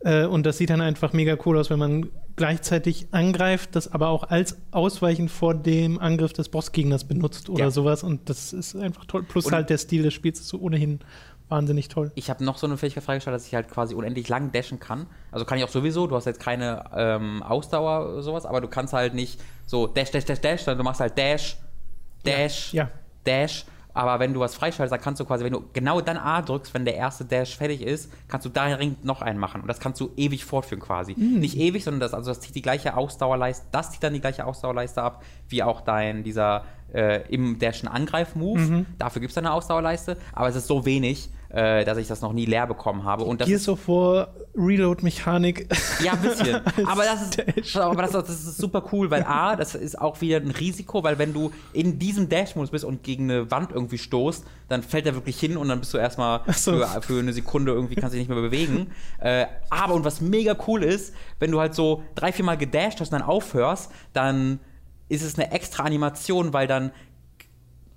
Äh, 0.02 0.26
und 0.26 0.46
das 0.46 0.58
sieht 0.58 0.70
dann 0.70 0.82
einfach 0.82 1.12
mega 1.14 1.38
cool 1.46 1.58
aus, 1.58 1.70
wenn 1.70 1.80
man 1.80 2.10
gleichzeitig 2.36 3.08
angreift, 3.12 3.76
das 3.76 3.92
aber 3.92 4.10
auch 4.10 4.24
als 4.24 4.58
Ausweichen 4.72 5.28
vor 5.28 5.54
dem 5.56 6.00
Angriff 6.00 6.32
des 6.32 6.48
Bossgegners 6.50 7.04
benutzt 7.04 7.50
oder 7.50 7.66
ja. 7.66 7.72
sowas. 7.72 8.04
Und 8.04 8.30
das 8.30 8.54
ist 8.54 8.76
einfach 8.76 9.06
toll. 9.06 9.24
Plus 9.24 9.48
und 9.48 9.54
halt 9.54 9.70
der 9.70 9.78
Stil 9.78 10.04
des 10.04 10.14
Spiels 10.14 10.40
ist 10.40 10.48
so 10.48 10.60
ohnehin 10.60 11.00
wahnsinnig 11.50 11.88
toll. 11.90 12.12
Ich 12.16 12.30
habe 12.30 12.44
noch 12.44 12.58
so 12.58 12.68
eine 12.68 12.78
Fähigkeit 12.78 13.04
freigestellt, 13.04 13.36
dass 13.36 13.48
ich 13.48 13.56
halt 13.56 13.70
quasi 13.70 13.96
unendlich 13.96 14.30
lang 14.30 14.52
dashen 14.52 14.80
kann. 14.80 15.08
Also 15.32 15.46
kann 15.46 15.58
ich 15.58 15.64
auch 15.64 15.70
sowieso, 15.70 16.08
du 16.08 16.16
hast 16.16 16.26
jetzt 16.26 16.40
keine 16.40 16.86
ähm, 16.96 17.44
Ausdauer 17.44 18.10
oder 18.10 18.22
sowas, 18.22 18.46
aber 18.46 18.62
du 18.62 18.68
kannst 18.68 18.94
halt 18.94 19.14
nicht 19.14 19.42
so 19.66 19.88
dash, 19.88 20.12
dash, 20.12 20.26
dash, 20.26 20.40
dash, 20.40 20.62
sondern 20.62 20.80
du 20.80 20.84
machst 20.84 21.02
halt 21.02 21.18
dash, 21.18 21.58
dash, 22.24 22.74
ja. 22.74 22.84
Ja. 22.84 22.92
dash. 23.24 23.66
Aber 23.94 24.20
wenn 24.20 24.34
du 24.34 24.40
was 24.40 24.56
freischaltest, 24.56 24.94
dann 24.94 25.02
kannst 25.02 25.20
du 25.20 25.26
quasi, 25.26 25.44
wenn 25.44 25.52
du 25.52 25.66
genau 25.74 26.00
dann 26.00 26.16
A 26.16 26.42
drückst, 26.42 26.74
wenn 26.74 26.86
der 26.86 26.96
erste 26.96 27.26
Dash 27.26 27.58
fertig 27.58 27.82
ist, 27.82 28.12
kannst 28.28 28.46
du 28.46 28.50
darin 28.50 28.96
noch 29.04 29.22
einen 29.22 29.40
machen. 29.40 29.62
Und 29.62 29.68
das 29.68 29.80
kannst 29.80 30.00
du 30.00 30.12
ewig 30.16 30.46
fortführen 30.46 30.80
quasi. 30.82 31.16
Mhm. 31.18 31.40
Nicht 31.40 31.58
ewig, 31.58 31.84
sondern 31.84 32.00
das, 32.00 32.14
also 32.14 32.32
das 32.32 32.40
zieht 32.40 32.56
die 32.56 32.62
gleiche 32.62 32.96
Ausdauerleiste, 32.96 33.66
das 33.72 33.92
zieht 33.92 34.04
dann 34.04 34.14
die 34.14 34.22
gleiche 34.22 34.46
Ausdauerleiste 34.46 35.02
ab, 35.02 35.24
wie 35.50 35.64
auch 35.64 35.82
dein, 35.82 36.24
dieser 36.24 36.66
äh, 36.94 37.28
im 37.30 37.58
Dashen 37.60 37.90
Angreif-Move. 37.90 38.60
Mhm. 38.60 38.86
Dafür 39.00 39.22
gibt 39.22 39.32
es 39.32 39.38
eine 39.38 39.52
Ausdauerleiste, 39.52 40.18
aber 40.34 40.48
es 40.48 40.56
ist 40.56 40.68
so 40.68 40.86
wenig, 40.86 41.30
äh, 41.50 41.84
dass 41.84 41.98
ich 41.98 42.08
das 42.08 42.22
noch 42.22 42.34
nie 42.34 42.46
leer 42.46 42.68
bekommen 42.68 43.04
habe. 43.04 43.24
Und 43.24 43.42
das 43.42 43.48
Gears 43.48 43.70
of 43.70 43.88
War 43.88 44.30
Reload-Mechanik. 44.56 45.68
Ja, 46.04 46.14
ein 46.14 46.22
bisschen. 46.22 46.56
aber 46.86 47.04
das 47.04 47.38
ist, 47.56 47.78
aber 47.78 48.02
das, 48.04 48.12
das, 48.12 48.30
ist 48.30 48.58
super 48.58 48.84
cool, 48.92 49.10
weil 49.10 49.24
A, 49.24 49.56
das 49.56 49.76
ist 49.76 50.00
auch 50.00 50.22
wieder 50.22 50.38
ein 50.38 50.52
Risiko, 50.52 51.04
weil 51.04 51.18
wenn 51.18 51.34
du 51.34 51.52
in 51.74 51.98
diesem 51.98 52.30
Dash-Modus 52.30 52.72
bist 52.72 52.86
und 52.86 53.04
gegen 53.04 53.32
eine 53.32 53.52
Wand 53.52 53.72
irgendwie 53.72 53.98
stoßt, 53.98 54.46
dann 54.68 54.84
fällt 54.84 55.08
er 55.08 55.16
wirklich 55.16 55.40
hin 55.40 55.58
und 55.58 55.68
dann 55.70 55.80
bist 55.80 55.94
du 55.94 55.98
erstmal 55.98 56.42
so. 56.54 56.74
für, 56.74 57.02
für, 57.02 57.20
eine 57.20 57.34
Sekunde 57.34 57.72
irgendwie 57.72 57.96
kannst 57.96 58.14
du 58.14 58.20
dich 58.20 58.28
nicht 58.28 58.36
mehr 58.36 58.44
bewegen. 58.44 58.92
äh, 59.20 59.48
aber 59.70 59.96
und 59.96 60.06
was 60.06 60.22
mega 60.22 60.56
cool 60.68 60.84
ist, 60.84 61.14
wenn 61.40 61.52
du 61.52 61.60
halt 61.60 61.74
so 61.74 62.04
drei, 62.16 62.32
vier 62.32 62.46
Mal 62.46 62.58
gedasht 62.58 63.00
hast 63.00 63.12
und 63.12 63.20
dann 63.20 63.28
aufhörst, 63.28 63.92
dann 64.14 64.60
ist 65.10 65.24
es 65.24 65.40
eine 65.40 65.52
extra 65.52 65.84
Animation, 65.84 66.54
weil 66.54 66.68
dann 66.68 66.92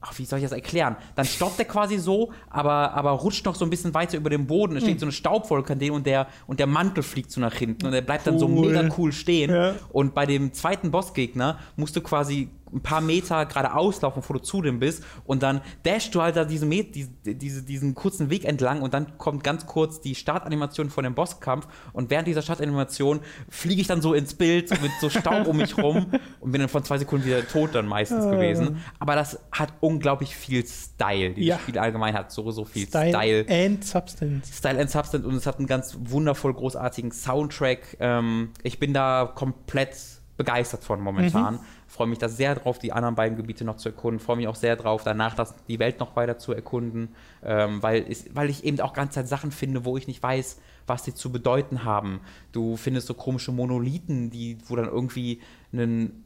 ach, 0.03 0.18
wie 0.18 0.24
soll 0.24 0.40
ich 0.40 0.44
das 0.44 0.53
erklären? 0.53 0.96
Dann 1.14 1.24
stoppt 1.24 1.59
er 1.59 1.64
quasi 1.64 1.98
so, 1.98 2.32
aber, 2.50 2.92
aber 2.92 3.12
rutscht 3.12 3.46
noch 3.46 3.55
so 3.55 3.64
ein 3.64 3.70
bisschen 3.70 3.94
weiter 3.94 4.16
über 4.18 4.30
den 4.30 4.46
Boden. 4.46 4.76
Es 4.76 4.82
steht 4.82 4.94
hm. 4.94 5.00
so 5.00 5.07
eine 5.07 5.12
Staubwolke 5.12 5.72
an 5.72 5.78
dem 5.78 5.94
und 5.94 6.07
der, 6.07 6.26
und 6.46 6.61
der 6.61 6.66
Mantel 6.66 7.03
fliegt 7.03 7.30
so 7.30 7.40
nach 7.40 7.55
hinten 7.55 7.86
und 7.86 7.94
er 7.94 8.03
bleibt 8.03 8.26
cool. 8.26 8.32
dann 8.32 8.40
so 8.40 8.48
mega 8.48 8.88
cool 8.98 9.12
stehen. 9.12 9.50
Ja. 9.50 9.74
Und 9.90 10.14
bei 10.14 10.26
dem 10.26 10.53
zweiten 10.53 10.90
Bossgegner 10.90 11.59
musst 11.76 11.96
du 11.96 12.00
quasi 12.00 12.50
ein 12.73 12.81
paar 12.81 13.01
Meter 13.01 13.45
geradeaus 13.47 14.01
laufen, 14.01 14.20
bevor 14.20 14.37
du 14.37 14.43
zu 14.43 14.62
dem 14.62 14.79
bist. 14.79 15.05
Und 15.25 15.43
dann 15.43 15.61
dashst 15.83 16.14
du 16.14 16.23
halt 16.23 16.37
da 16.37 16.45
diese, 16.45 16.66
diese, 16.66 17.11
diese, 17.25 17.62
diesen 17.62 17.95
kurzen 17.95 18.31
Weg 18.31 18.45
entlang 18.45 18.83
und 18.83 18.95
dann 18.95 19.18
kommt 19.18 19.45
ganz 19.45 19.66
kurz 19.66 20.01
die 20.01 20.14
Startanimation 20.14 20.91
von 20.91 21.05
dem 21.05 21.14
Bosskampf. 21.14 21.66
Und 21.93 22.11
während 22.11 22.29
dieser 22.29 22.43
Startanimation 22.43 23.20
fliege 23.49 23.81
ich 23.81 23.87
dann 23.87 24.03
so 24.03 24.14
ins 24.14 24.35
Bild 24.35 24.70
mit 24.83 24.93
so 25.01 25.11
Staub 25.11 25.47
um 25.47 25.57
mich 25.57 25.77
rum 25.77 26.07
und 26.41 26.53
bin 26.53 26.61
dann 26.61 26.68
von 26.68 26.85
zwei 26.85 26.99
Sekunden 26.99 27.27
wieder 27.27 27.47
tot 27.47 27.75
dann 27.75 27.87
meistens 27.87 28.25
gewesen. 28.25 28.83
Aber 28.99 29.14
das 29.14 29.39
hat 29.51 29.73
unglaublich 29.81 30.35
viel 30.35 30.64
Style. 30.66 31.35
Dieses 31.35 31.49
ja. 31.49 31.59
Spiel 31.59 31.79
allgemein 31.79 32.14
hat 32.14 32.33
so, 32.33 32.51
so 32.51 32.64
viel 32.64 32.87
Style. 32.87 33.11
Style 33.11 33.47
and 33.49 33.85
Substance. 33.85 34.57
Style 34.57 34.81
and 34.81 34.91
Substance 34.91 35.27
und 35.27 35.35
es 35.35 35.47
hat 35.47 35.59
einen 35.59 35.66
ganz 35.66 35.97
wundervoll 35.99 36.55
großartigen 36.55 37.12
Soundtrack. 37.12 37.97
Ähm, 38.01 38.51
ich 38.62 38.79
bin 38.79 38.95
da 38.95 39.31
komplett 39.35 39.97
begeistert 40.37 40.85
von 40.85 41.01
momentan. 41.01 41.55
Mhm 41.55 41.61
freue 41.93 42.07
mich 42.07 42.18
da 42.18 42.30
sehr 42.30 42.55
drauf, 42.55 42.78
die 42.78 42.90
anderen 42.90 43.16
beiden 43.16 43.36
Gebiete 43.36 43.66
noch 43.66 43.76
zu 43.76 43.90
erkunden. 43.90 44.18
Freue 44.18 44.38
mich 44.38 44.49
auch 44.49 44.55
sehr 44.55 44.76
drauf, 44.76 45.03
danach 45.05 45.34
das, 45.34 45.55
die 45.68 45.78
Welt 45.78 46.01
noch 46.01 46.16
weiter 46.16 46.38
zu 46.38 46.55
erkunden, 46.55 47.11
ähm, 47.45 47.82
weil, 47.82 48.01
ist, 48.03 48.34
weil 48.34 48.49
ich 48.49 48.64
eben 48.64 48.80
auch 48.80 48.95
ganz 48.95 49.12
Zeit 49.12 49.28
Sachen 49.28 49.53
finde, 49.53 49.84
wo 49.84 49.99
ich 49.99 50.07
nicht 50.07 50.22
weiß, 50.22 50.59
was 50.86 51.05
sie 51.05 51.12
zu 51.12 51.30
bedeuten 51.30 51.84
haben. 51.84 52.20
Du 52.51 52.78
findest 52.78 53.09
so 53.09 53.14
komische 53.14 53.53
Monolithen, 53.53 54.30
die, 54.30 54.57
wo 54.66 54.74
dann 54.74 54.86
irgendwie 54.86 55.43
ein 55.74 56.24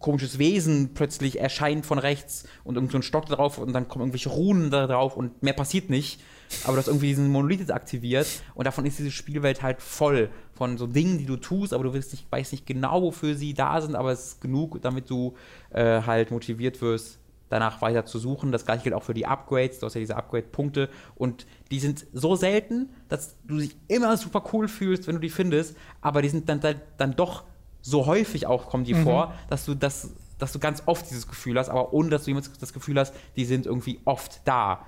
komisches 0.00 0.40
Wesen 0.40 0.90
plötzlich 0.94 1.38
erscheint 1.38 1.86
von 1.86 2.00
rechts 2.00 2.48
und 2.64 2.74
irgend 2.74 2.90
so 2.90 2.98
ein 2.98 3.02
Stock 3.02 3.26
drauf 3.26 3.58
und 3.58 3.72
dann 3.72 3.86
kommen 3.86 4.02
irgendwelche 4.02 4.30
Runen 4.30 4.72
da 4.72 4.88
drauf 4.88 5.16
und 5.16 5.40
mehr 5.40 5.52
passiert 5.52 5.88
nicht 5.88 6.20
aber 6.64 6.74
du 6.74 6.78
hast 6.78 6.88
irgendwie 6.88 7.08
diesen 7.08 7.28
Monolith 7.28 7.70
aktiviert 7.70 8.26
und 8.54 8.64
davon 8.64 8.84
ist 8.86 8.98
diese 8.98 9.10
Spielwelt 9.10 9.62
halt 9.62 9.82
voll 9.82 10.30
von 10.54 10.78
so 10.78 10.86
Dingen, 10.86 11.18
die 11.18 11.26
du 11.26 11.36
tust, 11.36 11.72
aber 11.72 11.84
du 11.84 11.92
willst 11.92 12.12
nicht, 12.12 12.30
weißt 12.30 12.52
nicht 12.52 12.66
genau, 12.66 13.02
wofür 13.02 13.34
sie 13.34 13.54
da 13.54 13.80
sind, 13.80 13.94
aber 13.94 14.12
es 14.12 14.28
ist 14.28 14.40
genug, 14.40 14.80
damit 14.82 15.10
du 15.10 15.34
äh, 15.70 16.02
halt 16.02 16.30
motiviert 16.30 16.80
wirst, 16.80 17.18
danach 17.48 17.82
weiter 17.82 18.04
zu 18.06 18.18
suchen. 18.18 18.52
Das 18.52 18.64
gleiche 18.64 18.84
gilt 18.84 18.94
auch 18.94 19.02
für 19.02 19.14
die 19.14 19.26
Upgrades. 19.26 19.78
Du 19.78 19.86
hast 19.86 19.94
ja 19.94 20.00
diese 20.00 20.16
Upgrade-Punkte 20.16 20.88
und 21.14 21.46
die 21.70 21.78
sind 21.78 22.06
so 22.12 22.34
selten, 22.36 22.90
dass 23.08 23.36
du 23.44 23.58
dich 23.58 23.76
immer 23.88 24.16
super 24.16 24.42
cool 24.52 24.68
fühlst, 24.68 25.06
wenn 25.06 25.16
du 25.16 25.20
die 25.20 25.30
findest, 25.30 25.76
aber 26.00 26.22
die 26.22 26.28
sind 26.28 26.48
dann, 26.48 26.60
dann 26.96 27.14
doch 27.14 27.44
so 27.82 28.06
häufig 28.06 28.46
auch 28.46 28.66
kommen 28.66 28.84
die 28.84 28.94
mhm. 28.94 29.04
vor, 29.04 29.34
dass 29.48 29.64
du 29.64 29.74
das 29.74 30.10
dass 30.38 30.52
du 30.52 30.58
ganz 30.58 30.82
oft 30.86 31.08
dieses 31.08 31.28
Gefühl 31.28 31.58
hast, 31.58 31.68
aber 31.68 31.92
ohne 31.92 32.10
dass 32.10 32.24
du 32.24 32.30
jemals 32.30 32.52
das 32.58 32.72
Gefühl 32.72 32.98
hast, 32.98 33.14
die 33.36 33.44
sind 33.44 33.66
irgendwie 33.66 34.00
oft 34.04 34.42
da. 34.44 34.84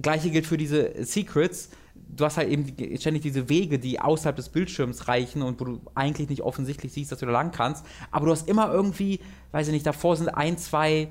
Gleiche 0.00 0.30
gilt 0.30 0.46
für 0.46 0.56
diese 0.56 1.04
Secrets. 1.04 1.70
Du 1.94 2.24
hast 2.24 2.36
halt 2.36 2.48
eben 2.48 2.66
ständig 2.98 3.22
diese 3.22 3.48
Wege, 3.48 3.78
die 3.78 4.00
außerhalb 4.00 4.36
des 4.36 4.48
Bildschirms 4.48 5.08
reichen 5.08 5.42
und 5.42 5.60
wo 5.60 5.64
du 5.64 5.80
eigentlich 5.94 6.28
nicht 6.28 6.42
offensichtlich 6.42 6.92
siehst, 6.92 7.12
dass 7.12 7.20
du 7.20 7.26
da 7.26 7.32
lang 7.32 7.52
kannst. 7.52 7.84
Aber 8.10 8.26
du 8.26 8.32
hast 8.32 8.48
immer 8.48 8.72
irgendwie, 8.72 9.20
weiß 9.52 9.68
ich 9.68 9.72
nicht, 9.72 9.86
davor 9.86 10.16
sind 10.16 10.28
ein, 10.28 10.58
zwei 10.58 11.08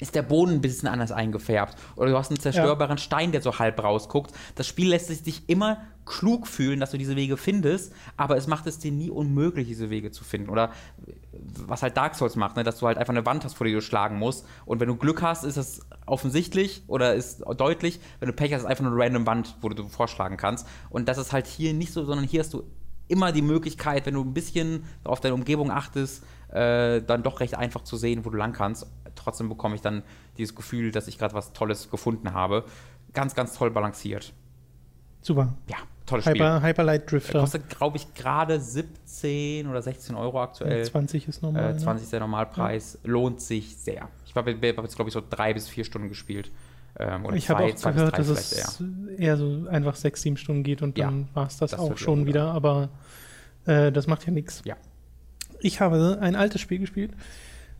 ist 0.00 0.14
der 0.14 0.22
Boden 0.22 0.52
ein 0.52 0.60
bisschen 0.60 0.88
anders 0.88 1.12
eingefärbt. 1.12 1.76
Oder 1.96 2.10
du 2.10 2.18
hast 2.18 2.30
einen 2.30 2.38
zerstörbaren 2.38 2.96
ja. 2.96 3.02
Stein, 3.02 3.32
der 3.32 3.42
so 3.42 3.58
halb 3.58 3.82
rausguckt. 3.82 4.32
Das 4.54 4.66
Spiel 4.66 4.88
lässt 4.88 5.08
sich 5.08 5.22
dich 5.22 5.48
immer 5.48 5.82
klug 6.04 6.46
fühlen, 6.46 6.80
dass 6.80 6.92
du 6.92 6.98
diese 6.98 7.16
Wege 7.16 7.36
findest, 7.36 7.92
aber 8.16 8.36
es 8.36 8.46
macht 8.46 8.66
es 8.66 8.78
dir 8.78 8.92
nie 8.92 9.10
unmöglich, 9.10 9.66
diese 9.66 9.90
Wege 9.90 10.10
zu 10.10 10.24
finden. 10.24 10.48
Oder 10.48 10.72
was 11.66 11.82
halt 11.82 11.96
Dark 11.96 12.14
Souls 12.14 12.36
macht, 12.36 12.56
ne? 12.56 12.64
dass 12.64 12.78
du 12.78 12.86
halt 12.86 12.98
einfach 12.98 13.12
eine 13.12 13.26
Wand 13.26 13.44
hast, 13.44 13.54
vor 13.54 13.66
die 13.66 13.72
du 13.72 13.80
schlagen 13.80 14.18
musst. 14.18 14.46
Und 14.66 14.80
wenn 14.80 14.88
du 14.88 14.96
Glück 14.96 15.22
hast, 15.22 15.44
ist 15.44 15.56
das 15.56 15.80
offensichtlich 16.06 16.82
oder 16.86 17.14
ist 17.14 17.42
deutlich. 17.56 18.00
Wenn 18.20 18.28
du 18.28 18.32
Pech 18.32 18.52
hast, 18.52 18.60
ist 18.60 18.66
einfach 18.66 18.84
nur 18.84 18.92
eine 18.92 19.02
random 19.02 19.26
Wand, 19.26 19.56
wo 19.60 19.68
du 19.68 19.88
vorschlagen 19.88 20.36
kannst. 20.36 20.66
Und 20.90 21.08
das 21.08 21.18
ist 21.18 21.32
halt 21.32 21.46
hier 21.46 21.74
nicht 21.74 21.92
so, 21.92 22.04
sondern 22.04 22.26
hier 22.26 22.40
hast 22.40 22.54
du 22.54 22.64
immer 23.08 23.32
die 23.32 23.42
Möglichkeit, 23.42 24.06
wenn 24.06 24.14
du 24.14 24.22
ein 24.22 24.34
bisschen 24.34 24.84
auf 25.04 25.20
deine 25.20 25.34
Umgebung 25.34 25.70
achtest, 25.70 26.24
äh, 26.50 27.02
dann 27.02 27.22
doch 27.22 27.40
recht 27.40 27.56
einfach 27.56 27.82
zu 27.82 27.96
sehen, 27.96 28.24
wo 28.24 28.30
du 28.30 28.36
lang 28.36 28.52
kannst. 28.52 28.86
Trotzdem 29.14 29.48
bekomme 29.48 29.74
ich 29.74 29.80
dann 29.80 30.02
dieses 30.36 30.54
Gefühl, 30.54 30.92
dass 30.92 31.08
ich 31.08 31.18
gerade 31.18 31.34
was 31.34 31.52
Tolles 31.52 31.90
gefunden 31.90 32.32
habe. 32.34 32.64
Ganz, 33.14 33.34
ganz 33.34 33.54
toll 33.54 33.70
balanciert. 33.70 34.32
Super. 35.22 35.54
Ja, 35.68 35.78
tolles 36.08 36.24
Spiel. 36.24 36.36
Hyper, 36.36 36.62
Hyperlight 36.62 37.10
Drifter. 37.10 37.40
Kostet, 37.40 37.68
glaube 37.68 37.96
ich, 37.96 38.14
gerade 38.14 38.60
17 38.60 39.66
oder 39.66 39.82
16 39.82 40.16
Euro 40.16 40.42
aktuell. 40.42 40.84
20 40.84 41.28
ist 41.28 41.42
normal. 41.42 41.74
Äh, 41.74 41.78
20 41.78 42.04
ist 42.04 42.12
der 42.12 42.20
Normalpreis. 42.20 42.98
Lohnt 43.04 43.40
sich 43.40 43.76
sehr. 43.76 44.08
Ich 44.26 44.34
habe 44.34 44.52
hab 44.52 44.62
jetzt, 44.62 44.96
glaube 44.96 45.08
ich, 45.08 45.14
so 45.14 45.22
drei 45.28 45.54
bis 45.54 45.68
vier 45.68 45.84
Stunden 45.84 46.08
gespielt. 46.08 46.50
Ähm, 46.98 47.24
oder 47.24 47.36
ich 47.36 47.48
habe 47.48 47.64
auch 47.64 47.74
zwei 47.74 47.92
gehört, 47.92 48.18
dass 48.18 48.28
es 48.28 48.76
vielleicht 48.78 49.20
eher. 49.20 49.36
so 49.36 49.66
einfach 49.68 49.94
sechs, 49.94 50.22
sieben 50.22 50.36
Stunden 50.36 50.64
geht 50.64 50.82
und 50.82 50.98
Ja, 50.98 51.06
dann 51.06 51.28
war 51.34 51.46
es 51.46 51.58
das, 51.58 51.70
das 51.70 51.80
auch 51.80 51.96
schon 51.96 52.26
wieder 52.26 52.28
wieder, 52.28 52.52
aber 52.52 52.88
äh, 53.66 53.92
das 53.92 54.06
macht 54.06 54.26
ja 54.26 54.32
nichts. 54.32 54.62
Ja. 54.64 54.76
Ich 55.60 55.80
habe 55.80 56.18
ein 56.20 56.34
altes 56.34 56.60
Spiel 56.60 56.78
gespielt, 56.78 57.12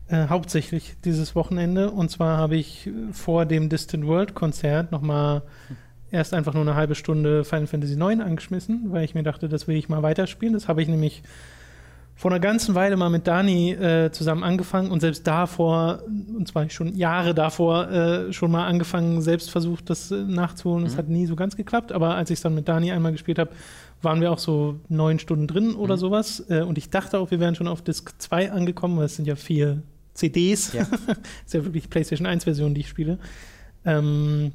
äh, 0.08 0.28
hauptsächlich 0.28 0.96
dieses 1.04 1.34
Wochenende 1.34 1.90
und 1.90 2.10
zwar 2.10 2.36
habe 2.38 2.56
ich 2.56 2.86
äh, 2.86 2.92
vor 3.12 3.44
dem 3.44 3.68
Distant 3.68 4.06
World 4.06 4.34
Konzert 4.34 4.92
nochmal 4.92 5.42
erst 6.10 6.34
einfach 6.34 6.54
nur 6.54 6.62
eine 6.62 6.74
halbe 6.74 6.94
Stunde 6.94 7.44
Final 7.44 7.66
Fantasy 7.66 7.94
IX 7.94 8.20
angeschmissen, 8.22 8.86
weil 8.92 9.04
ich 9.04 9.14
mir 9.14 9.22
dachte, 9.22 9.48
das 9.48 9.68
will 9.68 9.76
ich 9.76 9.88
mal 9.88 10.02
weiterspielen. 10.02 10.54
Das 10.54 10.68
habe 10.68 10.82
ich 10.82 10.88
nämlich 10.88 11.22
vor 12.16 12.32
einer 12.32 12.40
ganzen 12.40 12.74
Weile 12.74 12.96
mal 12.96 13.10
mit 13.10 13.28
Dani 13.28 13.70
äh, 13.72 14.10
zusammen 14.10 14.42
angefangen 14.42 14.90
und 14.90 14.98
selbst 15.00 15.24
davor, 15.26 16.02
und 16.36 16.48
zwar 16.48 16.68
schon 16.68 16.96
Jahre 16.96 17.32
davor, 17.32 17.88
äh, 17.90 18.32
schon 18.32 18.50
mal 18.50 18.66
angefangen, 18.66 19.22
selbst 19.22 19.50
versucht, 19.50 19.88
das 19.88 20.10
äh, 20.10 20.16
nachzuholen. 20.24 20.84
Es 20.84 20.94
Mhm. 20.94 20.98
hat 20.98 21.08
nie 21.08 21.26
so 21.26 21.36
ganz 21.36 21.54
geklappt, 21.56 21.92
aber 21.92 22.16
als 22.16 22.30
ich 22.30 22.38
es 22.38 22.42
dann 22.42 22.54
mit 22.56 22.66
Dani 22.68 22.90
einmal 22.90 23.12
gespielt 23.12 23.38
habe, 23.38 23.50
waren 24.02 24.20
wir 24.20 24.32
auch 24.32 24.38
so 24.38 24.80
neun 24.88 25.20
Stunden 25.20 25.46
drin 25.46 25.74
oder 25.76 25.94
Mhm. 25.94 26.00
sowas. 26.00 26.44
Äh, 26.48 26.62
und 26.62 26.76
ich 26.76 26.90
dachte 26.90 27.18
auch, 27.20 27.30
wir 27.30 27.38
wären 27.38 27.54
schon 27.54 27.68
auf 27.68 27.82
Disk 27.82 28.12
2 28.18 28.50
angekommen, 28.50 28.96
weil 28.98 29.04
es 29.06 29.14
sind 29.14 29.26
ja 29.28 29.36
vier 29.36 29.82
CDs. 30.14 30.72
Ja. 30.72 30.82
ist 31.46 31.54
ja 31.54 31.64
wirklich 31.64 31.84
die 31.84 31.88
PlayStation 31.88 32.26
1-Version, 32.26 32.74
die 32.74 32.80
ich 32.80 32.88
spiele. 32.88 33.18
Ähm, 33.84 34.50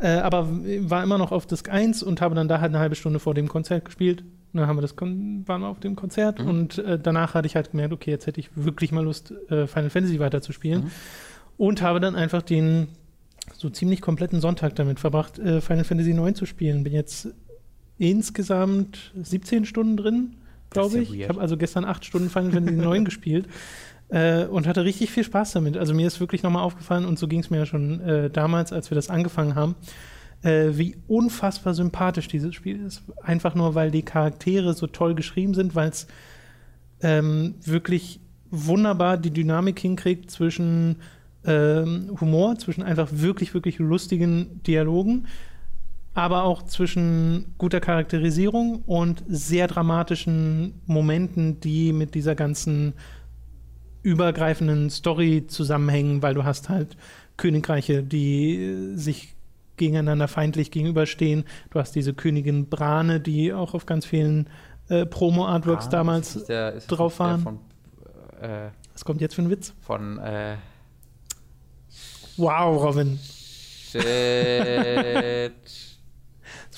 äh, 0.00 0.08
aber 0.18 0.48
war 0.50 1.02
immer 1.02 1.18
noch 1.18 1.32
auf 1.32 1.46
Disk 1.46 1.68
1 1.70 2.02
und 2.02 2.20
habe 2.20 2.34
dann 2.34 2.48
da 2.48 2.60
halt 2.60 2.70
eine 2.70 2.78
halbe 2.78 2.94
Stunde 2.94 3.18
vor 3.18 3.34
dem 3.34 3.48
Konzert 3.48 3.84
gespielt. 3.84 4.22
Und 4.52 4.60
dann 4.60 4.66
haben 4.66 4.76
wir 4.78 4.82
das 4.82 4.96
Kon 4.96 5.42
waren 5.46 5.60
wir 5.60 5.68
auf 5.68 5.80
dem 5.80 5.94
Konzert 5.96 6.40
Mhm. 6.42 6.48
und 6.48 6.78
äh, 6.78 6.98
danach 6.98 7.34
hatte 7.34 7.46
ich 7.46 7.54
halt 7.56 7.70
gemerkt, 7.72 7.92
okay, 7.92 8.10
jetzt 8.10 8.26
hätte 8.26 8.40
ich 8.40 8.50
wirklich 8.54 8.92
mal 8.92 9.04
Lust, 9.04 9.32
äh, 9.50 9.66
Final 9.66 9.90
Fantasy 9.90 10.18
weiterzuspielen. 10.18 10.84
Mhm. 10.84 10.90
Und 11.58 11.82
habe 11.82 12.00
dann 12.00 12.14
einfach 12.16 12.42
den 12.42 12.88
so 13.54 13.68
ziemlich 13.70 14.00
kompletten 14.00 14.40
Sonntag 14.40 14.74
damit 14.76 15.00
verbracht, 15.00 15.38
äh, 15.38 15.60
Final 15.60 15.84
Fantasy 15.84 16.14
9 16.14 16.34
zu 16.34 16.46
spielen. 16.46 16.84
Bin 16.84 16.92
jetzt 16.92 17.28
insgesamt 17.98 19.12
17 19.20 19.64
Stunden 19.64 19.96
drin, 19.96 20.36
glaube 20.70 20.96
ja 20.96 21.02
ich. 21.02 21.10
Ich 21.12 21.18
weird. 21.20 21.28
habe 21.30 21.40
also 21.40 21.56
gestern 21.56 21.84
acht 21.84 22.04
Stunden 22.04 22.30
Final 22.30 22.52
Fantasy 22.52 22.76
9 22.76 23.04
gespielt 23.04 23.46
äh, 24.08 24.44
und 24.44 24.66
hatte 24.66 24.84
richtig 24.84 25.10
viel 25.10 25.24
Spaß 25.24 25.52
damit. 25.52 25.76
Also 25.76 25.94
mir 25.94 26.06
ist 26.06 26.20
wirklich 26.20 26.42
nochmal 26.42 26.62
aufgefallen, 26.62 27.04
und 27.04 27.18
so 27.18 27.28
ging 27.28 27.40
es 27.40 27.50
mir 27.50 27.58
ja 27.58 27.66
schon 27.66 28.00
äh, 28.00 28.30
damals, 28.30 28.72
als 28.72 28.90
wir 28.90 28.94
das 28.94 29.10
angefangen 29.10 29.54
haben, 29.54 29.74
äh, 30.42 30.70
wie 30.72 30.96
unfassbar 31.06 31.74
sympathisch 31.74 32.28
dieses 32.28 32.54
Spiel 32.54 32.84
ist. 32.84 33.02
Einfach 33.22 33.54
nur, 33.54 33.74
weil 33.74 33.90
die 33.90 34.02
Charaktere 34.02 34.74
so 34.74 34.86
toll 34.86 35.14
geschrieben 35.14 35.54
sind, 35.54 35.74
weil 35.74 35.90
es 35.90 36.06
ähm, 37.00 37.54
wirklich 37.64 38.20
wunderbar 38.50 39.18
die 39.18 39.30
Dynamik 39.30 39.78
hinkriegt 39.78 40.30
zwischen 40.30 40.96
ähm, 41.44 42.16
Humor, 42.20 42.56
zwischen 42.58 42.82
einfach 42.82 43.08
wirklich, 43.12 43.54
wirklich 43.54 43.78
lustigen 43.78 44.62
Dialogen, 44.62 45.26
aber 46.14 46.44
auch 46.44 46.64
zwischen 46.64 47.54
guter 47.58 47.80
Charakterisierung 47.80 48.82
und 48.86 49.22
sehr 49.28 49.68
dramatischen 49.68 50.80
Momenten, 50.86 51.60
die 51.60 51.92
mit 51.92 52.14
dieser 52.14 52.34
ganzen 52.34 52.94
übergreifenden 54.02 54.90
Story 54.90 55.46
zusammenhängen, 55.46 56.22
weil 56.22 56.34
du 56.34 56.44
hast 56.44 56.68
halt 56.68 56.96
Königreiche, 57.36 58.02
die 58.02 58.56
äh, 58.64 58.94
sich 58.96 59.34
gegeneinander 59.76 60.26
feindlich 60.28 60.70
gegenüberstehen. 60.70 61.44
Du 61.70 61.78
hast 61.78 61.94
diese 61.94 62.12
Königin 62.14 62.68
Brane, 62.68 63.20
die 63.20 63.52
auch 63.52 63.74
auf 63.74 63.86
ganz 63.86 64.06
vielen 64.06 64.48
äh, 64.88 65.06
Promo-Artworks 65.06 65.86
Ah, 65.86 65.90
damals. 65.90 66.34
ist 66.36 66.48
der, 66.48 66.72
ist 66.74 66.86
drauf 66.88 67.18
waren. 67.20 67.40
Von, 67.42 67.58
äh, 68.40 68.70
Was 68.92 69.04
kommt 69.04 69.20
jetzt 69.20 69.34
für 69.34 69.42
ein 69.42 69.50
Witz? 69.50 69.72
von 69.80 70.18
äh, 70.18 70.56
Wow, 72.36 72.82
Robin. 72.84 73.18
shit. 73.90 74.02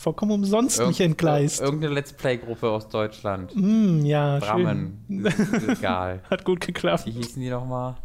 Ist 0.01 0.05
vollkommen 0.05 0.32
umsonst 0.32 0.78
Irgend- 0.78 0.92
nicht 0.92 1.01
entgleist. 1.03 1.61
Irgendeine 1.61 1.92
Let's 1.92 2.14
Play-Gruppe 2.14 2.70
aus 2.70 2.88
Deutschland. 2.88 3.55
Mm, 3.55 4.03
ja, 4.07 4.38
Brammen. 4.38 5.05
schön. 5.07 5.26
Egal. 5.68 6.22
Hat 6.30 6.42
gut 6.46 6.62
geklappt. 6.62 7.05
Wie 7.05 7.11
hießen 7.11 7.42
die 7.42 7.51
nochmal? 7.51 7.96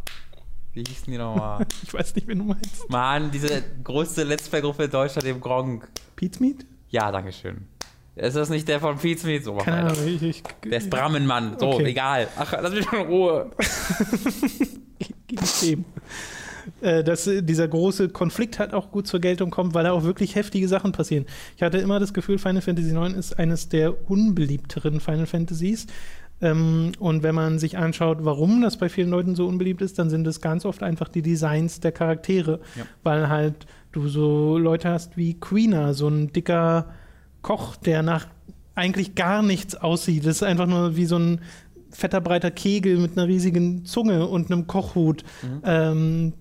Wie 0.73 0.83
hießen 0.85 1.05
die 1.09 1.17
nochmal? 1.17 1.65
Ich 1.83 1.93
weiß 1.93 2.13
nicht, 2.15 2.27
wen 2.27 2.39
du 2.39 2.43
meinst. 2.43 2.89
Mann, 2.89 3.31
diese 3.31 3.63
größte 3.81 4.23
Let's 4.25 4.49
Play-Gruppe 4.49 4.83
in 4.83 4.91
Deutschland, 4.91 5.25
dem 5.25 5.39
Gronk. 5.39 5.87
Pete's 6.17 6.41
Meat? 6.41 6.65
Ja, 6.89 7.09
dankeschön. 7.13 7.65
Ist 8.17 8.35
das 8.35 8.49
nicht 8.49 8.67
der 8.67 8.81
von 8.81 8.97
Pizmeet? 8.97 9.45
So, 9.45 9.53
mach 9.53 9.63
Keine. 9.63 9.89
Ahnung. 9.91 10.05
Ich, 10.05 10.21
ich, 10.21 10.43
Der 10.65 10.79
ist 10.79 10.89
Brammenmann. 10.89 11.57
So, 11.57 11.67
Okay. 11.75 11.85
egal. 11.91 12.27
Ach, 12.37 12.53
lass 12.61 12.73
mich 12.73 12.91
in 12.91 12.99
Ruhe. 13.07 13.51
gegen 15.27 15.45
Themen. 15.61 15.85
Äh, 16.81 17.03
dass 17.03 17.27
äh, 17.27 17.41
dieser 17.41 17.67
große 17.67 18.09
Konflikt 18.09 18.59
halt 18.59 18.73
auch 18.73 18.91
gut 18.91 19.07
zur 19.07 19.19
Geltung 19.19 19.51
kommt, 19.51 19.73
weil 19.73 19.83
da 19.83 19.91
auch 19.91 20.03
wirklich 20.03 20.35
heftige 20.35 20.67
Sachen 20.67 20.91
passieren. 20.91 21.25
Ich 21.55 21.63
hatte 21.63 21.77
immer 21.77 21.99
das 21.99 22.13
Gefühl, 22.13 22.37
Final 22.37 22.61
Fantasy 22.61 22.95
IX 22.95 23.13
ist 23.13 23.37
eines 23.37 23.69
der 23.69 24.09
unbeliebteren 24.09 24.99
Final 24.99 25.25
Fantasies. 25.25 25.87
Ähm, 26.41 26.91
und 26.99 27.23
wenn 27.23 27.35
man 27.35 27.59
sich 27.59 27.77
anschaut, 27.77 28.19
warum 28.21 28.61
das 28.61 28.77
bei 28.77 28.89
vielen 28.89 29.09
Leuten 29.09 29.35
so 29.35 29.47
unbeliebt 29.47 29.81
ist, 29.81 29.99
dann 29.99 30.09
sind 30.09 30.27
es 30.27 30.41
ganz 30.41 30.65
oft 30.65 30.83
einfach 30.83 31.07
die 31.07 31.21
Designs 31.21 31.79
der 31.79 31.91
Charaktere. 31.91 32.59
Ja. 32.75 32.83
Weil 33.03 33.29
halt 33.29 33.65
du 33.91 34.07
so 34.07 34.57
Leute 34.57 34.89
hast 34.89 35.17
wie 35.17 35.39
Queena, 35.39 35.93
so 35.93 36.07
ein 36.07 36.33
dicker 36.33 36.93
Koch, 37.41 37.75
der 37.77 38.03
nach 38.03 38.27
eigentlich 38.73 39.15
gar 39.15 39.41
nichts 39.41 39.75
aussieht. 39.75 40.25
Das 40.25 40.37
ist 40.37 40.43
einfach 40.43 40.67
nur 40.67 40.97
wie 40.97 41.05
so 41.05 41.17
ein 41.17 41.41
fetter, 41.91 42.19
breiter 42.19 42.51
Kegel 42.51 42.97
mit 42.97 43.17
einer 43.17 43.27
riesigen 43.27 43.85
Zunge 43.85 44.27
und 44.27 44.51
einem 44.51 44.67
Kochhut. 44.67 45.23
Mhm. 45.41 45.61
Ähm, 45.63 46.33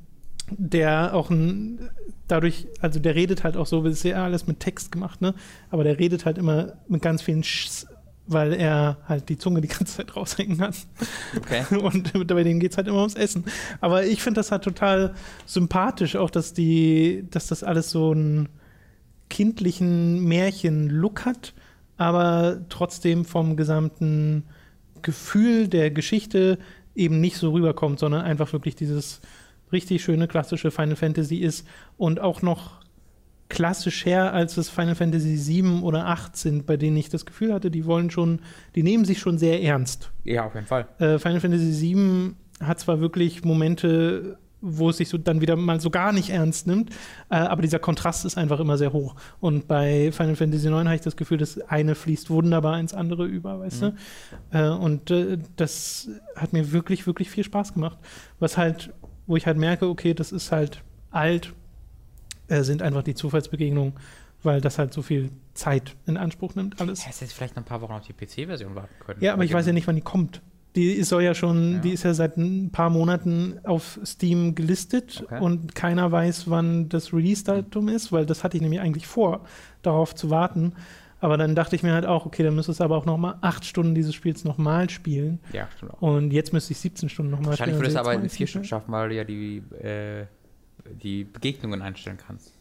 der 0.50 1.14
auch 1.14 1.30
ein, 1.30 1.90
dadurch, 2.28 2.66
also 2.80 3.00
der 3.00 3.14
redet 3.14 3.44
halt 3.44 3.56
auch 3.56 3.66
so, 3.66 3.82
das 3.82 3.94
ist 3.94 4.04
ja 4.04 4.24
alles 4.24 4.46
mit 4.46 4.60
Text 4.60 4.92
gemacht, 4.92 5.20
ne? 5.20 5.34
Aber 5.70 5.84
der 5.84 5.98
redet 5.98 6.24
halt 6.26 6.38
immer 6.38 6.74
mit 6.88 7.02
ganz 7.02 7.22
vielen 7.22 7.42
Schs, 7.42 7.86
weil 8.26 8.52
er 8.52 8.98
halt 9.08 9.28
die 9.28 9.38
Zunge 9.38 9.60
die 9.60 9.68
ganze 9.68 9.96
Zeit 9.96 10.16
raushängen 10.16 10.60
hat. 10.60 10.76
Okay. 11.36 11.64
Und 11.76 12.12
bei 12.12 12.42
denen 12.42 12.60
geht 12.60 12.72
es 12.72 12.76
halt 12.76 12.88
immer 12.88 12.98
ums 12.98 13.14
Essen. 13.14 13.44
Aber 13.80 14.04
ich 14.04 14.22
finde 14.22 14.38
das 14.38 14.50
halt 14.50 14.64
total 14.64 15.14
sympathisch, 15.46 16.16
auch 16.16 16.30
dass 16.30 16.52
die, 16.52 17.26
dass 17.30 17.46
das 17.46 17.62
alles 17.62 17.90
so 17.90 18.12
einen 18.12 18.48
kindlichen 19.28 20.24
Märchen-Look 20.24 21.24
hat, 21.24 21.54
aber 21.96 22.60
trotzdem 22.68 23.24
vom 23.24 23.56
gesamten 23.56 24.44
Gefühl 25.02 25.68
der 25.68 25.90
Geschichte 25.90 26.58
eben 26.94 27.20
nicht 27.20 27.36
so 27.36 27.52
rüberkommt, 27.52 27.98
sondern 27.98 28.22
einfach 28.22 28.52
wirklich 28.52 28.76
dieses 28.76 29.20
richtig 29.74 30.02
schöne 30.02 30.26
klassische 30.28 30.70
Final 30.70 30.96
Fantasy 30.96 31.36
ist 31.36 31.66
und 31.98 32.20
auch 32.20 32.40
noch 32.40 32.80
klassischer 33.50 34.32
als 34.32 34.56
es 34.56 34.70
Final 34.70 34.94
Fantasy 34.94 35.36
7 35.36 35.82
oder 35.82 36.06
8 36.06 36.36
sind, 36.36 36.66
bei 36.66 36.76
denen 36.76 36.96
ich 36.96 37.10
das 37.10 37.26
Gefühl 37.26 37.52
hatte, 37.52 37.70
die 37.70 37.84
wollen 37.84 38.10
schon, 38.10 38.40
die 38.74 38.82
nehmen 38.82 39.04
sich 39.04 39.18
schon 39.18 39.36
sehr 39.38 39.62
ernst. 39.62 40.10
Ja, 40.24 40.46
auf 40.46 40.54
jeden 40.54 40.66
Fall. 40.66 40.86
Äh, 40.98 41.18
Final 41.18 41.40
Fantasy 41.40 41.72
7 41.72 42.36
hat 42.60 42.80
zwar 42.80 43.00
wirklich 43.00 43.44
Momente, 43.44 44.38
wo 44.62 44.88
es 44.88 44.96
sich 44.96 45.10
so 45.10 45.18
dann 45.18 45.42
wieder 45.42 45.56
mal 45.56 45.78
so 45.78 45.90
gar 45.90 46.12
nicht 46.12 46.30
ernst 46.30 46.66
nimmt, 46.66 46.90
äh, 47.28 47.34
aber 47.36 47.60
dieser 47.60 47.78
Kontrast 47.78 48.24
ist 48.24 48.38
einfach 48.38 48.60
immer 48.60 48.78
sehr 48.78 48.94
hoch. 48.94 49.14
Und 49.40 49.68
bei 49.68 50.10
Final 50.10 50.36
Fantasy 50.36 50.70
9 50.70 50.86
habe 50.86 50.96
ich 50.96 51.02
das 51.02 51.16
Gefühl, 51.16 51.36
das 51.36 51.60
eine 51.68 51.94
fließt 51.94 52.30
wunderbar 52.30 52.80
ins 52.80 52.94
andere 52.94 53.26
über, 53.26 53.60
weißt 53.60 53.82
Mhm. 53.82 53.92
du? 54.50 54.58
Äh, 54.58 54.70
und 54.70 55.10
äh, 55.10 55.36
das 55.56 56.08
hat 56.34 56.54
mir 56.54 56.72
wirklich, 56.72 57.06
wirklich 57.06 57.28
viel 57.28 57.44
Spaß 57.44 57.74
gemacht. 57.74 57.98
Was 58.40 58.56
halt, 58.56 58.90
wo 59.26 59.36
ich 59.36 59.46
halt 59.46 59.56
merke, 59.58 59.88
okay, 59.88 60.14
das 60.14 60.32
ist 60.32 60.52
halt 60.52 60.82
alt, 61.10 61.52
äh, 62.48 62.62
sind 62.62 62.82
einfach 62.82 63.02
die 63.02 63.14
Zufallsbegegnungen, 63.14 63.94
weil 64.42 64.60
das 64.60 64.78
halt 64.78 64.92
so 64.92 65.02
viel 65.02 65.30
Zeit 65.54 65.94
in 66.06 66.16
Anspruch 66.16 66.54
nimmt, 66.54 66.80
alles. 66.80 67.04
Hättest 67.06 67.22
jetzt 67.22 67.32
vielleicht 67.32 67.56
noch 67.56 67.62
ein 67.62 67.66
paar 67.66 67.80
Wochen 67.80 67.92
auf 67.92 68.06
die 68.06 68.12
PC-Version 68.12 68.74
warten 68.74 68.92
können. 69.04 69.20
Ja, 69.22 69.32
aber 69.32 69.44
ich 69.44 69.52
weiß 69.52 69.66
ja 69.66 69.72
nicht, 69.72 69.86
wann 69.86 69.96
die 69.96 70.02
kommt. 70.02 70.42
Die 70.74 70.90
ist- 70.90 71.08
soll 71.08 71.22
ja 71.22 71.34
schon, 71.34 71.74
Ja. 71.74 71.78
die 71.78 71.90
ist 71.92 72.02
ja 72.02 72.14
seit 72.14 72.36
ein 72.36 72.70
paar 72.72 72.90
Monaten 72.90 73.60
auf 73.62 74.00
Steam 74.04 74.56
gelistet 74.56 75.22
Okay. 75.24 75.40
und 75.40 75.74
keiner 75.76 76.10
weiß, 76.10 76.50
wann 76.50 76.88
das 76.88 77.12
Release-Datum 77.12 77.88
ist, 77.88 78.10
weil 78.10 78.26
das 78.26 78.42
hatte 78.42 78.56
ich 78.56 78.60
nämlich 78.62 78.80
eigentlich 78.80 79.06
vor, 79.06 79.44
darauf 79.82 80.16
zu 80.16 80.30
warten. 80.30 80.72
Aber 81.24 81.38
dann 81.38 81.54
dachte 81.54 81.74
ich 81.74 81.82
mir 81.82 81.94
halt 81.94 82.04
auch, 82.04 82.26
okay, 82.26 82.42
dann 82.42 82.54
müsstest 82.54 82.80
du 82.80 82.84
aber 82.84 82.98
auch 82.98 83.06
nochmal 83.06 83.36
acht 83.40 83.64
Stunden 83.64 83.94
dieses 83.94 84.14
Spiels 84.14 84.44
nochmal 84.44 84.90
spielen. 84.90 85.40
Ja, 85.54 85.66
stimmt 85.74 85.94
auch. 85.94 86.02
Und 86.02 86.32
jetzt 86.32 86.52
müsste 86.52 86.72
ich 86.72 86.78
17 86.80 87.08
Stunden 87.08 87.30
nochmal 87.30 87.54
spielen. 87.54 87.70
Wahrscheinlich 87.70 87.78
würdest 87.80 87.94
du 87.96 87.98
also 88.00 88.10
aber 88.10 88.22
in 88.22 88.28
vier 88.28 88.46
Stunden 88.46 88.66
schaffen, 88.68 88.92
weil 88.92 89.08
du 89.08 89.14
ja 89.14 89.24
die, 89.24 89.62
äh, 89.82 90.26
die 91.02 91.24
Begegnungen 91.24 91.80
einstellen 91.80 92.18
kannst. 92.18 92.52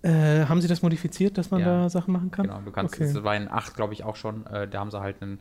Äh, 0.00 0.46
haben 0.46 0.62
sie 0.62 0.68
das 0.68 0.80
modifiziert, 0.80 1.36
dass 1.36 1.50
man 1.50 1.60
Ja. 1.60 1.82
da 1.82 1.90
Sachen 1.90 2.12
machen 2.14 2.30
kann? 2.30 2.46
Genau, 2.46 2.60
du 2.62 2.70
kannst, 2.70 2.94
Okay. 2.94 3.12
das 3.12 3.22
war 3.22 3.36
in 3.36 3.48
8, 3.50 3.74
glaube 3.76 3.92
ich, 3.92 4.02
auch 4.02 4.16
schon, 4.16 4.46
äh, 4.46 4.66
da 4.66 4.80
haben 4.80 4.90
sie 4.90 4.98
halt 5.00 5.20
einen, 5.20 5.38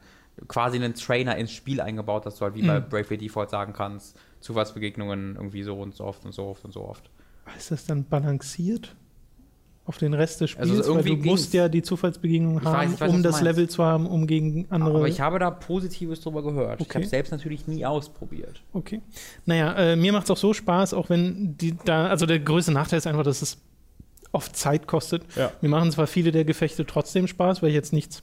quasi 0.49 0.75
einen 0.75 0.95
Trainer 0.95 1.37
ins 1.37 1.51
Spiel 1.53 1.79
eingebaut, 1.79 2.25
dass 2.25 2.35
du 2.39 2.41
halt 2.43 2.55
wie 2.55 2.63
bei 2.67 2.81
Mhm. 2.81 2.89
Bravely 2.89 3.19
Default 3.19 3.51
sagen 3.51 3.71
kannst, 3.71 4.19
Zufallsbegegnungen 4.41 5.37
irgendwie 5.37 5.63
so 5.63 5.79
und 5.79 5.95
so 5.95 6.03
oft 6.03 6.25
und 6.25 6.33
so 6.33 6.43
oft 6.43 6.65
und 6.65 6.73
so 6.73 6.81
oft. 6.83 7.09
Ist 7.57 7.71
das 7.71 7.85
dann 7.85 8.03
balanciert 8.03 8.97
auf 9.86 9.97
den 9.97 10.13
Rest 10.13 10.39
des 10.41 10.51
Spiels? 10.51 10.69
Also 10.69 10.84
irgendwie 10.93 11.11
Weil 11.11 11.17
du 11.19 11.25
musst 11.29 11.53
ja 11.53 11.67
die 11.69 11.81
Zufallsbegegnung 11.81 12.57
Ich 12.59 12.63
weiß- 12.63 12.71
haben, 12.71 12.93
ich 12.93 13.01
weiß, 13.01 13.09
um 13.11 13.23
das. 13.23 13.41
Level 13.41 13.69
zu 13.69 13.84
haben, 13.84 14.07
um 14.07 14.27
gegen 14.27 14.65
andere. 14.69 14.95
Aber 14.97 15.07
ich 15.07 15.19
habe 15.21 15.39
da 15.39 15.51
Positives 15.51 16.21
drüber 16.21 16.41
gehört. 16.43 16.79
Ich 16.81 16.88
Okay. 16.88 16.99
habe 16.99 17.07
selbst 17.07 17.31
natürlich 17.31 17.67
nie 17.67 17.86
ausprobiert. 17.86 18.61
Okay. 18.73 19.01
Naja, 19.45 19.73
äh, 19.73 19.95
mir 19.95 20.13
macht 20.13 20.25
es 20.25 20.31
auch 20.31 20.38
so 20.38 20.53
Spaß, 20.53 20.93
auch 20.93 21.09
wenn 21.09 21.57
die 21.57 21.75
da, 21.86 22.07
also 22.07 22.25
der 22.25 22.39
größte 22.39 22.71
Nachteil 22.71 22.97
ist 22.99 23.07
einfach, 23.07 23.23
dass 23.23 23.41
es 23.41 23.57
oft 24.31 24.55
Zeit 24.55 24.88
kostet. 24.88 25.23
Ja. 25.36 25.51
Mir 25.61 25.69
machen 25.69 25.91
zwar 25.91 26.07
viele 26.07 26.31
der 26.31 26.45
Gefechte 26.45 26.86
trotzdem 26.86 27.27
Spaß, 27.27 27.61
weil 27.61 27.69
ich 27.69 27.75
jetzt 27.75 27.93
nichts 27.93 28.21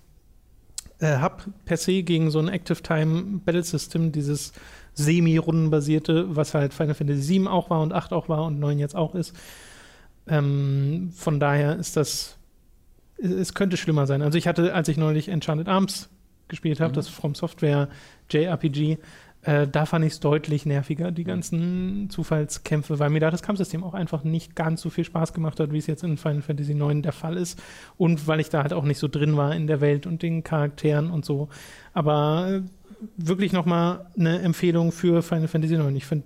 äh, 0.98 1.16
habe 1.18 1.44
per 1.64 1.76
se 1.78 2.02
gegen 2.02 2.30
so 2.30 2.38
ein 2.40 2.48
Active 2.48 2.82
Time 2.82 3.40
Battle 3.44 3.62
System, 3.62 4.12
dieses 4.12 4.52
semi-rundenbasierte, 4.94 6.36
was 6.36 6.52
halt 6.54 6.74
Final 6.74 6.94
Fantasy 6.94 7.22
7 7.22 7.48
auch 7.48 7.70
war 7.70 7.80
und 7.80 7.92
8 7.92 8.12
auch 8.12 8.28
war 8.28 8.44
und 8.44 8.58
9 8.58 8.78
jetzt 8.78 8.96
auch 8.96 9.14
ist. 9.14 9.34
Ähm, 10.28 11.10
von 11.14 11.40
daher 11.40 11.76
ist 11.76 11.96
das, 11.96 12.36
es- 13.18 13.30
es 13.32 13.54
könnte 13.54 13.76
schlimmer 13.76 14.06
sein. 14.06 14.22
Also 14.22 14.38
ich 14.38 14.46
hatte, 14.46 14.74
als 14.74 14.88
ich 14.88 14.96
neulich 14.96 15.28
Enchanted 15.28 15.68
Arms 15.68 16.08
gespielt 16.48 16.80
habe, 16.80 16.90
Mhm. 16.92 16.94
das 16.96 17.08
From 17.08 17.34
Software 17.34 17.88
JRPG, 18.30 18.98
äh, 19.42 19.66
da 19.66 19.86
fand 19.86 20.04
ich 20.04 20.12
es 20.14 20.20
deutlich 20.20 20.66
nerviger, 20.66 21.10
die 21.12 21.24
ganzen 21.24 22.10
Zufallskämpfe, 22.10 22.98
weil 22.98 23.08
mir 23.10 23.20
da 23.20 23.30
das 23.30 23.42
Kampfsystem 23.42 23.82
auch 23.82 23.94
einfach 23.94 24.22
nicht 24.22 24.54
ganz 24.54 24.82
so 24.82 24.90
viel 24.90 25.04
Spaß 25.04 25.32
gemacht 25.32 25.58
hat, 25.60 25.72
wie 25.72 25.78
es 25.78 25.86
jetzt 25.86 26.02
in 26.04 26.18
Final 26.18 26.42
Fantasy 26.42 26.72
IX 26.72 27.00
der 27.02 27.12
Fall 27.12 27.36
ist. 27.38 27.58
Und 27.96 28.26
weil 28.26 28.40
ich 28.40 28.50
da 28.50 28.62
halt 28.62 28.74
auch 28.74 28.84
nicht 28.84 28.98
so 28.98 29.08
drin 29.08 29.36
war 29.38 29.54
in 29.54 29.66
der 29.66 29.80
Welt 29.80 30.06
und 30.06 30.22
den 30.22 30.44
Charakteren 30.44 31.10
und 31.10 31.24
so. 31.24 31.48
Aber 31.94 32.48
äh, 32.50 32.62
wirklich 33.16 33.52
nochmal 33.52 34.06
eine 34.18 34.40
Empfehlung 34.40 34.92
für 34.92 35.22
Final 35.22 35.48
Fantasy 35.48 35.74
IX. 35.76 35.94
Ich 35.96 36.04
find, 36.04 36.24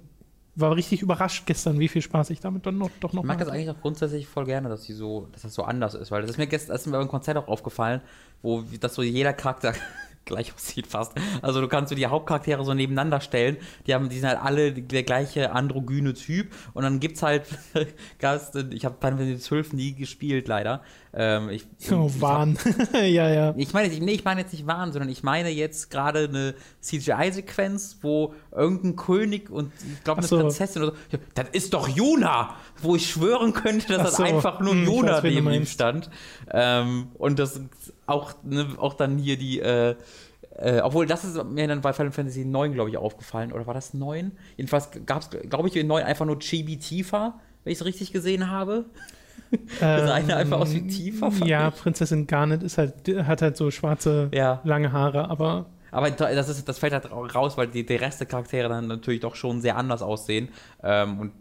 war 0.57 0.77
richtig 0.77 1.03
überrascht 1.03 1.47
gestern, 1.47 1.79
wie 1.79 1.89
viel 1.89 2.03
Spaß 2.03 2.31
ich 2.31 2.41
damit 2.41 2.67
dann 2.67 2.79
noch, 2.79 2.91
doch 3.01 3.13
noch 3.13 3.23
Ich 3.23 3.27
mag 3.27 3.39
das 3.39 3.49
hatte. 3.49 3.57
eigentlich 3.57 3.71
auch 3.71 3.81
grundsätzlich 3.81 4.27
voll 4.27 4.45
gerne, 4.45 4.69
dass, 4.69 4.83
die 4.83 4.93
so, 4.93 5.29
dass 5.33 5.43
das 5.43 5.55
so 5.55 5.65
anders 5.65 5.95
ist, 5.95 6.11
weil 6.11 6.23
das 6.23 6.33
ist 6.33 6.39
mir 6.39 6.47
gestern 6.47 6.73
das 6.73 6.83
ist 6.83 6.87
mir 6.87 6.99
beim 6.99 7.09
Konzert 7.09 7.37
auch 7.37 7.49
aufgefallen, 7.49 8.01
wo 8.43 8.63
dass 8.81 8.95
so 8.95 9.03
jeder 9.03 9.33
Charakter 9.33 9.75
gleich 10.25 10.55
aussieht 10.55 10.87
fast. 10.87 11.13
Also 11.43 11.61
du 11.61 11.69
kannst 11.69 11.91
so 11.91 11.97
die 11.97 12.07
Hauptcharaktere 12.07 12.65
so 12.65 12.73
nebeneinander 12.73 13.21
stellen, 13.21 13.57
die 13.87 13.95
haben, 13.95 14.09
die 14.09 14.19
sind 14.19 14.29
halt 14.29 14.41
alle 14.41 14.73
der 14.73 15.03
gleiche 15.03 15.53
androgyne 15.53 16.15
Typ 16.15 16.53
und 16.73 16.83
dann 16.85 17.01
gibt's 17.01 17.23
halt, 17.23 17.45
ich 17.75 18.85
habe 18.85 18.97
Final 19.01 19.19
Fantasy 19.19 19.39
12 19.39 19.73
nie 19.73 19.95
gespielt 19.95 20.49
leider. 20.49 20.83
Ähm, 21.17 21.49
ich, 21.51 21.67
Oh, 21.93 22.07
ich 22.09 22.21
Wahn. 22.21 22.59
ja, 22.93 23.29
ja. 23.29 23.55
Ich 23.57 23.73
meine, 23.73 23.89
nee, 23.95 24.13
ich 24.13 24.25
meine 24.25 24.41
jetzt 24.41 24.53
nicht 24.53 24.67
Wahn, 24.67 24.93
sondern 24.93 25.09
ich 25.09 25.23
meine 25.23 25.51
jetzt 25.51 25.91
gerade 25.91 26.25
eine 26.25 26.55
CGI-Sequenz, 26.81 27.99
wo 28.03 28.35
irgendein 28.51 28.97
König 28.97 29.51
und 29.51 29.73
ich 29.95 30.03
glaube 30.05 30.19
eine 30.19 30.29
so. 30.29 30.39
Prinzessin 30.39 30.83
oder 30.83 30.93
so. 31.11 31.19
Das 31.35 31.47
ist 31.53 31.73
doch 31.75 31.89
Juna! 31.89 32.57
Wo 32.83 32.97
ich 32.97 33.09
schwören 33.09 33.53
könnte, 33.53 33.89
dass 33.89 34.01
Ach 34.01 34.05
das 34.07 34.17
so. 34.17 34.23
einfach 34.25 34.61
nur 34.61 34.73
Hm, 34.73 34.85
ich 34.85 34.91
du 34.91 35.21
neben 35.23 35.51
ihm 35.53 35.67
stand. 35.67 36.11
Ähm, 36.51 37.09
und 37.15 37.39
das 37.39 37.61
auch, 38.07 38.35
ne, 38.43 38.67
auch 38.79 38.95
dann 38.95 39.17
hier 39.17 39.37
die, 39.37 39.61
äh, 39.61 39.95
äh, 40.57 40.81
obwohl 40.81 41.07
das 41.07 41.25
ist 41.25 41.43
mir 41.45 41.67
dann 41.67 41.81
bei 41.81 41.93
Final 41.93 42.13
Fantasy 42.13 42.45
9, 42.45 42.73
glaube 42.73 42.91
ich, 42.91 42.97
aufgefallen. 42.97 43.53
Oder 43.53 43.67
war 43.67 43.75
das 43.75 43.95
9? 43.95 44.33
Jedenfalls 44.57 44.91
gab 45.07 45.23
es, 45.23 45.31
glaube 45.49 45.69
ich, 45.69 45.77
in 45.77 45.87
9 45.87 46.05
einfach 46.05 46.27
nur 46.27 46.39
Chibi 46.39 46.79
Tifa, 46.79 47.41
wenn 47.65 47.73
ich 47.73 47.79
es 47.81 47.85
richtig 47.85 48.13
gesehen 48.13 48.51
habe. 48.51 48.87
Das 49.81 50.11
eine 50.11 50.37
einfach 50.37 50.61
aus 50.61 50.73
wie 50.75 50.87
Tifa, 50.87 51.29
Ähm, 51.29 51.47
Ja, 51.47 51.69
ich. 51.69 51.75
Prinzessin 51.75 52.27
Garnet 52.27 52.63
ist 52.63 52.79
halt, 52.79 52.95
hat 53.27 53.43
halt 53.43 53.57
so 53.57 53.71
schwarze, 53.71 54.29
Ja. 54.33 54.61
lange 54.65 54.93
Haare, 54.93 55.29
aber 55.31 55.67
Aber 55.91 56.11
da- 56.11 56.35
das, 56.35 56.49
ist, 56.49 56.69
das 56.69 56.79
fällt 56.79 56.93
halt 56.93 57.11
raus, 57.13 57.57
weil 57.57 57.69
die, 57.69 57.87
die 57.87 57.95
Rest 57.97 58.21
der 58.21 58.27
Charaktere 58.27 58.69
dann 58.69 58.87
natürlich 58.89 59.21
doch 59.21 59.37
schon 59.37 59.61
sehr 59.61 59.77
anders 59.77 60.03
aussehen. 60.03 60.49
Ähm, 60.83 61.21
und 61.21 61.33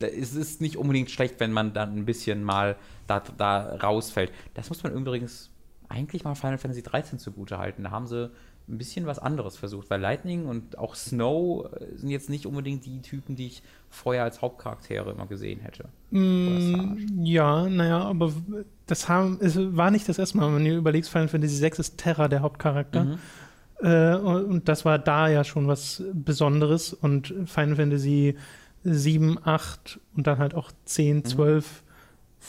es 0.00 0.34
ist 0.34 0.60
nicht 0.60 0.76
unbedingt 0.76 1.10
schlecht, 1.10 1.38
wenn 1.40 1.52
man 1.52 1.72
dann 1.74 1.96
ein 1.96 2.04
bisschen 2.06 2.42
mal 2.42 2.76
da, 3.06 3.22
da 3.36 3.76
rausfällt. 3.76 4.32
Das 4.54 4.68
muss 4.68 4.82
man 4.82 4.92
übrigens 4.94 5.50
eigentlich 5.88 6.24
mal 6.24 6.34
Final 6.34 6.58
Fantasy 6.58 6.82
13 6.82 7.18
zugute 7.18 7.58
halten. 7.58 7.84
Da 7.84 7.90
haben 7.90 8.06
sie 8.06 8.30
ein 8.68 8.78
bisschen 8.78 9.06
was 9.06 9.18
anderes 9.18 9.56
versucht, 9.56 9.90
weil 9.90 10.00
Lightning 10.00 10.46
und 10.46 10.78
auch 10.78 10.94
Snow 10.94 11.66
äh, 11.74 11.96
sind 11.96 12.08
jetzt 12.10 12.30
nicht 12.30 12.46
unbedingt 12.46 12.86
die 12.86 13.02
Typen, 13.02 13.36
die 13.36 13.46
ich 13.48 13.62
vorher 13.92 14.24
als 14.24 14.40
Hauptcharaktere 14.40 15.10
immer 15.10 15.26
gesehen 15.26 15.60
hätte. 15.60 15.84
Mm, 16.10 17.24
ja, 17.24 17.68
naja, 17.68 18.00
aber 18.00 18.32
das 18.86 19.08
haben, 19.08 19.38
es 19.40 19.56
war 19.76 19.90
nicht 19.90 20.08
das 20.08 20.18
erste 20.18 20.38
Mal, 20.38 20.54
wenn 20.54 20.64
du 20.64 20.74
überlegst, 20.74 21.10
Final 21.10 21.28
Fantasy 21.28 21.62
VI 21.62 21.72
ist 21.78 21.98
Terra 21.98 22.26
der 22.28 22.40
Hauptcharakter. 22.40 23.04
Mhm. 23.04 23.18
Äh, 23.82 24.16
und 24.16 24.68
das 24.68 24.84
war 24.84 24.98
da 24.98 25.28
ja 25.28 25.44
schon 25.44 25.68
was 25.68 26.02
Besonderes. 26.14 26.94
Und 26.94 27.34
Final 27.46 27.76
Fantasy 27.76 28.36
7, 28.82 29.38
8 29.44 30.00
und 30.16 30.26
dann 30.26 30.38
halt 30.38 30.54
auch 30.54 30.72
10, 30.86 31.26
12 31.26 31.82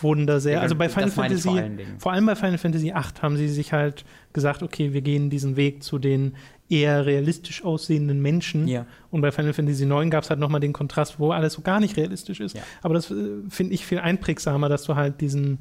wurden 0.02 0.26
da 0.26 0.40
sehr. 0.40 0.54
Mhm. 0.54 0.56
Ja, 0.56 0.62
also 0.62 0.76
bei 0.76 0.90
Final 0.90 1.12
Fantasy, 1.12 1.50
vor 1.50 1.62
vor 2.00 2.12
allem 2.14 2.26
bei 2.26 2.36
Final 2.36 2.58
Fantasy 2.58 2.94
8 2.94 3.22
haben 3.22 3.38
sie 3.38 3.50
sich 3.50 3.74
halt 3.74 4.06
gesagt, 4.32 4.64
okay, 4.64 4.94
wir 4.94 5.02
gehen 5.02 5.30
diesen 5.30 5.56
Weg 5.56 5.84
zu 5.84 6.00
den 6.00 6.36
eher 6.70 7.06
realistisch 7.06 7.64
aussehenden 7.64 8.22
Menschen. 8.22 8.68
Ja. 8.68 8.86
Und 9.12 9.22
bei 9.22 9.32
Final 9.32 9.54
Fantasy 9.54 9.86
9 9.86 10.10
gab 10.10 10.24
es 10.24 10.30
halt 10.30 10.40
nochmal 10.40 10.62
den 10.62 10.74
Kontrast, 10.74 11.20
wo 11.20 11.32
alles 11.32 11.54
so 11.54 11.62
gar 11.62 11.80
nicht 11.80 11.98
realistisch 11.98 12.40
ist. 12.40 12.56
Ja. 12.56 12.64
Aber 12.82 12.94
das 12.94 13.12
äh, 13.12 13.16
finde 13.50 13.74
ich 13.74 13.86
viel 13.86 14.00
einprägsamer, 14.00 14.70
dass 14.70 14.84
du 14.84 14.96
halt 14.96 15.22
diesen 15.22 15.60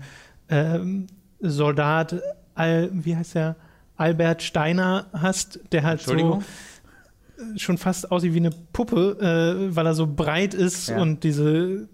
ähm, 0.49 1.07
Soldat, 1.41 2.21
Al, 2.55 2.91
wie 2.93 3.17
heißt 3.17 3.35
der, 3.35 3.57
Albert 3.97 4.43
Steiner 4.43 5.07
hast, 5.13 5.61
der 5.73 5.83
halt 5.83 6.01
so 6.01 6.15
äh, 6.15 7.59
schon 7.59 7.79
fast 7.79 8.11
aussieht 8.11 8.35
wie 8.35 8.39
eine 8.39 8.51
Puppe, 8.73 9.19
äh, 9.71 9.75
weil 9.77 9.87
er 9.87 9.95
so 9.95 10.07
breit 10.07 10.55
ist 10.55 10.89
Ja. 10.89 11.01
und 11.01 11.25
diese 11.25 11.89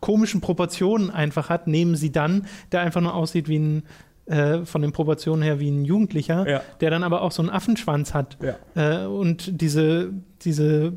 komischen 0.00 0.40
Proportionen 0.40 1.10
einfach 1.10 1.48
hat, 1.48 1.66
nehmen 1.68 1.94
sie 1.96 2.10
dann, 2.10 2.46
der 2.72 2.80
einfach 2.80 3.00
nur 3.00 3.14
aussieht 3.14 3.48
wie 3.48 3.58
ein, 3.58 3.82
äh, 4.26 4.64
von 4.64 4.82
den 4.82 4.92
Proportionen 4.92 5.42
her 5.42 5.58
wie 5.60 5.70
ein 5.70 5.84
Jugendlicher, 5.84 6.48
Ja. 6.48 6.62
der 6.80 6.90
dann 6.90 7.02
aber 7.02 7.22
auch 7.22 7.32
so 7.32 7.42
einen 7.42 7.50
Affenschwanz 7.50 8.14
hat. 8.14 8.36
Ja. 8.40 9.02
Äh, 9.02 9.06
und 9.06 9.60
diese, 9.60 10.10
diese 10.42 10.92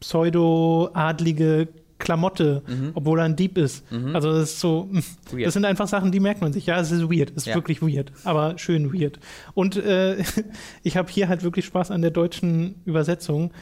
pseudo-adlige 0.00 1.68
Klamotte, 1.98 2.62
Mhm. 2.66 2.90
obwohl 2.94 3.20
er 3.20 3.26
ein 3.26 3.36
Dieb 3.36 3.56
ist. 3.56 3.90
Mhm. 3.92 4.14
Also 4.16 4.32
das 4.32 4.50
ist 4.54 4.60
so, 4.60 4.88
Weird. 5.30 5.46
das 5.46 5.54
sind 5.54 5.64
einfach 5.64 5.86
Sachen, 5.86 6.10
die 6.10 6.18
merkt 6.18 6.40
man 6.40 6.52
sich. 6.52 6.66
Ja, 6.66 6.80
es 6.80 6.90
ist 6.90 7.02
weird, 7.08 7.30
es 7.30 7.36
ist 7.42 7.46
Ja. 7.46 7.54
wirklich 7.54 7.80
weird, 7.80 8.10
aber 8.24 8.58
schön 8.58 8.92
weird. 8.92 9.20
Und 9.54 9.76
äh, 9.76 10.16
ich 10.82 10.96
habe 10.96 11.10
hier 11.12 11.28
halt 11.28 11.44
wirklich 11.44 11.64
Spaß 11.64 11.92
an 11.92 12.02
der 12.02 12.10
deutschen 12.10 12.74
Übersetzung, 12.84 13.52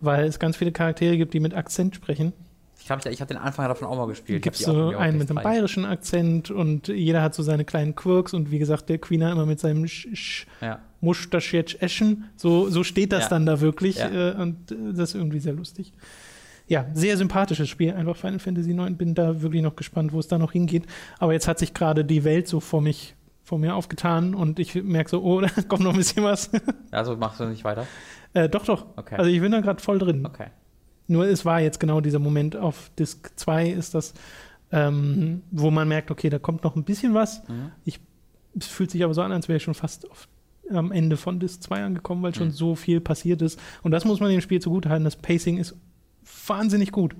weil 0.00 0.26
es 0.26 0.38
ganz 0.38 0.56
viele 0.56 0.70
Charaktere 0.70 1.16
gibt, 1.16 1.34
die 1.34 1.40
mit 1.40 1.54
Akzent 1.54 1.96
sprechen. 1.96 2.32
Ich 2.88 2.90
habe 2.90 3.10
ich 3.10 3.20
hab 3.20 3.28
den 3.28 3.36
Anfang 3.36 3.68
davon 3.68 3.86
auch 3.86 3.96
mal 3.98 4.06
gespielt. 4.06 4.40
Gibt 4.42 4.56
so 4.56 4.88
einen 4.96 5.18
mit 5.18 5.30
einem 5.30 5.42
bayerischen 5.42 5.84
Akzent 5.84 6.50
und 6.50 6.88
jeder 6.88 7.20
hat 7.20 7.34
so 7.34 7.42
seine 7.42 7.66
kleinen 7.66 7.94
Quirks 7.94 8.32
und 8.32 8.50
wie 8.50 8.58
gesagt, 8.58 8.88
der 8.88 8.96
Queener 8.96 9.30
immer 9.30 9.44
mit 9.44 9.60
seinem 9.60 9.86
Sch 9.86 10.08
Sch 10.14 10.46
Ja. 10.62 10.78
muss 11.02 11.28
das 11.28 11.52
jetzt 11.52 11.82
eschen. 11.82 12.24
So, 12.36 12.70
so 12.70 12.84
steht 12.84 13.12
das 13.12 13.24
Ja. 13.24 13.28
dann 13.28 13.44
da 13.44 13.60
wirklich 13.60 13.96
Ja. 13.98 14.08
äh, 14.30 14.34
und 14.40 14.72
äh, 14.72 14.76
das 14.94 15.10
ist 15.10 15.14
irgendwie 15.16 15.40
sehr 15.40 15.52
lustig. 15.52 15.92
Ja, 16.66 16.86
sehr 16.94 17.16
sympathisches 17.18 17.68
Spiel, 17.68 17.92
einfach 17.92 18.16
Final 18.16 18.38
Fantasy 18.38 18.72
9. 18.72 18.96
Bin 18.96 19.14
da 19.14 19.42
wirklich 19.42 19.62
noch 19.62 19.76
gespannt, 19.76 20.12
wo 20.14 20.18
es 20.20 20.28
da 20.28 20.38
noch 20.38 20.52
hingeht. 20.52 20.84
Aber 21.18 21.34
jetzt 21.34 21.46
hat 21.46 21.58
sich 21.58 21.74
gerade 21.74 22.04
die 22.06 22.24
Welt 22.24 22.48
so 22.48 22.60
vor 22.60 22.80
mich 22.80 23.14
vor 23.44 23.58
mir 23.58 23.74
aufgetan 23.74 24.34
und 24.34 24.58
ich 24.58 24.74
merke 24.82 25.08
so, 25.10 25.22
oh, 25.22 25.40
da 25.42 25.48
kommt 25.68 25.82
noch 25.82 25.92
ein 25.92 25.96
bisschen 25.98 26.22
was. 26.24 26.50
Also 26.90 27.16
machst 27.16 27.38
du 27.40 27.44
nicht 27.44 27.64
weiter? 27.64 27.86
äh, 28.34 28.48
doch, 28.48 28.64
doch. 28.64 28.86
Okay. 28.96 29.16
Also 29.16 29.30
ich 29.30 29.40
bin 29.40 29.52
da 29.52 29.60
gerade 29.60 29.82
voll 29.82 29.98
drin. 29.98 30.24
Okay. 30.26 30.46
Nur 31.08 31.26
es 31.26 31.44
war 31.44 31.60
jetzt 31.60 31.80
genau 31.80 32.00
dieser 32.00 32.18
Moment 32.20 32.54
auf 32.56 32.90
Disk 32.98 33.30
2 33.36 33.70
ist 33.70 33.94
das, 33.94 34.14
ähm, 34.70 35.42
wo 35.50 35.70
man 35.70 35.88
merkt, 35.88 36.10
okay, 36.10 36.28
da 36.28 36.38
kommt 36.38 36.62
noch 36.64 36.76
ein 36.76 36.84
bisschen 36.84 37.14
was. 37.14 37.42
Mhm. 37.48 37.72
Es 38.58 38.66
fühlt 38.66 38.90
sich 38.90 39.02
aber 39.04 39.14
so 39.14 39.22
an, 39.22 39.32
als 39.32 39.48
wäre 39.48 39.56
ich 39.56 39.62
schon 39.62 39.74
fast 39.74 40.10
auf, 40.10 40.28
am 40.70 40.92
Ende 40.92 41.16
von 41.16 41.40
Disk 41.40 41.62
2 41.62 41.82
angekommen, 41.84 42.22
weil 42.22 42.34
schon 42.34 42.48
Mhm. 42.48 42.52
so 42.52 42.74
viel 42.74 43.00
passiert 43.00 43.40
ist. 43.42 43.58
Und 43.82 43.90
das 43.92 44.04
muss 44.04 44.20
man 44.20 44.30
dem 44.30 44.40
Spiel 44.42 44.60
zugutehalten. 44.60 45.04
Das 45.04 45.16
Pacing 45.16 45.56
ist 45.56 45.74
wahnsinnig 46.46 46.92
gut. 46.92 47.16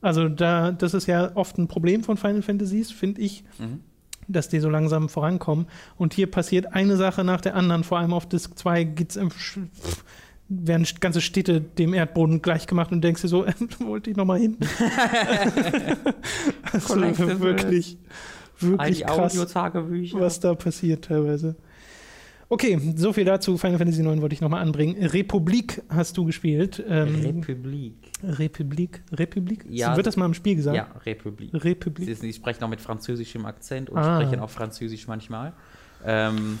Also 0.00 0.28
da, 0.28 0.72
das 0.72 0.94
ist 0.94 1.06
ja 1.06 1.32
oft 1.36 1.58
ein 1.58 1.68
Problem 1.68 2.02
von 2.04 2.16
Final 2.16 2.42
Fantasies, 2.42 2.90
finde 2.90 3.20
ich, 3.20 3.44
Mhm. 3.58 3.80
dass 4.28 4.48
die 4.48 4.60
so 4.60 4.70
langsam 4.70 5.08
vorankommen. 5.08 5.66
Und 5.96 6.14
hier 6.14 6.30
passiert 6.30 6.72
eine 6.72 6.96
Sache 6.96 7.24
nach 7.24 7.40
der 7.40 7.56
anderen. 7.56 7.84
Vor 7.84 7.98
allem 7.98 8.12
auf 8.14 8.26
Disk 8.26 8.56
2 8.56 8.84
geht's 8.84 9.16
im 9.16 9.28
Sch- 9.30 9.68
pff, 9.74 10.04
werden 10.48 10.86
ganze 11.00 11.20
Städte 11.20 11.60
dem 11.60 11.94
Erdboden 11.94 12.42
gleichgemacht 12.42 12.92
und 12.92 13.02
denkst 13.02 13.22
dir 13.22 13.28
so, 13.28 13.44
wollte 13.80 14.10
ich 14.10 14.16
noch 14.16 14.24
mal 14.24 14.38
hin. 14.38 14.56
also 16.72 16.94
Collectibles. 16.94 17.40
wirklich, 17.40 17.98
wirklich 18.60 19.04
krass 19.06 19.38
was 19.38 19.52
da 20.40 20.54
passiert 20.54 21.04
teilweise. 21.04 21.56
Okay, 22.50 22.80
so 22.96 23.12
viel 23.12 23.26
dazu. 23.26 23.58
Final 23.58 23.76
Fantasy 23.76 24.00
IX 24.02 24.22
wollte 24.22 24.34
ich 24.34 24.40
nochmal 24.40 24.62
anbringen. 24.62 24.96
Republik 25.04 25.82
hast 25.90 26.16
du 26.16 26.24
gespielt. 26.24 26.82
Ähm, 26.88 27.16
Republik. 27.16 27.92
Republik. 28.22 29.02
Republik? 29.12 29.66
Ja. 29.68 29.94
Wird 29.96 30.06
das 30.06 30.16
mal 30.16 30.24
im 30.24 30.32
Spiel 30.32 30.56
gesagt? 30.56 30.74
Ja, 30.74 30.88
Republik. 31.04 31.50
Republik. 31.52 32.06
Sie, 32.06 32.14
sie 32.14 32.32
sprechen 32.32 32.64
auch 32.64 32.70
mit 32.70 32.80
französischem 32.80 33.44
Akzent 33.44 33.90
und 33.90 33.98
Ah. 33.98 34.18
sprechen 34.18 34.40
auch 34.40 34.48
Französisch 34.48 35.06
manchmal. 35.06 35.52
Ähm, 36.06 36.58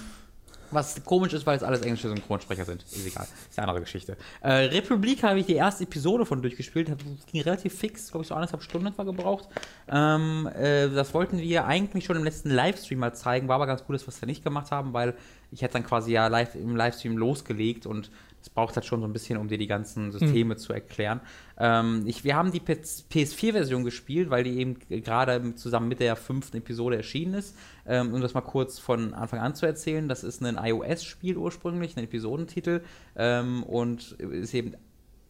was 0.70 1.02
komisch 1.04 1.32
ist, 1.32 1.46
weil 1.46 1.56
es 1.56 1.62
alles 1.62 1.82
englische 1.82 2.08
Synchronsprecher 2.08 2.64
sind. 2.64 2.82
Ist 2.82 3.06
egal. 3.06 3.26
Ist 3.48 3.58
eine 3.58 3.68
andere 3.68 3.80
Geschichte. 3.84 4.16
Äh, 4.40 4.52
Republik 4.66 5.22
habe 5.22 5.40
ich 5.40 5.46
die 5.46 5.54
erste 5.54 5.84
Episode 5.84 6.26
von 6.26 6.42
durchgespielt. 6.42 6.90
Hab- 6.90 6.98
Ging 7.30 7.42
relativ 7.42 7.74
fix, 7.78 8.10
glaube 8.10 8.22
ich, 8.22 8.28
so 8.28 8.34
anderthalb 8.34 8.62
Stunden 8.62 8.86
etwa 8.88 9.04
gebraucht. 9.04 9.48
Ähm, 9.88 10.48
äh, 10.54 10.88
das 10.90 11.14
wollten 11.14 11.38
wir 11.38 11.64
eigentlich 11.66 12.04
schon 12.04 12.16
im 12.16 12.24
letzten 12.24 12.50
Livestream 12.50 12.98
mal 12.98 13.14
zeigen. 13.14 13.48
War 13.48 13.56
aber 13.56 13.66
ganz 13.66 13.84
gut, 13.84 13.94
dass 13.94 14.06
wir 14.06 14.08
es 14.12 14.22
nicht 14.22 14.44
gemacht 14.44 14.70
haben, 14.70 14.92
weil 14.92 15.14
ich 15.50 15.62
hätte 15.62 15.74
dann 15.74 15.84
quasi 15.86 16.12
ja 16.12 16.26
live 16.26 16.54
im 16.54 16.76
Livestream 16.76 17.16
losgelegt 17.16 17.86
und 17.86 18.10
es 18.48 18.54
braucht 18.54 18.76
halt 18.76 18.86
schon 18.86 19.00
so 19.00 19.06
ein 19.06 19.12
bisschen, 19.12 19.36
um 19.36 19.48
dir 19.48 19.58
die 19.58 19.66
ganzen 19.66 20.10
Systeme 20.10 20.56
zu 20.56 20.72
erklären. 20.72 21.20
Ähm, 21.58 22.04
ich, 22.06 22.24
wir 22.24 22.34
haben 22.34 22.50
die 22.50 22.60
PS4-Version 22.60 23.84
gespielt, 23.84 24.30
weil 24.30 24.42
die 24.42 24.58
eben 24.58 24.78
gerade 24.88 25.54
zusammen 25.54 25.88
mit 25.88 26.00
der 26.00 26.16
fünften 26.16 26.56
Episode 26.56 26.96
erschienen 26.96 27.34
ist. 27.34 27.54
Ähm, 27.86 28.14
um 28.14 28.20
das 28.22 28.32
mal 28.32 28.40
kurz 28.40 28.78
von 28.78 29.12
Anfang 29.12 29.40
an 29.40 29.54
zu 29.54 29.66
erzählen, 29.66 30.08
das 30.08 30.24
ist 30.24 30.42
ein 30.42 30.56
iOS-Spiel 30.56 31.36
ursprünglich, 31.36 31.96
ein 31.96 32.04
Episodentitel 32.04 32.80
ähm, 33.16 33.62
und 33.64 34.12
ist 34.12 34.54
eben 34.54 34.74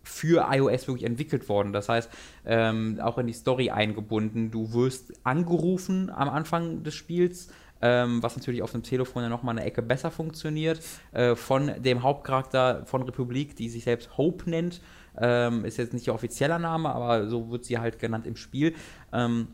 für 0.05 0.47
iOS 0.51 0.87
wirklich 0.87 1.05
entwickelt 1.05 1.49
worden. 1.49 1.73
Das 1.73 1.89
heißt, 1.89 2.09
ähm, 2.47 2.99
auch 3.03 3.19
in 3.19 3.27
die 3.27 3.33
Story 3.33 3.71
eingebunden. 3.71 4.51
Du 4.51 4.73
wirst 4.73 5.13
angerufen 5.25 6.09
am 6.11 6.29
Anfang 6.29 6.83
des 6.83 6.95
Spiels, 6.95 7.49
ähm, 7.83 8.23
was 8.23 8.37
natürlich 8.37 8.63
auf 8.63 8.73
dem 8.73 8.83
Telefon 8.83 9.23
ja 9.23 9.29
nochmal 9.29 9.57
eine 9.57 9.67
Ecke 9.67 9.83
besser 9.83 10.11
funktioniert, 10.11 10.81
äh, 11.13 11.35
von 11.35 11.73
dem 11.83 12.03
Hauptcharakter 12.03 12.85
von 12.87 13.03
Republik, 13.03 13.57
die 13.57 13.69
sich 13.69 13.85
selbst 13.85 14.17
Hope 14.17 14.49
nennt. 14.49 14.81
Ähm, 15.21 15.65
ist 15.65 15.79
jetzt 15.79 15.93
nicht 15.93 16.07
ihr 16.07 16.15
offizieller 16.15 16.59
Name, 16.59 16.91
aber 16.91 17.29
so 17.29 17.51
wird 17.51 17.65
sie 17.65 17.79
halt 17.79 17.99
genannt 17.99 18.27
im 18.27 18.37
Spiel. 18.37 18.75
Ähm, 19.13 19.49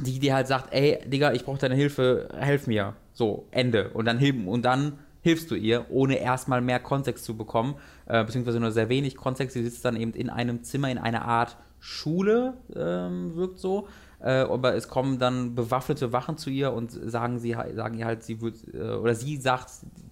die 0.00 0.18
dir 0.18 0.34
halt 0.34 0.46
sagt, 0.46 0.72
ey, 0.72 0.98
Digga, 1.06 1.32
ich 1.32 1.44
brauche 1.44 1.58
deine 1.58 1.74
Hilfe, 1.74 2.28
helf 2.36 2.66
mir. 2.66 2.94
So, 3.12 3.46
Ende. 3.50 3.90
Und 3.90 4.04
dann, 4.04 4.20
und 4.46 4.64
dann 4.64 4.98
hilfst 5.22 5.50
du 5.50 5.56
ihr, 5.56 5.86
ohne 5.90 6.18
erstmal 6.18 6.60
mehr 6.60 6.78
Kontext 6.78 7.24
zu 7.24 7.36
bekommen, 7.36 7.74
äh, 8.06 8.24
beziehungsweise 8.24 8.60
nur 8.60 8.70
sehr 8.70 8.88
wenig 8.88 9.16
Kontext. 9.16 9.54
Sie 9.54 9.64
sitzt 9.64 9.84
dann 9.84 9.96
eben 9.96 10.12
in 10.12 10.30
einem 10.30 10.62
Zimmer, 10.62 10.90
in 10.90 10.98
einer 10.98 11.24
Art 11.24 11.56
Schule, 11.80 12.54
ähm, 12.74 13.34
wirkt 13.34 13.58
so. 13.58 13.88
Äh, 14.20 14.40
aber 14.40 14.74
es 14.74 14.88
kommen 14.88 15.18
dann 15.18 15.54
bewaffnete 15.54 16.12
Wachen 16.12 16.36
zu 16.36 16.50
ihr 16.50 16.72
und 16.72 16.90
sagen 16.90 17.38
sie 17.38 17.56
sagen 17.74 17.96
ihr 17.98 18.04
halt, 18.04 18.24
sie 18.24 18.40
wird, 18.40 18.56
äh, 18.74 18.94
oder 18.94 19.14
sie 19.14 19.36
sagt, 19.36 19.70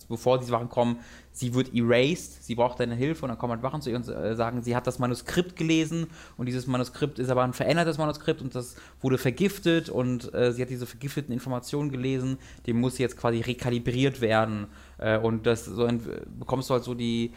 bevor 0.08 0.38
diese 0.38 0.52
Wachen 0.52 0.68
kommen, 0.68 1.00
sie 1.32 1.54
wird 1.54 1.74
erased, 1.74 2.44
sie 2.44 2.54
braucht 2.54 2.78
deine 2.78 2.94
Hilfe 2.94 3.24
und 3.24 3.30
dann 3.30 3.38
kommen 3.38 3.52
halt 3.52 3.64
Wachen 3.64 3.82
zu 3.82 3.90
ihr 3.90 3.96
und 3.96 4.08
äh, 4.08 4.36
sagen, 4.36 4.62
sie 4.62 4.76
hat 4.76 4.86
das 4.86 5.00
Manuskript 5.00 5.56
gelesen 5.56 6.06
und 6.36 6.46
dieses 6.46 6.68
Manuskript 6.68 7.18
ist 7.18 7.30
aber 7.30 7.42
ein 7.42 7.52
verändertes 7.52 7.98
Manuskript 7.98 8.42
und 8.42 8.54
das 8.54 8.76
wurde 9.00 9.18
vergiftet 9.18 9.88
und 9.88 10.32
äh, 10.32 10.52
sie 10.52 10.62
hat 10.62 10.70
diese 10.70 10.86
vergifteten 10.86 11.32
Informationen 11.32 11.90
gelesen, 11.90 12.38
dem 12.68 12.80
muss 12.80 12.98
jetzt 12.98 13.16
quasi 13.16 13.40
rekalibriert 13.40 14.20
werden 14.20 14.68
äh, 14.98 15.18
und 15.18 15.46
das 15.46 15.64
so 15.64 15.88
bekommst 16.38 16.70
du 16.70 16.74
halt 16.74 16.84
so 16.84 16.94
die 16.94 17.32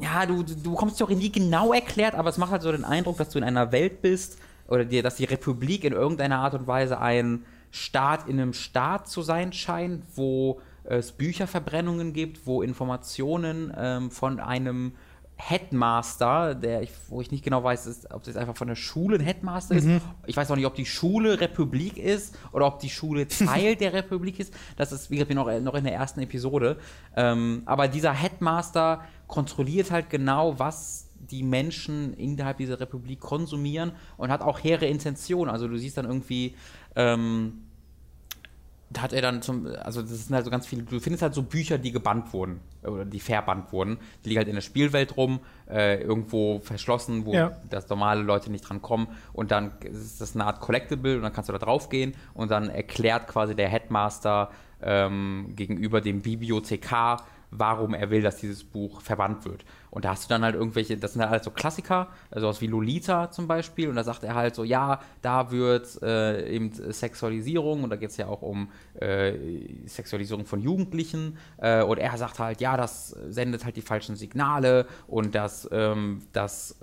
ja, 0.00 0.24
du, 0.24 0.42
du 0.42 0.70
bekommst 0.70 0.98
die 0.98 1.04
auch 1.04 1.10
nie 1.10 1.30
genau 1.30 1.72
erklärt, 1.72 2.14
aber 2.14 2.30
es 2.30 2.38
macht 2.38 2.50
halt 2.50 2.62
so 2.62 2.72
den 2.72 2.84
Eindruck, 2.84 3.18
dass 3.18 3.28
du 3.28 3.38
in 3.38 3.44
einer 3.44 3.70
Welt 3.70 4.00
bist 4.00 4.38
oder 4.70 4.84
dir, 4.84 5.02
dass 5.02 5.16
die 5.16 5.24
Republik 5.24 5.84
in 5.84 5.92
irgendeiner 5.92 6.38
Art 6.38 6.54
und 6.54 6.66
Weise 6.66 6.98
ein 6.98 7.44
Staat 7.70 8.28
in 8.28 8.40
einem 8.40 8.52
Staat 8.52 9.08
zu 9.08 9.22
sein 9.22 9.52
scheint, 9.52 10.04
wo 10.14 10.60
es 10.84 11.12
Bücherverbrennungen 11.12 12.12
gibt, 12.12 12.46
wo 12.46 12.62
Informationen 12.62 13.72
ähm, 13.76 14.10
von 14.10 14.40
einem 14.40 14.92
Headmaster, 15.36 16.54
der 16.54 16.82
ich, 16.82 16.90
wo 17.08 17.20
ich 17.20 17.30
nicht 17.30 17.42
genau 17.42 17.64
weiß, 17.64 17.86
ist, 17.86 18.10
ob 18.12 18.22
das 18.24 18.36
einfach 18.36 18.56
von 18.56 18.68
der 18.68 18.74
Schule 18.74 19.16
ein 19.16 19.22
Headmaster 19.22 19.74
ist. 19.74 19.88
Ich 20.26 20.36
weiß 20.36 20.50
auch 20.50 20.56
nicht, 20.56 20.66
ob 20.66 20.74
die 20.74 20.84
Schule 20.84 21.40
Republik 21.40 21.96
ist 21.96 22.36
oder 22.52 22.66
ob 22.66 22.78
die 22.80 22.90
Schule 22.90 23.26
Teil 23.26 23.76
der 23.80 23.92
Republik 23.92 24.38
ist. 24.38 24.52
Das 24.76 24.92
ist, 24.92 25.10
wie 25.10 25.16
gesagt, 25.16 25.34
noch, 25.34 25.60
noch 25.60 25.74
in 25.74 25.84
der 25.84 25.94
ersten 25.94 26.20
Episode. 26.20 26.76
Ähm, 27.16 27.62
aber 27.64 27.88
dieser 27.88 28.12
Headmaster 28.12 29.02
kontrolliert 29.26 29.90
halt 29.90 30.10
genau, 30.10 30.58
was 30.58 31.09
die 31.30 31.42
Menschen 31.42 32.12
innerhalb 32.14 32.58
dieser 32.58 32.80
Republik 32.80 33.20
konsumieren 33.20 33.92
und 34.16 34.30
hat 34.30 34.42
auch 34.42 34.58
hehre 34.62 34.86
Intentionen. 34.86 35.50
Also 35.50 35.68
du 35.68 35.76
siehst 35.78 35.96
dann 35.96 36.04
irgendwie, 36.06 36.54
ähm, 36.96 37.64
da 38.92 39.02
hat 39.02 39.12
er 39.12 39.22
dann 39.22 39.40
zum, 39.40 39.66
also 39.66 40.02
das 40.02 40.26
sind 40.26 40.34
halt 40.34 40.44
so 40.44 40.50
ganz 40.50 40.66
viele, 40.66 40.82
du 40.82 40.98
findest 40.98 41.22
halt 41.22 41.32
so 41.32 41.42
Bücher, 41.44 41.78
die 41.78 41.92
gebannt 41.92 42.32
wurden 42.32 42.60
oder 42.82 43.04
die 43.04 43.20
verbannt 43.20 43.72
wurden, 43.72 43.98
die 44.24 44.30
liegen 44.30 44.38
halt 44.38 44.48
in 44.48 44.56
der 44.56 44.62
Spielwelt 44.62 45.16
rum, 45.16 45.38
äh, 45.70 46.02
irgendwo 46.02 46.58
verschlossen, 46.58 47.24
wo 47.24 47.34
Ja. 47.34 47.52
das 47.68 47.88
normale 47.88 48.22
Leute 48.22 48.50
nicht 48.50 48.68
dran 48.68 48.82
kommen 48.82 49.06
und 49.32 49.52
dann 49.52 49.72
ist 49.82 50.20
das 50.20 50.34
eine 50.34 50.44
Art 50.44 50.60
Collectible 50.60 51.14
und 51.16 51.22
dann 51.22 51.32
kannst 51.32 51.48
du 51.48 51.52
da 51.52 51.60
drauf 51.60 51.88
gehen 51.88 52.14
und 52.34 52.50
dann 52.50 52.68
erklärt 52.68 53.28
quasi 53.28 53.54
der 53.54 53.68
Headmaster 53.68 54.50
ähm, 54.82 55.52
gegenüber 55.54 56.00
dem 56.00 56.20
Bibliothekar, 56.22 57.24
warum 57.50 57.94
er 57.94 58.10
will, 58.10 58.22
dass 58.22 58.36
dieses 58.36 58.64
Buch 58.64 59.00
verbannt 59.00 59.44
wird. 59.44 59.64
Und 59.90 60.04
da 60.04 60.10
hast 60.10 60.24
du 60.24 60.28
dann 60.28 60.42
halt 60.42 60.54
irgendwelche, 60.54 60.96
das 60.96 61.14
sind 61.14 61.22
halt 61.22 61.32
alles 61.32 61.44
so 61.44 61.50
Klassiker, 61.50 62.08
also 62.30 62.46
aus 62.48 62.60
wie 62.60 62.68
Lolita 62.68 63.30
zum 63.30 63.48
Beispiel, 63.48 63.88
und 63.88 63.96
da 63.96 64.04
sagt 64.04 64.22
er 64.22 64.34
halt 64.34 64.54
so, 64.54 64.62
ja, 64.62 65.00
da 65.20 65.50
wird 65.50 66.00
äh, 66.02 66.48
eben 66.48 66.72
Sexualisierung, 66.72 67.82
und 67.82 67.90
da 67.90 67.96
geht 67.96 68.10
es 68.10 68.16
ja 68.16 68.28
auch 68.28 68.42
um 68.42 68.70
äh, 68.94 69.32
Sexualisierung 69.86 70.46
von 70.46 70.60
Jugendlichen, 70.60 71.38
äh, 71.58 71.82
und 71.82 71.98
er 71.98 72.16
sagt 72.16 72.38
halt, 72.38 72.60
ja, 72.60 72.76
das 72.76 73.08
sendet 73.28 73.64
halt 73.64 73.76
die 73.76 73.82
falschen 73.82 74.16
Signale 74.16 74.86
und 75.08 75.34
das, 75.34 75.68
ähm, 75.72 76.22
das 76.32 76.78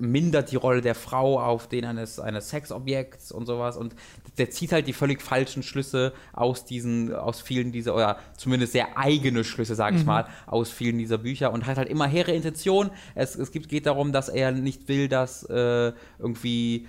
mindert 0.00 0.50
die 0.50 0.56
Rolle 0.56 0.80
der 0.80 0.94
Frau 0.94 1.40
auf 1.40 1.68
den 1.68 1.84
eines, 1.84 2.18
eines 2.18 2.48
Sexobjekts 2.50 3.32
und 3.32 3.46
sowas. 3.46 3.76
Und 3.76 3.94
der 4.38 4.50
zieht 4.50 4.72
halt 4.72 4.86
die 4.86 4.92
völlig 4.92 5.22
falschen 5.22 5.62
Schlüsse 5.62 6.12
aus 6.32 6.64
diesen, 6.64 7.14
aus 7.14 7.40
vielen 7.40 7.72
dieser, 7.72 7.94
oder 7.94 8.18
zumindest 8.36 8.72
sehr 8.72 8.98
eigene 8.98 9.44
Schlüsse, 9.44 9.74
sage 9.74 9.96
ich 9.96 10.04
mal, 10.04 10.26
aus 10.46 10.70
vielen 10.70 10.98
dieser 10.98 11.18
Bücher 11.18 11.52
und 11.52 11.66
hat 11.66 11.76
halt 11.76 11.88
immer 11.88 12.06
hehre 12.06 12.32
Intentionen. 12.32 12.90
Es, 13.14 13.36
es 13.36 13.52
gibt, 13.52 13.68
geht 13.68 13.86
darum, 13.86 14.12
dass 14.12 14.28
er 14.28 14.52
nicht 14.52 14.88
will, 14.88 15.08
dass 15.08 15.44
äh, 15.44 15.92
irgendwie 16.18 16.86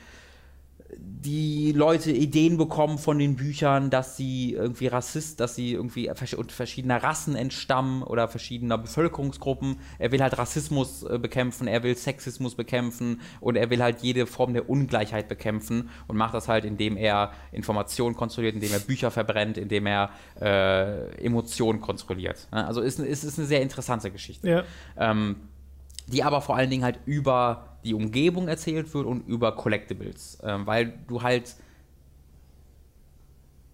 die 0.97 1.71
Leute 1.71 2.11
Ideen 2.11 2.57
bekommen 2.57 2.97
von 2.97 3.19
den 3.19 3.35
Büchern, 3.35 3.89
dass 3.89 4.17
sie 4.17 4.53
irgendwie 4.53 4.87
Rassist, 4.87 5.39
dass 5.39 5.55
sie 5.55 5.73
irgendwie 5.73 6.11
verschiedener 6.49 7.03
Rassen 7.03 7.35
entstammen 7.35 8.01
oder 8.03 8.27
verschiedener 8.27 8.77
Bevölkerungsgruppen. 8.77 9.77
Er 9.99 10.11
will 10.11 10.21
halt 10.21 10.37
Rassismus 10.37 11.03
äh, 11.03 11.19
bekämpfen, 11.19 11.67
er 11.67 11.83
will 11.83 11.95
Sexismus 11.95 12.55
bekämpfen 12.55 13.21
und 13.39 13.55
er 13.55 13.69
will 13.69 13.81
halt 13.83 14.01
jede 14.01 14.25
Form 14.25 14.53
der 14.53 14.69
Ungleichheit 14.69 15.27
bekämpfen 15.27 15.89
und 16.07 16.17
macht 16.17 16.33
das 16.33 16.47
halt, 16.47 16.65
indem 16.65 16.97
er 16.97 17.31
Informationen 17.51 18.15
kontrolliert, 18.15 18.55
indem 18.55 18.73
er 18.73 18.79
Bücher 18.79 19.11
verbrennt, 19.11 19.57
indem 19.57 19.85
er 19.85 20.09
äh, 20.41 21.23
Emotionen 21.23 21.81
kontrolliert. 21.81 22.47
Ne? 22.51 22.65
Also 22.65 22.81
ist, 22.81 22.99
ist, 22.99 23.23
ist 23.23 23.37
eine 23.37 23.47
sehr 23.47 23.61
interessante 23.61 24.11
Geschichte 24.11 24.49
Ja. 24.49 24.63
ähm, 24.97 25.35
die 26.07 26.23
aber 26.23 26.41
vor 26.41 26.55
allen 26.55 26.69
Dingen 26.69 26.83
halt 26.83 26.99
über 27.05 27.77
die 27.83 27.93
Umgebung 27.93 28.47
erzählt 28.47 28.93
wird 28.93 29.05
und 29.05 29.27
über 29.27 29.55
Collectibles, 29.55 30.39
ähm, 30.43 30.65
weil 30.65 30.93
du 31.07 31.21
halt 31.21 31.55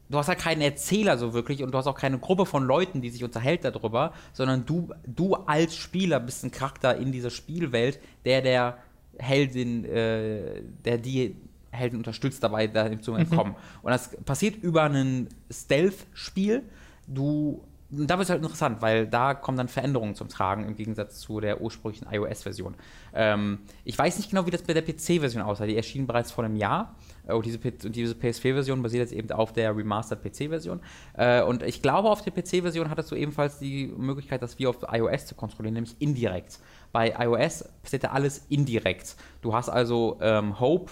du 0.10 0.18
hast 0.18 0.28
halt 0.28 0.40
keinen 0.40 0.62
Erzähler 0.62 1.18
so 1.18 1.34
wirklich 1.34 1.64
und 1.64 1.72
du 1.72 1.78
hast 1.78 1.88
auch 1.88 1.98
keine 1.98 2.18
Gruppe 2.18 2.46
von 2.46 2.64
Leuten, 2.64 3.02
die 3.02 3.10
sich 3.10 3.24
unterhält 3.24 3.66
darüber, 3.66 4.14
sondern 4.34 4.66
du, 4.66 4.90
du 5.06 5.36
als 5.36 5.76
Spieler 5.76 6.20
bist 6.20 6.44
ein 6.44 6.52
Charakter 6.52 6.96
in 6.96 7.12
dieser 7.12 7.30
Spielwelt, 7.30 8.00
der 8.26 8.42
der 8.42 8.78
Heldin, 9.20 9.84
äh, 9.86 10.62
der 10.86 10.98
die 10.98 11.36
Helden 11.72 11.98
unterstützt 11.98 12.42
dabei, 12.44 12.68
da 12.68 13.00
zu 13.02 13.14
entkommen. 13.16 13.56
Und 13.82 13.92
das 13.92 14.16
passiert 14.24 14.56
über 14.56 14.84
ein 14.84 15.28
Stealth-Spiel. 15.52 16.64
Du 17.08 17.64
da 17.90 18.18
wird 18.18 18.26
es 18.26 18.30
halt 18.30 18.44
interessant, 18.44 18.82
weil 18.82 19.08
da 19.08 19.34
kommen 19.34 19.58
dann 19.58 19.70
Veränderungen 19.70 20.14
zum 20.14 20.28
Tragen 20.28 20.66
im 20.66 20.76
Gegensatz 20.76 21.20
zu 21.20 21.40
der 21.40 21.62
ursprünglichen 21.62 22.08
iOS-Version. 22.12 22.76
Ähm, 23.14 23.60
ich 23.86 23.98
weiß 23.98 24.18
nicht 24.18 24.30
genau, 24.30 24.46
wie 24.46 24.52
das 24.52 24.64
bei 24.64 24.74
der 24.74 24.82
PC-Version 24.82 25.42
aussah. 25.42 25.66
Die 25.66 25.78
erschien 25.78 26.06
bereits 26.06 26.32
vor 26.32 26.44
einem 26.44 26.58
Jahr. 26.58 26.96
Äh, 27.26 27.34
Und 27.34 27.46
diese, 27.46 27.60
diese 27.60 28.14
PS4-Version 28.14 28.82
basiert 28.82 29.10
jetzt 29.10 29.14
eben 29.14 29.32
auf 29.32 29.54
der 29.54 29.76
Remastered 29.76 30.22
PC-Version. 30.22 30.82
Äh, 31.14 31.42
und 31.44 31.64
ich 31.64 31.82
glaube, 31.82 32.10
auf 32.10 32.22
der 32.22 32.32
PC-Version 32.32 32.90
hattest 32.90 33.12
du 33.12 33.16
ebenfalls 33.16 33.58
die 33.60 33.88
Möglichkeit, 33.88 34.42
das 34.42 34.60
wie 34.60 34.68
auf 34.68 34.80
iOS 34.92 35.28
zu 35.28 35.36
kontrollieren, 35.36 35.76
nämlich 35.76 35.96
indirekt. 36.00 36.60
Bei 36.92 37.16
iOS 37.18 37.66
passiert 37.84 38.04
ja 38.04 38.12
alles 38.12 38.46
indirekt. 38.50 39.16
Du 39.42 39.54
hast 39.54 39.70
also 39.70 40.18
ähm, 40.22 40.60
Hope 40.60 40.92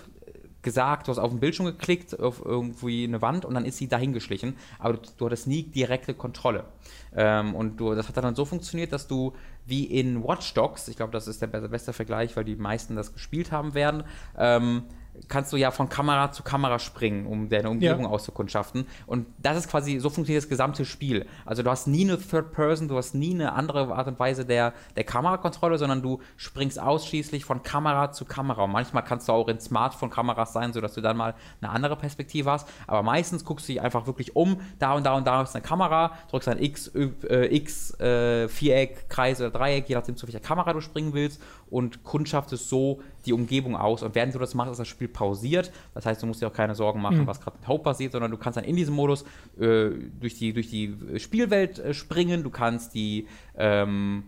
gesagt, 0.65 1.07
du 1.07 1.11
hast 1.11 1.19
auf 1.19 1.29
den 1.29 1.39
Bildschirm 1.39 1.65
geklickt, 1.67 2.19
auf 2.19 2.43
irgendwie 2.43 3.05
eine 3.05 3.21
Wand 3.21 3.45
und 3.45 3.53
dann 3.53 3.63
ist 3.63 3.77
sie 3.77 3.87
dahin 3.87 4.11
geschlichen, 4.11 4.57
aber 4.79 4.95
du, 4.95 4.99
du 5.17 5.25
hattest 5.27 5.47
nie 5.47 5.63
direkte 5.63 6.13
Kontrolle. 6.13 6.65
Ähm, 7.15 7.55
und 7.55 7.77
du, 7.77 7.95
das 7.95 8.09
hat 8.09 8.17
dann 8.17 8.35
so 8.35 8.43
funktioniert, 8.43 8.91
dass 8.91 9.07
du 9.07 9.31
wie 9.65 9.85
in 9.85 10.21
Watch 10.23 10.53
Dogs, 10.53 10.89
ich 10.89 10.97
glaube, 10.97 11.13
das 11.13 11.29
ist 11.29 11.41
der 11.41 11.47
be- 11.47 11.69
beste 11.69 11.93
Vergleich, 11.93 12.35
weil 12.35 12.43
die 12.43 12.57
meisten 12.57 12.97
das 12.97 13.13
gespielt 13.13 13.53
haben 13.53 13.73
werden, 13.73 14.03
ähm, 14.37 14.83
kannst 15.27 15.51
du 15.53 15.57
ja 15.57 15.71
von 15.71 15.89
Kamera 15.89 16.31
zu 16.31 16.43
Kamera 16.43 16.79
springen, 16.79 17.25
um 17.25 17.49
deine 17.49 17.69
Umgebung 17.69 18.03
ja. 18.03 18.09
auszukundschaften. 18.09 18.85
Und 19.05 19.27
das 19.39 19.57
ist 19.57 19.69
quasi, 19.69 19.99
so 19.99 20.09
funktioniert 20.09 20.43
das 20.43 20.49
gesamte 20.49 20.85
Spiel. 20.85 21.25
Also 21.45 21.63
du 21.63 21.69
hast 21.69 21.87
nie 21.87 22.03
eine 22.03 22.19
Third 22.19 22.51
Person, 22.51 22.87
du 22.87 22.97
hast 22.97 23.15
nie 23.15 23.33
eine 23.33 23.53
andere 23.53 23.93
Art 23.93 24.07
und 24.07 24.19
Weise 24.19 24.45
der, 24.45 24.73
der 24.95 25.03
Kamerakontrolle, 25.03 25.77
sondern 25.77 26.01
du 26.01 26.19
springst 26.37 26.79
ausschließlich 26.79 27.45
von 27.45 27.63
Kamera 27.63 28.11
zu 28.11 28.25
Kamera. 28.25 28.63
Und 28.63 28.71
manchmal 28.71 29.03
kannst 29.03 29.27
du 29.27 29.33
auch 29.33 29.47
in 29.47 29.59
Smartphone-Kameras 29.59 30.53
sein, 30.53 30.73
sodass 30.73 30.93
du 30.93 31.01
dann 31.01 31.17
mal 31.17 31.35
eine 31.61 31.71
andere 31.71 31.95
Perspektive 31.95 32.51
hast. 32.51 32.67
Aber 32.87 33.03
meistens 33.03 33.45
guckst 33.45 33.67
du 33.67 33.73
dich 33.73 33.81
einfach 33.81 34.07
wirklich 34.07 34.35
um, 34.35 34.57
da 34.79 34.93
und 34.93 35.05
da 35.05 35.13
und 35.15 35.25
da 35.25 35.41
ist 35.41 35.55
eine 35.55 35.63
Kamera, 35.63 36.11
drückst 36.29 36.49
ein 36.49 36.61
X, 36.61 36.91
äh, 36.95 37.55
X, 37.55 37.99
äh, 37.99 38.47
Viereck, 38.47 39.09
Kreis 39.09 39.39
oder 39.39 39.51
Dreieck, 39.51 39.89
je 39.89 39.95
nachdem, 39.95 40.15
zu 40.15 40.27
welcher 40.27 40.39
Kamera 40.39 40.73
du 40.73 40.81
springen 40.81 41.13
willst 41.13 41.41
und 41.69 42.03
kundschaftest 42.03 42.69
so 42.69 43.01
die 43.25 43.33
Umgebung 43.33 43.75
aus. 43.75 44.03
Und 44.03 44.15
während 44.15 44.33
du 44.35 44.39
das 44.39 44.53
machst, 44.53 44.71
ist 44.71 44.77
das 44.79 44.87
Spiel 44.87 45.07
pausiert. 45.07 45.71
Das 45.93 46.05
heißt, 46.05 46.21
du 46.21 46.27
musst 46.27 46.41
dir 46.41 46.47
auch 46.47 46.53
keine 46.53 46.75
Sorgen 46.75 47.01
machen, 47.01 47.21
mhm. 47.21 47.27
was 47.27 47.41
gerade 47.41 47.57
mit 47.57 47.67
Hope 47.67 47.83
passiert, 47.83 48.11
sondern 48.11 48.31
du 48.31 48.37
kannst 48.37 48.57
dann 48.57 48.65
in 48.65 48.75
diesem 48.75 48.95
Modus 48.95 49.23
äh, 49.59 49.89
durch, 50.19 50.35
die, 50.35 50.53
durch 50.53 50.69
die 50.69 50.95
Spielwelt 51.17 51.79
äh, 51.79 51.93
springen. 51.93 52.43
Du 52.43 52.49
kannst 52.49 52.93
die, 52.93 53.27
ähm, 53.57 54.23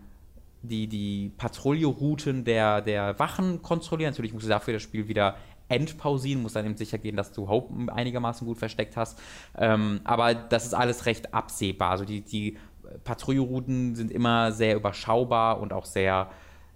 die, 0.61 0.87
die 0.87 1.31
Patrouillerouten 1.37 2.43
der, 2.43 2.81
der 2.81 3.19
Wachen 3.19 3.61
kontrollieren. 3.61 4.11
Natürlich 4.11 4.33
musst 4.33 4.45
du 4.45 4.49
dafür 4.49 4.73
das 4.73 4.83
Spiel 4.83 5.07
wieder 5.07 5.37
entpausieren, 5.69 6.41
musst 6.41 6.55
dann 6.55 6.65
eben 6.65 6.77
sicher 6.77 6.97
gehen, 6.97 7.17
dass 7.17 7.33
du 7.33 7.49
Hope 7.49 7.91
einigermaßen 7.93 8.47
gut 8.47 8.57
versteckt 8.57 8.95
hast. 8.95 9.19
Ähm, 9.57 10.01
aber 10.05 10.33
das 10.33 10.65
ist 10.65 10.73
alles 10.73 11.05
recht 11.05 11.33
absehbar. 11.33 11.91
Also 11.91 12.05
die, 12.05 12.21
die 12.21 12.57
Patrouillerouten 13.03 13.95
sind 13.95 14.11
immer 14.11 14.51
sehr 14.51 14.75
überschaubar 14.75 15.59
und 15.59 15.73
auch 15.73 15.85
sehr 15.85 16.29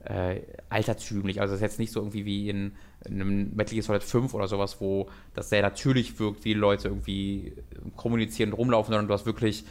äh, 0.06 0.42
altertümlich. 0.70 1.42
Also 1.42 1.54
es 1.54 1.60
ist 1.60 1.64
jetzt 1.64 1.80
nicht 1.80 1.92
so 1.92 2.00
irgendwie 2.00 2.26
wie 2.26 2.50
in, 2.50 2.74
in 3.06 3.22
einem 3.22 3.56
Metal 3.56 3.74
Gear 3.74 3.84
Solid 3.84 4.04
5 4.04 4.34
oder 4.34 4.48
sowas, 4.48 4.78
wo 4.80 5.10
das 5.34 5.50
sehr 5.50 5.62
natürlich 5.62 6.20
wirkt, 6.20 6.46
wie 6.46 6.54
Leute 6.54 6.90
irgendwie 6.90 7.54
kommunizieren 7.96 8.52
und 8.52 8.58
rumlaufen, 8.58 8.92
sondern 8.92 9.08
du 9.08 9.14
hast 9.14 9.26
wirklich 9.26 9.66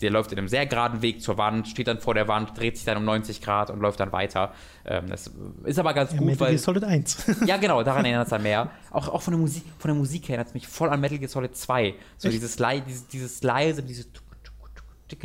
der 0.00 0.10
läuft 0.10 0.32
in 0.32 0.38
einem 0.38 0.48
sehr 0.48 0.66
geraden 0.66 1.02
Weg 1.02 1.22
zur 1.22 1.38
Wand, 1.38 1.68
steht 1.68 1.86
dann 1.86 1.98
vor 1.98 2.14
der 2.14 2.26
Wand, 2.26 2.58
dreht 2.58 2.76
sich 2.76 2.84
dann 2.84 2.96
um 2.96 3.04
90 3.04 3.40
Grad 3.40 3.70
und 3.70 3.80
läuft 3.80 4.00
dann 4.00 4.12
weiter. 4.12 4.52
Ähm, 4.84 5.08
das 5.08 5.30
ist 5.64 5.78
aber 5.78 5.94
ganz 5.94 6.12
ja, 6.12 6.18
gut, 6.18 6.26
Metal 6.26 6.48
Gear 6.48 6.58
Solid 6.58 6.84
1. 6.84 7.26
ja, 7.46 7.56
genau, 7.56 7.82
daran 7.82 8.04
erinnert 8.04 8.24
es 8.24 8.30
dann 8.30 8.42
mehr. 8.42 8.70
Auch, 8.90 9.08
auch 9.08 9.22
von, 9.22 9.32
der 9.32 9.40
Musik, 9.40 9.64
von 9.78 9.88
der 9.88 9.96
Musik 9.96 10.28
erinnert 10.28 10.48
es 10.48 10.54
mich 10.54 10.66
voll 10.66 10.90
an 10.90 11.00
Metal 11.00 11.18
Gear 11.18 11.28
Solid 11.28 11.56
2. 11.56 11.94
So 12.18 12.28
dieses, 12.28 12.56
dieses, 12.56 13.06
dieses 13.06 13.42
leise, 13.42 13.82
dieses 13.82 14.08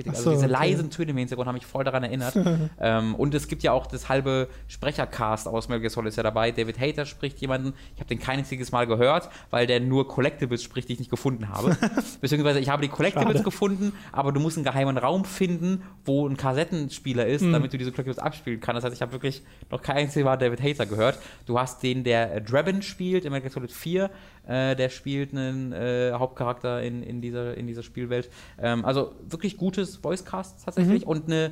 also 0.08 0.24
so, 0.24 0.32
diese 0.32 0.46
okay. 0.46 0.52
leisen 0.52 0.90
Töne 0.90 1.12
im 1.12 1.18
Hintergrund 1.18 1.48
haben 1.48 1.56
mich 1.56 1.66
voll 1.66 1.84
daran 1.84 2.04
erinnert. 2.04 2.36
ähm, 2.80 3.16
und 3.16 3.34
es 3.34 3.48
gibt 3.48 3.64
ja 3.64 3.72
auch 3.72 3.88
das 3.88 4.10
halbe 4.10 4.48
Sprechercast 4.68 5.48
aus 5.48 5.68
Metal 5.68 5.82
Gear 5.82 5.90
Solid 5.90 6.10
ist 6.10 6.16
ja 6.16 6.24
dabei. 6.24 6.52
David 6.52 6.80
Hater 6.80 7.06
spricht 7.06 7.40
jemanden, 7.40 7.74
ich 7.96 8.00
habe 8.00 8.10
den 8.10 8.20
kein 8.20 8.40
einziges 8.40 8.72
Mal 8.72 8.88
gehört, 8.88 9.30
weil 9.50 9.68
der 9.68 9.80
nur 9.80 10.08
Collectibles 10.08 10.64
spricht, 10.64 10.90
die 10.90 10.94
ich 10.94 11.00
nicht 11.00 11.12
gefunden 11.12 11.50
habe. 11.50 11.78
Beziehungsweise 12.22 12.60
ich 12.60 12.70
habe 12.70 12.82
die 12.82 12.88
Collectibles 12.88 13.34
Schade. 13.34 13.44
gefunden, 13.44 13.94
aber 14.12 14.32
du 14.32 14.40
musst 14.40 14.58
einen 14.58 14.64
geheimen 14.64 14.98
Raum 14.98 15.26
finden, 15.26 15.84
wo 16.06 16.28
ein 16.28 16.38
Kassettenspieler 16.38 17.26
ist, 17.26 17.42
mhm. 17.42 17.54
damit 17.54 17.74
du 17.74 17.78
diese 17.78 17.92
Collectibles 17.92 18.20
abspielen 18.20 18.60
kannst. 18.60 18.78
Das 18.78 18.86
heißt, 18.86 18.96
ich 18.96 19.02
habe 19.02 19.12
wirklich 19.12 19.42
noch 19.70 19.82
kein 19.82 19.98
einziges 19.98 20.26
Mal 20.26 20.38
David 20.38 20.62
Hater 20.62 20.86
gehört. 20.86 21.20
Du 21.46 21.60
hast 21.60 21.84
den, 21.84 22.04
der 22.04 22.42
Draven 22.42 22.82
spielt 22.82 23.26
in 23.26 23.32
Metal 23.32 23.50
Gear 23.50 23.54
Solid 23.54 23.72
4, 23.72 24.10
äh, 24.50 24.76
der 24.76 24.90
spielt 24.90 25.32
einen 25.32 25.72
äh, 25.72 26.12
Hauptcharakter 26.14 26.82
in, 26.82 27.04
in, 27.04 27.22
dieser, 27.22 27.56
in 27.56 27.68
dieser 27.68 27.84
Spielwelt. 27.84 28.30
Ähm, 28.60 28.84
also 28.84 29.14
wirklich 29.22 29.58
gutes 29.58 30.04
Voicecast 30.04 30.66
tatsächlich 30.66 31.04
mhm. 31.04 31.10
und 31.10 31.26
eine, 31.28 31.52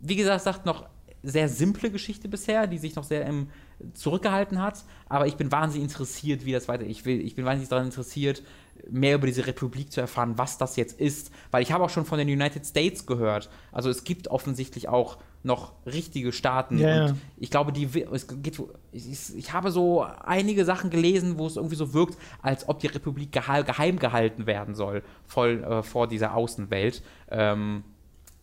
wie 0.00 0.16
gesagt, 0.16 0.44
sagt 0.44 0.64
noch 0.64 0.88
sehr 1.22 1.48
simple 1.48 1.90
Geschichte 1.90 2.28
bisher, 2.28 2.66
die 2.66 2.78
sich 2.78 2.94
noch 2.94 3.04
sehr 3.04 3.26
im, 3.26 3.48
zurückgehalten 3.94 4.62
hat. 4.62 4.84
Aber 5.08 5.26
ich 5.26 5.36
bin 5.36 5.50
wahnsinnig 5.50 5.90
interessiert, 5.90 6.44
wie 6.44 6.52
das 6.52 6.68
weiter. 6.68 6.84
Ich, 6.84 7.04
will, 7.04 7.20
ich 7.20 7.34
bin 7.34 7.44
wahnsinnig 7.44 7.68
daran 7.68 7.86
interessiert, 7.86 8.42
mehr 8.88 9.16
über 9.16 9.26
diese 9.26 9.46
Republik 9.46 9.92
zu 9.92 10.00
erfahren, 10.00 10.38
was 10.38 10.56
das 10.56 10.76
jetzt 10.76 10.98
ist. 10.98 11.30
Weil 11.50 11.62
ich 11.62 11.72
habe 11.72 11.84
auch 11.84 11.90
schon 11.90 12.06
von 12.06 12.18
den 12.18 12.28
United 12.28 12.64
States 12.64 13.06
gehört. 13.06 13.50
Also 13.72 13.90
es 13.90 14.04
gibt 14.04 14.28
offensichtlich 14.28 14.88
auch 14.88 15.18
noch 15.42 15.72
richtige 15.86 16.32
Staaten. 16.32 16.78
Ja, 16.78 17.06
und 17.06 17.16
ich 17.36 17.50
glaube, 17.50 17.72
die 17.72 17.88
es 18.12 18.26
geht, 18.28 18.62
ich, 18.92 19.36
ich, 19.36 19.52
habe 19.52 19.70
so 19.70 20.02
einige 20.02 20.64
Sachen 20.64 20.90
gelesen, 20.90 21.38
wo 21.38 21.46
es 21.46 21.56
irgendwie 21.56 21.76
so 21.76 21.94
wirkt, 21.94 22.18
als 22.42 22.68
ob 22.68 22.80
die 22.80 22.88
Republik 22.88 23.32
geheim 23.32 23.98
gehalten 23.98 24.46
werden 24.46 24.74
soll, 24.74 25.02
voll 25.26 25.64
äh, 25.64 25.82
vor 25.82 26.08
dieser 26.08 26.34
Außenwelt. 26.34 27.02
Ähm, 27.30 27.84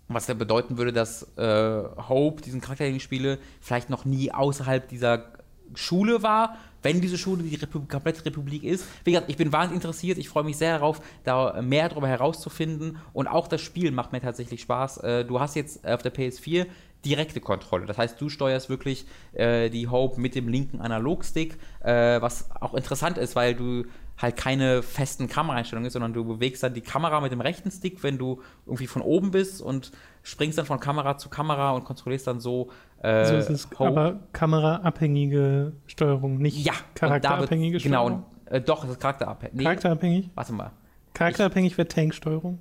was 0.07 0.28
ja 0.28 0.34
bedeuten 0.34 0.78
würde, 0.78 0.94
dass 0.94 1.24
äh, 1.38 1.84
Hope, 2.07 2.41
diesen 2.41 2.61
Charakter, 2.61 2.86
den 2.86 2.95
ich 2.95 3.03
spiele, 3.03 3.40
vielleicht 3.60 3.90
noch 3.90 4.06
nie 4.06 4.32
außerhalb 4.32 4.88
dieser 4.88 5.26
Schule 5.74 6.24
war, 6.24 6.57
wenn 6.82 7.02
diese 7.02 7.18
Schule 7.18 7.44
die 7.44 7.56
Republik, 7.56 7.90
komplette 7.90 8.26
Republik 8.26 8.64
ist. 8.64 8.86
Wie 9.03 9.11
gesagt, 9.11 9.30
ich 9.30 9.38
bin 9.38 9.52
wahnsinnig 9.52 9.84
interessiert, 9.84 10.18
ich 10.18 10.30
freue 10.30 10.44
mich 10.44 10.57
sehr 10.57 10.78
darauf, 10.78 11.02
da 11.24 11.61
mehr 11.61 11.90
darüber 11.90 12.07
herauszufinden 12.07 12.98
und 13.14 13.28
auch 13.28 13.48
das 13.48 13.61
Spiel 13.61 13.91
macht 13.91 14.11
mir 14.14 14.22
tatsächlich 14.22 14.61
Spaß. 14.61 14.98
Äh, 14.98 15.26
du 15.26 15.40
hast 15.40 15.56
jetzt 15.56 15.86
auf 15.86 16.02
der 16.02 16.14
PS4 16.14 16.65
direkte 17.07 17.39
Kontrolle. 17.39 17.85
Das 17.85 17.97
heißt, 17.97 18.19
du 18.19 18.29
steuerst 18.29 18.69
wirklich 18.69 19.05
äh, 19.34 19.69
die 19.69 19.88
Hope 19.88 20.19
mit 20.19 20.35
dem 20.35 20.47
linken 20.47 20.81
Analogstick, 20.81 21.57
äh, 21.81 22.21
was 22.21 22.49
auch 22.59 22.73
interessant 22.73 23.17
ist, 23.17 23.35
weil 23.35 23.55
du 23.55 23.85
halt 24.17 24.35
keine 24.35 24.81
festen 24.81 25.27
Kameraeinstellungen 25.27 25.88
ist, 25.88 25.93
sondern 25.93 26.13
du 26.13 26.25
bewegst 26.25 26.63
dann 26.63 26.73
die 26.73 26.81
Kamera 26.81 27.21
mit 27.21 27.31
dem 27.31 27.41
rechten 27.41 27.69
Stick, 27.69 28.03
wenn 28.03 28.17
du 28.17 28.41
irgendwie 28.65 28.88
von 28.88 29.01
oben 29.01 29.31
bist 29.31 29.61
und 29.61 29.91
springst 30.23 30.57
dann 30.57 30.65
von 30.65 30.79
Kamera 30.79 31.17
zu 31.17 31.29
Kamera 31.29 31.71
und 31.71 31.85
kontrollierst 31.85 32.27
dann 32.27 32.39
so. 32.39 32.69
Äh, 33.01 33.25
so 33.25 33.35
ist 33.35 33.49
es 33.49 33.69
Hope. 33.77 33.88
aber 33.88 34.19
kameraabhängige 34.34 35.73
Steuerung, 35.85 36.39
nicht 36.39 36.65
ja, 36.65 36.73
charakterabhängige 36.95 37.77
genau, 37.77 38.07
Steuerung. 38.07 38.25
Genau, 38.45 38.55
äh, 38.57 38.61
doch, 38.61 38.84
es 38.84 38.89
ist 38.89 38.99
charakterabhängig. 38.99 39.55
Nee, 39.55 39.63
charakterabhängig? 39.63 40.29
Warte 40.34 40.53
mal. 40.53 40.71
Charakterabhängig 41.13 41.77
wäre 41.77 41.88
Tanksteuerung. 41.88 42.59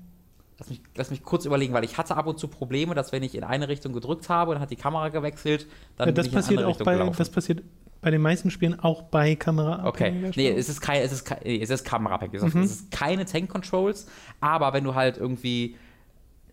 Lass 0.59 0.70
mich, 0.70 0.81
lass 0.95 1.11
mich 1.11 1.23
kurz 1.23 1.45
überlegen, 1.45 1.74
weil 1.74 1.85
ich 1.85 1.99
hatte 1.99 2.16
ab 2.16 2.27
und 2.27 2.39
zu 2.39 2.49
Probleme, 2.49 2.95
dass 2.95 3.12
wenn 3.12 3.23
ich 3.23 3.35
in 3.35 3.45
eine 3.45 3.69
Richtung 3.69 3.93
gedrückt 3.93 4.31
habe, 4.31 4.55
dann 4.55 4.62
hat 4.62 4.70
die 4.70 4.77
Kamera 4.77 5.11
gewechselt, 5.11 5.66
dann 5.97 6.09
ja, 6.09 6.12
das 6.12 6.27
bin 6.27 6.31
ich 6.31 6.35
passiert 6.35 6.61
in 6.61 6.66
eine 6.66 6.74
auch 6.74 6.78
bei, 6.78 6.95
gelaufen. 6.95 7.15
Das 7.19 7.28
passiert 7.28 7.62
bei 8.01 8.11
den 8.11 8.23
meisten 8.23 8.51
Spielen 8.51 8.81
auch 8.81 9.03
bei 9.03 9.37
Kamera. 9.37 9.87
Okay, 9.87 10.33
nee, 10.35 10.49
es 10.49 10.69
ist, 10.69 10.81
kein, 10.81 11.03
es 11.03 11.12
ist, 11.12 11.24
kein, 11.24 11.41
es 11.45 11.69
ist 11.69 11.85
kameraabhängig. 11.85 12.41
Mhm. 12.41 12.62
Es 12.62 12.70
ist 12.70 12.91
keine 12.91 13.27
Tank-Controls, 13.27 14.07
aber 14.41 14.73
wenn 14.73 14.85
du 14.85 14.95
halt 14.95 15.19
irgendwie 15.19 15.77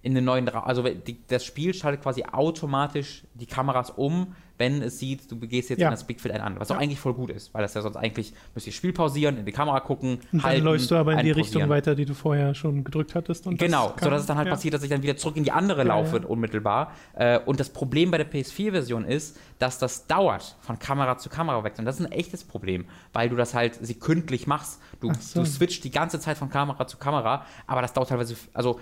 in 0.01 0.15
den 0.15 0.25
neuen, 0.25 0.49
also 0.49 0.83
die, 0.83 1.25
das 1.27 1.45
Spiel 1.45 1.73
schaltet 1.73 2.01
quasi 2.01 2.23
automatisch 2.23 3.23
die 3.35 3.45
Kameras 3.45 3.89
um, 3.89 4.35
wenn 4.57 4.81
es 4.81 4.99
sieht, 4.99 5.31
du 5.31 5.37
gehst 5.39 5.69
jetzt 5.69 5.79
ja. 5.79 5.87
in 5.87 5.91
das 5.91 6.03
Bigfield 6.03 6.35
ein, 6.35 6.59
was 6.59 6.69
ja. 6.69 6.75
auch 6.75 6.79
eigentlich 6.79 6.99
voll 6.99 7.13
gut 7.13 7.31
ist, 7.31 7.53
weil 7.53 7.61
das 7.63 7.73
ja 7.73 7.81
sonst 7.81 7.97
eigentlich 7.97 8.33
müsst 8.53 8.67
ihr 8.67 8.73
Spiel 8.73 8.93
pausieren, 8.93 9.37
in 9.37 9.45
die 9.45 9.51
Kamera 9.51 9.79
gucken, 9.79 10.19
und 10.31 10.43
halten, 10.43 10.63
dann 10.63 10.73
läufst 10.73 10.91
du 10.91 10.95
aber 10.95 11.13
in 11.13 11.25
die 11.25 11.31
Richtung 11.31 11.67
weiter, 11.69 11.95
die 11.95 12.05
du 12.05 12.13
vorher 12.13 12.53
schon 12.53 12.83
gedrückt 12.83 13.15
hattest. 13.15 13.47
Und 13.47 13.57
genau, 13.57 13.93
das 13.95 14.03
sodass 14.03 14.21
es 14.21 14.27
dann 14.27 14.37
halt 14.37 14.47
ja. 14.47 14.53
passiert, 14.53 14.73
dass 14.73 14.83
ich 14.83 14.89
dann 14.89 15.01
wieder 15.01 15.17
zurück 15.17 15.37
in 15.37 15.43
die 15.43 15.51
andere 15.51 15.83
laufe 15.83 16.19
unmittelbar. 16.19 16.91
Äh, 17.13 17.39
und 17.39 17.59
das 17.59 17.69
Problem 17.69 18.11
bei 18.11 18.17
der 18.17 18.31
PS4-Version 18.31 19.05
ist, 19.05 19.37
dass 19.59 19.79
das 19.79 20.07
dauert 20.07 20.55
von 20.61 20.77
Kamera 20.79 21.17
zu 21.17 21.29
Kamera. 21.29 21.57
Und 21.57 21.85
das 21.85 21.99
ist 21.99 22.05
ein 22.05 22.11
echtes 22.11 22.43
Problem, 22.43 22.85
weil 23.11 23.29
du 23.29 23.35
das 23.35 23.53
halt 23.53 23.75
sekündlich 23.81 24.47
machst. 24.47 24.79
Du, 24.99 25.11
so. 25.19 25.41
du 25.41 25.45
switcht 25.45 25.83
die 25.83 25.91
ganze 25.91 26.19
Zeit 26.19 26.37
von 26.37 26.49
Kamera 26.49 26.85
zu 26.87 26.97
Kamera, 26.97 27.45
aber 27.65 27.81
das 27.81 27.93
dauert 27.93 28.09
teilweise, 28.09 28.35
also 28.53 28.79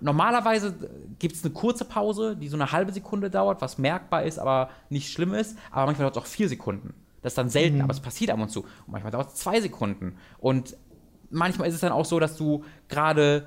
normalerweise 0.00 0.74
gibt 1.18 1.36
es 1.36 1.44
eine 1.44 1.52
kurze 1.52 1.84
Pause, 1.84 2.36
die 2.36 2.48
so 2.48 2.56
eine 2.56 2.72
halbe 2.72 2.92
Sekunde 2.92 3.30
dauert, 3.30 3.60
was 3.62 3.78
merkbar 3.78 4.24
ist, 4.24 4.38
aber 4.38 4.70
nicht 4.90 5.12
schlimm 5.12 5.34
ist. 5.34 5.56
Aber 5.70 5.86
manchmal 5.86 6.06
dauert 6.06 6.16
es 6.16 6.22
auch 6.22 6.26
vier 6.26 6.48
Sekunden. 6.48 6.94
Das 7.22 7.32
ist 7.32 7.38
dann 7.38 7.48
selten, 7.48 7.76
mhm. 7.76 7.82
aber 7.82 7.92
es 7.92 8.00
passiert 8.00 8.30
ab 8.30 8.40
und 8.40 8.50
zu. 8.50 8.60
Und 8.60 8.92
manchmal 8.92 9.12
dauert 9.12 9.28
es 9.28 9.34
zwei 9.36 9.60
Sekunden. 9.60 10.16
Und 10.38 10.76
manchmal 11.30 11.68
ist 11.68 11.74
es 11.74 11.80
dann 11.80 11.92
auch 11.92 12.04
so, 12.04 12.18
dass 12.18 12.36
du 12.36 12.64
gerade 12.88 13.46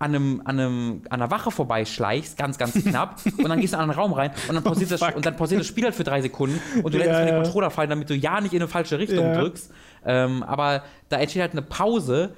an, 0.00 0.14
einem, 0.14 0.42
an, 0.44 0.58
einem, 0.58 1.02
an 1.08 1.22
einer 1.22 1.30
Wache 1.30 1.50
vorbeischleichst, 1.50 2.36
ganz, 2.36 2.58
ganz 2.58 2.74
knapp, 2.74 3.20
und 3.38 3.48
dann 3.48 3.60
gehst 3.60 3.72
du 3.72 3.76
in 3.76 3.84
einen 3.84 3.92
Raum 3.92 4.12
rein 4.12 4.32
und 4.48 4.54
dann 4.54 4.64
pausiert, 4.64 4.90
oh, 4.92 4.96
das, 4.96 5.14
und 5.14 5.24
dann 5.24 5.36
pausiert 5.36 5.60
das 5.60 5.68
Spiel 5.68 5.84
halt 5.84 5.94
für 5.94 6.04
drei 6.04 6.20
Sekunden 6.20 6.60
und 6.82 6.92
du 6.92 6.98
lässt 6.98 7.10
ja. 7.10 7.24
den 7.24 7.42
Controller 7.42 7.70
fallen, 7.70 7.90
damit 7.90 8.10
du 8.10 8.14
ja 8.14 8.40
nicht 8.40 8.52
in 8.52 8.60
eine 8.60 8.68
falsche 8.68 8.98
Richtung 8.98 9.24
ja. 9.24 9.40
drückst. 9.40 9.70
Ähm, 10.04 10.42
aber 10.42 10.82
da 11.08 11.18
entsteht 11.18 11.42
halt 11.42 11.52
eine 11.52 11.62
Pause, 11.62 12.34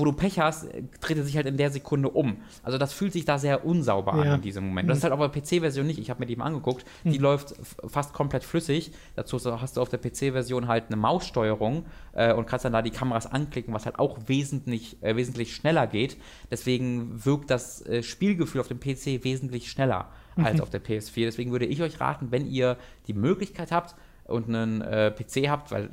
wo 0.00 0.04
du 0.04 0.12
Pech 0.12 0.38
hast, 0.40 0.66
dreht 1.00 1.18
er 1.18 1.24
sich 1.24 1.36
halt 1.36 1.46
in 1.46 1.56
der 1.56 1.70
Sekunde 1.70 2.08
um. 2.08 2.38
Also 2.62 2.78
das 2.78 2.92
fühlt 2.92 3.12
sich 3.12 3.24
da 3.24 3.38
sehr 3.38 3.64
unsauber 3.64 4.16
ja. 4.16 4.22
an 4.22 4.36
in 4.36 4.40
diesem 4.42 4.66
Moment. 4.66 4.88
Das 4.88 4.98
ist 4.98 5.04
halt 5.04 5.12
auf 5.12 5.20
der 5.20 5.40
PC-Version 5.40 5.86
nicht. 5.86 5.98
Ich 5.98 6.10
habe 6.10 6.20
mir 6.20 6.26
die 6.26 6.36
mal 6.36 6.46
angeguckt. 6.46 6.84
Die 7.04 7.18
mhm. 7.18 7.22
läuft 7.22 7.54
fast 7.86 8.12
komplett 8.12 8.42
flüssig. 8.42 8.92
Dazu 9.14 9.38
hast 9.60 9.76
du 9.76 9.80
auf 9.80 9.88
der 9.88 9.98
PC-Version 9.98 10.66
halt 10.66 10.86
eine 10.88 10.96
Maussteuerung 10.96 11.84
äh, 12.12 12.32
und 12.32 12.46
kannst 12.46 12.64
dann 12.64 12.72
da 12.72 12.82
die 12.82 12.90
Kameras 12.90 13.26
anklicken, 13.26 13.72
was 13.74 13.84
halt 13.84 13.98
auch 13.98 14.18
wesentlich, 14.26 15.02
äh, 15.02 15.14
wesentlich 15.16 15.54
schneller 15.54 15.86
geht. 15.86 16.16
Deswegen 16.50 17.24
wirkt 17.24 17.50
das 17.50 17.86
äh, 17.86 18.02
Spielgefühl 18.02 18.60
auf 18.60 18.68
dem 18.68 18.80
PC 18.80 19.22
wesentlich 19.22 19.70
schneller 19.70 20.08
mhm. 20.36 20.46
als 20.46 20.60
auf 20.60 20.70
der 20.70 20.82
PS4. 20.82 21.26
Deswegen 21.26 21.52
würde 21.52 21.66
ich 21.66 21.82
euch 21.82 22.00
raten, 22.00 22.28
wenn 22.30 22.46
ihr 22.46 22.76
die 23.06 23.14
Möglichkeit 23.14 23.70
habt 23.70 23.94
und 24.24 24.48
einen 24.48 24.80
äh, 24.80 25.10
PC 25.10 25.48
habt, 25.48 25.70
weil 25.70 25.90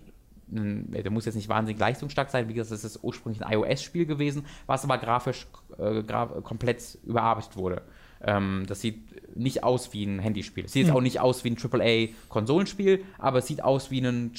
der 0.49 1.11
muss 1.11 1.25
jetzt 1.25 1.35
nicht 1.35 1.49
wahnsinnig 1.49 1.79
leistungsstark 1.79 2.29
sein, 2.29 2.47
wie 2.47 2.53
gesagt, 2.53 2.71
das 2.71 2.83
ist 2.83 3.03
ursprünglich 3.03 3.45
ein 3.45 3.51
iOS-Spiel 3.51 4.05
gewesen, 4.05 4.45
was 4.65 4.83
aber 4.83 4.97
grafisch 4.97 5.47
äh, 5.77 6.03
graf 6.03 6.43
komplett 6.43 6.97
überarbeitet 7.03 7.57
wurde. 7.57 7.81
Ähm, 8.21 8.65
das 8.67 8.81
sieht 8.81 9.35
nicht 9.35 9.63
aus 9.63 9.93
wie 9.93 10.05
ein 10.05 10.19
Handyspiel. 10.19 10.65
Es 10.65 10.73
sieht 10.73 10.83
mhm. 10.83 10.87
jetzt 10.87 10.95
auch 10.95 11.01
nicht 11.01 11.19
aus 11.19 11.43
wie 11.43 11.51
ein 11.51 11.57
AAA-Konsolenspiel, 11.57 13.03
aber 13.17 13.39
es 13.39 13.47
sieht 13.47 13.63
aus 13.63 13.91
wie 13.91 13.99
ein 13.99 14.31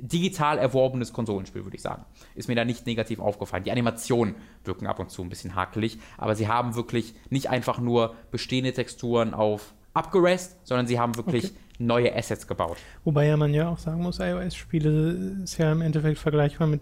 digital 0.00 0.58
erworbenes 0.58 1.12
Konsolenspiel, 1.12 1.64
würde 1.64 1.76
ich 1.76 1.82
sagen. 1.82 2.04
Ist 2.34 2.48
mir 2.48 2.54
da 2.54 2.64
nicht 2.64 2.86
negativ 2.86 3.20
aufgefallen. 3.20 3.64
Die 3.64 3.70
Animationen 3.70 4.34
wirken 4.64 4.86
ab 4.86 4.98
und 4.98 5.10
zu 5.10 5.22
ein 5.22 5.28
bisschen 5.28 5.54
hakelig, 5.54 5.98
aber 6.16 6.34
sie 6.34 6.48
haben 6.48 6.74
wirklich 6.74 7.14
nicht 7.28 7.50
einfach 7.50 7.78
nur 7.78 8.14
bestehende 8.30 8.72
Texturen 8.72 9.34
auf 9.34 9.74
abgerest, 9.92 10.56
sondern 10.64 10.86
sie 10.86 10.98
haben 10.98 11.16
wirklich 11.16 11.46
okay. 11.46 11.54
Neue 11.80 12.14
Assets 12.14 12.46
gebaut. 12.46 12.76
Wobei 13.04 13.26
ja 13.26 13.36
man 13.36 13.54
ja 13.54 13.68
auch 13.68 13.78
sagen 13.78 14.02
muss, 14.02 14.20
iOS-Spiele 14.20 15.42
ist 15.44 15.58
ja 15.58 15.72
im 15.72 15.80
Endeffekt 15.82 16.18
vergleichbar 16.18 16.66
mit 16.66 16.80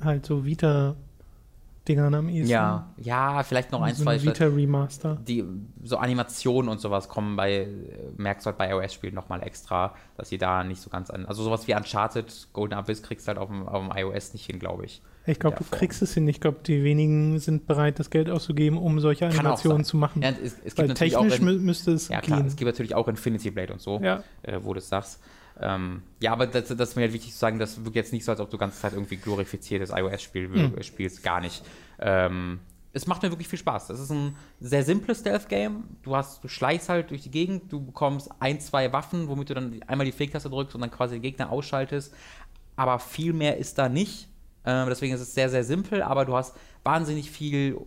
halt 0.00 0.24
so 0.24 0.44
Vita 0.44 0.96
Dingern 1.86 2.14
am 2.14 2.28
ehesten. 2.28 2.50
Ja, 2.50 2.94
ja, 2.96 3.42
vielleicht 3.42 3.70
noch 3.70 3.82
ein, 3.82 3.94
so 3.94 4.04
zwei. 4.04 4.22
Vita 4.22 4.46
Remaster. 4.46 5.18
Die, 5.26 5.44
so 5.82 5.98
Animationen 5.98 6.70
und 6.70 6.80
sowas 6.80 7.08
kommen 7.08 7.36
bei, 7.36 7.68
merkst 8.16 8.46
du 8.46 8.48
halt 8.48 8.58
bei 8.58 8.70
iOS-Spielen 8.70 9.14
nochmal 9.14 9.42
extra, 9.42 9.94
dass 10.16 10.30
sie 10.30 10.38
da 10.38 10.64
nicht 10.64 10.80
so 10.80 10.88
ganz 10.88 11.10
an. 11.10 11.26
Also 11.26 11.42
sowas 11.42 11.68
wie 11.68 11.74
Uncharted, 11.74 12.48
Golden 12.52 12.74
Abyss 12.74 13.02
kriegst 13.02 13.26
du 13.26 13.28
halt 13.28 13.38
auf 13.38 13.48
dem, 13.48 13.68
auf 13.68 13.86
dem 13.86 13.96
iOS 13.96 14.32
nicht 14.32 14.46
hin, 14.46 14.58
glaube 14.58 14.86
ich. 14.86 15.02
Ich 15.26 15.38
glaube, 15.38 15.56
du 15.56 15.64
kriegst 15.64 16.02
es 16.02 16.12
hin. 16.12 16.28
Ich 16.28 16.40
glaube, 16.40 16.58
die 16.66 16.84
wenigen 16.84 17.38
sind 17.38 17.66
bereit, 17.66 17.98
das 17.98 18.10
Geld 18.10 18.28
auszugeben, 18.28 18.78
um 18.78 19.00
solche 19.00 19.26
Animationen 19.26 19.84
zu 19.84 19.96
machen. 19.96 20.22
Ja, 20.22 20.30
es, 20.30 20.56
es 20.64 20.76
Weil 20.76 20.92
technisch 20.92 21.38
in, 21.38 21.64
müsste 21.64 21.92
es 21.92 22.08
Ja, 22.08 22.20
klar, 22.20 22.38
gehen. 22.38 22.46
es 22.46 22.56
gibt 22.56 22.66
natürlich 22.66 22.94
auch 22.94 23.08
Infinity 23.08 23.50
Blade 23.50 23.72
und 23.72 23.80
so, 23.80 24.00
ja. 24.00 24.22
äh, 24.42 24.58
wo 24.62 24.74
du 24.74 24.78
es 24.78 24.88
sagst. 24.88 25.20
Ähm, 25.60 26.02
ja, 26.20 26.32
aber 26.32 26.46
das, 26.46 26.68
das 26.68 26.90
ist 26.90 26.96
mir 26.96 27.02
halt 27.02 27.12
wichtig 27.12 27.32
zu 27.32 27.38
sagen, 27.38 27.58
das 27.58 27.84
wirkt 27.84 27.96
jetzt 27.96 28.12
nicht 28.12 28.24
so, 28.24 28.32
als 28.32 28.40
ob 28.40 28.50
du 28.50 28.56
die 28.56 28.60
ganze 28.60 28.80
Zeit 28.80 28.92
irgendwie 28.92 29.16
glorifiziertes 29.16 29.90
iOS-Spiel 29.90 30.48
mhm. 30.48 30.82
spielst, 30.82 31.22
gar 31.22 31.40
nicht. 31.40 31.64
Ähm, 32.00 32.60
es 32.92 33.06
macht 33.06 33.22
mir 33.22 33.30
wirklich 33.30 33.48
viel 33.48 33.58
Spaß. 33.58 33.88
Das 33.88 33.98
ist 33.98 34.10
ein 34.10 34.36
sehr 34.60 34.84
simples 34.84 35.20
Stealth-Game. 35.20 35.84
Du 36.02 36.14
hast, 36.14 36.42
du 36.42 36.48
schleichst 36.48 36.88
halt 36.88 37.10
durch 37.10 37.22
die 37.22 37.30
Gegend, 37.30 37.72
du 37.72 37.84
bekommst 37.84 38.30
ein, 38.38 38.60
zwei 38.60 38.92
Waffen, 38.92 39.28
womit 39.28 39.50
du 39.50 39.54
dann 39.54 39.80
einmal 39.86 40.06
die 40.06 40.12
Fake-Taste 40.12 40.48
drückst 40.48 40.74
und 40.76 40.80
dann 40.80 40.90
quasi 40.90 41.16
den 41.16 41.22
Gegner 41.22 41.50
ausschaltest. 41.50 42.14
Aber 42.76 42.98
viel 43.00 43.32
mehr 43.32 43.58
ist 43.58 43.78
da 43.78 43.88
nicht. 43.88 44.28
Ähm, 44.64 44.88
deswegen 44.88 45.12
ist 45.12 45.20
es 45.20 45.34
sehr, 45.34 45.50
sehr 45.50 45.64
simpel, 45.64 46.02
aber 46.02 46.24
du 46.24 46.34
hast 46.34 46.56
wahnsinnig 46.84 47.30
viel 47.30 47.78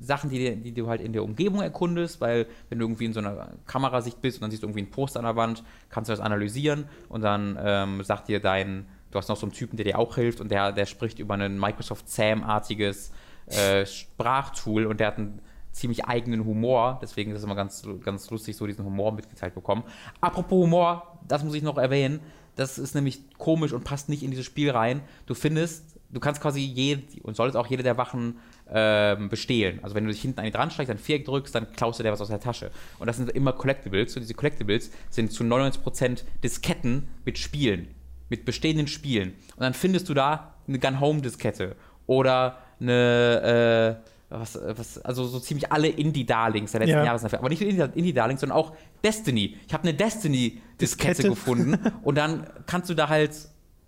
Sachen, 0.00 0.30
die, 0.30 0.56
die, 0.56 0.72
du 0.72 0.88
halt 0.88 1.00
in 1.00 1.12
der 1.12 1.24
Umgebung 1.24 1.62
erkundest, 1.62 2.20
weil 2.20 2.46
wenn 2.68 2.78
du 2.78 2.84
irgendwie 2.84 3.06
in 3.06 3.12
so 3.12 3.20
einer 3.20 3.52
Kamerasicht 3.66 4.20
bist 4.20 4.38
und 4.38 4.42
dann 4.42 4.50
siehst 4.50 4.62
du 4.62 4.66
irgendwie 4.66 4.82
ein 4.82 4.90
Poster 4.90 5.20
an 5.20 5.24
der 5.24 5.36
Wand, 5.36 5.64
kannst 5.88 6.08
du 6.08 6.12
das 6.12 6.20
analysieren 6.20 6.86
und 7.08 7.22
dann 7.22 7.58
ähm, 7.60 8.02
sagt 8.02 8.28
dir 8.28 8.40
dein, 8.40 8.86
du 9.10 9.18
hast 9.18 9.28
noch 9.28 9.36
so 9.36 9.46
einen 9.46 9.52
Typen, 9.52 9.76
der 9.76 9.84
dir 9.84 9.98
auch 9.98 10.14
hilft 10.16 10.40
und 10.40 10.50
der, 10.50 10.72
der 10.72 10.86
spricht 10.86 11.18
über 11.18 11.34
ein 11.34 11.58
Microsoft 11.58 12.08
SAM-artiges 12.08 13.10
äh, 13.46 13.86
Sprachtool 13.86 14.86
und 14.86 15.00
der 15.00 15.08
hat 15.08 15.18
einen 15.18 15.40
ziemlich 15.72 16.06
eigenen 16.06 16.44
Humor, 16.44 16.98
deswegen 17.02 17.32
ist 17.32 17.38
es 17.38 17.44
immer 17.44 17.54
ganz, 17.54 17.86
ganz 18.02 18.30
lustig, 18.30 18.56
so 18.56 18.66
diesen 18.66 18.84
Humor 18.84 19.12
mitgeteilt 19.12 19.54
bekommen. 19.54 19.84
Apropos 20.20 20.64
Humor, 20.64 21.18
das 21.28 21.44
muss 21.44 21.54
ich 21.54 21.62
noch 21.62 21.76
erwähnen, 21.76 22.20
das 22.56 22.78
ist 22.78 22.94
nämlich 22.94 23.20
komisch 23.36 23.72
und 23.72 23.84
passt 23.84 24.08
nicht 24.08 24.22
in 24.22 24.30
dieses 24.30 24.46
Spiel 24.46 24.70
rein. 24.70 25.02
Du 25.26 25.34
findest, 25.34 25.98
du 26.10 26.18
kannst 26.20 26.40
quasi 26.40 26.60
jede, 26.60 27.02
und 27.22 27.36
solltest 27.36 27.56
auch 27.56 27.66
jede 27.66 27.82
der 27.82 27.98
Wachen 27.98 28.38
ähm, 28.70 29.28
bestehlen. 29.28 29.78
Also 29.82 29.94
wenn 29.94 30.04
du 30.04 30.10
dich 30.10 30.22
hinten 30.22 30.40
an 30.40 30.44
die 30.46 30.50
dran 30.50 30.70
steigst, 30.70 30.90
ein 30.90 30.98
Viereck 30.98 31.24
drückst, 31.24 31.54
dann 31.54 31.72
klaust 31.72 31.98
du 31.98 32.02
dir 32.02 32.12
was 32.12 32.20
aus 32.20 32.28
der 32.28 32.40
Tasche. 32.40 32.70
Und 32.98 33.06
das 33.06 33.16
sind 33.16 33.30
immer 33.30 33.52
Collectibles. 33.52 34.16
Und 34.16 34.22
diese 34.22 34.34
Collectibles 34.34 34.90
sind 35.10 35.32
zu 35.32 35.44
99% 35.44 36.22
Disketten 36.42 37.08
mit 37.24 37.38
Spielen, 37.38 37.88
mit 38.28 38.44
bestehenden 38.44 38.88
Spielen. 38.88 39.34
Und 39.54 39.62
dann 39.62 39.74
findest 39.74 40.08
du 40.08 40.14
da 40.14 40.54
eine 40.66 40.78
Gun 40.78 41.00
Home 41.00 41.20
Diskette 41.20 41.76
oder 42.06 42.58
eine, 42.80 44.00
äh, 44.02 44.10
was, 44.28 44.58
was, 44.60 44.98
also 44.98 45.24
so 45.24 45.38
ziemlich 45.38 45.70
alle 45.70 45.88
Indie-Darlings 45.88 46.72
der 46.72 46.80
letzten 46.80 46.96
ja. 46.96 47.04
Jahre. 47.04 47.38
Aber 47.38 47.48
nicht 47.48 47.62
nur 47.62 47.94
Indie-Darlings, 47.94 48.40
sondern 48.40 48.58
auch 48.58 48.74
Destiny. 49.04 49.56
Ich 49.66 49.72
habe 49.72 49.84
eine 49.84 49.94
Destiny-Diskette 49.94 51.28
gefunden 51.28 51.78
und 52.02 52.18
dann 52.18 52.46
kannst 52.66 52.90
du 52.90 52.94
da 52.94 53.08
halt 53.08 53.32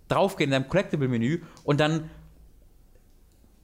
draufgehen 0.07 0.49
in 0.49 0.51
deinem 0.51 0.69
Collectible-Menü 0.69 1.41
und 1.63 1.79
dann 1.79 2.09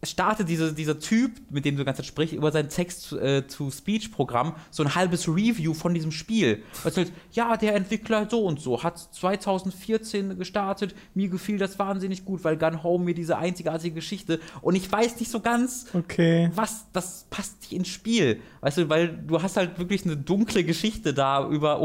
startet 0.06 0.50
diese, 0.50 0.74
dieser 0.74 1.00
Typ, 1.00 1.32
mit 1.50 1.66
dem 1.66 1.76
du 1.76 1.82
die 1.82 1.86
ganze 1.86 2.02
Zeit 2.02 2.08
sprichst, 2.08 2.34
über 2.34 2.52
sein 2.52 2.70
Text-to-Speech-Programm 2.70 4.56
so 4.72 4.84
ein 4.84 4.96
halbes 4.96 5.28
Review 5.28 5.74
von 5.74 5.94
diesem 5.94 6.12
Spiel. 6.12 6.64
Erzählt, 6.84 7.12
ja, 7.32 7.58
der 7.58 7.76
Entwickler 7.76 8.28
so 8.30 8.44
und 8.46 8.60
so 8.60 8.84
hat 8.84 8.98
2014 8.98 10.38
gestartet, 10.38 10.96
mir 11.14 11.30
gefiel 11.30 11.58
das 11.58 11.80
wahnsinnig 11.80 12.26
gut, 12.26 12.44
weil 12.44 12.58
Gun 12.58 12.84
Home 12.84 13.06
mir 13.06 13.14
diese 13.14 13.38
einzigartige 13.38 13.96
Geschichte 13.96 14.40
und 14.62 14.76
ich 14.76 14.92
weiß 14.92 15.20
nicht 15.20 15.32
so 15.32 15.40
ganz, 15.40 15.88
okay. 15.94 16.50
was, 16.54 16.86
das 16.94 17.28
passt 17.30 17.62
nicht 17.62 17.74
ins 17.74 17.88
Spiel. 17.88 18.42
Weißt 18.62 18.78
du, 18.78 18.90
weil 18.90 19.10
du 19.10 19.42
hast 19.42 19.58
halt 19.58 19.78
wirklich 19.78 20.06
eine 20.06 20.18
dunkle 20.18 20.64
Geschichte 20.64 21.14
da 21.14 21.48
über 21.48 21.80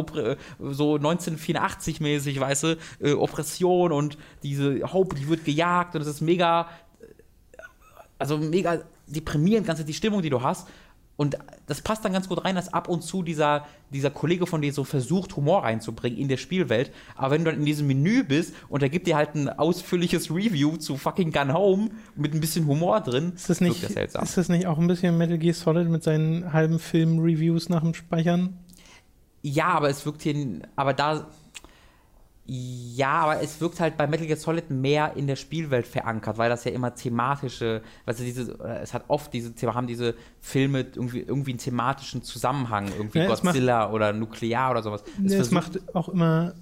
so 0.58 0.94
1984-mäßig, 0.94 2.40
weißt 2.40 2.62
du, 2.64 2.78
äh, 3.00 3.12
Oppression 3.12 3.92
und 3.92 4.16
diese 4.42 4.92
Hope, 4.92 5.16
die 5.16 5.28
wird 5.28 5.44
gejagt 5.44 5.94
und 5.94 6.02
es 6.02 6.08
ist 6.08 6.20
mega 6.20 6.68
also 8.20 8.38
mega 8.38 8.80
deprimierend, 9.06 9.66
ganze 9.66 9.84
die 9.84 9.94
Stimmung, 9.94 10.22
die 10.22 10.30
du 10.30 10.42
hast. 10.42 10.68
Und 11.16 11.36
das 11.66 11.82
passt 11.82 12.02
dann 12.02 12.14
ganz 12.14 12.30
gut 12.30 12.46
rein, 12.46 12.54
dass 12.54 12.72
ab 12.72 12.88
und 12.88 13.02
zu 13.02 13.22
dieser, 13.22 13.66
dieser 13.90 14.08
Kollege 14.08 14.46
von 14.46 14.62
dir 14.62 14.72
so 14.72 14.84
versucht, 14.84 15.36
Humor 15.36 15.64
reinzubringen 15.64 16.18
in 16.18 16.28
der 16.28 16.38
Spielwelt. 16.38 16.92
Aber 17.14 17.32
wenn 17.32 17.44
du 17.44 17.50
dann 17.50 17.60
in 17.60 17.66
diesem 17.66 17.86
Menü 17.86 18.24
bist 18.24 18.54
und 18.70 18.82
er 18.82 18.88
gibt 18.88 19.06
dir 19.06 19.16
halt 19.16 19.34
ein 19.34 19.50
ausführliches 19.50 20.30
Review 20.30 20.78
zu 20.78 20.96
fucking 20.96 21.30
Gun 21.30 21.52
Home 21.52 21.90
mit 22.16 22.32
ein 22.32 22.40
bisschen 22.40 22.66
Humor 22.66 23.02
drin, 23.02 23.32
ist 23.34 23.50
das 23.50 23.60
nicht, 23.60 23.82
das 23.84 24.14
Ist 24.14 24.38
das 24.38 24.48
nicht 24.48 24.66
auch 24.66 24.78
ein 24.78 24.86
bisschen 24.86 25.18
Metal 25.18 25.36
Gear 25.36 25.52
Solid 25.52 25.90
mit 25.90 26.02
seinen 26.02 26.54
halben 26.54 26.78
Film-Reviews 26.78 27.68
nach 27.68 27.82
dem 27.82 27.92
Speichern? 27.92 28.58
Ja, 29.42 29.66
aber 29.66 29.90
es 29.90 30.06
wirkt 30.06 30.22
hier, 30.22 30.62
aber 30.74 30.94
da 30.94 31.28
ja, 32.52 33.12
aber 33.12 33.40
es 33.40 33.60
wirkt 33.60 33.78
halt 33.78 33.96
bei 33.96 34.08
Metal 34.08 34.26
Gear 34.26 34.36
Solid 34.36 34.70
mehr 34.70 35.12
in 35.14 35.28
der 35.28 35.36
Spielwelt 35.36 35.86
verankert, 35.86 36.36
weil 36.36 36.50
das 36.50 36.64
ja 36.64 36.72
immer 36.72 36.92
thematische, 36.92 37.80
also 38.04 38.24
diese, 38.24 38.58
es 38.82 38.92
hat 38.92 39.04
oft 39.06 39.32
diese, 39.32 39.52
haben 39.72 39.86
diese 39.86 40.16
Filme 40.40 40.80
irgendwie, 40.80 41.20
irgendwie 41.20 41.52
einen 41.52 41.60
thematischen 41.60 42.24
Zusammenhang, 42.24 42.88
irgendwie 42.88 43.20
ja, 43.20 43.28
Godzilla 43.28 43.84
macht, 43.84 43.94
oder 43.94 44.12
Nuklear 44.12 44.72
oder 44.72 44.82
sowas. 44.82 45.04
Es, 45.24 45.32
es 45.34 45.50
macht 45.52 45.94
auch 45.94 46.08
immer 46.08 46.54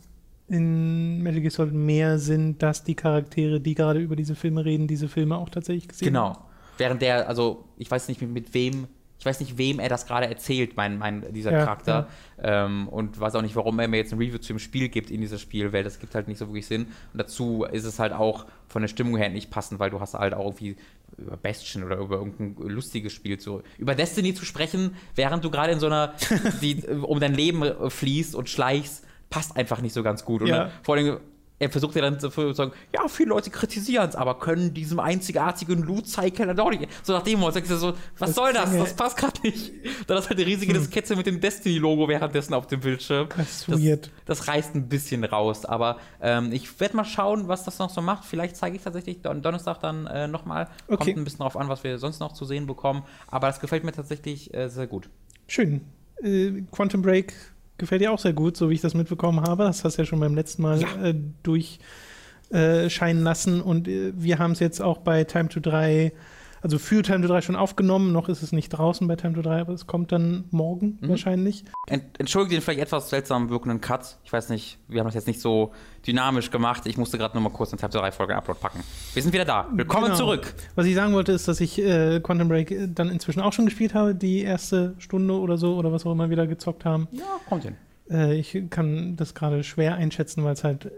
in 0.48 1.22
Metal 1.22 1.40
Gear 1.40 1.52
Solid 1.52 1.72
mehr 1.72 2.18
Sinn, 2.18 2.58
dass 2.58 2.84
die 2.84 2.94
Charaktere, 2.94 3.58
die 3.58 3.74
gerade 3.74 4.00
über 4.00 4.14
diese 4.14 4.34
Filme 4.34 4.66
reden, 4.66 4.88
diese 4.88 5.08
Filme 5.08 5.38
auch 5.38 5.48
tatsächlich 5.48 5.88
gesehen 5.88 6.08
genau. 6.08 6.26
haben. 6.26 6.34
Genau. 6.34 6.44
Während 6.76 7.00
der, 7.00 7.28
also 7.28 7.64
ich 7.78 7.90
weiß 7.90 8.08
nicht, 8.08 8.20
mit, 8.20 8.30
mit 8.30 8.52
wem 8.52 8.88
ich 9.18 9.26
weiß 9.26 9.40
nicht, 9.40 9.58
wem 9.58 9.80
er 9.80 9.88
das 9.88 10.06
gerade 10.06 10.28
erzählt, 10.28 10.76
mein, 10.76 10.96
mein, 10.96 11.32
dieser 11.32 11.50
ja, 11.50 11.58
Charakter. 11.58 12.08
Ja. 12.40 12.66
Ähm, 12.66 12.88
und 12.88 13.18
weiß 13.18 13.34
auch 13.34 13.42
nicht, 13.42 13.56
warum 13.56 13.78
er 13.80 13.88
mir 13.88 13.96
jetzt 13.96 14.12
ein 14.12 14.18
Review 14.18 14.38
zu 14.38 14.52
dem 14.52 14.60
Spiel 14.60 14.88
gibt 14.88 15.10
in 15.10 15.20
dieser 15.20 15.38
Spielwelt. 15.38 15.84
Das 15.84 15.98
gibt 15.98 16.14
halt 16.14 16.28
nicht 16.28 16.38
so 16.38 16.46
wirklich 16.46 16.66
Sinn. 16.66 16.86
Und 17.12 17.18
dazu 17.18 17.64
ist 17.64 17.84
es 17.84 17.98
halt 17.98 18.12
auch 18.12 18.46
von 18.68 18.82
der 18.82 18.88
Stimmung 18.88 19.16
her 19.16 19.28
nicht 19.28 19.50
passend, 19.50 19.80
weil 19.80 19.90
du 19.90 20.00
hast 20.00 20.14
halt 20.14 20.34
auch 20.34 20.44
irgendwie 20.44 20.76
über 21.16 21.36
Bastion 21.36 21.82
oder 21.82 21.96
über 21.96 22.16
irgendein 22.16 22.54
lustiges 22.68 23.12
Spiel 23.12 23.38
zu. 23.38 23.62
Über 23.76 23.96
Destiny 23.96 24.34
zu 24.34 24.44
sprechen, 24.44 24.94
während 25.16 25.44
du 25.44 25.50
gerade 25.50 25.72
in 25.72 25.80
so 25.80 25.86
einer, 25.86 26.14
die 26.62 26.86
um 26.86 27.18
dein 27.18 27.34
Leben 27.34 27.90
fließt 27.90 28.36
und 28.36 28.48
schleichst, 28.48 29.04
passt 29.30 29.56
einfach 29.56 29.80
nicht 29.80 29.94
so 29.94 30.04
ganz 30.04 30.24
gut. 30.24 30.42
Und 30.42 30.48
ja. 30.48 30.70
vor 30.82 30.94
allem 30.94 31.18
er 31.58 31.70
versucht 31.70 31.96
ja 31.96 32.02
dann 32.02 32.20
zu 32.20 32.30
sagen, 32.52 32.72
ja, 32.94 33.08
viele 33.08 33.30
Leute 33.30 33.50
kritisieren 33.50 34.08
es, 34.08 34.16
aber 34.16 34.38
können 34.38 34.74
diesem 34.74 35.00
einzigartigen 35.00 35.82
Loot-Cycle 35.82 36.54
doch 36.54 36.70
nicht. 36.70 36.88
So 37.02 37.12
nach 37.12 37.22
dem 37.22 37.40
Motto, 37.40 37.52
sagst 37.52 37.70
du 37.70 37.76
so, 37.76 37.94
was 38.18 38.30
das 38.30 38.34
soll 38.34 38.52
das? 38.52 38.76
Das 38.76 38.94
passt 38.94 39.16
gerade 39.16 39.40
nicht. 39.42 39.72
Dann 40.06 40.18
ist 40.18 40.28
halt 40.28 40.38
eine 40.38 40.46
riesige 40.46 40.72
hm. 40.72 40.80
Diskette 40.80 41.16
mit 41.16 41.26
dem 41.26 41.40
Destiny-Logo 41.40 42.08
währenddessen 42.08 42.54
auf 42.54 42.66
dem 42.66 42.80
Bildschirm. 42.80 43.28
Das 43.36 43.48
ist 43.48 43.68
weird. 43.68 44.10
Das, 44.26 44.38
das 44.38 44.48
reißt 44.48 44.74
ein 44.74 44.88
bisschen 44.88 45.24
raus, 45.24 45.64
aber 45.64 45.98
ähm, 46.20 46.52
ich 46.52 46.78
werde 46.80 46.96
mal 46.96 47.04
schauen, 47.04 47.48
was 47.48 47.64
das 47.64 47.78
noch 47.78 47.90
so 47.90 48.00
macht. 48.00 48.24
Vielleicht 48.24 48.56
zeige 48.56 48.76
ich 48.76 48.82
tatsächlich 48.82 49.22
Don 49.22 49.42
Donnerstag 49.42 49.80
dann 49.80 50.06
äh, 50.06 50.28
nochmal. 50.28 50.68
Okay. 50.86 50.96
Kommt 50.96 51.16
ein 51.18 51.24
bisschen 51.24 51.40
drauf 51.40 51.56
an, 51.56 51.68
was 51.68 51.82
wir 51.82 51.98
sonst 51.98 52.20
noch 52.20 52.32
zu 52.32 52.44
sehen 52.44 52.66
bekommen. 52.66 53.02
Aber 53.26 53.48
das 53.48 53.60
gefällt 53.60 53.84
mir 53.84 53.92
tatsächlich 53.92 54.54
äh, 54.54 54.68
sehr 54.68 54.86
gut. 54.86 55.08
Schön. 55.48 55.80
Äh, 56.22 56.62
Quantum 56.70 57.02
Break 57.02 57.34
gefällt 57.78 58.02
dir 58.02 58.12
auch 58.12 58.18
sehr 58.18 58.32
gut, 58.32 58.56
so 58.56 58.68
wie 58.70 58.74
ich 58.74 58.80
das 58.80 58.94
mitbekommen 58.94 59.40
habe. 59.40 59.64
Das 59.64 59.84
hast 59.84 59.96
du 59.96 60.02
ja 60.02 60.06
schon 60.06 60.20
beim 60.20 60.34
letzten 60.34 60.62
Mal 60.62 60.80
ja. 60.80 61.04
äh, 61.04 61.14
durchscheinen 61.42 63.22
äh, 63.22 63.24
lassen. 63.24 63.60
Und 63.60 63.88
äh, 63.88 64.12
wir 64.14 64.38
haben 64.38 64.52
es 64.52 64.60
jetzt 64.60 64.82
auch 64.82 64.98
bei 64.98 65.24
Time 65.24 65.48
to 65.48 65.60
3 65.60 66.12
also 66.62 66.78
für 66.78 67.02
Time 67.02 67.22
to 67.22 67.28
3 67.28 67.42
schon 67.42 67.56
aufgenommen, 67.56 68.12
noch 68.12 68.28
ist 68.28 68.42
es 68.42 68.52
nicht 68.52 68.70
draußen 68.70 69.06
bei 69.06 69.16
Time 69.16 69.34
to 69.34 69.42
3, 69.42 69.60
aber 69.60 69.72
es 69.72 69.86
kommt 69.86 70.12
dann 70.12 70.44
morgen 70.50 70.98
mhm. 71.00 71.08
wahrscheinlich. 71.08 71.64
Entschuldige 71.86 72.56
den 72.56 72.62
vielleicht 72.62 72.80
etwas 72.80 73.10
seltsam 73.10 73.50
wirkenden 73.50 73.80
Cut. 73.80 74.18
Ich 74.24 74.32
weiß 74.32 74.48
nicht, 74.48 74.78
wir 74.88 75.00
haben 75.00 75.06
das 75.06 75.14
jetzt 75.14 75.26
nicht 75.26 75.40
so 75.40 75.72
dynamisch 76.06 76.50
gemacht. 76.50 76.86
Ich 76.86 76.96
musste 76.96 77.18
gerade 77.18 77.34
nur 77.34 77.42
mal 77.42 77.54
kurz 77.54 77.72
eine 77.72 77.78
Time 77.78 77.90
to 77.90 77.98
3 77.98 78.12
Folge 78.12 78.36
Upload 78.36 78.60
packen. 78.60 78.80
Wir 79.14 79.22
sind 79.22 79.32
wieder 79.32 79.44
da. 79.44 79.68
Willkommen 79.72 80.06
genau. 80.06 80.16
zurück. 80.16 80.54
Was 80.74 80.86
ich 80.86 80.94
sagen 80.94 81.12
wollte, 81.12 81.32
ist, 81.32 81.48
dass 81.48 81.60
ich 81.60 81.78
äh, 81.78 82.20
Quantum 82.20 82.48
Break 82.48 82.70
äh, 82.70 82.88
dann 82.88 83.10
inzwischen 83.10 83.40
auch 83.40 83.52
schon 83.52 83.66
gespielt 83.66 83.94
habe, 83.94 84.14
die 84.14 84.42
erste 84.42 84.94
Stunde 84.98 85.34
oder 85.34 85.56
so 85.58 85.76
oder 85.76 85.92
was 85.92 86.06
auch 86.06 86.12
immer 86.12 86.30
wieder 86.30 86.46
gezockt 86.46 86.84
haben. 86.84 87.08
Ja, 87.12 87.24
kommt 87.48 87.64
hin. 87.64 87.76
Äh, 88.10 88.34
ich 88.34 88.58
kann 88.70 89.16
das 89.16 89.34
gerade 89.34 89.64
schwer 89.64 89.94
einschätzen, 89.94 90.44
weil 90.44 90.54
es 90.54 90.64
halt 90.64 90.90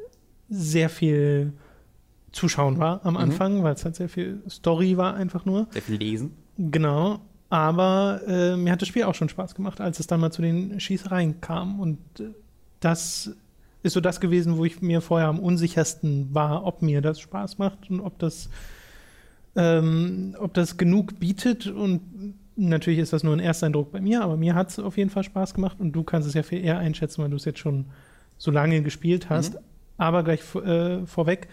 sehr 0.49 0.89
viel 0.89 1.53
Zuschauen 2.33 2.79
war 2.79 3.01
am 3.05 3.15
mhm. 3.15 3.21
Anfang, 3.21 3.63
weil 3.63 3.75
es 3.75 3.85
halt 3.85 3.97
sehr 3.97 4.09
viel 4.09 4.43
Story 4.49 4.97
war 4.97 5.15
einfach 5.15 5.45
nur. 5.45 5.67
Sehr 5.71 5.83
viel 5.83 5.97
Lesen. 5.97 6.33
Genau. 6.59 7.21
Aber 7.49 8.21
äh, 8.29 8.57
mir 8.57 8.73
hat 8.73 8.81
das 8.81 8.89
Spiel 8.89 9.03
auch 9.03 9.15
schon 9.15 9.29
Spaß 9.29 9.57
gemacht, 9.57 9.81
als 9.81 9.99
es 9.99 10.07
dann 10.07 10.21
mal 10.21 10.31
zu 10.31 10.41
den 10.41 10.79
Schießereien 10.79 11.41
kam. 11.41 11.81
Und 11.81 11.99
äh, 12.21 12.29
das 12.79 13.35
ist 13.83 13.95
so 13.95 14.01
das 14.01 14.21
gewesen, 14.21 14.57
wo 14.57 14.65
ich 14.65 14.81
mir 14.81 15.01
vorher 15.01 15.29
am 15.29 15.41
unsichersten 15.41 16.33
war, 16.33 16.65
ob 16.65 16.83
mir 16.83 17.01
das 17.01 17.19
Spaß 17.19 17.59
macht 17.59 17.91
und 17.91 18.01
ob 18.01 18.19
das, 18.21 18.51
ähm, 19.57 20.37
ob 20.39 20.55
das 20.55 20.77
genug 20.77 21.19
bietet. 21.19 21.67
Und 21.67 22.35
natürlich 22.55 23.01
ist 23.01 23.13
das 23.13 23.25
nur 23.25 23.35
ein 23.35 23.41
Ersteindruck 23.41 23.91
bei 23.91 24.01
mir, 24.01 24.23
aber 24.23 24.37
mir 24.37 24.55
hat 24.55 24.71
es 24.71 24.79
auf 24.79 24.97
jeden 24.97 25.11
Fall 25.11 25.25
Spaß 25.25 25.55
gemacht 25.55 25.79
und 25.81 25.93
du 25.93 26.05
kannst 26.05 26.29
es 26.29 26.35
ja 26.35 26.45
viel 26.45 26.63
eher 26.65 26.79
einschätzen, 26.79 27.23
weil 27.23 27.31
du 27.31 27.37
es 27.37 27.47
jetzt 27.47 27.59
schon 27.59 27.87
so 28.39 28.51
lange 28.51 28.83
gespielt 28.83 29.29
hast. 29.29 29.55
Mhm. 29.55 29.61
Aber 29.97 30.23
gleich 30.23 30.41
äh, 30.55 31.05
vorweg, 31.07 31.49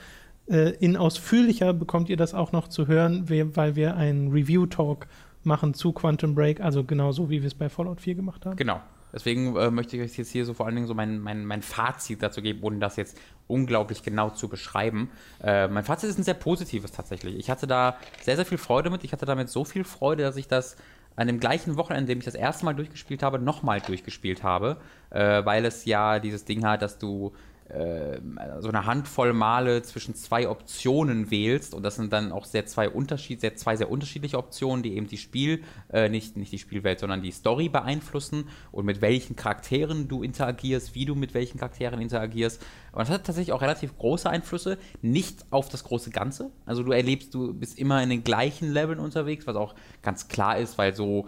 in 0.47 0.95
ausführlicher 0.95 1.73
bekommt 1.73 2.09
ihr 2.09 2.17
das 2.17 2.33
auch 2.33 2.51
noch 2.51 2.67
zu 2.69 2.87
hören, 2.87 3.29
weil 3.29 3.75
wir 3.75 3.95
einen 3.95 4.31
Review-Talk 4.31 5.07
machen 5.43 5.73
zu 5.73 5.93
Quantum 5.93 6.35
Break, 6.35 6.61
also 6.61 6.83
genauso 6.83 7.29
wie 7.29 7.41
wir 7.41 7.47
es 7.47 7.55
bei 7.55 7.69
Fallout 7.69 8.01
4 8.01 8.15
gemacht 8.15 8.45
haben. 8.45 8.55
Genau. 8.55 8.79
Deswegen 9.13 9.55
äh, 9.55 9.71
möchte 9.71 9.95
ich 9.95 10.03
euch 10.03 10.17
jetzt 10.17 10.31
hier 10.31 10.45
so 10.45 10.53
vor 10.53 10.65
allen 10.65 10.75
Dingen 10.75 10.87
so 10.87 10.93
mein, 10.93 11.19
mein, 11.19 11.45
mein 11.45 11.61
Fazit 11.61 12.21
dazu 12.21 12.41
geben, 12.41 12.59
ohne 12.61 12.79
das 12.79 12.97
jetzt 12.97 13.17
unglaublich 13.47 14.03
genau 14.03 14.29
zu 14.29 14.49
beschreiben. 14.49 15.09
Äh, 15.41 15.69
mein 15.69 15.85
Fazit 15.85 16.09
ist 16.09 16.19
ein 16.19 16.23
sehr 16.23 16.33
positives 16.33 16.91
tatsächlich. 16.91 17.37
Ich 17.37 17.49
hatte 17.49 17.67
da 17.67 17.97
sehr, 18.21 18.35
sehr 18.35 18.45
viel 18.45 18.57
Freude 18.57 18.89
mit. 18.89 19.03
Ich 19.05 19.13
hatte 19.13 19.25
damit 19.25 19.49
so 19.49 19.63
viel 19.63 19.85
Freude, 19.85 20.23
dass 20.23 20.35
ich 20.35 20.47
das 20.47 20.75
an 21.15 21.27
dem 21.27 21.39
gleichen 21.39 21.77
Wochenende, 21.77 22.11
in 22.11 22.17
dem 22.17 22.19
ich 22.19 22.25
das 22.25 22.35
erste 22.35 22.65
Mal 22.65 22.75
durchgespielt 22.75 23.23
habe, 23.23 23.39
nochmal 23.39 23.79
durchgespielt 23.81 24.43
habe, 24.43 24.77
äh, 25.09 25.43
weil 25.45 25.65
es 25.65 25.85
ja 25.85 26.19
dieses 26.19 26.43
Ding 26.43 26.65
hat, 26.65 26.81
dass 26.81 26.99
du 26.99 27.31
äh, 27.69 28.19
so 28.59 28.69
eine 28.69 28.85
Handvoll 28.85 29.33
Male 29.33 29.81
zwischen 29.81 30.15
zwei 30.15 30.47
Optionen 30.47 31.31
wählst 31.31 31.73
und 31.73 31.83
das 31.83 31.95
sind 31.95 32.13
dann 32.13 32.31
auch 32.31 32.45
sehr 32.45 32.65
zwei 32.65 32.89
Unterschied, 32.89 33.41
sehr, 33.41 33.55
zwei 33.55 33.75
sehr 33.75 33.91
unterschiedliche 33.91 34.37
Optionen, 34.37 34.83
die 34.83 34.95
eben 34.95 35.07
die 35.07 35.17
Spiel, 35.17 35.63
äh, 35.91 36.07
nicht, 36.07 36.37
nicht 36.37 36.51
die 36.51 36.59
Spielwelt, 36.59 36.99
sondern 36.99 37.21
die 37.21 37.31
Story 37.31 37.67
beeinflussen 37.67 38.47
und 38.71 38.85
mit 38.85 39.01
welchen 39.01 39.35
Charakteren 39.35 40.07
du 40.07 40.23
interagierst, 40.23 40.95
wie 40.95 41.05
du 41.05 41.15
mit 41.15 41.33
welchen 41.33 41.57
Charakteren 41.57 41.99
interagierst. 41.99 42.61
Und 42.93 42.99
das 42.99 43.09
hat 43.09 43.25
tatsächlich 43.25 43.51
auch 43.51 43.61
relativ 43.61 43.97
große 43.97 44.29
Einflüsse, 44.29 44.77
nicht 45.01 45.45
auf 45.49 45.67
das 45.67 45.83
große 45.83 46.09
Ganze. 46.09 46.51
Also 46.65 46.83
du 46.83 46.93
erlebst, 46.93 47.33
du 47.33 47.53
bist 47.53 47.77
immer 47.77 48.01
in 48.01 48.09
den 48.09 48.23
gleichen 48.23 48.71
Leveln 48.71 48.99
unterwegs, 48.99 49.45
was 49.45 49.55
auch 49.57 49.75
ganz 50.01 50.29
klar 50.29 50.57
ist, 50.57 50.77
weil 50.77 50.95
so 50.95 51.27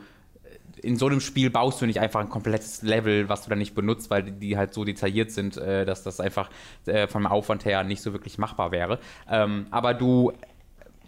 in 0.81 0.95
so 0.97 1.07
einem 1.07 1.19
Spiel 1.19 1.49
baust 1.49 1.81
du 1.81 1.85
nicht 1.85 1.99
einfach 1.99 2.19
ein 2.19 2.29
komplettes 2.29 2.81
Level, 2.81 3.29
was 3.29 3.43
du 3.43 3.49
dann 3.49 3.59
nicht 3.59 3.75
benutzt, 3.75 4.09
weil 4.09 4.23
die, 4.23 4.57
halt 4.57 4.73
so 4.73 4.83
detailliert 4.83 5.31
sind, 5.31 5.57
äh, 5.57 5.85
dass 5.85 6.03
das 6.03 6.19
einfach 6.19 6.49
äh, 6.85 7.07
vom 7.07 7.25
Aufwand 7.25 7.65
her 7.65 7.83
nicht 7.83 8.01
so 8.01 8.13
wirklich 8.13 8.37
machbar 8.37 8.71
wäre. 8.71 8.99
Ähm, 9.29 9.67
aber 9.71 9.93
du 9.93 10.33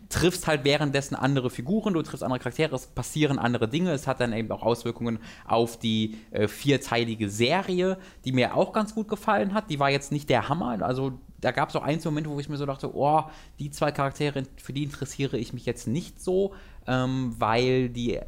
triffst 0.09 0.45
halt 0.45 0.63
währenddessen 0.65 1.15
andere 1.15 1.49
Figuren, 1.49 1.93
du 1.93 2.01
triffst 2.01 2.23
andere 2.23 2.39
Charaktere, 2.39 2.75
es 2.75 2.87
passieren 2.87 3.39
andere 3.39 3.67
Dinge, 3.67 3.91
es 3.91 4.07
hat 4.07 4.19
dann 4.19 4.33
eben 4.33 4.51
auch 4.51 4.61
Auswirkungen 4.61 5.19
auf 5.47 5.79
die 5.79 6.17
äh, 6.31 6.47
vierteilige 6.47 7.29
Serie, 7.29 7.97
die 8.25 8.33
mir 8.33 8.55
auch 8.55 8.73
ganz 8.73 8.93
gut 8.93 9.07
gefallen 9.07 9.53
hat. 9.53 9.69
Die 9.69 9.79
war 9.79 9.89
jetzt 9.89 10.11
nicht 10.11 10.29
der 10.29 10.49
Hammer, 10.49 10.81
also 10.81 11.13
da 11.39 11.51
gab 11.51 11.69
es 11.69 11.75
auch 11.75 11.83
einzelne 11.83 12.11
Momente, 12.11 12.29
wo 12.29 12.39
ich 12.39 12.49
mir 12.49 12.57
so 12.57 12.65
dachte, 12.65 12.93
oh, 12.93 13.23
die 13.59 13.71
zwei 13.71 13.91
Charaktere, 13.91 14.43
für 14.57 14.73
die 14.73 14.83
interessiere 14.83 15.37
ich 15.37 15.53
mich 15.53 15.65
jetzt 15.65 15.87
nicht 15.87 16.21
so, 16.21 16.53
ähm, 16.87 17.33
weil 17.39 17.89
die 17.89 18.19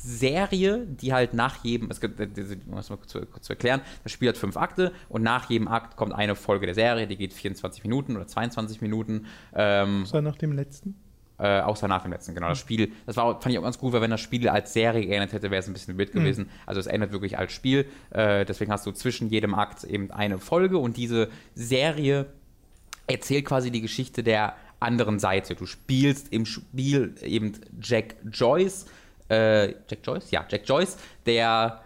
Serie, 0.00 0.86
die 0.86 1.12
halt 1.12 1.34
nach 1.34 1.64
jedem, 1.64 1.90
es 1.90 2.00
gibt, 2.00 2.20
um 2.20 2.76
das 2.76 2.90
mal 2.90 2.96
kurz, 2.96 3.12
kurz 3.12 3.46
zu 3.46 3.52
erklären, 3.52 3.80
das 4.02 4.12
Spiel 4.12 4.28
hat 4.28 4.36
fünf 4.36 4.56
Akte 4.56 4.92
und 5.08 5.22
nach 5.22 5.50
jedem 5.50 5.68
Akt 5.68 5.96
kommt 5.96 6.12
eine 6.12 6.34
Folge 6.34 6.66
der 6.66 6.74
Serie, 6.74 7.06
die 7.06 7.16
geht 7.16 7.32
24 7.32 7.82
Minuten 7.82 8.16
oder 8.16 8.26
22 8.26 8.80
Minuten. 8.80 9.26
Ähm, 9.54 10.02
außer 10.02 10.22
nach 10.22 10.36
dem 10.36 10.52
letzten? 10.52 10.94
Äh, 11.38 11.60
außer 11.60 11.86
nach 11.86 12.02
dem 12.02 12.10
letzten, 12.10 12.34
genau. 12.34 12.48
Das 12.48 12.58
Spiel, 12.58 12.92
das 13.06 13.16
war, 13.16 13.40
fand 13.40 13.52
ich 13.52 13.58
auch 13.58 13.62
ganz 13.62 13.78
gut, 13.78 13.92
weil 13.92 14.00
wenn 14.00 14.10
das 14.10 14.20
Spiel 14.20 14.48
als 14.48 14.72
Serie 14.72 15.06
geendet 15.06 15.32
hätte, 15.32 15.52
wäre 15.52 15.60
es 15.60 15.68
ein 15.68 15.72
bisschen 15.72 15.96
wild 15.96 16.12
mhm. 16.14 16.20
gewesen. 16.20 16.44
Mhm. 16.44 16.50
Also 16.66 16.80
es 16.80 16.86
endet 16.88 17.12
wirklich 17.12 17.38
als 17.38 17.52
Spiel. 17.52 17.86
Äh, 18.10 18.44
deswegen 18.44 18.72
hast 18.72 18.84
du 18.86 18.92
zwischen 18.92 19.28
jedem 19.28 19.54
Akt 19.54 19.84
eben 19.84 20.10
eine 20.10 20.38
Folge 20.38 20.78
und 20.78 20.96
diese 20.96 21.28
Serie 21.54 22.26
erzählt 23.06 23.44
quasi 23.44 23.70
die 23.70 23.80
Geschichte 23.80 24.24
der 24.24 24.56
anderen 24.80 25.18
Seite. 25.20 25.54
Du 25.54 25.66
spielst 25.66 26.32
im 26.32 26.44
Spiel 26.44 27.14
eben 27.22 27.52
Jack 27.80 28.16
Joyce, 28.30 28.86
äh, 29.28 29.68
Jack 29.88 29.98
Joyce? 30.04 30.30
Ja, 30.30 30.44
Jack 30.48 30.62
Joyce, 30.66 30.96
der 31.26 31.80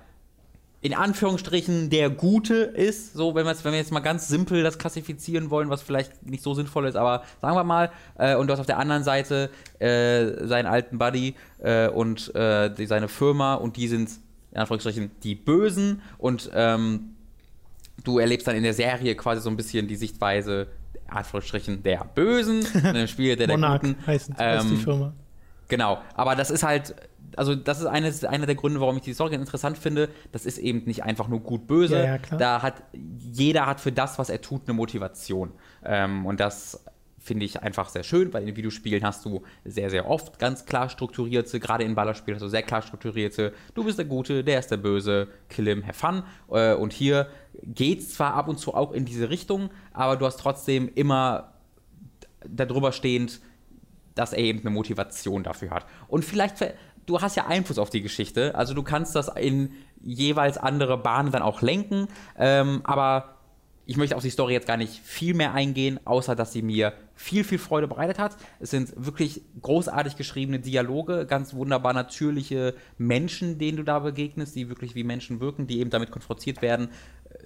in 0.83 0.95
Anführungsstrichen 0.95 1.91
der 1.91 2.11
Gute 2.11 2.55
ist, 2.55 3.15
so 3.15 3.37
wenn 3.37 3.47
wir, 3.47 3.53
jetzt, 3.53 3.65
wenn 3.65 3.71
wir 3.71 3.79
jetzt 3.79 3.93
mal 3.93 4.01
ganz 4.01 4.27
simpel 4.27 4.65
das 4.65 4.79
klassifizieren 4.79 5.49
wollen, 5.49 5.71
was 5.71 5.81
vielleicht 5.81 6.27
nicht 6.27 6.43
so 6.43 6.55
sinnvoll 6.55 6.87
ist, 6.87 6.97
aber 6.97 7.23
sagen 7.41 7.55
wir 7.55 7.63
mal, 7.63 7.93
äh, 8.19 8.35
und 8.35 8.49
du 8.49 8.53
hast 8.53 8.59
auf 8.59 8.67
der 8.67 8.79
anderen 8.79 9.05
Seite 9.05 9.49
äh, 9.79 10.45
seinen 10.45 10.67
alten 10.67 10.99
Buddy 10.99 11.37
äh, 11.61 11.89
und 11.89 12.35
äh, 12.35 12.69
die, 12.75 12.87
seine 12.87 13.07
Firma 13.07 13.55
und 13.55 13.77
die 13.77 13.87
sind 13.87 14.11
in 14.51 14.59
Anführungsstrichen 14.59 15.13
die 15.23 15.37
Bösen 15.37 16.03
und 16.19 16.51
ähm, 16.53 17.15
du 18.03 18.19
erlebst 18.19 18.49
dann 18.49 18.57
in 18.57 18.65
der 18.65 18.75
Serie 18.75 19.15
quasi 19.15 19.41
so 19.41 19.51
ein 19.51 19.57
bisschen 19.57 19.87
die 19.87 19.97
Sichtweise, 19.97 20.67
in 21.07 21.17
Anführungsstrichen, 21.17 21.85
der 21.85 22.05
Bösen, 22.13 22.67
in 22.75 22.87
einem 22.87 23.07
Spiel 23.07 23.37
der, 23.37 23.47
der 23.47 23.57
Monarch 23.57 23.83
Guten. 23.83 24.07
Heißt, 24.07 24.33
ähm, 24.37 24.69
die 24.69 24.77
Firma. 24.77 25.13
Genau, 25.69 26.03
aber 26.15 26.35
das 26.35 26.51
ist 26.51 26.65
halt 26.65 26.95
also 27.37 27.55
das 27.55 27.81
ist 27.81 27.87
eines, 27.87 28.25
einer 28.25 28.47
der 28.47 28.55
Gründe, 28.55 28.81
warum 28.81 28.97
ich 28.97 29.03
die 29.03 29.15
Story 29.15 29.35
interessant 29.35 29.79
finde. 29.79 30.09
Das 30.33 30.47
ist 30.47 30.59
eben 30.59 30.85
nicht 30.85 31.05
einfach 31.05 31.29
nur 31.29 31.41
gut-böse. 31.41 31.97
Ja, 31.97 32.17
ja, 32.17 32.19
da 32.39 32.63
hat 32.63 32.83
jeder 32.93 33.67
hat 33.67 33.81
für 33.81 33.93
das, 33.93 34.19
was 34.19 34.31
er 34.31 34.41
tut, 34.41 34.63
eine 34.67 34.75
Motivation. 34.75 35.53
Ähm, 35.85 36.27
und 36.27 36.41
das 36.41 36.85
finde 37.23 37.45
ich 37.45 37.63
einfach 37.63 37.89
sehr 37.89 38.03
schön, 38.03 38.33
weil 38.35 38.49
in 38.49 38.57
Videospielen 38.57 39.05
hast 39.05 39.25
du 39.25 39.43
sehr, 39.65 39.91
sehr 39.91 40.09
oft 40.09 40.39
ganz 40.39 40.67
klar 40.67 40.89
strukturierte, 40.89 41.61
gerade 41.61 41.85
in 41.85 41.95
Ballerspielen 41.95 42.37
hast 42.37 42.43
du 42.43 42.49
sehr 42.49 42.63
klar 42.63 42.83
strukturierte, 42.83 43.53
du 43.75 43.85
bist 43.85 43.99
der 43.99 44.07
Gute, 44.07 44.43
der 44.43 44.59
ist 44.59 44.71
der 44.71 44.77
Böse, 44.77 45.29
kill 45.49 45.67
him, 45.67 45.87
have 45.87 45.95
fun. 45.95 46.23
Äh, 46.51 46.75
und 46.75 46.93
hier 46.93 47.29
geht 47.63 48.01
es 48.01 48.15
zwar 48.15 48.35
ab 48.35 48.49
und 48.49 48.59
zu 48.59 48.75
auch 48.75 48.93
in 48.93 49.05
diese 49.05 49.31
Richtung, 49.31 49.71
aber 49.93 50.17
du 50.17 50.27
hast 50.27 50.41
trotzdem 50.41 50.91
immer 50.95 51.53
darüber 52.45 52.91
stehend, 52.91 53.41
dass 54.15 54.33
er 54.33 54.41
eben 54.41 54.61
eine 54.61 54.71
Motivation 54.71 55.43
dafür 55.43 55.71
hat. 55.71 55.87
Und 56.09 56.25
vielleicht 56.25 56.57
du 57.07 57.21
hast 57.21 57.37
ja 57.37 57.47
Einfluss 57.47 57.79
auf 57.79 57.91
die 57.91 58.03
Geschichte. 58.03 58.55
Also 58.55 58.75
du 58.75 58.83
kannst 58.83 59.15
das 59.15 59.29
in 59.29 59.73
jeweils 60.01 60.59
andere 60.59 60.99
Bahnen 60.99 61.33
dann 61.33 61.43
auch 61.43 61.63
lenken. 61.63 62.09
Ähm, 62.39 62.81
aber 62.85 63.37
ich 63.85 63.97
möchte 63.97 64.17
auf 64.17 64.23
die 64.23 64.31
Story 64.31 64.53
jetzt 64.53 64.67
gar 64.67 64.77
nicht 64.77 65.01
viel 65.03 65.35
mehr 65.35 65.55
eingehen, 65.55 65.99
außer 66.05 66.37
dass 66.37 66.53
sie 66.53 66.63
mir 66.63 66.93
viel, 67.15 67.43
viel 67.45 67.59
Freude 67.59 67.89
bereitet 67.89 68.19
hat. 68.19 68.37
Es 68.61 68.71
sind 68.71 68.93
wirklich 68.97 69.43
großartig 69.61 70.17
geschriebene 70.17 70.61
Dialoge, 70.61 71.27
ganz 71.27 71.53
wunderbar 71.53 71.93
natürliche 71.93 72.75
Menschen, 72.97 73.59
denen 73.59 73.79
du 73.79 73.83
da 73.83 73.99
begegnest, 73.99 74.55
die 74.55 74.69
wirklich 74.69 74.95
wie 74.95 75.05
Menschen 75.05 75.41
wirken, 75.41 75.67
die 75.67 75.81
eben 75.81 75.91
damit 75.91 76.13
konfrontiert 76.13 76.63
werden, 76.63 76.91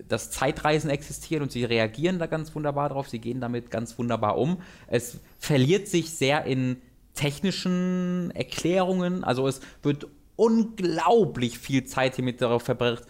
dass 0.08 0.30
Zeitreisen 0.30 0.90
existieren 0.90 1.42
und 1.42 1.52
sie 1.52 1.64
reagieren 1.64 2.18
da 2.18 2.26
ganz 2.26 2.54
wunderbar 2.54 2.90
drauf, 2.90 3.08
sie 3.08 3.18
gehen 3.18 3.40
damit 3.40 3.70
ganz 3.70 3.98
wunderbar 3.98 4.36
um. 4.36 4.58
Es 4.88 5.20
verliert 5.38 5.88
sich 5.88 6.10
sehr 6.10 6.44
in 6.44 6.76
technischen 7.16 8.30
Erklärungen. 8.34 9.24
Also 9.24 9.48
es 9.48 9.60
wird 9.82 10.06
unglaublich 10.36 11.58
viel 11.58 11.84
Zeit 11.84 12.14
hiermit 12.14 12.40
darauf 12.40 12.62
verbracht, 12.62 13.04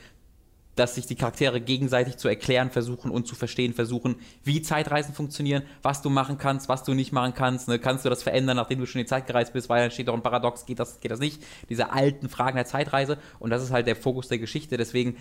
dass 0.77 0.95
sich 0.95 1.07
die 1.07 1.17
Charaktere 1.17 1.61
gegenseitig 1.61 2.19
zu 2.19 2.29
erklären 2.29 2.71
versuchen 2.71 3.11
und 3.11 3.27
zu 3.27 3.35
verstehen 3.35 3.73
versuchen, 3.73 4.17
wie 4.45 4.63
Zeitreisen 4.63 5.15
funktionieren, 5.15 5.63
was 5.83 6.03
du 6.03 6.11
machen 6.11 6.39
kannst, 6.39 6.69
was 6.69 6.85
du 6.85 6.95
nicht 6.95 7.13
machen 7.13 7.35
kannst. 7.35 7.67
Ne? 7.69 7.79
Kannst 7.79 8.05
du 8.05 8.11
das 8.11 8.23
verändern, 8.23 8.57
nachdem 8.57 8.79
du 8.79 8.87
schon 8.87 9.01
in 9.01 9.07
die 9.07 9.09
Zeit 9.09 9.27
gereist 9.27 9.53
bist, 9.55 9.69
weil 9.69 9.83
dann 9.83 9.91
steht 9.91 10.09
doch 10.09 10.15
ein 10.15 10.23
Paradox, 10.23 10.67
geht 10.67 10.79
das, 10.79 11.01
geht 11.01 11.11
das 11.11 11.19
nicht? 11.19 11.43
Diese 11.69 11.93
alten 11.93 12.29
Fragen 12.29 12.57
der 12.57 12.67
Zeitreise 12.67 13.19
und 13.39 13.51
das 13.51 13.63
ist 13.63 13.73
halt 13.73 13.87
der 13.87 13.97
Fokus 13.97 14.29
der 14.29 14.39
Geschichte. 14.39 14.77
Deswegen 14.77 15.17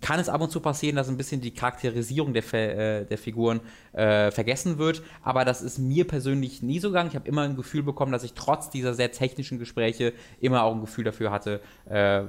kann 0.00 0.20
es 0.20 0.28
ab 0.28 0.40
und 0.40 0.50
zu 0.50 0.60
passieren, 0.60 0.94
dass 0.94 1.08
ein 1.08 1.16
bisschen 1.16 1.40
die 1.40 1.52
Charakterisierung 1.52 2.32
der, 2.32 2.54
äh, 2.54 3.04
der 3.04 3.18
Figuren 3.18 3.60
äh, 3.92 4.30
vergessen 4.30 4.78
wird, 4.78 5.02
aber 5.22 5.44
das 5.44 5.62
ist 5.62 5.78
mir 5.78 6.06
persönlich 6.06 6.62
nie 6.62 6.78
so 6.78 6.88
gegangen. 6.88 7.08
Ich 7.08 7.16
habe 7.16 7.28
immer 7.28 7.42
ein 7.42 7.56
Gefühl 7.56 7.82
bekommen, 7.82 8.12
dass 8.12 8.22
ich 8.22 8.34
trotz 8.34 8.70
dieser 8.70 8.94
sehr 8.94 9.10
technischen 9.10 9.58
Gespräche 9.58 10.12
immer 10.40 10.62
auch 10.62 10.74
ein 10.74 10.80
Gefühl 10.80 11.04
dafür 11.04 11.32
hatte, 11.32 11.60
äh, 11.90 12.22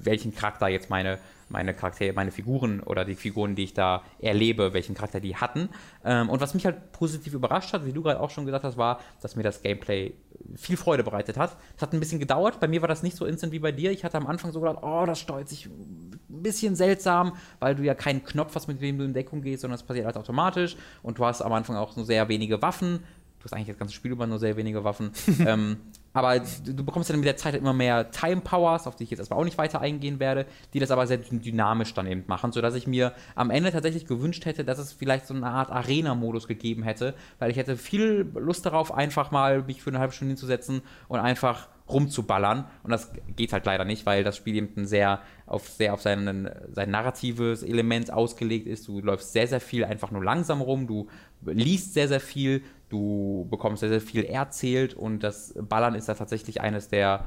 welchen 0.00 0.34
Charakter 0.34 0.68
jetzt 0.68 0.90
meine 0.90 1.18
meine 1.48 1.74
Charaktere, 1.74 2.12
meine 2.12 2.30
Figuren 2.30 2.80
oder 2.80 3.04
die 3.04 3.14
Figuren, 3.14 3.54
die 3.54 3.64
ich 3.64 3.74
da 3.74 4.02
erlebe, 4.18 4.72
welchen 4.72 4.94
Charakter 4.94 5.20
die 5.20 5.36
hatten. 5.36 5.68
Ähm, 6.04 6.28
und 6.28 6.40
was 6.40 6.54
mich 6.54 6.66
halt 6.66 6.92
positiv 6.92 7.34
überrascht 7.34 7.72
hat, 7.72 7.84
wie 7.84 7.92
du 7.92 8.02
gerade 8.02 8.20
auch 8.20 8.30
schon 8.30 8.46
gesagt 8.46 8.64
hast, 8.64 8.76
war, 8.76 9.00
dass 9.20 9.36
mir 9.36 9.42
das 9.42 9.62
Gameplay 9.62 10.14
viel 10.56 10.76
Freude 10.76 11.04
bereitet 11.04 11.36
hat. 11.36 11.56
Es 11.76 11.82
hat 11.82 11.92
ein 11.92 12.00
bisschen 12.00 12.20
gedauert. 12.20 12.60
Bei 12.60 12.68
mir 12.68 12.80
war 12.82 12.88
das 12.88 13.02
nicht 13.02 13.16
so 13.16 13.26
instant 13.26 13.52
wie 13.52 13.58
bei 13.58 13.72
dir. 13.72 13.90
Ich 13.90 14.04
hatte 14.04 14.16
am 14.16 14.26
Anfang 14.26 14.52
so 14.52 14.60
gedacht, 14.60 14.78
oh, 14.82 15.04
das 15.06 15.20
steuert 15.20 15.48
sich 15.48 15.66
ein 15.66 16.20
bisschen 16.28 16.76
seltsam, 16.76 17.36
weil 17.60 17.74
du 17.74 17.82
ja 17.82 17.94
keinen 17.94 18.24
Knopf 18.24 18.54
hast, 18.54 18.68
mit 18.68 18.80
dem 18.80 18.98
du 18.98 19.04
in 19.04 19.14
Deckung 19.14 19.42
gehst, 19.42 19.62
sondern 19.62 19.76
es 19.76 19.82
passiert 19.82 20.06
halt 20.06 20.16
automatisch. 20.16 20.76
Und 21.02 21.18
du 21.18 21.24
hast 21.24 21.42
am 21.42 21.52
Anfang 21.52 21.76
auch 21.76 21.96
nur 21.96 22.04
sehr 22.04 22.28
wenige 22.28 22.62
Waffen. 22.62 23.00
Du 23.38 23.44
hast 23.44 23.52
eigentlich 23.52 23.68
das 23.68 23.78
ganze 23.78 23.94
Spiel 23.94 24.12
über 24.12 24.26
nur 24.26 24.38
sehr 24.38 24.56
wenige 24.56 24.84
Waffen. 24.84 25.12
ähm, 25.46 25.76
aber 26.14 26.38
du 26.38 26.84
bekommst 26.84 27.10
dann 27.10 27.16
mit 27.18 27.26
der 27.26 27.36
Zeit 27.36 27.52
halt 27.52 27.62
immer 27.62 27.72
mehr 27.72 28.10
Time 28.12 28.40
Powers, 28.40 28.86
auf 28.86 28.94
die 28.94 29.04
ich 29.04 29.10
jetzt 29.10 29.18
erstmal 29.18 29.40
auch 29.40 29.44
nicht 29.44 29.58
weiter 29.58 29.80
eingehen 29.80 30.20
werde, 30.20 30.46
die 30.72 30.78
das 30.78 30.92
aber 30.92 31.06
sehr 31.06 31.18
dynamisch 31.18 31.92
dann 31.92 32.06
eben 32.06 32.24
machen, 32.28 32.52
sodass 32.52 32.76
ich 32.76 32.86
mir 32.86 33.12
am 33.34 33.50
Ende 33.50 33.72
tatsächlich 33.72 34.06
gewünscht 34.06 34.46
hätte, 34.46 34.64
dass 34.64 34.78
es 34.78 34.92
vielleicht 34.92 35.26
so 35.26 35.34
eine 35.34 35.46
Art 35.46 35.70
Arena-Modus 35.70 36.46
gegeben 36.46 36.84
hätte, 36.84 37.14
weil 37.40 37.50
ich 37.50 37.56
hätte 37.56 37.76
viel 37.76 38.30
Lust 38.34 38.64
darauf, 38.64 38.94
einfach 38.94 39.32
mal 39.32 39.64
mich 39.64 39.82
für 39.82 39.90
eine 39.90 39.98
halbe 39.98 40.12
Stunde 40.12 40.30
hinzusetzen 40.30 40.82
und 41.08 41.18
einfach 41.18 41.68
rumzuballern. 41.88 42.64
Und 42.82 42.90
das 42.90 43.10
geht 43.36 43.52
halt 43.52 43.66
leider 43.66 43.84
nicht, 43.84 44.06
weil 44.06 44.24
das 44.24 44.36
Spiel 44.36 44.56
eben 44.56 44.86
sehr 44.86 45.20
auf, 45.46 45.68
sehr 45.68 45.92
auf 45.92 46.00
seinen, 46.00 46.48
sein 46.72 46.90
narratives 46.90 47.62
Element 47.62 48.10
ausgelegt 48.12 48.66
ist. 48.66 48.88
Du 48.88 49.00
läufst 49.00 49.32
sehr, 49.32 49.46
sehr 49.46 49.60
viel 49.60 49.84
einfach 49.84 50.10
nur 50.10 50.24
langsam 50.24 50.60
rum, 50.60 50.86
du 50.86 51.08
liest 51.42 51.92
sehr, 51.92 52.08
sehr 52.08 52.20
viel, 52.20 52.62
du 52.94 53.46
bekommst 53.50 53.80
sehr, 53.80 53.88
sehr 53.88 54.00
viel 54.00 54.24
erzählt 54.24 54.94
und 54.94 55.24
das 55.24 55.54
Ballern 55.60 55.94
ist 55.96 56.08
da 56.08 56.14
tatsächlich 56.14 56.60
eines 56.60 56.88
der 56.88 57.24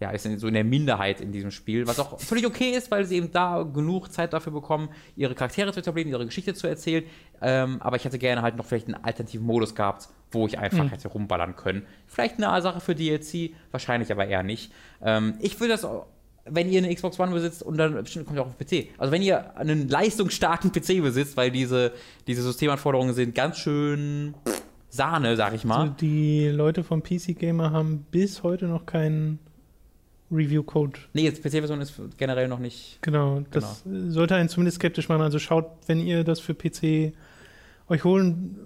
ja, 0.00 0.10
ist 0.12 0.22
so 0.40 0.48
in 0.48 0.54
der 0.54 0.64
Minderheit 0.64 1.20
in 1.20 1.30
diesem 1.30 1.50
Spiel, 1.50 1.86
was 1.86 2.00
auch 2.00 2.18
völlig 2.18 2.46
okay 2.46 2.70
ist, 2.70 2.90
weil 2.90 3.04
sie 3.04 3.16
eben 3.16 3.32
da 3.32 3.62
genug 3.62 4.10
Zeit 4.10 4.32
dafür 4.32 4.50
bekommen, 4.50 4.88
ihre 5.14 5.34
Charaktere 5.34 5.74
zu 5.74 5.80
etablieren, 5.80 6.08
ihre 6.08 6.24
Geschichte 6.24 6.54
zu 6.54 6.66
erzählen. 6.66 7.04
Ähm, 7.42 7.82
aber 7.82 7.96
ich 7.96 8.06
hätte 8.06 8.18
gerne 8.18 8.40
halt 8.40 8.56
noch 8.56 8.64
vielleicht 8.64 8.86
einen 8.86 9.04
alternativen 9.04 9.46
Modus 9.46 9.74
gehabt, 9.74 10.08
wo 10.30 10.46
ich 10.46 10.58
einfach 10.58 10.84
mhm. 10.84 10.88
hätte 10.88 11.08
rumballern 11.08 11.54
können. 11.54 11.82
Vielleicht 12.06 12.42
eine 12.42 12.62
Sache 12.62 12.80
für 12.80 12.94
DLC, 12.94 13.50
wahrscheinlich 13.72 14.10
aber 14.10 14.26
eher 14.26 14.42
nicht. 14.42 14.72
Ähm, 15.02 15.34
ich 15.38 15.60
würde 15.60 15.74
das 15.74 15.86
wenn 16.46 16.70
ihr 16.70 16.78
eine 16.82 16.94
Xbox 16.94 17.20
One 17.20 17.32
besitzt 17.32 17.62
und 17.62 17.76
dann 17.76 17.94
bestimmt 17.94 18.26
kommt 18.26 18.38
ihr 18.38 18.42
auch 18.42 18.48
auf 18.48 18.58
PC. 18.58 18.88
Also 18.98 19.12
wenn 19.12 19.22
ihr 19.22 19.56
einen 19.56 19.88
leistungsstarken 19.88 20.72
PC 20.72 21.02
besitzt, 21.02 21.36
weil 21.36 21.50
diese, 21.50 21.92
diese 22.26 22.42
Systemanforderungen 22.42 23.14
sind 23.14 23.34
ganz 23.34 23.58
schön 23.58 24.34
Sahne, 24.90 25.36
sag 25.36 25.54
ich 25.54 25.64
mal. 25.64 25.80
Also 25.82 25.94
die 26.00 26.48
Leute 26.48 26.84
vom 26.84 27.02
PC 27.02 27.38
Gamer 27.38 27.70
haben 27.70 28.04
bis 28.10 28.42
heute 28.42 28.66
noch 28.66 28.86
keinen 28.86 29.38
Review-Code. 30.30 30.98
Nee, 31.12 31.22
jetzt 31.22 31.42
PC-Version 31.42 31.80
ist 31.80 31.94
generell 32.18 32.48
noch 32.48 32.58
nicht. 32.58 32.98
Genau, 33.00 33.42
das 33.50 33.82
genau. 33.84 34.10
sollte 34.10 34.34
einen 34.34 34.48
zumindest 34.48 34.76
skeptisch 34.76 35.08
machen. 35.08 35.22
Also 35.22 35.38
schaut, 35.38 35.66
wenn 35.86 36.00
ihr 36.00 36.24
das 36.24 36.40
für 36.40 36.54
PC 36.54 37.12
euch 37.88 38.04
holen 38.04 38.56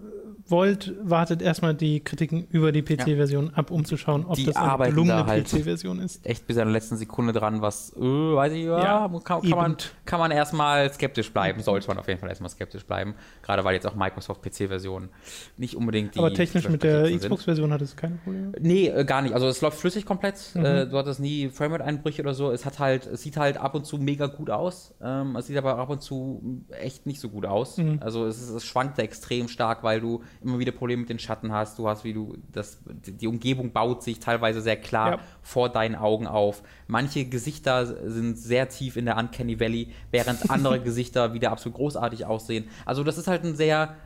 wollt, 0.47 0.95
wartet 1.03 1.41
erstmal 1.41 1.75
die 1.75 2.01
Kritiken 2.01 2.47
über 2.51 2.73
die 2.73 2.83
PC-Version 2.83 3.47
ja. 3.47 3.53
ab, 3.55 3.71
um 3.71 3.85
zu 3.85 3.97
schauen, 3.97 4.27
ob 4.27 4.37
die 4.37 4.45
das 4.45 4.57
eine 4.57 4.91
gelungene 4.91 5.27
halt 5.27 5.47
PC-Version 5.49 6.01
ist. 6.01 6.25
Echt 6.27 6.47
bis 6.47 6.59
an 6.59 6.67
der 6.67 6.73
letzten 6.73 6.97
Sekunde 6.97 7.33
dran, 7.33 7.63
was, 7.63 7.95
äh, 7.97 8.01
weiß 8.01 8.53
ich, 8.53 8.65
ja, 8.65 9.09
ja 9.09 9.21
kann, 9.25 9.41
kann, 9.41 9.51
man, 9.51 9.77
kann 10.05 10.21
man 10.21 10.31
erstmal 10.31 10.93
skeptisch 10.93 11.33
bleiben, 11.33 11.63
sollte 11.63 11.89
man 11.89 11.99
auf 11.99 12.09
jeden 12.09 12.21
Fall 12.21 12.29
erstmal 12.29 12.51
skeptisch 12.51 12.85
bleiben. 12.85 13.15
Gerade 13.43 13.65
weil 13.65 13.75
jetzt 13.75 13.87
auch 13.87 13.95
Microsoft 13.95 14.43
PC-Version 14.43 15.09
nicht 15.57 15.77
unbedingt 15.77 16.15
die. 16.15 16.19
Aber 16.19 16.33
technisch 16.33 16.69
mit 16.69 16.83
der 16.83 17.11
Xbox-Version 17.17 17.73
hat 17.73 17.81
es 17.81 17.97
keine 17.97 18.17
Probleme? 18.17 18.53
Nee, 18.61 18.89
äh, 18.89 19.05
gar 19.05 19.23
nicht. 19.23 19.35
Also 19.35 19.49
es 19.49 19.61
läuft 19.61 19.79
flüssig 19.79 20.05
komplett. 20.05 20.37
Mhm. 20.55 20.65
Äh, 20.65 20.87
du 20.87 20.99
hattest 20.99 21.21
nie 21.21 21.49
Framerate-Einbrüche 21.49 22.23
oder 22.23 22.35
so. 22.35 22.51
Es 22.51 22.67
hat 22.67 22.79
halt, 22.79 23.07
es 23.07 23.23
sieht 23.23 23.37
halt 23.37 23.57
ab 23.57 23.75
und 23.75 23.87
zu 23.87 23.99
mega 23.99 24.27
gut 24.27 24.51
aus. 24.51 24.95
Ähm, 25.03 25.37
es 25.37 25.47
sieht 25.47 25.57
aber 25.57 25.79
ab 25.79 25.89
und 25.89 26.03
zu 26.03 26.65
echt 26.71 27.07
nicht 27.07 27.21
so 27.21 27.31
gut 27.31 27.47
aus. 27.47 27.79
Mhm. 27.79 27.99
Also 28.01 28.27
es, 28.27 28.41
ist, 28.41 28.51
es 28.51 28.65
schwankt 28.65 28.99
extrem 28.99 29.49
stark, 29.49 29.83
weil 29.83 30.01
du 30.01 30.23
immer 30.45 30.59
wieder 30.59 30.73
Probleme 30.73 31.01
mit 31.01 31.09
den 31.09 31.19
Schatten 31.19 31.53
hast. 31.53 31.79
Du 31.79 31.89
hast, 31.89 32.05
wie 32.05 32.13
du, 32.13 32.37
das, 32.53 32.79
die 32.87 33.27
Umgebung 33.27 33.73
baut 33.73 34.03
sich 34.03 34.21
teilweise 34.21 34.61
sehr 34.61 34.77
klar 34.77 35.11
ja. 35.13 35.19
vor 35.43 35.69
deinen 35.69 35.95
Augen 35.95 36.27
auf. 36.27 36.63
Manche 36.87 37.25
Gesichter 37.25 37.87
sind 38.11 38.37
sehr 38.39 38.69
tief 38.69 38.97
in 38.97 39.07
der 39.07 39.17
Uncanny 39.17 39.59
Valley, 39.59 39.93
während 40.11 40.51
andere 40.51 40.81
Gesichter 40.81 41.35
wieder 41.35 41.51
absolut 41.51 41.77
großartig 41.77 42.27
aussehen. 42.27 42.69
Also 42.85 43.05
das 43.05 43.19
ist 43.19 43.27
halt 43.27 43.45
ein 43.45 43.57
sehr 43.57 43.97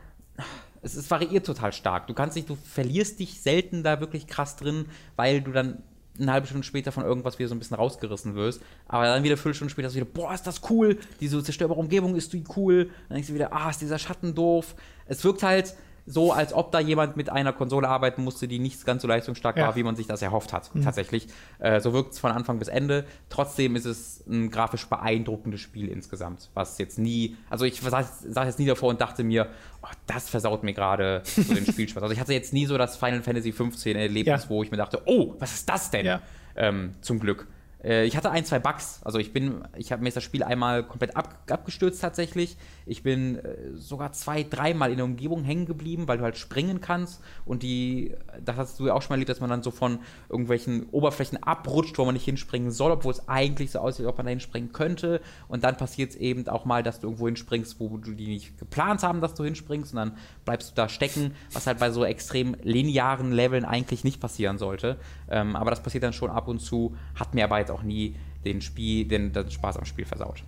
es, 0.81 0.95
es, 0.95 1.11
variiert 1.11 1.45
total 1.45 1.73
stark. 1.73 2.07
Du 2.07 2.13
kannst 2.13 2.35
nicht, 2.35 2.49
du 2.49 2.55
verlierst 2.55 3.19
dich 3.19 3.41
selten 3.41 3.83
da 3.83 3.99
wirklich 3.99 4.27
krass 4.27 4.55
drin, 4.55 4.85
weil 5.15 5.41
du 5.41 5.51
dann 5.51 5.83
eine 6.19 6.33
halbe 6.33 6.47
Stunde 6.47 6.65
später 6.65 6.91
von 6.91 7.03
irgendwas 7.03 7.39
wieder 7.39 7.47
so 7.47 7.55
ein 7.55 7.59
bisschen 7.59 7.77
rausgerissen 7.77 8.35
wirst. 8.35 8.61
Aber 8.87 9.05
dann 9.05 9.23
wieder 9.23 9.37
fünf 9.37 9.55
Stunden 9.55 9.69
später 9.69 9.87
ist 9.87 9.95
wieder, 9.95 10.05
boah, 10.05 10.33
ist 10.33 10.45
das 10.45 10.61
cool. 10.69 10.97
Diese 11.19 11.41
zerstörbare 11.43 11.79
Umgebung 11.79 12.15
ist 12.15 12.33
die 12.33 12.43
cool. 12.55 12.89
Dann 13.07 13.15
denkst 13.15 13.29
du 13.29 13.33
wieder, 13.33 13.53
ah, 13.53 13.69
ist 13.69 13.81
dieser 13.81 13.99
Schatten 13.99 14.35
doof. 14.35 14.75
Es 15.05 15.23
wirkt 15.23 15.43
halt, 15.43 15.75
so, 16.09 16.33
als 16.33 16.53
ob 16.53 16.71
da 16.71 16.79
jemand 16.79 17.17
mit 17.17 17.29
einer 17.29 17.53
Konsole 17.53 17.87
arbeiten 17.87 18.23
musste, 18.23 18.47
die 18.47 18.57
nicht 18.57 18.83
ganz 18.83 19.03
so 19.03 19.07
leistungsstark 19.07 19.57
ja. 19.57 19.67
war, 19.67 19.75
wie 19.75 19.83
man 19.83 19.95
sich 19.95 20.07
das 20.07 20.23
erhofft 20.23 20.53
hat. 20.53 20.73
Mhm. 20.73 20.81
Tatsächlich. 20.81 21.27
Äh, 21.59 21.79
so 21.81 21.93
wirkt 21.93 22.13
es 22.13 22.19
von 22.19 22.31
Anfang 22.31 22.57
bis 22.57 22.67
Ende. 22.67 23.05
Trotzdem 23.29 23.75
ist 23.75 23.85
es 23.85 24.23
ein 24.27 24.49
grafisch 24.49 24.87
beeindruckendes 24.87 25.61
Spiel 25.61 25.87
insgesamt. 25.87 26.49
Was 26.55 26.79
jetzt 26.79 26.97
nie, 26.97 27.37
also 27.51 27.63
ich 27.63 27.79
saß, 27.79 28.21
saß 28.21 28.45
jetzt 28.47 28.57
nie 28.57 28.65
davor 28.65 28.89
und 28.89 28.99
dachte 28.99 29.23
mir, 29.23 29.49
oh, 29.83 29.87
das 30.07 30.27
versaut 30.29 30.63
mir 30.63 30.73
gerade 30.73 31.21
so 31.23 31.53
den 31.53 31.65
Spielspaß. 31.71 32.01
Also 32.01 32.13
ich 32.13 32.19
hatte 32.19 32.33
jetzt 32.33 32.53
nie 32.53 32.65
so 32.65 32.79
das 32.79 32.97
Final 32.97 33.21
Fantasy 33.21 33.51
15 33.51 33.95
Erlebnis, 33.95 34.43
ja. 34.43 34.49
wo 34.49 34.63
ich 34.63 34.71
mir 34.71 34.77
dachte, 34.77 35.03
oh, 35.05 35.35
was 35.37 35.53
ist 35.53 35.69
das 35.69 35.91
denn? 35.91 36.07
Ja. 36.07 36.21
Ähm, 36.55 36.95
zum 37.01 37.19
Glück. 37.19 37.47
Äh, 37.83 38.05
ich 38.05 38.17
hatte 38.17 38.31
ein, 38.31 38.45
zwei 38.45 38.59
Bugs. 38.59 39.01
Also 39.03 39.19
ich 39.19 39.33
bin, 39.33 39.63
ich 39.77 39.91
habe 39.91 40.03
mir 40.03 40.11
das 40.11 40.23
Spiel 40.23 40.43
einmal 40.43 40.83
komplett 40.83 41.15
ab, 41.15 41.43
abgestürzt 41.49 42.01
tatsächlich. 42.01 42.57
Ich 42.85 43.03
bin 43.03 43.37
äh, 43.37 43.75
sogar 43.75 44.11
zwei, 44.13 44.43
dreimal 44.43 44.91
in 44.91 44.97
der 44.97 45.05
Umgebung 45.05 45.43
hängen 45.43 45.65
geblieben, 45.65 46.07
weil 46.07 46.17
du 46.17 46.23
halt 46.23 46.37
springen 46.37 46.81
kannst 46.81 47.21
und 47.45 47.63
die, 47.63 48.15
das 48.43 48.57
hast 48.57 48.79
du 48.79 48.87
ja 48.87 48.93
auch 48.93 49.01
schon 49.01 49.09
mal 49.09 49.15
erlebt, 49.15 49.29
dass 49.29 49.39
man 49.39 49.49
dann 49.49 49.63
so 49.63 49.71
von 49.71 49.99
irgendwelchen 50.29 50.87
Oberflächen 50.89 51.41
abrutscht, 51.41 51.97
wo 51.97 52.05
man 52.05 52.13
nicht 52.13 52.25
hinspringen 52.25 52.71
soll, 52.71 52.91
obwohl 52.91 53.13
es 53.13 53.27
eigentlich 53.27 53.71
so 53.71 53.79
aussieht, 53.79 54.05
ob 54.05 54.17
man 54.17 54.25
da 54.25 54.31
hinspringen 54.31 54.73
könnte. 54.73 55.21
Und 55.47 55.63
dann 55.63 55.77
passiert 55.77 56.11
es 56.11 56.15
eben 56.15 56.47
auch 56.47 56.65
mal, 56.65 56.83
dass 56.83 56.99
du 56.99 57.07
irgendwo 57.07 57.27
hinspringst, 57.27 57.79
wo 57.79 57.97
du 57.97 58.13
die 58.13 58.27
nicht 58.27 58.57
geplant 58.57 59.03
haben, 59.03 59.21
dass 59.21 59.35
du 59.35 59.43
hinspringst 59.43 59.93
und 59.93 59.97
dann 59.97 60.17
bleibst 60.45 60.71
du 60.71 60.75
da 60.75 60.89
stecken, 60.89 61.33
was 61.53 61.67
halt 61.67 61.79
bei 61.79 61.91
so 61.91 62.03
extrem 62.03 62.55
linearen 62.61 63.31
Leveln 63.31 63.65
eigentlich 63.65 64.03
nicht 64.03 64.19
passieren 64.19 64.57
sollte. 64.57 64.97
Ähm, 65.29 65.55
aber 65.55 65.69
das 65.69 65.83
passiert 65.83 66.03
dann 66.03 66.13
schon 66.13 66.29
ab 66.29 66.47
und 66.47 66.59
zu, 66.59 66.95
hat 67.15 67.33
mir 67.33 67.43
aber 67.43 67.59
jetzt 67.59 67.68
auch 67.69 67.83
nie 67.83 68.15
den, 68.45 68.61
Spiel, 68.61 69.05
den, 69.05 69.31
den 69.33 69.51
Spaß 69.51 69.77
am 69.77 69.85
Spiel 69.85 70.05
versaut. 70.05 70.43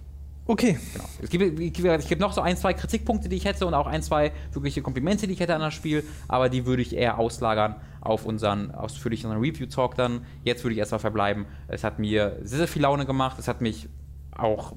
Okay. 0.45 0.77
Genau. 0.93 1.05
Es 1.21 1.29
gibt, 1.29 1.79
es 1.87 2.07
gibt 2.07 2.19
noch 2.19 2.33
so 2.33 2.41
ein, 2.41 2.57
zwei 2.57 2.73
Kritikpunkte, 2.73 3.29
die 3.29 3.35
ich 3.37 3.45
hätte 3.45 3.65
und 3.65 3.73
auch 3.73 3.87
ein, 3.87 4.01
zwei 4.01 4.31
wirkliche 4.51 4.81
Komplimente, 4.81 5.27
die 5.27 5.33
ich 5.33 5.39
hätte 5.39 5.55
an 5.55 5.61
das 5.61 5.73
Spiel, 5.73 6.03
aber 6.27 6.49
die 6.49 6.65
würde 6.65 6.81
ich 6.81 6.95
eher 6.95 7.19
auslagern 7.19 7.75
auf 8.01 8.25
unseren 8.25 8.71
ausführlichen 8.71 9.31
Review-Talk 9.31 9.95
dann. 9.95 10.25
Jetzt 10.43 10.63
würde 10.63 10.73
ich 10.73 10.79
erstmal 10.79 10.99
verbleiben. 10.99 11.45
Es 11.67 11.83
hat 11.83 11.99
mir 11.99 12.37
sehr, 12.43 12.57
sehr 12.57 12.67
viel 12.67 12.81
Laune 12.81 13.05
gemacht. 13.05 13.37
Es 13.39 13.47
hat 13.47 13.61
mich 13.61 13.87
auch 14.31 14.73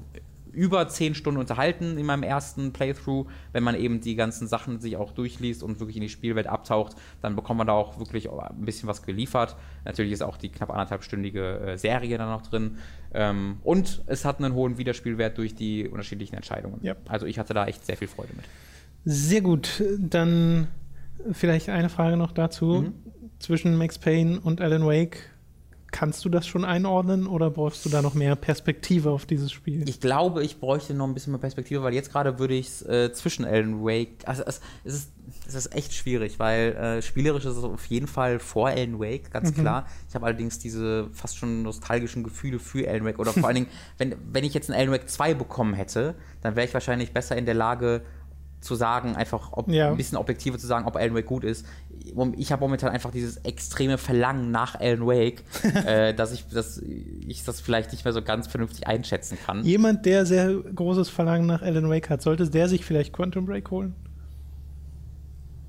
über 0.55 0.87
zehn 0.87 1.13
Stunden 1.13 1.39
unterhalten 1.39 1.97
in 1.97 2.05
meinem 2.05 2.23
ersten 2.23 2.73
Playthrough. 2.73 3.27
Wenn 3.51 3.63
man 3.63 3.75
eben 3.75 4.01
die 4.01 4.15
ganzen 4.15 4.47
Sachen 4.47 4.79
sich 4.79 4.97
auch 4.97 5.11
durchliest 5.11 5.61
und 5.61 5.79
wirklich 5.79 5.97
in 5.97 6.01
die 6.01 6.09
Spielwelt 6.09 6.47
abtaucht, 6.47 6.95
dann 7.21 7.35
bekommt 7.35 7.59
man 7.59 7.67
da 7.67 7.73
auch 7.73 7.99
wirklich 7.99 8.29
ein 8.31 8.65
bisschen 8.65 8.87
was 8.87 9.03
geliefert. 9.03 9.55
Natürlich 9.83 10.13
ist 10.13 10.23
auch 10.23 10.37
die 10.37 10.49
knapp 10.49 10.71
anderthalbstündige 10.71 11.59
äh, 11.59 11.77
Serie 11.77 12.17
dann 12.17 12.29
noch 12.29 12.41
drin. 12.41 12.77
Ähm, 13.13 13.57
und 13.63 14.03
es 14.07 14.25
hat 14.25 14.39
einen 14.39 14.53
hohen 14.53 14.77
Wiederspielwert 14.77 15.37
durch 15.37 15.53
die 15.53 15.87
unterschiedlichen 15.87 16.35
Entscheidungen. 16.35 16.79
Ja. 16.81 16.95
Also 17.07 17.25
ich 17.25 17.37
hatte 17.37 17.53
da 17.53 17.67
echt 17.67 17.85
sehr 17.85 17.97
viel 17.97 18.07
Freude 18.07 18.33
mit. 18.35 18.45
Sehr 19.05 19.41
gut. 19.41 19.83
Dann 19.99 20.67
vielleicht 21.31 21.69
eine 21.69 21.89
Frage 21.89 22.17
noch 22.17 22.31
dazu. 22.31 22.65
Mhm. 22.65 22.93
Zwischen 23.39 23.77
Max 23.77 23.99
Payne 23.99 24.39
und 24.39 24.61
Alan 24.61 24.85
Wake 24.85 25.34
Kannst 25.91 26.25
du 26.25 26.29
das 26.29 26.45
schon 26.45 26.65
einordnen 26.65 27.25
oder 27.25 27.49
brauchst 27.49 27.85
du 27.85 27.89
da 27.89 28.01
noch 28.01 28.15
mehr 28.15 28.35
Perspektive 28.35 29.11
auf 29.11 29.25
dieses 29.25 29.51
Spiel? 29.51 29.87
Ich 29.87 30.01
glaube, 30.01 30.43
ich 30.43 30.59
bräuchte 30.59 30.93
noch 30.93 31.07
ein 31.07 31.13
bisschen 31.13 31.31
mehr 31.31 31.39
Perspektive, 31.39 31.83
weil 31.83 31.93
jetzt 31.93 32.11
gerade 32.11 32.37
würde 32.37 32.53
ich 32.53 32.67
es 32.67 32.81
äh, 32.81 33.13
zwischen 33.13 33.45
Alan 33.45 33.83
Wake. 33.83 34.17
Also 34.25 34.43
es, 34.45 34.59
es, 34.83 34.93
ist, 34.95 35.11
es 35.47 35.55
ist 35.55 35.75
echt 35.75 35.93
schwierig, 35.93 36.37
weil 36.37 36.73
äh, 36.73 37.01
spielerisch 37.01 37.45
ist 37.45 37.55
es 37.55 37.63
auf 37.63 37.85
jeden 37.85 38.07
Fall 38.07 38.39
vor 38.39 38.69
Alan 38.69 38.99
Wake, 38.99 39.31
ganz 39.31 39.55
mhm. 39.55 39.61
klar. 39.61 39.87
Ich 40.09 40.15
habe 40.15 40.25
allerdings 40.25 40.59
diese 40.59 41.09
fast 41.13 41.37
schon 41.37 41.63
nostalgischen 41.63 42.23
Gefühle 42.23 42.59
für 42.59 42.89
Alan 42.89 43.05
Wake. 43.05 43.19
Oder 43.19 43.31
vor 43.31 43.45
allen 43.45 43.55
Dingen, 43.55 43.67
wenn, 43.97 44.15
wenn 44.31 44.43
ich 44.43 44.53
jetzt 44.53 44.69
einen 44.69 44.79
Alan 44.79 44.91
Wake 44.91 45.09
2 45.09 45.33
bekommen 45.35 45.75
hätte, 45.75 46.15
dann 46.41 46.55
wäre 46.55 46.67
ich 46.67 46.73
wahrscheinlich 46.73 47.13
besser 47.13 47.37
in 47.37 47.45
der 47.45 47.55
Lage, 47.55 48.01
zu 48.65 48.75
sagen, 48.75 49.15
einfach 49.15 49.49
ob, 49.51 49.69
ja. 49.69 49.89
ein 49.89 49.97
bisschen 49.97 50.17
objektiver 50.17 50.57
zu 50.57 50.67
sagen, 50.67 50.85
ob 50.85 50.95
Alan 50.95 51.15
Wake 51.15 51.25
gut 51.25 51.43
ist. 51.43 51.65
Ich 52.37 52.51
habe 52.51 52.59
momentan 52.59 52.89
einfach 52.89 53.11
dieses 53.11 53.37
extreme 53.37 53.97
Verlangen 53.97 54.51
nach 54.51 54.79
Alan 54.79 55.05
Wake, 55.05 55.43
äh, 55.85 56.13
dass, 56.13 56.33
ich, 56.33 56.47
dass 56.47 56.79
ich 56.79 57.43
das 57.43 57.61
vielleicht 57.61 57.91
nicht 57.91 58.03
mehr 58.03 58.13
so 58.13 58.21
ganz 58.21 58.47
vernünftig 58.47 58.87
einschätzen 58.87 59.37
kann. 59.43 59.63
Jemand, 59.63 60.05
der 60.05 60.25
sehr 60.25 60.53
großes 60.53 61.09
Verlangen 61.09 61.45
nach 61.45 61.61
Alan 61.61 61.89
Wake 61.89 62.09
hat, 62.09 62.21
sollte 62.21 62.49
der 62.49 62.67
sich 62.67 62.83
vielleicht 62.83 63.13
Quantum 63.13 63.45
Break 63.45 63.71
holen? 63.71 63.95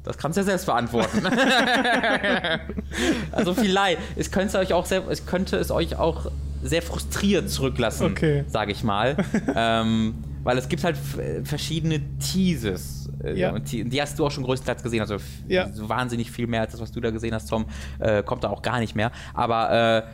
Das 0.07 0.19
kannst 0.19 0.37
du 0.37 0.43
ja 0.43 0.45
selbst 0.45 0.67
beantworten. 0.67 1.27
also 3.33 3.55
vielleicht. 3.55 3.99
Es 4.15 4.31
könnte, 4.31 4.59
euch 4.59 4.73
auch 4.73 4.87
sehr, 4.87 5.03
es 5.09 5.27
könnte 5.27 5.57
es 5.57 5.73
euch 5.73 5.97
auch 5.97 6.31
sehr 6.63 6.83
frustriert 6.83 7.51
zurücklassen, 7.51 8.13
okay. 8.13 8.45
sage 8.47 8.71
ich 8.71 8.85
mal. 8.85 9.17
ähm, 9.57 10.15
weil 10.47 10.59
es 10.59 10.69
gibt 10.69 10.85
halt 10.85 10.97
verschiedene 11.43 12.01
Teases. 12.19 13.11
Äh, 13.23 13.39
ja. 13.39 13.51
Und 13.51 13.71
die, 13.73 14.01
hast 14.01 14.17
du 14.17 14.25
auch 14.25 14.31
schon 14.31 14.45
größtenteils 14.45 14.81
gesehen. 14.81 15.01
Also 15.01 15.17
ja. 15.49 15.73
so 15.73 15.89
wahnsinnig 15.89 16.31
viel 16.31 16.47
mehr 16.47 16.61
als 16.61 16.73
das, 16.73 16.81
was 16.81 16.93
du 16.93 17.01
da 17.01 17.11
gesehen 17.11 17.35
hast, 17.35 17.51
Tom, 17.51 17.67
äh, 17.99 18.23
kommt 18.23 18.45
da 18.45 18.51
auch 18.51 18.63
gar 18.63 18.79
nicht 18.79 18.95
mehr. 18.95 19.11
Aber 19.35 20.07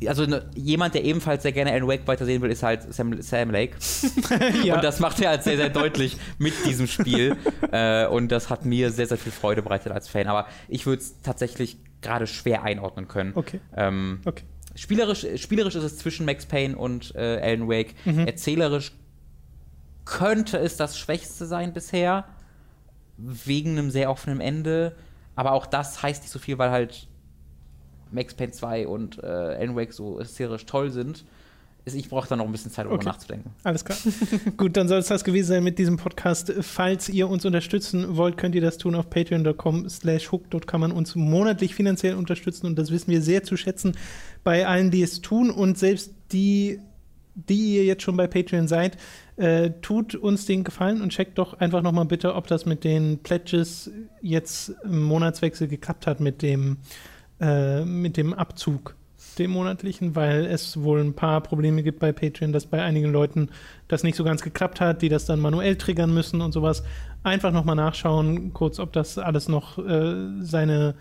äh, 0.00 0.06
also 0.06 0.24
ne, 0.24 0.48
jemand, 0.54 0.94
der 0.94 1.04
ebenfalls 1.04 1.42
sehr 1.42 1.50
gerne 1.50 1.72
Alan 1.72 1.88
Wake 1.88 2.06
weitersehen 2.06 2.40
will, 2.42 2.50
ist 2.52 2.62
halt 2.62 2.94
Sam, 2.94 3.20
Sam 3.20 3.50
Lake. 3.50 3.76
ja. 4.62 4.76
Und 4.76 4.84
das 4.84 5.00
macht 5.00 5.20
er 5.20 5.30
halt 5.30 5.42
sehr, 5.42 5.56
sehr 5.56 5.70
deutlich 5.70 6.16
mit 6.38 6.54
diesem 6.64 6.86
Spiel. 6.86 7.36
äh, 7.72 8.06
und 8.06 8.28
das 8.30 8.50
hat 8.50 8.64
mir 8.64 8.92
sehr, 8.92 9.08
sehr 9.08 9.18
viel 9.18 9.32
Freude 9.32 9.62
bereitet 9.62 9.90
als 9.90 10.06
Fan. 10.06 10.28
Aber 10.28 10.46
ich 10.68 10.86
würde 10.86 11.02
es 11.02 11.20
tatsächlich 11.22 11.78
gerade 12.02 12.28
schwer 12.28 12.62
einordnen 12.62 13.08
können. 13.08 13.32
Okay. 13.34 13.58
Ähm, 13.76 14.20
okay. 14.24 14.44
Spielerisch, 14.76 15.26
spielerisch 15.42 15.74
ist 15.74 15.82
es 15.82 15.98
zwischen 15.98 16.24
Max 16.24 16.46
Payne 16.46 16.76
und 16.76 17.12
äh, 17.16 17.40
Alan 17.42 17.68
Wake. 17.68 17.96
Mhm. 18.04 18.28
Erzählerisch 18.28 18.92
könnte 20.08 20.58
es 20.58 20.76
das 20.76 20.98
Schwächste 20.98 21.44
sein 21.46 21.74
bisher, 21.74 22.24
wegen 23.18 23.72
einem 23.72 23.90
sehr 23.90 24.10
offenen 24.10 24.40
Ende. 24.40 24.96
Aber 25.36 25.52
auch 25.52 25.66
das 25.66 26.02
heißt 26.02 26.22
nicht 26.22 26.32
so 26.32 26.38
viel, 26.38 26.56
weil 26.56 26.70
halt 26.70 27.08
Max 28.10 28.34
Payne 28.34 28.52
2 28.52 28.88
und 28.88 29.22
äh, 29.22 29.66
NWAC 29.66 29.92
so 29.92 30.18
hysterisch 30.18 30.64
toll 30.64 30.90
sind, 30.90 31.24
ich 31.86 32.08
brauche 32.10 32.28
da 32.28 32.36
noch 32.36 32.44
ein 32.44 32.52
bisschen 32.52 32.70
Zeit, 32.70 32.86
um 32.86 32.92
okay. 32.92 33.06
nachzudenken. 33.06 33.50
Alles 33.62 33.82
klar. 33.82 33.96
Gut, 34.58 34.76
dann 34.76 34.88
soll 34.88 34.98
es 34.98 35.06
das 35.06 35.24
gewesen 35.24 35.48
sein 35.48 35.64
mit 35.64 35.78
diesem 35.78 35.96
Podcast. 35.96 36.52
Falls 36.60 37.08
ihr 37.08 37.28
uns 37.28 37.46
unterstützen 37.46 38.16
wollt, 38.16 38.36
könnt 38.36 38.54
ihr 38.54 38.60
das 38.60 38.76
tun 38.76 38.94
auf 38.94 39.08
patreon.com 39.08 39.88
slash 39.88 40.30
hook. 40.30 40.50
Dort 40.50 40.66
kann 40.66 40.80
man 40.80 40.92
uns 40.92 41.14
monatlich 41.14 41.74
finanziell 41.74 42.16
unterstützen 42.16 42.66
und 42.66 42.78
das 42.78 42.90
wissen 42.90 43.10
wir 43.10 43.22
sehr 43.22 43.42
zu 43.42 43.56
schätzen 43.56 43.96
bei 44.44 44.66
allen, 44.66 44.90
die 44.90 45.02
es 45.02 45.22
tun 45.22 45.50
und 45.50 45.78
selbst 45.78 46.12
die, 46.32 46.78
die 47.34 47.76
ihr 47.76 47.84
jetzt 47.84 48.02
schon 48.02 48.18
bei 48.18 48.26
Patreon 48.26 48.68
seid, 48.68 48.98
äh, 49.38 49.70
tut 49.82 50.14
uns 50.14 50.46
den 50.46 50.64
Gefallen 50.64 51.00
und 51.00 51.10
checkt 51.10 51.38
doch 51.38 51.54
einfach 51.54 51.82
nochmal 51.82 52.04
bitte, 52.04 52.34
ob 52.34 52.46
das 52.46 52.66
mit 52.66 52.84
den 52.84 53.18
Pledges 53.22 53.90
jetzt 54.20 54.74
im 54.84 55.02
Monatswechsel 55.02 55.68
geklappt 55.68 56.06
hat 56.06 56.20
mit 56.20 56.42
dem, 56.42 56.78
äh, 57.40 57.84
mit 57.84 58.16
dem 58.16 58.34
Abzug 58.34 58.96
dem 59.38 59.52
monatlichen, 59.52 60.16
weil 60.16 60.46
es 60.46 60.82
wohl 60.82 61.00
ein 61.00 61.14
paar 61.14 61.40
Probleme 61.40 61.82
gibt 61.82 62.00
bei 62.00 62.12
Patreon, 62.12 62.52
dass 62.52 62.66
bei 62.66 62.82
einigen 62.82 63.12
Leuten 63.12 63.50
das 63.86 64.02
nicht 64.02 64.16
so 64.16 64.24
ganz 64.24 64.42
geklappt 64.42 64.80
hat, 64.80 65.02
die 65.02 65.08
das 65.08 65.24
dann 65.24 65.40
manuell 65.40 65.76
triggern 65.76 66.12
müssen 66.12 66.40
und 66.40 66.52
sowas. 66.52 66.82
Einfach 67.22 67.52
nochmal 67.52 67.76
nachschauen, 67.76 68.52
kurz, 68.52 68.78
ob 68.78 68.92
das 68.92 69.18
alles 69.18 69.48
noch 69.48 69.78
äh, 69.78 70.40
seine, 70.40 70.94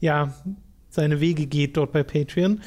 ja, 0.00 0.34
seine 0.88 1.20
Wege 1.20 1.46
geht 1.46 1.76
dort 1.76 1.92
bei 1.92 2.02
Patreon. 2.02 2.60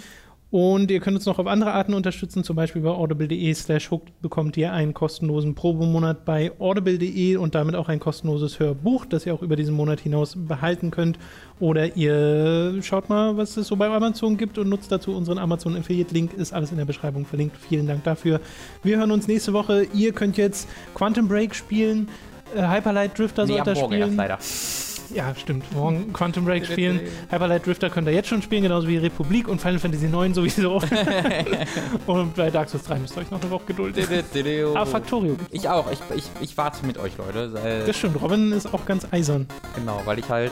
Und 0.51 0.91
ihr 0.91 0.99
könnt 0.99 1.15
uns 1.15 1.25
noch 1.25 1.39
auf 1.39 1.47
andere 1.47 1.71
Arten 1.71 1.93
unterstützen, 1.93 2.43
zum 2.43 2.57
Beispiel 2.57 2.81
bei 2.81 2.89
audible.de 2.89 3.53
slash 3.53 3.89
hooked 3.89 4.21
bekommt 4.21 4.57
ihr 4.57 4.73
einen 4.73 4.93
kostenlosen 4.93 5.55
Probemonat 5.55 6.25
bei 6.25 6.51
audible.de 6.59 7.37
und 7.37 7.55
damit 7.55 7.73
auch 7.73 7.87
ein 7.87 8.01
kostenloses 8.01 8.59
Hörbuch, 8.59 9.05
das 9.05 9.25
ihr 9.25 9.33
auch 9.33 9.43
über 9.43 9.55
diesen 9.55 9.73
Monat 9.73 10.01
hinaus 10.01 10.35
behalten 10.35 10.91
könnt. 10.91 11.17
Oder 11.61 11.95
ihr 11.95 12.83
schaut 12.83 13.07
mal, 13.07 13.37
was 13.37 13.55
es 13.55 13.67
so 13.67 13.77
bei 13.77 13.87
Amazon 13.87 14.35
gibt 14.35 14.57
und 14.57 14.67
nutzt 14.67 14.91
dazu 14.91 15.15
unseren 15.15 15.37
Amazon 15.37 15.77
Affiliate 15.77 16.13
Link, 16.13 16.33
ist 16.33 16.51
alles 16.51 16.71
in 16.71 16.77
der 16.77 16.85
Beschreibung 16.85 17.25
verlinkt. 17.25 17.55
Vielen 17.55 17.87
Dank 17.87 18.03
dafür. 18.03 18.41
Wir 18.83 18.97
hören 18.97 19.11
uns 19.11 19.29
nächste 19.29 19.53
Woche. 19.53 19.87
Ihr 19.93 20.11
könnt 20.11 20.35
jetzt 20.35 20.67
Quantum 20.95 21.29
Break 21.29 21.55
spielen, 21.55 22.09
äh, 22.53 22.61
Hyperlight 22.61 23.17
Drifter 23.17 23.45
nee, 23.45 23.53
sollte 23.53 23.77
spielen. 23.77 24.01
Erst 24.01 24.17
leider. 24.17 24.37
Ja, 25.13 25.35
stimmt. 25.35 25.71
Morgen 25.73 26.13
Quantum 26.13 26.45
Break 26.45 26.65
spielen. 26.65 27.01
Hyperlight 27.29 27.65
Drifter 27.65 27.89
könnt 27.89 28.07
ihr 28.07 28.13
jetzt 28.13 28.29
schon 28.29 28.41
spielen, 28.41 28.63
genauso 28.63 28.88
wie 28.88 28.97
Republik 28.97 29.47
und 29.47 29.61
Final 29.61 29.79
Fantasy 29.79 30.07
9 30.07 30.33
sowieso. 30.33 30.81
und 32.07 32.35
bei 32.35 32.49
Dark 32.49 32.69
Souls 32.69 32.83
3 32.83 32.99
müsst 32.99 33.15
ihr 33.17 33.21
euch 33.21 33.31
noch 33.31 33.41
eine 33.41 33.51
Woche 33.51 33.65
gedulden. 33.65 34.03
Aber 34.75 34.85
Factorio. 34.85 35.35
Ich 35.51 35.67
auch. 35.67 35.91
Ich, 35.91 35.99
ich, 36.15 36.25
ich 36.39 36.57
warte 36.57 36.85
mit 36.85 36.97
euch, 36.97 37.17
Leute. 37.17 37.83
Das 37.85 37.97
stimmt. 37.97 38.21
Robin 38.21 38.51
ist 38.51 38.73
auch 38.73 38.85
ganz 38.85 39.07
eisern. 39.11 39.47
Genau, 39.75 40.01
weil 40.05 40.19
ich 40.19 40.29
halt 40.29 40.51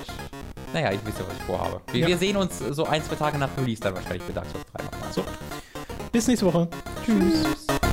naja, 0.73 0.91
ich 0.91 1.03
weiß 1.03 1.15
ja, 1.19 1.25
was 1.27 1.35
ich 1.35 1.43
vorhabe. 1.43 1.81
Wir, 1.91 2.01
ja. 2.01 2.07
wir, 2.07 2.17
sehen 2.17 2.37
uns 2.37 2.59
so 2.59 2.85
ein, 2.85 3.03
zwei 3.03 3.15
Tage 3.15 3.37
nach 3.37 3.49
Release 3.57 3.81
dann 3.81 3.95
wahrscheinlich 3.95 4.21
für 4.21 4.33
Dark 4.33 4.45
Souls 4.51 4.65
3 4.73 4.83
nochmal. 4.83 5.11
So. 5.11 5.23
Bis 6.11 6.27
nächste 6.27 6.45
Woche. 6.45 6.67
Tschüss. 7.05 7.43
Tschüss. 7.43 7.88